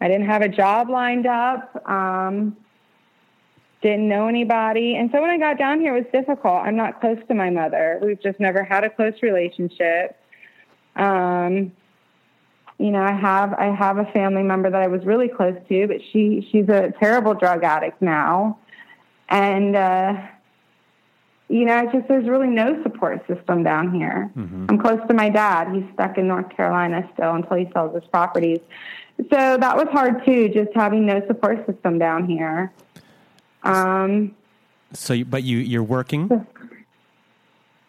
I 0.01 0.07
didn't 0.07 0.27
have 0.27 0.41
a 0.41 0.49
job 0.49 0.89
lined 0.89 1.25
up. 1.25 1.89
Um, 1.89 2.57
didn't 3.81 4.09
know 4.09 4.27
anybody. 4.27 4.95
And 4.95 5.09
so 5.11 5.21
when 5.21 5.29
I 5.29 5.37
got 5.37 5.57
down 5.57 5.79
here, 5.79 5.95
it 5.95 6.03
was 6.03 6.11
difficult. 6.11 6.55
I'm 6.55 6.75
not 6.75 6.99
close 6.99 7.17
to 7.27 7.33
my 7.33 7.49
mother. 7.49 7.99
We've 8.03 8.21
just 8.21 8.39
never 8.39 8.63
had 8.63 8.83
a 8.83 8.89
close 8.89 9.13
relationship. 9.21 10.17
Um, 10.95 11.71
you 12.77 12.91
know, 12.91 13.01
I 13.01 13.11
have 13.11 13.53
I 13.53 13.75
have 13.75 13.97
a 13.97 14.05
family 14.05 14.43
member 14.43 14.69
that 14.69 14.81
I 14.81 14.87
was 14.87 15.05
really 15.05 15.27
close 15.27 15.55
to, 15.67 15.87
but 15.87 15.97
she 16.11 16.47
she's 16.51 16.67
a 16.69 16.93
terrible 16.99 17.33
drug 17.33 17.63
addict 17.63 18.01
now, 18.01 18.57
and 19.27 19.75
uh, 19.75 20.13
you 21.49 21.65
know, 21.65 21.79
it's 21.79 21.91
just 21.91 22.07
there's 22.07 22.29
really 22.29 22.47
no 22.47 22.81
support 22.83 23.25
system 23.27 23.63
down 23.63 23.91
here. 23.91 24.31
Mm-hmm. 24.37 24.67
I'm 24.69 24.77
close 24.77 24.99
to 25.07 25.13
my 25.15 25.29
dad. 25.29 25.73
He's 25.73 25.83
stuck 25.93 26.17
in 26.17 26.27
North 26.27 26.49
Carolina 26.55 27.09
still 27.13 27.33
until 27.33 27.57
he 27.57 27.67
sells 27.73 27.95
his 27.95 28.07
properties. 28.11 28.59
So 29.17 29.57
that 29.57 29.75
was 29.75 29.87
hard 29.91 30.23
too, 30.25 30.49
just 30.49 30.69
having 30.75 31.07
no 31.07 31.25
support 31.27 31.65
system 31.65 31.97
down 31.97 32.27
here. 32.27 32.71
Um, 33.63 34.35
so, 34.93 35.13
you, 35.13 35.25
but 35.25 35.43
you 35.43 35.57
you're 35.57 35.83
working. 35.83 36.45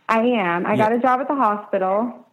I 0.09 0.21
am. 0.21 0.67
I 0.67 0.71
yeah. 0.71 0.77
got 0.77 0.93
a 0.93 0.99
job 0.99 1.21
at 1.21 1.29
the 1.29 1.37
hospital. 1.37 2.27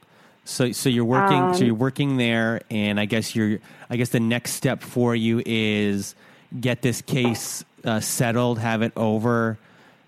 So, 0.46 0.72
so 0.72 0.88
you're 0.88 1.06
working. 1.06 1.38
Um, 1.38 1.54
so 1.54 1.66
you're 1.66 1.76
working 1.76 2.16
there, 2.16 2.62
and 2.72 3.00
I 3.00 3.06
guess 3.06 3.36
you're. 3.36 3.60
I 3.90 3.98
guess 3.98 4.10
the 4.10 4.22
next 4.22 4.54
step 4.54 4.82
for 4.82 5.14
you 5.14 5.44
is 5.46 6.16
get 6.60 6.82
this 6.82 7.02
case 7.02 7.66
uh, 7.84 8.00
settled, 8.00 8.60
have 8.60 8.82
it 8.82 8.94
over. 8.96 9.58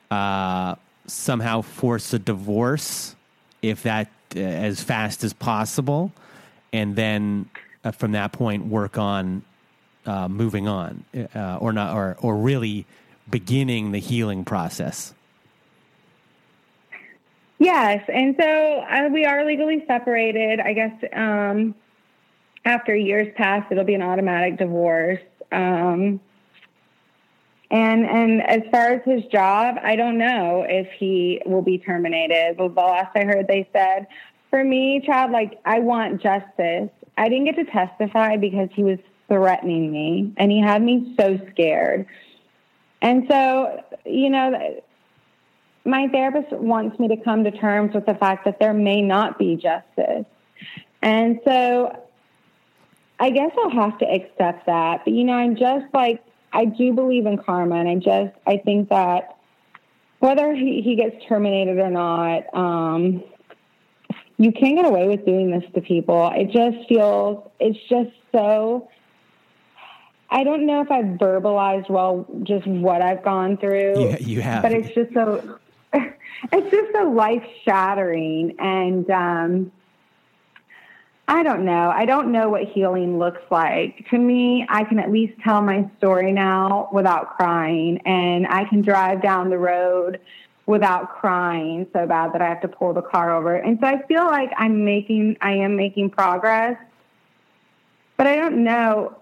Uh, 0.09 0.75
somehow 1.09 1.61
force 1.61 2.13
a 2.13 2.19
divorce, 2.19 3.15
if 3.61 3.83
that 3.83 4.09
uh, 4.35 4.39
as 4.39 4.81
fast 4.83 5.23
as 5.23 5.33
possible, 5.33 6.11
and 6.71 6.95
then 6.95 7.49
uh, 7.83 7.91
from 7.91 8.11
that 8.13 8.31
point 8.31 8.65
work 8.65 8.97
on 8.97 9.43
uh, 10.05 10.27
moving 10.27 10.67
on, 10.67 11.03
uh, 11.35 11.57
or 11.59 11.73
not, 11.73 11.95
or 11.95 12.17
or 12.21 12.35
really 12.35 12.85
beginning 13.29 13.91
the 13.91 13.99
healing 13.99 14.43
process. 14.43 15.13
Yes, 17.59 18.03
and 18.11 18.35
so 18.39 18.79
uh, 18.79 19.09
we 19.11 19.25
are 19.25 19.45
legally 19.45 19.83
separated. 19.85 20.61
I 20.61 20.73
guess 20.73 20.93
um, 21.13 21.75
after 22.63 22.95
years 22.95 23.27
pass, 23.35 23.65
it'll 23.69 23.83
be 23.83 23.95
an 23.95 24.01
automatic 24.01 24.57
divorce. 24.57 25.19
Um, 25.51 26.21
and 27.71 28.05
and 28.05 28.41
as 28.41 28.61
far 28.71 28.93
as 28.93 29.01
his 29.05 29.23
job, 29.31 29.75
I 29.81 29.95
don't 29.95 30.17
know 30.17 30.65
if 30.67 30.91
he 30.91 31.41
will 31.45 31.61
be 31.61 31.77
terminated. 31.77 32.57
But 32.57 32.75
the 32.75 32.81
last 32.81 33.15
I 33.15 33.25
heard, 33.25 33.47
they 33.47 33.69
said 33.73 34.07
for 34.49 34.63
me, 34.63 35.01
Chad, 35.05 35.31
like 35.31 35.59
I 35.65 35.79
want 35.79 36.21
justice. 36.21 36.89
I 37.17 37.29
didn't 37.29 37.45
get 37.45 37.55
to 37.57 37.65
testify 37.65 38.37
because 38.37 38.69
he 38.73 38.83
was 38.83 38.97
threatening 39.27 39.91
me 39.91 40.33
and 40.37 40.51
he 40.51 40.59
had 40.59 40.81
me 40.81 41.13
so 41.19 41.39
scared. 41.51 42.07
And 43.01 43.25
so, 43.29 43.83
you 44.05 44.29
know, 44.29 44.81
my 45.85 46.07
therapist 46.07 46.51
wants 46.51 46.99
me 46.99 47.07
to 47.09 47.17
come 47.17 47.43
to 47.43 47.51
terms 47.51 47.93
with 47.93 48.05
the 48.05 48.15
fact 48.15 48.45
that 48.45 48.59
there 48.59 48.73
may 48.73 49.01
not 49.01 49.37
be 49.37 49.55
justice. 49.55 50.25
And 51.01 51.39
so 51.45 52.03
I 53.19 53.29
guess 53.29 53.51
I'll 53.57 53.69
have 53.69 53.97
to 53.99 54.05
accept 54.05 54.65
that. 54.65 55.01
But, 55.05 55.13
you 55.13 55.23
know, 55.23 55.33
I'm 55.33 55.55
just 55.55 55.85
like, 55.93 56.23
I 56.51 56.65
do 56.65 56.93
believe 56.93 57.25
in 57.25 57.37
karma. 57.37 57.75
And 57.75 57.89
I 57.89 57.95
just, 57.95 58.35
I 58.45 58.57
think 58.57 58.89
that 58.89 59.37
whether 60.19 60.53
he, 60.53 60.81
he 60.81 60.95
gets 60.95 61.23
terminated 61.27 61.77
or 61.77 61.89
not, 61.89 62.53
um, 62.53 63.23
you 64.37 64.51
can't 64.51 64.77
get 64.77 64.85
away 64.85 65.07
with 65.07 65.25
doing 65.25 65.51
this 65.51 65.63
to 65.75 65.81
people. 65.81 66.31
It 66.33 66.51
just 66.51 66.87
feels, 66.87 67.49
it's 67.59 67.79
just 67.89 68.11
so, 68.31 68.89
I 70.29 70.43
don't 70.43 70.65
know 70.65 70.81
if 70.81 70.91
I've 70.91 71.17
verbalized 71.17 71.89
well 71.89 72.25
just 72.43 72.65
what 72.67 73.01
I've 73.01 73.23
gone 73.23 73.57
through. 73.57 73.99
You, 73.99 74.17
you 74.19 74.41
have. 74.41 74.61
But 74.61 74.71
it's 74.71 74.93
just 74.93 75.13
so, 75.13 75.59
it's 75.93 76.71
just 76.71 76.93
so 76.93 77.09
life 77.09 77.43
shattering. 77.65 78.55
And, 78.59 79.09
um, 79.09 79.71
I 81.29 81.43
don't 81.43 81.63
know. 81.63 81.91
I 81.91 82.05
don't 82.05 82.31
know 82.31 82.49
what 82.49 82.63
healing 82.63 83.19
looks 83.19 83.43
like. 83.51 84.09
To 84.09 84.17
me, 84.17 84.65
I 84.67 84.83
can 84.83 84.97
at 84.97 85.11
least 85.11 85.39
tell 85.43 85.61
my 85.61 85.87
story 85.99 86.31
now 86.31 86.89
without 86.91 87.37
crying, 87.37 87.99
and 87.99 88.47
I 88.47 88.65
can 88.65 88.81
drive 88.81 89.21
down 89.21 89.51
the 89.51 89.57
road 89.59 90.19
without 90.65 91.19
crying 91.19 91.85
so 91.93 92.07
bad 92.07 92.33
that 92.33 92.41
I 92.41 92.49
have 92.49 92.61
to 92.61 92.67
pull 92.67 92.93
the 92.93 93.03
car 93.03 93.31
over. 93.31 93.55
And 93.55 93.77
so 93.79 93.85
I 93.85 94.01
feel 94.07 94.25
like 94.25 94.49
I'm 94.57 94.83
making, 94.83 95.37
I 95.39 95.53
am 95.53 95.75
making 95.75 96.09
progress, 96.09 96.77
but 98.17 98.25
I 98.25 98.35
don't 98.35 98.63
know. 98.63 99.15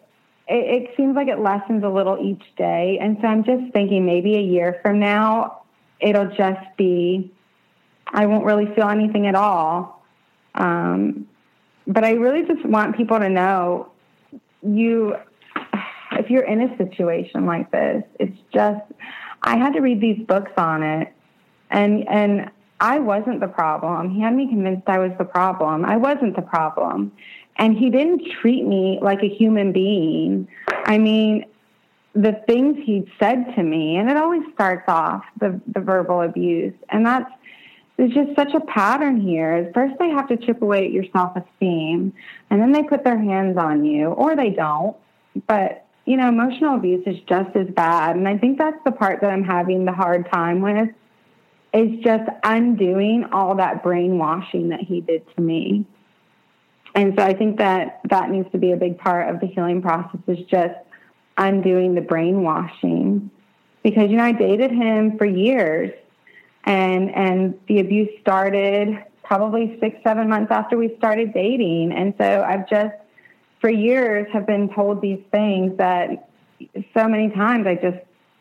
It, 0.47 0.84
it 0.84 0.93
seems 0.95 1.13
like 1.13 1.27
it 1.27 1.39
lessens 1.39 1.84
a 1.84 1.89
little 1.89 2.17
each 2.25 2.55
day. 2.55 2.99
And 3.01 3.17
so 3.19 3.27
I'm 3.27 3.43
just 3.43 3.73
thinking 3.73 4.05
maybe 4.05 4.38
a 4.38 4.41
year 4.41 4.79
from 4.81 4.97
now, 4.99 5.63
it'll 5.99 6.31
just 6.31 6.67
be, 6.77 7.34
I 8.07 8.27
won't 8.27 8.45
really 8.45 8.73
feel 8.75 8.88
anything 8.88 9.27
at 9.27 9.35
all. 9.35 10.01
Um, 10.55 11.27
but 11.88 12.03
I 12.03 12.11
really 12.11 12.45
just 12.45 12.65
want 12.65 12.95
people 12.95 13.18
to 13.18 13.30
know 13.30 13.89
you, 14.61 15.15
if 16.11 16.30
you're 16.30 16.43
in 16.43 16.61
a 16.61 16.77
situation 16.77 17.45
like 17.45 17.72
this, 17.72 18.03
it's 18.19 18.38
just, 18.53 18.84
I 19.41 19.57
had 19.57 19.73
to 19.73 19.80
read 19.80 20.01
these 20.01 20.26
books 20.27 20.51
on 20.57 20.84
it 20.84 21.14
and, 21.69 22.07
and 22.09 22.51
I 22.80 22.99
wasn't 22.99 23.39
the 23.39 23.47
problem. 23.47 24.11
He 24.11 24.22
had 24.22 24.35
me 24.35 24.47
convinced 24.47 24.88
I 24.88 24.99
was 24.99 25.11
the 25.18 25.26
problem. 25.26 25.85
I 25.85 25.97
wasn't 25.97 26.35
the 26.35 26.41
problem. 26.41 27.11
And 27.55 27.76
he 27.76 27.89
didn't 27.89 28.23
treat 28.39 28.65
me 28.65 28.99
like 29.01 29.23
a 29.23 29.30
human 29.30 29.72
being. 29.72 30.47
I 30.68 30.97
mean, 30.97 31.45
the 32.14 32.34
things 32.47 32.77
he 32.84 33.11
said 33.19 33.55
to 33.55 33.64
me, 33.64 33.97
and 33.97 34.09
it 34.09 34.18
always 34.18 34.43
starts 34.53 34.84
off 34.88 35.23
the, 35.39 35.59
the 35.73 35.80
verbal 35.80 36.22
abuse. 36.22 36.73
And 36.89 37.05
that's, 37.05 37.31
there's 37.97 38.13
just 38.13 38.35
such 38.35 38.53
a 38.53 38.59
pattern 38.61 39.19
here. 39.19 39.71
First, 39.73 39.95
they 39.99 40.09
have 40.09 40.27
to 40.29 40.37
chip 40.37 40.61
away 40.61 40.85
at 40.85 40.91
your 40.91 41.05
self 41.11 41.35
esteem, 41.35 42.13
and 42.49 42.61
then 42.61 42.71
they 42.71 42.83
put 42.83 43.03
their 43.03 43.17
hands 43.17 43.57
on 43.57 43.83
you, 43.83 44.09
or 44.09 44.35
they 44.35 44.51
don't. 44.51 44.95
But, 45.47 45.85
you 46.05 46.15
know, 46.15 46.29
emotional 46.29 46.75
abuse 46.75 47.03
is 47.07 47.17
just 47.27 47.55
as 47.55 47.67
bad. 47.69 48.15
And 48.15 48.27
I 48.27 48.37
think 48.37 48.59
that's 48.59 48.77
the 48.85 48.91
part 48.91 49.21
that 49.21 49.31
I'm 49.31 49.43
having 49.43 49.85
the 49.85 49.91
hard 49.91 50.29
time 50.31 50.61
with 50.61 50.89
is 51.73 51.99
just 52.03 52.29
undoing 52.43 53.25
all 53.31 53.55
that 53.55 53.83
brainwashing 53.83 54.69
that 54.69 54.79
he 54.79 55.01
did 55.01 55.23
to 55.35 55.41
me. 55.41 55.85
And 56.95 57.13
so 57.17 57.23
I 57.23 57.33
think 57.33 57.57
that 57.57 58.01
that 58.09 58.29
needs 58.29 58.49
to 58.51 58.57
be 58.57 58.71
a 58.71 58.77
big 58.77 58.97
part 58.97 59.29
of 59.33 59.39
the 59.39 59.47
healing 59.47 59.81
process 59.81 60.21
is 60.27 60.39
just 60.49 60.75
undoing 61.37 61.93
the 61.95 62.01
brainwashing. 62.01 63.29
Because, 63.83 64.09
you 64.09 64.17
know, 64.17 64.23
I 64.23 64.31
dated 64.31 64.71
him 64.71 65.17
for 65.17 65.25
years 65.25 65.91
and 66.68 67.10
and 67.15 67.57
the 67.68 67.80
abuse 67.80 68.10
started 68.19 69.03
probably 69.23 69.77
six 69.80 69.98
seven 70.03 70.30
months 70.30 70.52
after 70.52 70.77
we 70.77 70.94
started 70.98 71.34
dating. 71.34 71.94
And 71.94 72.14
so 72.19 72.44
i've 72.48 72.69
just 72.69 72.94
for 73.61 73.69
years 73.69 74.27
have 74.34 74.45
been 74.45 74.72
told 74.73 75.02
these 75.02 75.23
things 75.31 75.76
that 75.77 76.30
so 76.94 77.07
many 77.07 77.30
times 77.30 77.65
i 77.65 77.76
just 77.76 77.98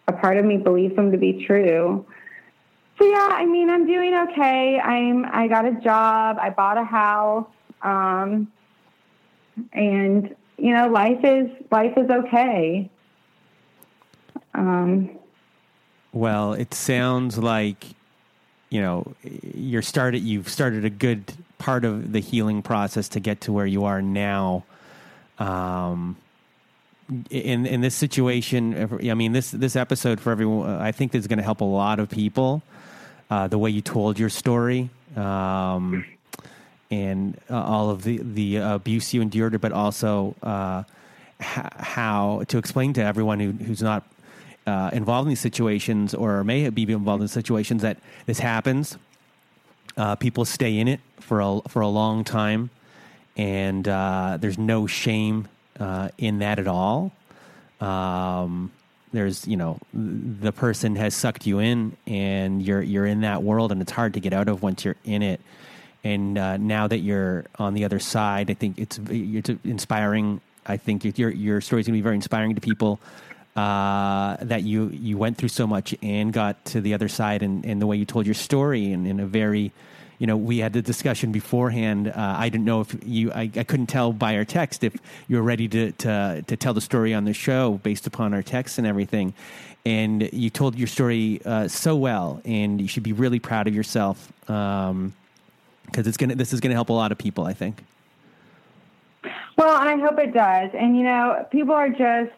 a 0.08 0.12
part 0.12 0.36
of 0.36 0.44
me 0.44 0.56
believes 0.56 0.94
them 0.96 1.10
to 1.12 1.18
be 1.18 1.46
true. 1.46 2.04
So 2.98 3.04
yeah 3.04 3.28
i 3.32 3.46
mean 3.46 3.70
i'm 3.70 3.86
doing 3.86 4.14
okay. 4.28 4.80
I'm 4.80 5.24
i 5.26 5.46
got 5.46 5.64
a 5.64 5.80
job. 5.80 6.38
I 6.40 6.50
bought 6.50 6.78
a 6.78 6.84
house. 6.84 7.46
Um 7.82 8.48
and 9.72 10.34
you 10.58 10.74
know 10.74 10.88
life 10.88 11.20
is 11.22 11.48
life 11.70 11.96
is 11.96 12.10
okay. 12.10 12.90
Um 14.52 15.10
well 16.12 16.54
it 16.54 16.74
sounds 16.74 17.38
like 17.38 17.94
you 18.70 18.80
know 18.80 19.14
you're 19.22 19.82
started 19.82 20.22
you've 20.22 20.48
started 20.48 20.84
a 20.84 20.90
good 20.90 21.32
part 21.58 21.84
of 21.84 22.12
the 22.12 22.20
healing 22.20 22.62
process 22.62 23.08
to 23.10 23.20
get 23.20 23.42
to 23.42 23.52
where 23.52 23.66
you 23.66 23.84
are 23.84 24.02
now. 24.02 24.64
Um 25.38 26.16
in 27.30 27.66
in 27.66 27.80
this 27.82 27.94
situation 27.94 29.00
i 29.08 29.14
mean 29.14 29.32
this 29.32 29.52
this 29.52 29.76
episode 29.76 30.20
for 30.20 30.32
everyone 30.32 30.68
i 30.68 30.90
think 30.90 31.14
is 31.14 31.28
going 31.28 31.36
to 31.36 31.44
help 31.44 31.60
a 31.60 31.64
lot 31.64 32.00
of 32.00 32.10
people 32.10 32.62
uh, 33.30 33.46
the 33.46 33.58
way 33.58 33.70
you 33.70 33.80
told 33.80 34.18
your 34.18 34.28
story 34.28 34.88
um, 35.16 36.04
and 36.90 37.38
uh, 37.50 37.62
all 37.62 37.90
of 37.90 38.02
the 38.02 38.18
the 38.22 38.56
abuse 38.56 39.14
you 39.14 39.22
endured 39.22 39.60
but 39.60 39.72
also 39.72 40.34
uh, 40.42 40.82
how 41.38 42.42
to 42.48 42.58
explain 42.58 42.92
to 42.92 43.02
everyone 43.02 43.38
who, 43.40 43.52
who's 43.52 43.82
not 43.82 44.04
uh, 44.66 44.90
involved 44.92 45.26
in 45.26 45.30
these 45.30 45.40
situations 45.40 46.14
or 46.14 46.42
may 46.44 46.68
be 46.70 46.82
involved 46.92 47.22
in 47.22 47.28
situations 47.28 47.82
that 47.82 47.98
this 48.26 48.38
happens. 48.38 48.98
Uh, 49.96 50.14
people 50.16 50.44
stay 50.44 50.78
in 50.78 50.88
it 50.88 51.00
for 51.20 51.40
a 51.40 51.60
for 51.68 51.80
a 51.80 51.88
long 51.88 52.24
time, 52.24 52.70
and 53.36 53.86
uh, 53.88 54.36
there's 54.40 54.58
no 54.58 54.86
shame 54.86 55.48
uh, 55.80 56.08
in 56.18 56.40
that 56.40 56.58
at 56.58 56.68
all. 56.68 57.12
Um, 57.80 58.72
there's 59.12 59.46
you 59.48 59.56
know 59.56 59.78
the 59.94 60.52
person 60.52 60.96
has 60.96 61.14
sucked 61.14 61.46
you 61.46 61.60
in, 61.60 61.96
and 62.06 62.62
you're 62.62 62.82
you're 62.82 63.06
in 63.06 63.22
that 63.22 63.42
world, 63.42 63.72
and 63.72 63.80
it's 63.80 63.92
hard 63.92 64.14
to 64.14 64.20
get 64.20 64.32
out 64.32 64.48
of 64.48 64.62
once 64.62 64.84
you're 64.84 64.96
in 65.04 65.22
it. 65.22 65.40
And 66.04 66.38
uh, 66.38 66.56
now 66.58 66.86
that 66.86 66.98
you're 66.98 67.46
on 67.58 67.74
the 67.74 67.84
other 67.84 67.98
side, 67.98 68.50
I 68.50 68.54
think 68.54 68.78
it's 68.78 69.00
it's 69.08 69.50
inspiring. 69.64 70.40
I 70.66 70.76
think 70.76 71.18
your 71.18 71.30
your 71.30 71.60
story 71.60 71.80
is 71.80 71.86
going 71.86 71.94
to 71.94 71.98
be 71.98 72.02
very 72.02 72.16
inspiring 72.16 72.54
to 72.54 72.60
people 72.60 73.00
uh, 73.56 74.36
that 74.42 74.62
you 74.62 74.88
you 74.88 75.16
went 75.18 75.38
through 75.38 75.48
so 75.48 75.66
much 75.66 75.94
and 76.02 76.32
got 76.32 76.62
to 76.66 76.80
the 76.80 76.94
other 76.94 77.08
side, 77.08 77.42
and, 77.42 77.64
and 77.64 77.80
the 77.80 77.86
way 77.86 77.96
you 77.96 78.04
told 78.04 78.26
your 78.26 78.34
story, 78.34 78.92
and 78.92 79.06
in 79.06 79.18
a 79.18 79.26
very 79.26 79.72
you 80.18 80.26
know, 80.26 80.36
we 80.36 80.58
had 80.58 80.72
the 80.72 80.82
discussion 80.82 81.32
beforehand. 81.32 82.08
Uh, 82.08 82.36
I 82.38 82.48
didn't 82.48 82.64
know 82.64 82.80
if 82.80 82.96
you, 83.04 83.30
I, 83.32 83.50
I, 83.54 83.64
couldn't 83.64 83.88
tell 83.88 84.12
by 84.12 84.36
our 84.36 84.44
text 84.44 84.82
if 84.82 84.96
you 85.28 85.36
were 85.36 85.42
ready 85.42 85.68
to, 85.68 85.92
to, 85.92 86.44
to 86.46 86.56
tell 86.56 86.72
the 86.72 86.80
story 86.80 87.12
on 87.12 87.24
the 87.24 87.34
show 87.34 87.72
based 87.82 88.06
upon 88.06 88.32
our 88.32 88.42
text 88.42 88.78
and 88.78 88.86
everything. 88.86 89.34
And 89.84 90.32
you 90.32 90.50
told 90.50 90.76
your 90.76 90.88
story 90.88 91.40
uh, 91.44 91.68
so 91.68 91.96
well, 91.96 92.40
and 92.44 92.80
you 92.80 92.88
should 92.88 93.02
be 93.02 93.12
really 93.12 93.38
proud 93.38 93.68
of 93.68 93.74
yourself 93.74 94.32
because 94.40 94.90
um, 94.90 95.14
it's 95.94 96.16
gonna. 96.16 96.34
This 96.34 96.52
is 96.52 96.58
gonna 96.58 96.74
help 96.74 96.88
a 96.88 96.92
lot 96.92 97.12
of 97.12 97.18
people, 97.18 97.44
I 97.44 97.52
think. 97.52 97.84
Well, 99.56 99.76
I 99.76 99.96
hope 99.96 100.18
it 100.18 100.34
does. 100.34 100.70
And 100.74 100.96
you 100.96 101.04
know, 101.04 101.46
people 101.52 101.72
are 101.72 101.88
just 101.88 102.32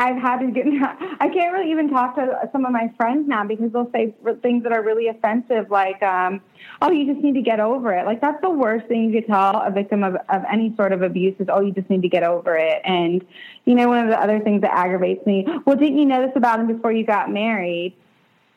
I've 0.00 0.16
had 0.16 0.38
to 0.38 0.50
get, 0.50 0.64
I 1.20 1.28
can't 1.28 1.52
really 1.52 1.70
even 1.70 1.90
talk 1.90 2.14
to 2.16 2.48
some 2.52 2.64
of 2.64 2.72
my 2.72 2.90
friends 2.96 3.28
now 3.28 3.44
because 3.44 3.70
they'll 3.70 3.90
say 3.92 4.14
things 4.40 4.62
that 4.62 4.72
are 4.72 4.82
really 4.82 5.08
offensive, 5.08 5.70
like, 5.70 6.02
um, 6.02 6.40
oh, 6.80 6.90
you 6.90 7.12
just 7.12 7.22
need 7.22 7.34
to 7.34 7.42
get 7.42 7.60
over 7.60 7.92
it. 7.92 8.06
Like, 8.06 8.22
that's 8.22 8.40
the 8.40 8.48
worst 8.48 8.86
thing 8.86 9.04
you 9.04 9.20
could 9.20 9.28
tell 9.28 9.60
a 9.60 9.70
victim 9.70 10.02
of, 10.02 10.16
of 10.30 10.42
any 10.50 10.74
sort 10.74 10.92
of 10.92 11.02
abuse 11.02 11.34
is, 11.38 11.48
oh, 11.52 11.60
you 11.60 11.72
just 11.72 11.90
need 11.90 12.00
to 12.00 12.08
get 12.08 12.22
over 12.22 12.56
it. 12.56 12.80
And, 12.82 13.24
you 13.66 13.74
know, 13.74 13.88
one 13.88 13.98
of 13.98 14.08
the 14.08 14.18
other 14.18 14.40
things 14.40 14.62
that 14.62 14.72
aggravates 14.72 15.24
me, 15.26 15.46
well, 15.66 15.76
didn't 15.76 15.98
you 15.98 16.06
know 16.06 16.26
this 16.26 16.34
about 16.34 16.60
him 16.60 16.66
before 16.66 16.92
you 16.92 17.04
got 17.04 17.30
married? 17.30 17.94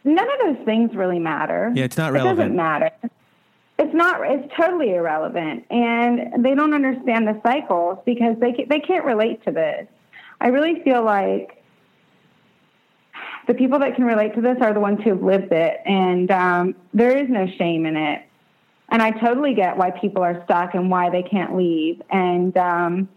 None 0.06 0.18
of 0.18 0.56
those 0.58 0.66
things 0.66 0.96
really 0.96 1.20
matter. 1.20 1.74
Yeah, 1.76 1.84
it's 1.84 1.98
not 1.98 2.14
relevant. 2.14 2.40
It 2.40 2.44
doesn't 2.44 2.56
matter. 2.56 2.92
It's 3.80 3.94
not. 3.94 4.22
It's 4.24 4.54
totally 4.56 4.94
irrelevant, 4.94 5.66
and 5.72 6.44
they 6.44 6.56
don't 6.56 6.74
understand 6.74 7.28
the 7.28 7.40
cycles 7.42 7.98
because 8.06 8.38
they 8.40 8.52
can, 8.52 8.68
they 8.70 8.80
can't 8.80 9.04
relate 9.04 9.44
to 9.46 9.52
this. 9.52 9.88
I 10.44 10.48
really 10.48 10.84
feel 10.84 11.04
like 11.04 11.64
the 13.48 13.54
people 13.54 13.80
that 13.80 13.96
can 13.96 14.04
relate 14.04 14.36
to 14.36 14.42
this 14.42 14.58
are 14.60 14.74
the 14.74 14.80
ones 14.82 15.00
who 15.02 15.12
have 15.12 15.24
lived 15.24 15.54
it, 15.54 15.80
and 15.86 16.30
um, 16.30 16.76
there 16.94 17.18
is 17.18 17.30
no 17.30 17.48
shame 17.58 17.86
in 17.86 17.96
it. 17.96 18.24
And 18.90 19.02
I 19.02 19.12
totally 19.12 19.54
get 19.54 19.78
why 19.78 19.92
people 19.92 20.22
are 20.22 20.44
stuck 20.44 20.76
and 20.76 20.92
why 20.92 21.10
they 21.10 21.24
can't 21.24 21.56
leave, 21.56 22.02
and 22.10 22.56
um, 22.58 23.08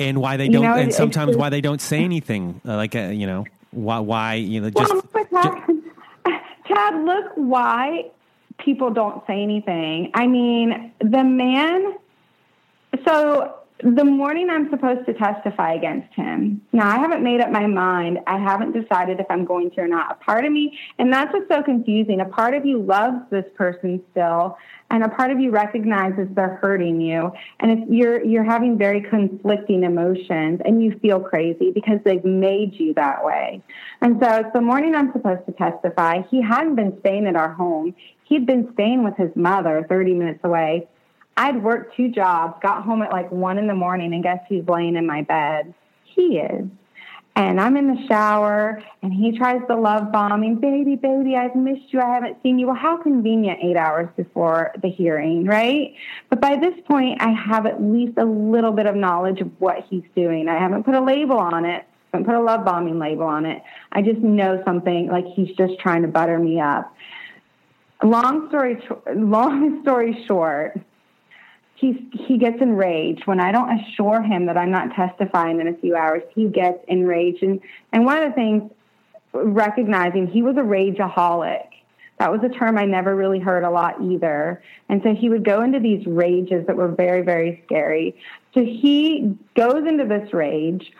and 0.00 0.18
why 0.18 0.38
they 0.38 0.48
don't, 0.48 0.62
know, 0.62 0.74
and 0.74 0.92
sometimes 0.92 1.30
just, 1.30 1.38
why 1.38 1.50
they 1.50 1.60
don't 1.60 1.82
say 1.82 2.02
anything. 2.02 2.62
Uh, 2.66 2.76
like 2.76 2.96
uh, 2.96 3.08
you 3.08 3.26
know, 3.26 3.44
why 3.72 3.98
why 3.98 4.34
you 4.34 4.62
know 4.62 4.70
just. 4.70 4.94
Well, 5.30 5.44
look 7.04 7.32
why 7.34 8.10
people 8.58 8.90
don't 8.90 9.22
say 9.26 9.42
anything. 9.42 10.10
I 10.14 10.26
mean, 10.26 10.92
the 11.00 11.22
man, 11.22 11.94
so 13.06 13.65
the 13.82 14.04
morning 14.04 14.48
I'm 14.48 14.70
supposed 14.70 15.04
to 15.06 15.12
testify 15.12 15.74
against 15.74 16.12
him. 16.14 16.62
Now, 16.72 16.88
I 16.88 16.98
haven't 16.98 17.22
made 17.22 17.42
up 17.42 17.50
my 17.50 17.66
mind. 17.66 18.20
I 18.26 18.38
haven't 18.38 18.72
decided 18.72 19.20
if 19.20 19.26
I'm 19.28 19.44
going 19.44 19.70
to 19.72 19.82
or 19.82 19.88
not. 19.88 20.12
A 20.12 20.24
part 20.24 20.46
of 20.46 20.52
me, 20.52 20.78
and 20.98 21.12
that's 21.12 21.30
what's 21.32 21.48
so 21.48 21.62
confusing, 21.62 22.20
a 22.20 22.24
part 22.24 22.54
of 22.54 22.64
you 22.64 22.80
loves 22.80 23.18
this 23.30 23.44
person 23.54 24.02
still, 24.12 24.56
and 24.90 25.02
a 25.02 25.08
part 25.10 25.30
of 25.30 25.40
you 25.40 25.50
recognizes 25.50 26.26
they're 26.34 26.58
hurting 26.62 27.02
you. 27.02 27.32
And 27.60 27.94
you're 27.94 28.24
you're 28.24 28.44
having 28.44 28.78
very 28.78 29.02
conflicting 29.02 29.82
emotions 29.82 30.62
and 30.64 30.82
you 30.82 30.98
feel 31.00 31.20
crazy 31.20 31.70
because 31.70 31.98
they've 32.04 32.24
made 32.24 32.74
you 32.74 32.94
that 32.94 33.24
way. 33.24 33.62
And 34.00 34.18
so 34.22 34.36
it's 34.36 34.52
the 34.54 34.60
morning 34.60 34.94
I'm 34.94 35.12
supposed 35.12 35.44
to 35.46 35.52
testify. 35.52 36.22
He 36.30 36.40
hadn't 36.40 36.76
been 36.76 36.98
staying 37.00 37.26
at 37.26 37.36
our 37.36 37.52
home. 37.52 37.94
He'd 38.24 38.46
been 38.46 38.72
staying 38.72 39.04
with 39.04 39.16
his 39.16 39.30
mother 39.36 39.84
30 39.88 40.14
minutes 40.14 40.40
away 40.44 40.88
I'd 41.36 41.62
worked 41.62 41.96
two 41.96 42.08
jobs, 42.08 42.58
got 42.62 42.82
home 42.82 43.02
at 43.02 43.12
like 43.12 43.30
one 43.30 43.58
in 43.58 43.66
the 43.66 43.74
morning, 43.74 44.14
and 44.14 44.22
guess 44.22 44.40
who's 44.48 44.66
laying 44.66 44.96
in 44.96 45.06
my 45.06 45.22
bed? 45.22 45.74
He 46.04 46.38
is. 46.38 46.66
And 47.36 47.60
I'm 47.60 47.76
in 47.76 47.94
the 47.94 48.06
shower, 48.08 48.82
and 49.02 49.12
he 49.12 49.36
tries 49.36 49.60
the 49.68 49.76
love 49.76 50.10
bombing. 50.10 50.54
Baby, 50.54 50.96
baby, 50.96 51.36
I've 51.36 51.54
missed 51.54 51.92
you. 51.92 52.00
I 52.00 52.14
haven't 52.14 52.38
seen 52.42 52.58
you. 52.58 52.68
Well, 52.68 52.76
how 52.76 52.96
convenient 52.96 53.58
eight 53.62 53.76
hours 53.76 54.08
before 54.16 54.72
the 54.80 54.88
hearing, 54.88 55.44
right? 55.44 55.92
But 56.30 56.40
by 56.40 56.56
this 56.56 56.72
point, 56.86 57.20
I 57.20 57.32
have 57.32 57.66
at 57.66 57.82
least 57.82 58.16
a 58.16 58.24
little 58.24 58.72
bit 58.72 58.86
of 58.86 58.96
knowledge 58.96 59.42
of 59.42 59.50
what 59.58 59.84
he's 59.90 60.04
doing. 60.14 60.48
I 60.48 60.58
haven't 60.58 60.84
put 60.84 60.94
a 60.94 61.00
label 61.02 61.36
on 61.36 61.66
it, 61.66 61.84
I 62.14 62.16
haven't 62.16 62.24
put 62.24 62.36
a 62.36 62.42
love 62.42 62.64
bombing 62.64 62.98
label 62.98 63.26
on 63.26 63.44
it. 63.44 63.62
I 63.92 64.00
just 64.00 64.20
know 64.20 64.62
something 64.64 65.08
like 65.08 65.26
he's 65.26 65.54
just 65.58 65.78
trying 65.78 66.00
to 66.02 66.08
butter 66.08 66.38
me 66.38 66.58
up. 66.58 66.90
Long 68.02 68.48
story, 68.48 68.82
long 69.14 69.82
story 69.82 70.24
short, 70.26 70.80
he's 71.76 71.96
he 72.12 72.38
gets 72.38 72.60
enraged 72.60 73.26
when 73.26 73.40
I 73.40 73.52
don't 73.52 73.80
assure 73.80 74.22
him 74.22 74.46
that 74.46 74.56
I'm 74.56 74.70
not 74.70 74.94
testifying 74.94 75.60
in 75.60 75.68
a 75.68 75.74
few 75.74 75.94
hours. 75.94 76.22
He 76.34 76.48
gets 76.48 76.78
enraged, 76.88 77.42
and 77.42 77.60
and 77.92 78.04
one 78.04 78.22
of 78.22 78.30
the 78.30 78.34
things 78.34 78.70
recognizing 79.32 80.26
he 80.26 80.42
was 80.42 80.56
a 80.56 80.60
rageaholic. 80.60 81.66
That 82.18 82.32
was 82.32 82.40
a 82.42 82.48
term 82.48 82.78
I 82.78 82.86
never 82.86 83.14
really 83.14 83.38
heard 83.38 83.62
a 83.62 83.70
lot 83.70 84.02
either. 84.02 84.62
And 84.88 85.02
so 85.02 85.14
he 85.14 85.28
would 85.28 85.44
go 85.44 85.60
into 85.60 85.78
these 85.78 86.06
rages 86.06 86.66
that 86.66 86.74
were 86.74 86.88
very, 86.88 87.20
very 87.20 87.62
scary. 87.66 88.16
So 88.54 88.64
he 88.64 89.36
goes 89.54 89.86
into 89.86 90.06
this 90.06 90.32
rage. 90.32 90.90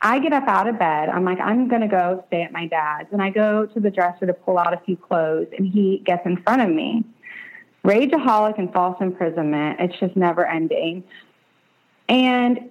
I 0.00 0.18
get 0.18 0.32
up 0.32 0.48
out 0.48 0.66
of 0.66 0.78
bed. 0.78 1.10
I'm 1.10 1.26
like, 1.26 1.38
I'm 1.40 1.68
going 1.68 1.82
to 1.82 1.88
go 1.88 2.24
stay 2.28 2.42
at 2.42 2.52
my 2.52 2.66
dad's. 2.66 3.08
And 3.12 3.20
I 3.20 3.28
go 3.28 3.66
to 3.66 3.80
the 3.80 3.90
dresser 3.90 4.26
to 4.26 4.32
pull 4.32 4.58
out 4.58 4.72
a 4.72 4.80
few 4.86 4.96
clothes, 4.96 5.48
and 5.56 5.66
he 5.66 6.02
gets 6.06 6.24
in 6.24 6.42
front 6.42 6.62
of 6.62 6.70
me 6.70 7.04
rageaholic 7.84 8.58
and 8.58 8.72
false 8.72 8.96
imprisonment. 9.00 9.80
It's 9.80 9.98
just 9.98 10.16
never 10.16 10.46
ending. 10.46 11.04
And 12.08 12.70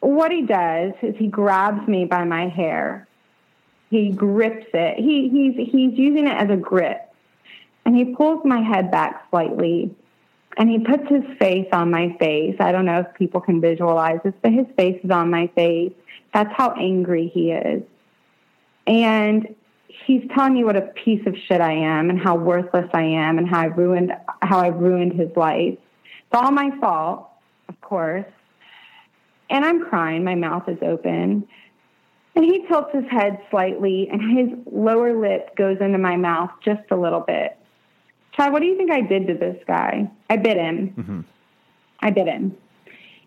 what 0.00 0.32
he 0.32 0.42
does 0.42 0.92
is 1.02 1.14
he 1.16 1.28
grabs 1.28 1.86
me 1.86 2.04
by 2.04 2.24
my 2.24 2.48
hair. 2.48 3.06
He 3.90 4.10
grips 4.10 4.66
it. 4.72 4.98
He, 4.98 5.28
he's, 5.28 5.68
he's 5.70 5.98
using 5.98 6.26
it 6.26 6.34
as 6.34 6.50
a 6.50 6.56
grip. 6.56 7.12
And 7.84 7.96
he 7.96 8.04
pulls 8.14 8.44
my 8.44 8.60
head 8.60 8.90
back 8.90 9.26
slightly. 9.30 9.94
And 10.56 10.68
he 10.68 10.78
puts 10.78 11.08
his 11.08 11.24
face 11.38 11.68
on 11.72 11.90
my 11.90 12.16
face. 12.18 12.56
I 12.60 12.72
don't 12.72 12.84
know 12.84 13.00
if 13.00 13.14
people 13.14 13.40
can 13.40 13.60
visualize 13.60 14.20
this, 14.24 14.34
but 14.42 14.52
his 14.52 14.66
face 14.76 15.00
is 15.02 15.10
on 15.10 15.30
my 15.30 15.46
face. 15.48 15.92
That's 16.34 16.52
how 16.54 16.72
angry 16.72 17.28
he 17.32 17.52
is. 17.52 17.82
And 18.86 19.54
he's 20.06 20.22
telling 20.34 20.54
me 20.54 20.64
what 20.64 20.76
a 20.76 20.82
piece 20.82 21.26
of 21.26 21.34
shit 21.46 21.60
I 21.60 21.72
am 21.72 22.10
and 22.10 22.18
how 22.18 22.36
worthless 22.36 22.88
I 22.92 23.02
am 23.02 23.38
and 23.38 23.48
how 23.48 23.60
I 23.60 23.66
ruined 23.66 24.12
how 24.42 24.58
I 24.58 24.68
ruined 24.68 25.12
his 25.12 25.34
life. 25.36 25.74
It's 25.74 26.34
all 26.34 26.50
my 26.50 26.70
fault, 26.80 27.28
of 27.68 27.80
course. 27.80 28.26
And 29.48 29.64
I'm 29.64 29.84
crying, 29.84 30.22
my 30.22 30.34
mouth 30.36 30.68
is 30.68 30.78
open. 30.82 31.46
And 32.36 32.44
he 32.44 32.64
tilts 32.68 32.94
his 32.94 33.04
head 33.10 33.40
slightly 33.50 34.08
and 34.10 34.38
his 34.38 34.58
lower 34.72 35.20
lip 35.20 35.56
goes 35.56 35.78
into 35.80 35.98
my 35.98 36.16
mouth 36.16 36.50
just 36.64 36.82
a 36.90 36.96
little 36.96 37.20
bit. 37.20 37.56
Chad, 38.32 38.52
what 38.52 38.60
do 38.60 38.66
you 38.66 38.76
think 38.76 38.92
I 38.92 39.00
did 39.00 39.26
to 39.26 39.34
this 39.34 39.60
guy? 39.66 40.08
I 40.28 40.36
bit 40.36 40.56
him. 40.56 40.94
Mm-hmm. 40.96 41.20
I 42.00 42.10
bit 42.10 42.28
him. 42.28 42.56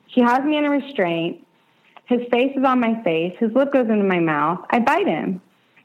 He 0.07 0.21
has 0.21 0.43
me 0.43 0.57
in 0.57 0.65
a 0.65 0.69
restraint. 0.69 1.45
His 2.05 2.21
face 2.31 2.55
is 2.55 2.63
on 2.63 2.79
my 2.79 3.01
face. 3.03 3.35
His 3.39 3.51
lip 3.53 3.73
goes 3.73 3.89
into 3.89 4.03
my 4.03 4.19
mouth. 4.19 4.65
I 4.69 4.79
bite 4.79 5.07
him. 5.07 5.41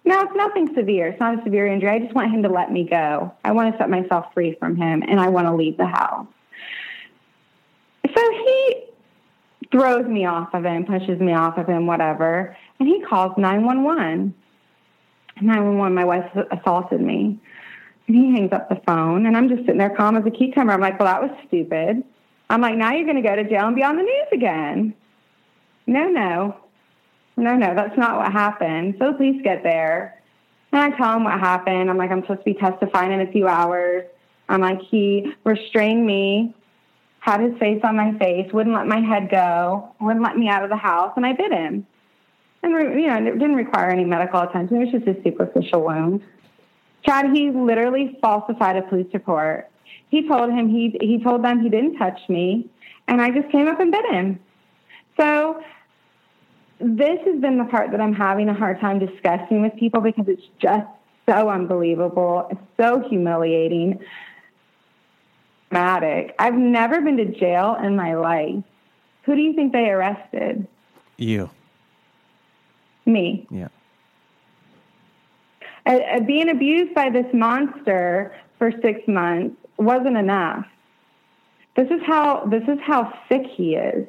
No, 0.09 0.22
it's 0.22 0.35
nothing 0.35 0.74
severe. 0.74 1.09
It's 1.09 1.20
not 1.20 1.39
a 1.39 1.44
severe 1.44 1.66
injury. 1.66 1.90
I 1.90 1.98
just 1.98 2.14
want 2.14 2.32
him 2.32 2.43
to 2.44 2.48
let 2.48 2.72
me 2.72 2.82
go. 2.82 3.30
I 3.44 3.52
want 3.52 3.70
to 3.70 3.76
set 3.78 3.90
myself 3.90 4.32
free 4.32 4.56
from 4.59 4.74
him 4.74 5.02
and 5.06 5.20
I 5.20 5.28
want 5.28 5.48
to 5.48 5.55
leave 5.55 5.76
the 5.76 5.85
house. 5.85 6.26
So 8.16 8.30
he 8.30 8.85
throws 9.70 10.06
me 10.06 10.24
off 10.24 10.55
of 10.55 10.64
him, 10.64 10.86
pushes 10.86 11.20
me 11.20 11.35
off 11.35 11.59
of 11.59 11.66
him, 11.66 11.86
whatever, 11.86 12.56
and 12.80 12.89
he 12.89 13.02
calls 13.02 13.36
911. 13.36 14.32
911, 15.43 15.94
my 15.94 16.05
wife 16.06 16.24
assaulted 16.52 17.02
me. 17.02 17.39
And 18.06 18.16
he 18.16 18.32
hangs 18.32 18.52
up 18.52 18.70
the 18.70 18.80
phone, 18.86 19.26
and 19.26 19.36
I'm 19.36 19.51
just 19.51 19.60
sitting 19.66 19.76
there 19.76 19.94
calm 19.94 20.16
as 20.16 20.24
a 20.24 20.30
cucumber. 20.30 20.72
I'm 20.72 20.80
like, 20.80 20.98
well, 20.98 21.12
that 21.12 21.20
was 21.20 21.30
stupid. 21.48 22.02
I'm 22.48 22.62
like, 22.62 22.76
now 22.76 22.94
you're 22.94 23.05
going 23.05 23.22
to 23.22 23.28
go 23.28 23.36
to 23.36 23.47
jail 23.47 23.66
and 23.66 23.76
be 23.76 23.82
on 23.82 23.97
the 23.97 24.02
news 24.05 24.28
again. 24.32 24.94
No, 25.86 26.09
no. 26.09 26.56
No, 27.39 27.56
no, 27.56 27.74
that's 27.74 27.97
not 27.97 28.19
what 28.19 28.32
happened. 28.32 28.97
So 28.98 29.15
please 29.15 29.40
get 29.43 29.62
there. 29.62 30.20
And 30.73 30.82
I 30.82 30.97
tell 30.97 31.16
him 31.16 31.24
what 31.24 31.39
happened. 31.39 31.89
I'm 31.89 31.97
like, 31.97 32.10
I'm 32.10 32.23
supposed 32.23 32.40
to 32.40 32.44
be 32.44 32.55
testifying 32.55 33.12
in 33.12 33.20
a 33.20 33.32
few 33.32 33.47
hours. 33.47 34.05
I'm 34.48 34.60
like, 34.60 34.81
he 34.82 35.32
restrained 35.44 36.05
me, 36.05 36.55
had 37.20 37.40
his 37.40 37.56
face 37.59 37.81
on 37.85 37.97
my 37.97 38.16
face, 38.19 38.52
wouldn't 38.52 38.74
let 38.74 38.86
my 38.86 39.01
head 39.01 39.31
go, 39.31 39.94
wouldn't 40.01 40.24
let 40.24 40.36
me 40.36 40.48
out 40.48 40.65
of 40.65 40.70
the 40.70 40.77
house, 40.77 41.12
and 41.16 41.24
I 41.24 41.32
bit 41.32 41.52
him. 41.52 41.86
And, 42.62 42.73
you 43.01 43.06
know, 43.06 43.16
it 43.16 43.39
didn't 43.39 43.56
require 43.56 43.90
any 43.90 44.05
medical 44.05 44.40
attention. 44.40 44.77
It 44.77 44.93
was 44.93 45.02
just 45.02 45.19
a 45.19 45.23
superficial 45.23 45.82
wound. 45.82 46.23
Chad, 47.06 47.27
he 47.32 47.51
literally 47.51 48.19
falsified 48.20 48.77
a 48.77 48.82
police 48.82 49.06
report. 49.15 49.70
He 50.10 50.27
told 50.27 50.51
him 50.51 50.69
he 50.69 50.97
he 51.01 51.23
told 51.23 51.44
them 51.44 51.60
he 51.60 51.69
didn't 51.69 51.97
touch 51.97 52.19
me, 52.28 52.69
and 53.06 53.20
I 53.20 53.31
just 53.31 53.51
came 53.51 53.69
up 53.69 53.78
and 53.78 53.93
bit 53.93 54.05
him. 54.06 54.40
So 55.19 55.62
this 56.80 57.18
has 57.24 57.40
been 57.40 57.59
the 57.59 57.64
part 57.64 57.90
that 57.90 58.00
I'm 58.00 58.14
having 58.14 58.48
a 58.48 58.55
hard 58.55 58.80
time 58.80 58.98
discussing 58.98 59.62
with 59.62 59.74
people 59.76 60.00
because 60.00 60.28
it's 60.28 60.46
just 60.60 60.86
so 61.28 61.48
unbelievable. 61.48 62.46
It's 62.50 62.60
so 62.78 63.02
humiliating. 63.09 64.00
Dramatic. 65.70 66.34
I've 66.38 66.55
never 66.55 67.00
been 67.00 67.16
to 67.18 67.26
jail 67.26 67.76
in 67.82 67.96
my 67.96 68.14
life. 68.14 68.62
Who 69.24 69.34
do 69.34 69.42
you 69.42 69.52
think 69.55 69.72
they 69.72 69.90
arrested? 69.90 70.66
You. 71.16 71.50
Me. 73.05 73.46
Yeah. 73.50 73.68
Uh, 75.84 75.96
uh, 75.96 76.20
being 76.20 76.48
abused 76.48 76.94
by 76.94 77.10
this 77.10 77.26
monster 77.34 78.34
for 78.59 78.72
six 78.82 79.06
months 79.09 79.56
wasn't 79.78 80.16
enough. 80.16 80.64
This 81.76 81.88
is 81.90 82.00
how 82.06 82.44
this 82.46 82.62
is 82.64 82.78
how 82.84 83.12
sick 83.28 83.42
he 83.46 83.74
is 83.74 84.09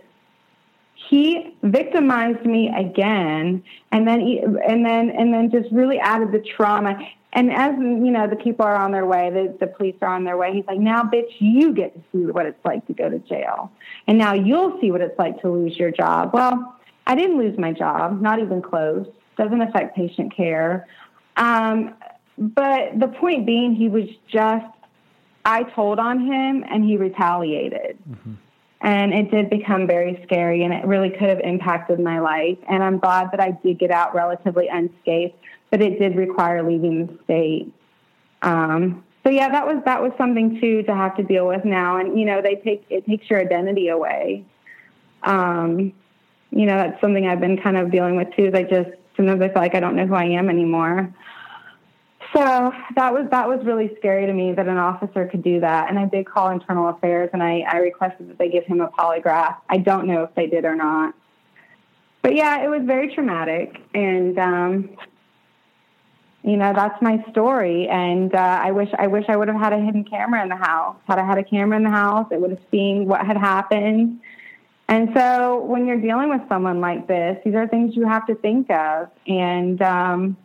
he 1.08 1.56
victimized 1.64 2.46
me 2.46 2.70
again 2.76 3.64
and 3.92 4.08
then 4.08 4.20
he, 4.20 4.40
and 4.40 4.86
then 4.86 5.10
and 5.10 5.34
then 5.34 5.50
just 5.52 5.72
really 5.72 6.00
added 6.00 6.32
the 6.32 6.44
trauma. 6.56 6.98
And 7.34 7.52
as 7.52 7.72
you 7.78 8.12
know 8.12 8.28
the 8.28 8.36
people 8.36 8.66
are 8.66 8.76
on 8.76 8.92
their 8.92 9.06
way 9.06 9.30
the, 9.30 9.56
the 9.60 9.68
police 9.68 9.96
are 10.02 10.10
on 10.10 10.24
their 10.24 10.36
way 10.36 10.54
he's 10.54 10.66
like 10.66 10.80
now 10.80 11.04
bitch 11.04 11.30
you 11.40 11.74
get 11.74 11.94
to 11.94 12.02
see 12.12 12.26
what 12.32 12.46
it's 12.46 12.64
like 12.66 12.86
to 12.88 12.94
go 12.94 13.10
to 13.10 13.20
jail. 13.20 13.72
And 14.08 14.18
now 14.18 14.34
you'll 14.34 14.80
see 14.82 14.92
what 14.92 15.02
it's 15.02 15.18
like 15.18 15.40
to 15.42 15.50
lose 15.50 15.78
your 15.78 15.92
job. 15.92 16.32
Well 16.34 16.76
i 17.08 17.16
didn't 17.16 17.38
lose 17.38 17.58
my 17.58 17.72
job 17.72 18.22
not 18.22 18.40
even 18.40 18.62
close. 18.62 19.08
Doesn't 19.38 19.62
affect 19.62 19.96
patient 19.96 20.36
care. 20.36 20.88
Um, 21.38 21.94
but 22.38 23.00
the 23.00 23.08
point 23.08 23.46
being 23.46 23.74
he 23.74 23.90
was 23.90 24.06
just 24.28 24.66
i 25.46 25.64
told 25.64 26.00
on 26.00 26.20
him 26.20 26.66
and 26.70 26.84
he 26.84 26.98
retaliated. 26.98 27.98
Mm-hmm 28.10 28.34
and 28.82 29.14
it 29.14 29.30
did 29.32 29.50
become 29.50 29.86
very 29.86 30.22
scary 30.24 30.64
and 30.64 30.74
it 30.74 30.86
really 30.86 31.10
could 31.10 31.30
have 31.30 31.42
impacted 31.42 32.00
my 32.00 32.20
life. 32.20 32.58
And 32.70 32.84
i'm 32.84 33.00
glad 33.00 33.32
that 33.32 33.40
i 33.40 33.52
did 33.52 33.80
get 33.80 33.92
out 33.92 34.16
relatively 34.16 34.68
unscathed 34.68 35.34
but 35.72 35.82
it 35.82 36.00
did 36.00 36.16
require 36.16 36.68
leaving 36.68 37.06
the 37.06 37.20
state. 37.24 37.72
Um, 38.42 39.04
so 39.24 39.30
yeah 39.30 39.50
that 39.50 39.68
was 39.68 39.78
that 39.86 40.02
was 40.02 40.12
something 40.18 40.60
too 40.60 40.84
to 40.84 40.96
have 40.96 41.16
to 41.18 41.24
deal 41.24 41.48
with 41.48 41.66
now. 41.66 41.98
And 41.98 42.20
you 42.20 42.26
know 42.26 42.42
they 42.42 42.56
take 42.56 42.86
it 42.90 43.06
takes 43.06 43.30
your 43.30 43.40
identity 43.40 43.90
away. 43.90 44.46
Um, 45.24 45.94
you 46.52 46.66
know 46.66 46.76
that's 46.76 47.00
something 47.02 47.28
i've 47.28 47.40
been 47.40 47.58
kind 47.58 47.78
of 47.78 47.92
dealing 47.92 48.16
with 48.16 48.28
too 48.36 48.46
is 48.46 48.54
i 48.54 48.64
just 48.64 48.90
sometimes 49.16 49.42
i 49.42 49.48
feel 49.48 49.62
like 49.62 49.76
i 49.76 49.80
don't 49.80 49.96
know 49.96 50.06
who 50.06 50.16
i 50.16 50.26
am 50.26 50.50
anymore 50.50 51.14
so 52.34 52.72
that 52.96 53.14
was 53.14 53.28
that 53.32 53.48
was 53.48 53.66
really 53.66 53.96
scary 53.98 54.26
to 54.26 54.34
me 54.34 54.54
that 54.54 54.68
an 54.68 54.78
officer 54.78 55.28
could 55.28 55.44
do 55.44 55.60
that. 55.62 55.90
And 55.90 55.98
I 55.98 56.06
did 56.06 56.28
call 56.28 56.50
internal 56.50 56.90
affairs 56.90 57.30
and 57.34 57.42
I, 57.42 57.62
I 57.62 57.78
requested 57.78 58.30
that 58.30 58.38
they 58.38 58.50
give 58.50 58.66
him 58.66 58.82
a 58.82 58.88
polygraph. 58.90 59.58
I 59.68 59.78
don't 59.78 60.06
know 60.06 60.24
if 60.24 60.36
they 60.36 60.48
did 60.48 60.66
or 60.66 60.76
not. 60.76 61.16
But 62.22 62.36
yeah, 62.36 62.64
it 62.64 62.68
was 62.68 62.82
very 62.86 63.14
traumatic 63.14 63.82
and 63.96 64.38
um, 64.38 64.98
you 66.44 66.56
know, 66.56 66.72
that's 66.74 67.02
my 67.02 67.24
story. 67.32 67.88
And 67.88 68.34
uh, 68.34 68.60
I 68.64 68.72
wish 68.72 68.90
I 68.98 69.08
wish 69.08 69.26
I 69.28 69.36
would 69.36 69.48
have 69.48 69.60
had 69.60 69.74
a 69.74 69.80
hidden 69.80 70.04
camera 70.04 70.42
in 70.44 70.50
the 70.50 70.56
house. 70.56 70.98
Had 71.08 71.20
I 71.20 71.26
had 71.26 71.38
a 71.38 71.44
camera 71.44 71.78
in 71.78 71.84
the 71.84 71.90
house, 71.90 72.28
it 72.32 72.40
would 72.40 72.52
have 72.52 72.62
seen 72.72 73.08
what 73.08 73.26
had 73.26 73.38
happened. 73.38 74.20
And 74.88 75.10
so 75.16 75.64
when 75.66 75.86
you're 75.86 76.02
dealing 76.02 76.30
with 76.30 76.42
someone 76.50 76.82
like 76.82 77.08
this, 77.08 77.38
these 77.46 77.54
are 77.54 77.68
things 77.68 77.96
you 77.96 78.08
have 78.08 78.26
to 78.28 78.36
think 78.36 78.72
of. 78.72 79.10
And 79.28 79.82
um, 79.82 80.38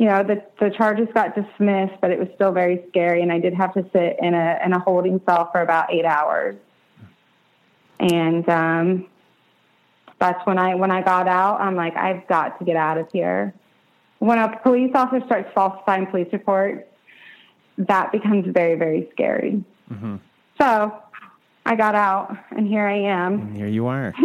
you 0.00 0.06
know, 0.06 0.24
the 0.24 0.42
the 0.58 0.70
charges 0.70 1.08
got 1.12 1.34
dismissed, 1.34 2.00
but 2.00 2.10
it 2.10 2.18
was 2.18 2.28
still 2.34 2.52
very 2.52 2.82
scary, 2.88 3.20
and 3.20 3.30
I 3.30 3.38
did 3.38 3.52
have 3.52 3.74
to 3.74 3.82
sit 3.92 4.16
in 4.22 4.32
a 4.32 4.58
in 4.64 4.72
a 4.72 4.78
holding 4.78 5.20
cell 5.26 5.50
for 5.52 5.60
about 5.60 5.92
eight 5.92 6.06
hours. 6.06 6.56
And 7.98 8.48
um, 8.48 9.06
that's 10.18 10.40
when 10.46 10.56
I 10.56 10.74
when 10.74 10.90
I 10.90 11.02
got 11.02 11.28
out. 11.28 11.60
I'm 11.60 11.76
like, 11.76 11.94
I've 11.98 12.26
got 12.28 12.58
to 12.60 12.64
get 12.64 12.76
out 12.76 12.96
of 12.96 13.08
here. 13.12 13.52
When 14.20 14.38
a 14.38 14.58
police 14.62 14.90
officer 14.94 15.22
starts 15.26 15.50
falsifying 15.54 16.06
police 16.06 16.28
reports, 16.32 16.88
that 17.76 18.10
becomes 18.10 18.46
very 18.46 18.76
very 18.76 19.06
scary. 19.12 19.62
Mm-hmm. 19.92 20.16
So 20.58 20.94
I 21.70 21.76
got 21.76 21.94
out, 21.94 22.36
and 22.50 22.66
here 22.66 22.84
I 22.84 22.96
am. 22.96 23.34
And 23.34 23.56
here 23.56 23.68
you 23.68 23.86
are. 23.86 24.12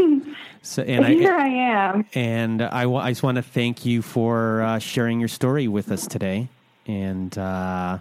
So, 0.64 0.82
and 0.82 1.06
here 1.06 1.36
I, 1.36 1.48
am. 1.48 2.06
And 2.16 2.60
I, 2.60 2.90
I 2.90 3.12
just 3.12 3.22
want 3.22 3.36
to 3.36 3.44
thank 3.44 3.86
you 3.86 4.02
for 4.02 4.64
uh, 4.64 4.80
sharing 4.80 5.20
your 5.20 5.30
story 5.30 5.68
with 5.68 5.92
us 5.92 6.08
today 6.08 6.50
and 6.88 7.38
uh, 7.38 8.00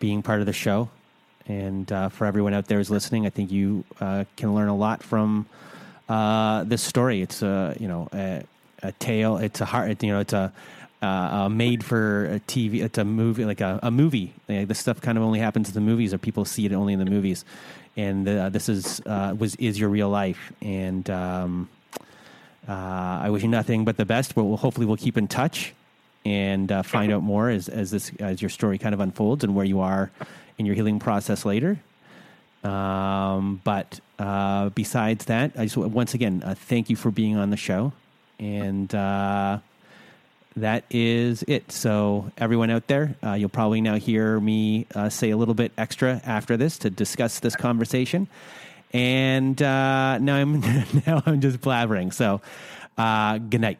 being 0.00 0.20
part 0.20 0.40
of 0.40 0.46
the 0.46 0.52
show. 0.52 0.90
And 1.46 1.90
uh, 1.92 2.08
for 2.08 2.26
everyone 2.26 2.54
out 2.54 2.66
there 2.66 2.78
who's 2.78 2.90
listening, 2.90 3.24
I 3.24 3.30
think 3.30 3.52
you 3.52 3.84
uh, 4.00 4.24
can 4.36 4.52
learn 4.52 4.66
a 4.66 4.74
lot 4.74 5.04
from 5.04 5.46
uh, 6.08 6.64
this 6.64 6.82
story. 6.82 7.22
It's 7.22 7.40
a 7.40 7.76
you 7.78 7.86
know 7.86 8.08
a, 8.12 8.42
a 8.82 8.90
tale. 8.90 9.36
It's 9.36 9.60
a 9.60 9.64
heart. 9.64 10.02
You 10.02 10.12
know, 10.12 10.18
it's 10.18 10.32
a 10.32 10.52
uh, 11.02 11.48
made 11.48 11.84
for 11.84 12.26
a 12.26 12.40
TV. 12.40 12.82
It's 12.82 12.98
a 12.98 13.04
movie, 13.04 13.44
like 13.44 13.60
a, 13.60 13.78
a 13.84 13.92
movie. 13.92 14.32
Like 14.48 14.66
this 14.66 14.80
stuff 14.80 15.00
kind 15.00 15.16
of 15.16 15.22
only 15.22 15.38
happens 15.38 15.68
in 15.68 15.74
the 15.74 15.80
movies, 15.80 16.12
or 16.12 16.18
people 16.18 16.44
see 16.44 16.66
it 16.66 16.72
only 16.72 16.94
in 16.94 16.98
the 16.98 17.04
movies. 17.04 17.44
And 17.96 18.28
uh, 18.28 18.48
this 18.50 18.68
is 18.68 19.00
uh, 19.06 19.34
was 19.38 19.54
is 19.56 19.78
your 19.78 19.88
real 19.88 20.08
life. 20.08 20.52
And 20.60 21.08
um, 21.08 21.68
uh, 22.68 22.72
I 22.72 23.30
wish 23.30 23.42
you 23.42 23.48
nothing 23.48 23.84
but 23.84 23.96
the 23.96 24.04
best. 24.04 24.34
But 24.34 24.44
we'll, 24.44 24.56
hopefully 24.56 24.86
we'll 24.86 24.96
keep 24.96 25.16
in 25.16 25.28
touch 25.28 25.72
and 26.24 26.72
uh, 26.72 26.82
find 26.82 27.12
out 27.12 27.22
more 27.22 27.48
as 27.48 27.68
as 27.68 27.90
this 27.90 28.10
as 28.18 28.42
your 28.42 28.50
story 28.50 28.78
kind 28.78 28.94
of 28.94 29.00
unfolds 29.00 29.44
and 29.44 29.54
where 29.54 29.64
you 29.64 29.80
are 29.80 30.10
in 30.58 30.66
your 30.66 30.74
healing 30.74 30.98
process 30.98 31.44
later. 31.44 31.78
Um, 32.64 33.60
but 33.62 34.00
uh, 34.18 34.70
besides 34.70 35.26
that, 35.26 35.52
I 35.56 35.66
just 35.66 35.76
once 35.76 36.14
again 36.14 36.42
uh, 36.44 36.54
thank 36.54 36.90
you 36.90 36.96
for 36.96 37.10
being 37.10 37.36
on 37.36 37.50
the 37.50 37.56
show, 37.56 37.92
and 38.40 38.92
that 40.56 40.84
is 40.90 41.44
it. 41.46 41.70
So 41.70 42.30
everyone 42.38 42.70
out 42.70 42.86
there, 42.86 43.14
uh, 43.22 43.34
you'll 43.34 43.48
probably 43.48 43.80
now 43.80 43.96
hear 43.96 44.40
me 44.40 44.86
say 45.08 45.30
a 45.30 45.36
little 45.36 45.54
bit 45.54 45.72
extra 45.76 46.20
after 46.24 46.56
this 46.56 46.78
to 46.78 46.90
discuss 46.90 47.40
this 47.40 47.54
conversation 47.56 48.28
and 48.92 49.60
uh, 49.60 50.18
now 50.18 50.36
I'm 50.36 50.60
now 51.06 51.22
I'm 51.26 51.40
just 51.40 51.60
blabbering. 51.60 52.12
So, 52.12 52.40
uh, 52.96 53.38
good 53.38 53.60
night. 53.60 53.78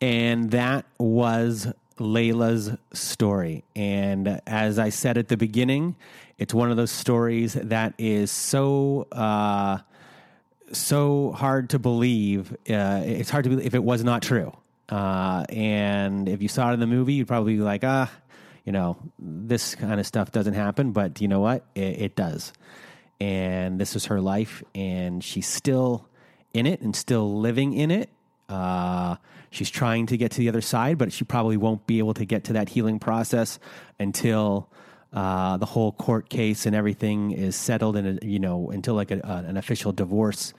And 0.00 0.50
that 0.52 0.86
was 0.98 1.72
Leyla's 1.98 2.70
story. 2.92 3.64
And 3.76 4.40
as 4.46 4.78
I 4.78 4.88
said 4.88 5.18
at 5.18 5.28
the 5.28 5.36
beginning, 5.36 5.94
it's 6.38 6.54
one 6.54 6.70
of 6.70 6.76
those 6.78 6.90
stories 6.90 7.52
that 7.54 7.94
is 7.98 8.30
so 8.30 9.06
uh, 9.12 9.78
so 10.72 11.32
hard 11.32 11.70
to 11.70 11.78
believe. 11.78 12.52
Uh, 12.68 13.02
it's 13.04 13.30
hard 13.30 13.44
to 13.44 13.50
believe 13.50 13.66
if 13.66 13.74
it 13.74 13.84
was 13.84 14.02
not 14.02 14.22
true. 14.22 14.52
Uh, 14.90 15.44
and 15.48 16.28
if 16.28 16.42
you 16.42 16.48
saw 16.48 16.70
it 16.70 16.74
in 16.74 16.80
the 16.80 16.86
movie, 16.86 17.14
you'd 17.14 17.28
probably 17.28 17.54
be 17.54 17.62
like, 17.62 17.84
ah, 17.84 18.10
you 18.64 18.72
know, 18.72 18.98
this 19.18 19.74
kind 19.76 20.00
of 20.00 20.06
stuff 20.06 20.32
doesn't 20.32 20.54
happen. 20.54 20.92
But 20.92 21.20
you 21.20 21.28
know 21.28 21.40
what? 21.40 21.64
It, 21.74 22.02
it 22.02 22.16
does 22.16 22.52
and 23.20 23.78
this 23.78 23.94
is 23.94 24.06
her 24.06 24.20
life, 24.20 24.62
and 24.74 25.22
she's 25.22 25.46
still 25.46 26.08
in 26.54 26.66
it 26.66 26.80
and 26.80 26.96
still 26.96 27.38
living 27.38 27.74
in 27.74 27.90
it. 27.90 28.08
Uh, 28.48 29.16
she's 29.50 29.70
trying 29.70 30.06
to 30.06 30.16
get 30.16 30.32
to 30.32 30.38
the 30.38 30.48
other 30.48 30.62
side, 30.62 30.98
but 30.98 31.12
she 31.12 31.24
probably 31.24 31.56
won't 31.56 31.86
be 31.86 31.98
able 31.98 32.14
to 32.14 32.24
get 32.24 32.44
to 32.44 32.54
that 32.54 32.70
healing 32.70 32.98
process 32.98 33.58
until 33.98 34.68
uh, 35.12 35.56
the 35.58 35.66
whole 35.66 35.92
court 35.92 36.30
case 36.30 36.66
and 36.66 36.74
everything 36.74 37.30
is 37.30 37.54
settled, 37.54 37.96
and 37.96 38.18
you 38.22 38.38
know, 38.38 38.70
until 38.70 38.94
like 38.94 39.10
a, 39.10 39.20
an 39.46 39.56
official 39.56 39.92
divorce 39.92 40.54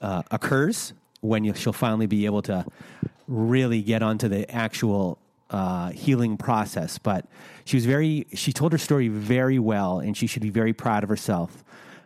uh, 0.00 0.22
occurs, 0.30 0.94
when 1.20 1.44
you, 1.44 1.54
she'll 1.54 1.72
finally 1.72 2.06
be 2.06 2.26
able 2.26 2.42
to 2.42 2.64
really 3.26 3.82
get 3.82 4.02
onto 4.02 4.28
the 4.28 4.50
actual 4.50 5.18
uh, 5.50 5.90
healing 5.90 6.36
process. 6.36 6.98
But 6.98 7.26
she 7.64 7.76
was 7.76 7.86
very, 7.86 8.26
she 8.34 8.52
told 8.52 8.72
her 8.72 8.78
story 8.78 9.08
very 9.08 9.58
well, 9.58 10.00
and 10.00 10.16
she 10.16 10.26
should 10.26 10.42
be 10.42 10.50
very 10.50 10.72
proud 10.72 11.02
of 11.02 11.08
herself. 11.08 11.64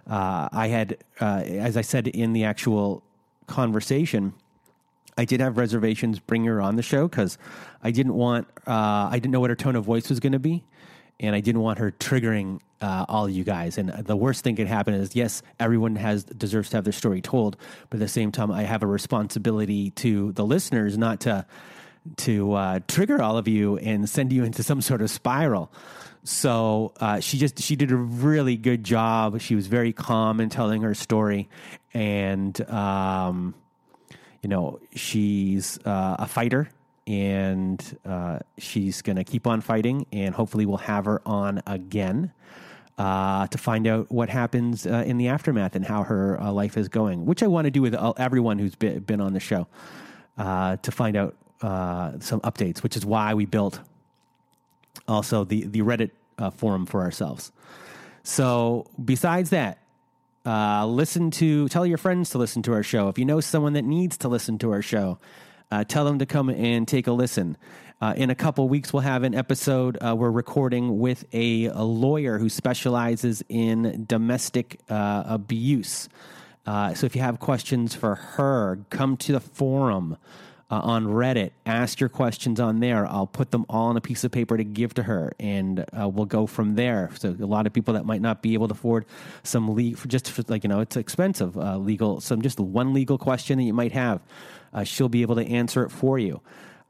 Uh, 0.09 0.49
I 0.53 0.69
had, 0.69 0.99
uh, 1.21 1.43
as 1.45 1.77
I 1.77 1.83
said 1.83 2.09
in 2.09 2.33
the 2.33 2.45
actual 2.45 3.03
conversation, 3.47 4.35
I 5.17 5.25
did 5.25 5.41
have 5.41 5.59
reservations 5.59 6.19
bring 6.19 6.45
her 6.45 6.61
on 6.61 6.77
the 6.77 6.83
show 6.83 7.07
because 7.07 7.39
I 7.83 7.91
didn't 7.91 8.15
want, 8.15 8.49
uh, 8.67 9.09
I 9.11 9.13
didn't 9.15 9.31
know 9.31 9.41
what 9.41 9.51
her 9.51 9.57
tone 9.57 9.77
of 9.77 9.85
voice 9.85 10.09
was 10.09 10.21
going 10.21 10.33
to 10.33 10.39
be. 10.39 10.65
And 11.21 11.37
I 11.37 11.41
didn't 11.41 11.61
want 11.61 11.79
her 11.79 11.93
triggering 11.93 12.61
uh, 12.83 13.07
all 13.09 13.29
you 13.29 13.45
guys. 13.45 13.79
And 13.79 13.91
the 13.91 14.17
worst 14.17 14.45
thing 14.45 14.57
could 14.57 14.67
happen 14.67 14.93
is, 14.93 15.15
yes, 15.15 15.43
everyone 15.59 15.97
has 15.97 16.25
deserves 16.25 16.71
to 16.71 16.77
have 16.77 16.85
their 16.85 16.93
story 16.93 17.21
told, 17.23 17.57
but 17.89 17.97
at 17.97 18.01
the 18.01 18.09
same 18.09 18.33
time, 18.33 18.51
I 18.51 18.65
have 18.65 18.83
a 18.83 18.87
responsibility 18.87 19.91
to 19.91 20.33
the 20.33 20.45
listeners 20.45 20.99
not 20.99 21.21
to 21.21 21.47
to 22.17 22.53
uh, 22.55 22.81
trigger 22.89 23.23
all 23.23 23.39
of 23.39 23.47
you 23.47 23.79
and 23.79 24.09
send 24.09 24.33
you 24.33 24.43
into 24.43 24.65
some 24.65 24.81
sort 24.81 25.03
of 25.03 25.11
spiral. 25.11 25.71
So 26.25 26.93
uh, 27.01 27.21
she 27.21 27.39
just 27.39 27.61
she 27.61 27.77
did 27.77 27.91
a 27.91 27.97
really 27.97 28.57
good 28.57 28.85
job. 28.85 29.41
She 29.41 29.55
was 29.55 29.67
very 29.67 29.93
calm 29.93 30.41
in 30.41 30.49
telling 30.51 30.83
her 30.83 30.95
story, 30.95 31.49
and 31.95 32.61
um, 32.71 33.55
you 34.41 34.49
know 34.49 34.81
she's 34.95 35.79
uh, 35.85 36.17
a 36.19 36.29
fighter, 36.29 36.69
and 37.09 37.99
uh, 38.05 38.39
she's 38.57 39.03
going 39.03 39.17
to 39.17 39.25
keep 39.25 39.49
on 39.49 39.61
fighting, 39.61 40.07
and 40.13 40.35
hopefully 40.35 40.65
we'll 40.65 40.77
have 40.79 41.07
her 41.07 41.21
on 41.27 41.63
again. 41.67 42.33
Uh, 43.03 43.47
to 43.49 43.59
find 43.59 43.87
out 43.89 44.09
what 44.13 44.29
happens 44.29 44.87
uh, 44.87 45.03
in 45.05 45.19
the 45.19 45.27
aftermath 45.27 45.75
and 45.75 45.85
how 45.85 46.05
her 46.05 46.41
uh, 46.41 46.53
life 46.53 46.77
is 46.77 46.89
going, 46.89 47.27
which 47.27 47.43
I 47.43 47.49
want 47.49 47.65
to 47.65 47.71
do 47.71 47.83
with 47.83 47.97
everyone 48.17 48.61
who's 48.61 48.77
been, 48.77 49.01
been 49.01 49.21
on 49.21 49.33
the 49.33 49.41
show 49.41 49.67
to 50.37 50.91
find 50.91 51.17
out 51.17 51.35
some 51.61 52.41
updates, 52.43 52.83
which 52.85 52.97
is 52.97 53.05
why 53.05 53.35
we 53.35 53.45
built 53.45 53.81
also 55.09 55.45
the 55.45 55.67
the 55.67 55.81
Reddit 55.81 56.11
uh, 56.39 56.51
forum 56.51 56.87
for 56.87 57.01
ourselves. 57.03 57.53
So 58.23 58.87
besides 59.03 59.51
that, 59.51 59.79
uh, 60.47 60.87
listen 60.87 61.31
to 61.33 61.69
tell 61.69 61.87
your 61.87 61.99
friends 61.99 62.31
to 62.31 62.39
listen 62.39 62.63
to 62.63 62.73
our 62.73 62.83
show. 62.83 63.09
If 63.09 63.19
you 63.19 63.25
know 63.25 63.41
someone 63.41 63.73
that 63.75 63.85
needs 63.85 64.17
to 64.19 64.29
listen 64.29 64.59
to 64.59 64.73
our 64.73 64.83
show, 64.83 65.19
uh, 65.71 65.85
tell 65.85 66.05
them 66.05 66.19
to 66.19 66.27
come 66.27 66.49
and 66.51 66.87
take 66.87 67.07
a 67.07 67.13
listen. 67.13 67.57
Uh, 68.03 68.15
in 68.17 68.31
a 68.31 68.35
couple 68.35 68.69
weeks, 68.69 68.93
we'll 68.93 69.01
have 69.01 69.23
an 69.23 69.33
episode 69.33 69.97
uh, 70.01 70.13
we're 70.13 70.29
recording 70.29 70.99
with 70.99 71.25
a, 71.33 71.67
a, 71.67 71.85
lawyer 71.85 72.37
who 72.37 72.49
specializes 72.49 73.45
in 73.49 74.05
domestic 74.09 74.81
uh, 74.91 75.23
abuse. 75.25 76.09
Uh, 76.67 76.93
so 76.95 77.07
if 77.07 77.15
you 77.15 77.23
have 77.23 77.39
questions 77.39 77.95
for 77.95 78.17
her, 78.17 78.81
come 78.91 79.17
to 79.17 79.31
the 79.31 79.39
forum 79.39 80.17
uh, 80.69 80.81
on 80.81 81.07
Reddit. 81.07 81.53
Ask 81.65 82.01
your 82.01 82.09
questions 82.09 82.59
on 82.59 82.81
there. 82.81 83.07
I'll 83.07 83.29
put 83.29 83.53
them 83.53 83.65
all 83.69 83.91
on 83.91 83.97
a 83.97 84.01
piece 84.01 84.25
of 84.25 84.33
paper 84.33 84.57
to 84.57 84.65
give 84.65 84.95
to 84.95 85.05
her, 85.05 85.33
and 85.39 85.85
uh, 85.97 86.09
we'll 86.09 86.27
go 86.27 86.49
from 86.49 86.75
there. 86.75 87.09
So 87.21 87.37
a 87.39 87.47
lot 87.47 87.69
of 87.69 87.73
people 87.73 87.95
that 87.95 88.05
might 88.05 88.21
not 88.21 88.43
be 88.43 88.55
able 88.55 88.67
to 88.67 88.73
afford 88.73 89.07
some 89.45 89.77
legal, 89.77 90.09
just 90.09 90.29
for, 90.29 90.43
like 90.49 90.65
you 90.65 90.69
know, 90.69 90.81
it's 90.81 90.97
expensive 90.97 91.57
uh, 91.57 91.77
legal. 91.77 92.21
Some 92.21 92.43
just 92.43 92.59
one 92.59 92.95
legal 92.95 93.17
question 93.17 93.59
that 93.59 93.65
you 93.65 93.75
might 93.75 93.93
have, 93.93 94.21
uh, 94.75 94.83
she'll 94.83 95.09
be 95.09 95.23
able 95.23 95.37
to 95.37 95.47
answer 95.47 95.85
it 95.85 95.91
for 95.91 96.19
you. 96.19 96.41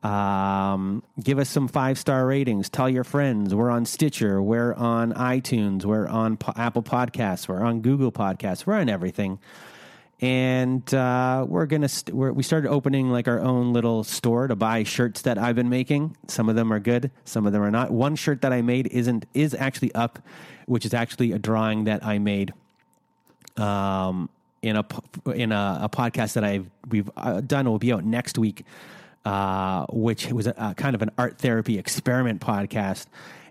Um, 0.02 1.02
give 1.22 1.38
us 1.38 1.48
some 1.48 1.68
five 1.68 1.98
star 1.98 2.26
ratings. 2.26 2.68
Tell 2.68 2.88
your 2.88 3.04
friends. 3.04 3.54
We're 3.54 3.70
on 3.70 3.84
Stitcher. 3.84 4.42
We're 4.42 4.74
on 4.74 5.12
iTunes. 5.12 5.84
We're 5.84 6.08
on 6.08 6.36
po- 6.36 6.54
Apple 6.56 6.82
Podcasts. 6.82 7.46
We're 7.46 7.62
on 7.62 7.80
Google 7.80 8.10
Podcasts. 8.10 8.66
We're 8.66 8.74
on 8.74 8.88
everything 8.88 9.38
and 10.22 10.94
uh, 10.94 11.44
we're 11.48 11.66
gonna 11.66 11.88
st- 11.88 12.14
we're, 12.16 12.30
we 12.32 12.44
started 12.44 12.70
opening 12.70 13.10
like 13.10 13.26
our 13.26 13.40
own 13.40 13.72
little 13.72 14.04
store 14.04 14.46
to 14.46 14.54
buy 14.54 14.84
shirts 14.84 15.22
that 15.22 15.36
I've 15.36 15.56
been 15.56 15.68
making. 15.68 16.16
Some 16.28 16.48
of 16.48 16.54
them 16.54 16.72
are 16.72 16.78
good, 16.78 17.10
some 17.24 17.44
of 17.44 17.52
them 17.52 17.60
are 17.60 17.72
not. 17.72 17.90
One 17.90 18.14
shirt 18.14 18.40
that 18.42 18.52
I 18.52 18.62
made 18.62 18.86
isn't 18.86 19.26
is 19.34 19.52
actually 19.52 19.92
up, 19.96 20.20
which 20.66 20.86
is 20.86 20.94
actually 20.94 21.32
a 21.32 21.40
drawing 21.40 21.84
that 21.84 22.06
I 22.06 22.20
made 22.20 22.54
um, 23.56 24.30
in 24.62 24.76
a 24.76 24.86
in 25.34 25.50
a, 25.50 25.80
a 25.82 25.88
podcast 25.88 26.34
that 26.34 26.44
I've 26.44 26.70
we've 26.88 27.10
uh, 27.16 27.40
done. 27.40 27.68
Will 27.68 27.80
be 27.80 27.92
out 27.92 28.04
next 28.04 28.38
week, 28.38 28.64
uh, 29.24 29.86
which 29.90 30.26
was 30.32 30.46
a, 30.46 30.54
a, 30.56 30.74
kind 30.74 30.94
of 30.94 31.02
an 31.02 31.10
art 31.16 31.38
therapy 31.38 31.78
experiment 31.78 32.40
podcast. 32.40 33.06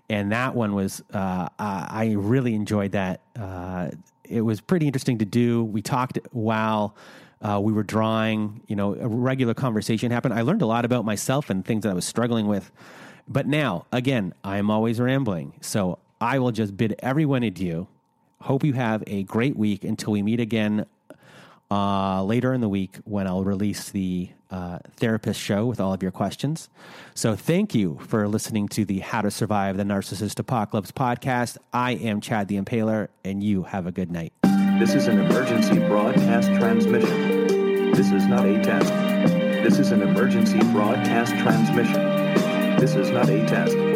And 0.08 0.32
that 0.32 0.54
one 0.54 0.74
was, 0.74 1.02
uh, 1.12 1.48
I 1.58 2.14
really 2.16 2.54
enjoyed 2.54 2.92
that 2.92 3.20
uh, 3.38 3.90
it 4.24 4.42
was 4.42 4.60
pretty 4.60 4.86
interesting 4.86 5.18
to 5.18 5.24
do. 5.24 5.64
We 5.64 5.82
talked 5.82 6.18
while 6.32 6.94
Uh, 7.42 7.58
we 7.58 7.72
were 7.72 7.82
drawing, 7.82 8.62
you 8.68 8.76
know, 8.76 8.94
a 8.94 9.08
regular 9.08 9.52
conversation 9.52 10.12
happened. 10.12 10.32
I 10.32 10.42
learned 10.42 10.62
a 10.62 10.66
lot 10.66 10.84
about 10.84 11.04
myself 11.04 11.50
and 11.50 11.64
things 11.64 11.82
that 11.82 11.90
I 11.90 11.94
was 11.94 12.04
struggling 12.06 12.46
with. 12.46 12.70
But 13.26 13.48
now, 13.48 13.84
again, 13.90 14.32
I 14.44 14.58
am 14.58 14.70
always 14.70 15.00
rambling. 15.00 15.54
So 15.60 15.98
I 16.20 16.38
will 16.38 16.52
just 16.52 16.76
bid 16.76 16.94
everyone 17.00 17.42
adieu. 17.42 17.88
Hope 18.42 18.62
you 18.62 18.74
have 18.74 19.02
a 19.08 19.24
great 19.24 19.56
week 19.56 19.82
until 19.82 20.12
we 20.12 20.22
meet 20.22 20.38
again 20.38 20.86
uh, 21.72 22.22
later 22.22 22.52
in 22.52 22.60
the 22.60 22.68
week 22.68 22.98
when 23.04 23.26
I'll 23.26 23.44
release 23.44 23.88
the 23.88 24.28
uh, 24.50 24.78
therapist 24.96 25.40
show 25.40 25.64
with 25.64 25.80
all 25.80 25.94
of 25.94 26.02
your 26.02 26.12
questions. 26.12 26.68
So 27.14 27.34
thank 27.34 27.74
you 27.74 27.98
for 28.06 28.28
listening 28.28 28.68
to 28.68 28.84
the 28.84 28.98
How 28.98 29.22
to 29.22 29.30
Survive 29.30 29.78
the 29.78 29.84
Narcissist 29.84 30.38
Apocalypse 30.38 30.92
podcast. 30.92 31.56
I 31.72 31.92
am 31.92 32.20
Chad 32.20 32.48
the 32.48 32.60
Impaler, 32.60 33.08
and 33.24 33.42
you 33.42 33.62
have 33.62 33.86
a 33.86 33.92
good 33.92 34.10
night. 34.10 34.34
This 34.78 34.94
is 34.94 35.06
an 35.06 35.18
emergency 35.18 35.78
broadcast 35.78 36.48
transmission. 36.48 37.92
This 37.92 38.12
is 38.12 38.26
not 38.26 38.44
a 38.44 38.62
test. 38.62 38.92
This 39.64 39.78
is 39.78 39.92
an 39.92 40.02
emergency 40.02 40.58
broadcast 40.72 41.32
transmission. 41.38 42.76
This 42.78 42.94
is 42.94 43.08
not 43.08 43.30
a 43.30 43.46
test. 43.46 43.92